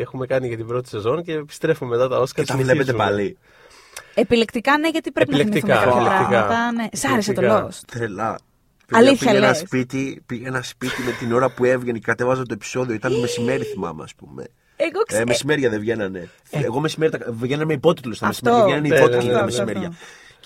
έχουμε 0.00 0.26
κάνει 0.26 0.46
για 0.48 0.56
την 0.56 0.66
πρώτη 0.66 0.88
σεζόν 0.88 1.22
και 1.22 1.32
επιστρέφουμε 1.32 1.96
μετά 1.96 2.08
τα 2.08 2.20
Oscar. 2.20 2.28
Και 2.34 2.44
τα 2.44 2.54
βλέπετε 2.56 2.72
συνεχίζουμε. 2.72 3.04
πάλι. 3.04 3.38
Επιλεκτικά 4.14 4.78
ναι, 4.78 4.88
γιατί 4.88 5.10
πρέπει 5.12 5.30
Επιλεκτικά, 5.34 5.74
να 5.74 5.80
θυμηθούμε 5.80 6.04
κάποια 6.04 6.14
επιλεκτικά. 6.16 6.46
πράγματα. 6.46 6.72
Ναι. 6.72 6.86
Σ' 6.92 7.04
άρεσε 7.04 7.32
το 7.32 7.40
Επιλεκτικά. 7.40 7.68
Lost. 7.70 7.80
Τρελά. 7.92 8.38
Αλήθεια 8.92 9.26
πήγα 9.30 9.38
ένα 9.38 9.48
λες. 9.48 9.58
σπίτι, 9.58 10.22
πήγα 10.26 10.46
ένα 10.46 10.62
σπίτι 10.62 11.02
με 11.02 11.10
την 11.10 11.32
ώρα 11.32 11.50
που 11.50 11.64
έβγαινε 11.64 11.98
και 11.98 12.04
κατέβαζα 12.06 12.42
το 12.42 12.52
επεισόδιο. 12.52 12.94
Ήταν 12.94 13.12
μεσημέρι, 13.20 13.64
θυμάμαι, 13.64 14.02
ας 14.02 14.14
πούμε. 14.14 14.44
Εγώ 14.76 15.00
Ε, 15.00 15.02
ξέρω. 15.06 15.24
μεσημέρια 15.26 15.70
δεν 15.70 15.80
βγαίνανε. 15.80 16.28
Εγώ 16.50 16.80
μεσημέρι 16.80 17.10
τα 17.18 17.18
βγαίνανε 17.32 17.64
με 17.64 17.72
υπότιτλους 17.72 18.16
στα 18.16 18.26
Αυτό. 18.26 18.50
μεσημέρια. 18.50 18.74
Βγαίνανε 18.80 18.88
Ναι, 18.94 18.96
υπότιτλοι 19.00 19.26
ναι, 19.28 19.32
τα 19.32 19.38
ναι, 19.38 19.44
μεσημέρια. 19.44 19.92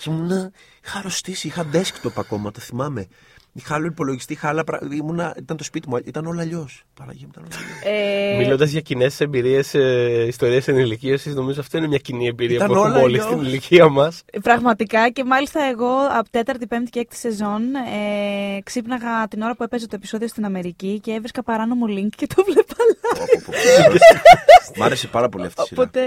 Αυτό. 0.01 0.09
Και 0.09 0.09
ήμουνα, 0.09 0.51
είχα 0.83 0.99
αρρωστήσει, 0.99 1.47
είχα 1.47 1.69
desktop 1.73 2.13
ακόμα, 2.15 2.51
το 2.51 2.59
θυμάμαι. 2.59 3.07
Είχα 3.53 3.75
άλλο 3.75 3.85
υπολογιστή, 3.85 4.33
είχα 4.33 4.47
άλλα 4.49 4.63
πράγματα. 4.63 4.95
Ήμουνα, 4.95 5.33
ήταν 5.37 5.57
το 5.57 5.63
σπίτι 5.63 5.89
μου, 5.89 5.97
ήταν 6.05 6.25
όλα 6.25 6.41
αλλιώς. 6.41 6.83
Παραγία 6.93 7.25
μου 7.27 7.31
ήταν 7.33 7.43
όλα 7.45 7.55
αλλιώς. 7.63 8.33
Ε, 8.33 8.37
Μιλώντας 8.37 8.69
για 8.71 8.81
κοινές 8.81 9.19
εμπειρίες, 9.21 9.73
ε, 9.73 10.25
ιστορίες 10.27 10.67
ενηλικίωσης, 10.67 11.35
νομίζω 11.35 11.59
αυτό 11.59 11.77
είναι 11.77 11.87
μια 11.87 11.97
κοινή 11.97 12.27
εμπειρία 12.27 12.55
Ήταν 12.55 12.67
που 12.67 12.73
έχουμε 12.73 12.89
όλα 12.89 12.97
όλοι 13.01 13.21
αλλιώς. 13.21 13.25
στην 13.25 13.47
ηλικία 13.47 13.89
μας. 13.89 14.23
Πραγματικά 14.41 15.09
και 15.09 15.23
μάλιστα 15.23 15.63
εγώ 15.71 15.89
από 16.19 16.29
τέταρτη, 16.29 16.67
πέμπτη 16.67 16.89
και 16.89 16.99
έκτη 16.99 17.15
σεζόν 17.15 17.61
ε, 17.75 18.59
ξύπναγα 18.63 19.27
την 19.27 19.41
ώρα 19.41 19.55
που 19.55 19.63
έπαιζε 19.63 19.87
το 19.87 19.95
επεισόδιο 19.95 20.27
στην 20.27 20.45
Αμερική 20.45 20.99
και 20.99 21.11
έβρισκα 21.11 21.43
παράνομο 21.43 21.85
link 21.89 22.09
και 22.15 22.27
το 22.35 22.43
βλέπα 22.43 22.75
live. 22.91 23.49
Μ' 24.77 24.83
άρεσε 24.83 25.07
πάρα 25.07 25.29
πολύ 25.29 25.45
αυτή 25.45 25.61
η 25.61 25.65
σειρά. 25.65 25.81
Οπότε, 25.81 26.01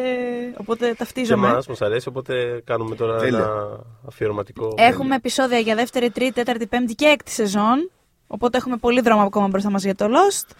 οπότε 0.56 0.86
Σε 0.86 0.94
ταυτίζομαι. 0.94 1.48
εμάς 1.48 1.66
μας 1.66 1.82
αρέσει, 1.82 2.08
οπότε 2.08 2.62
κάνουμε 2.64 2.94
τώρα 2.96 3.18
Τέλεια. 3.18 3.38
ένα 3.38 3.80
αφιερωματικό. 4.08 4.74
Έχουμε 4.76 5.14
επεισόδια 5.14 5.58
για 5.58 5.74
δεύτερη, 5.74 6.10
τρίτη, 6.10 6.32
τέταρτη, 6.32 6.66
πέμπτη 6.66 6.94
και 6.94 7.04
έκτη 7.06 7.30
σεζόν. 7.34 7.90
Οπότε 8.26 8.58
έχουμε 8.58 8.76
πολύ 8.76 9.00
δρόμο 9.00 9.22
ακόμα 9.22 9.48
μπροστά 9.48 9.70
μας 9.70 9.82
για 9.84 9.94
το 9.94 10.04
Lost. 10.04 10.50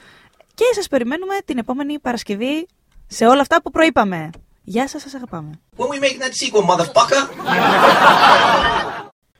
Και 0.54 0.64
σας 0.74 0.88
περιμένουμε 0.88 1.34
την 1.44 1.58
επόμενη 1.58 1.98
Παρασκευή 1.98 2.66
σε 3.06 3.26
όλα 3.26 3.40
αυτά 3.40 3.62
που 3.62 3.70
προείπαμε. 3.70 4.30
Γεια 4.62 4.88
σας, 4.88 5.02
σας 5.02 5.14
αγαπάμε. 5.14 5.60
When 5.76 5.86
we 5.86 5.98
make 6.00 6.18
that 6.22 6.32
sequel, 6.32 6.64
motherfucker! 6.70 7.22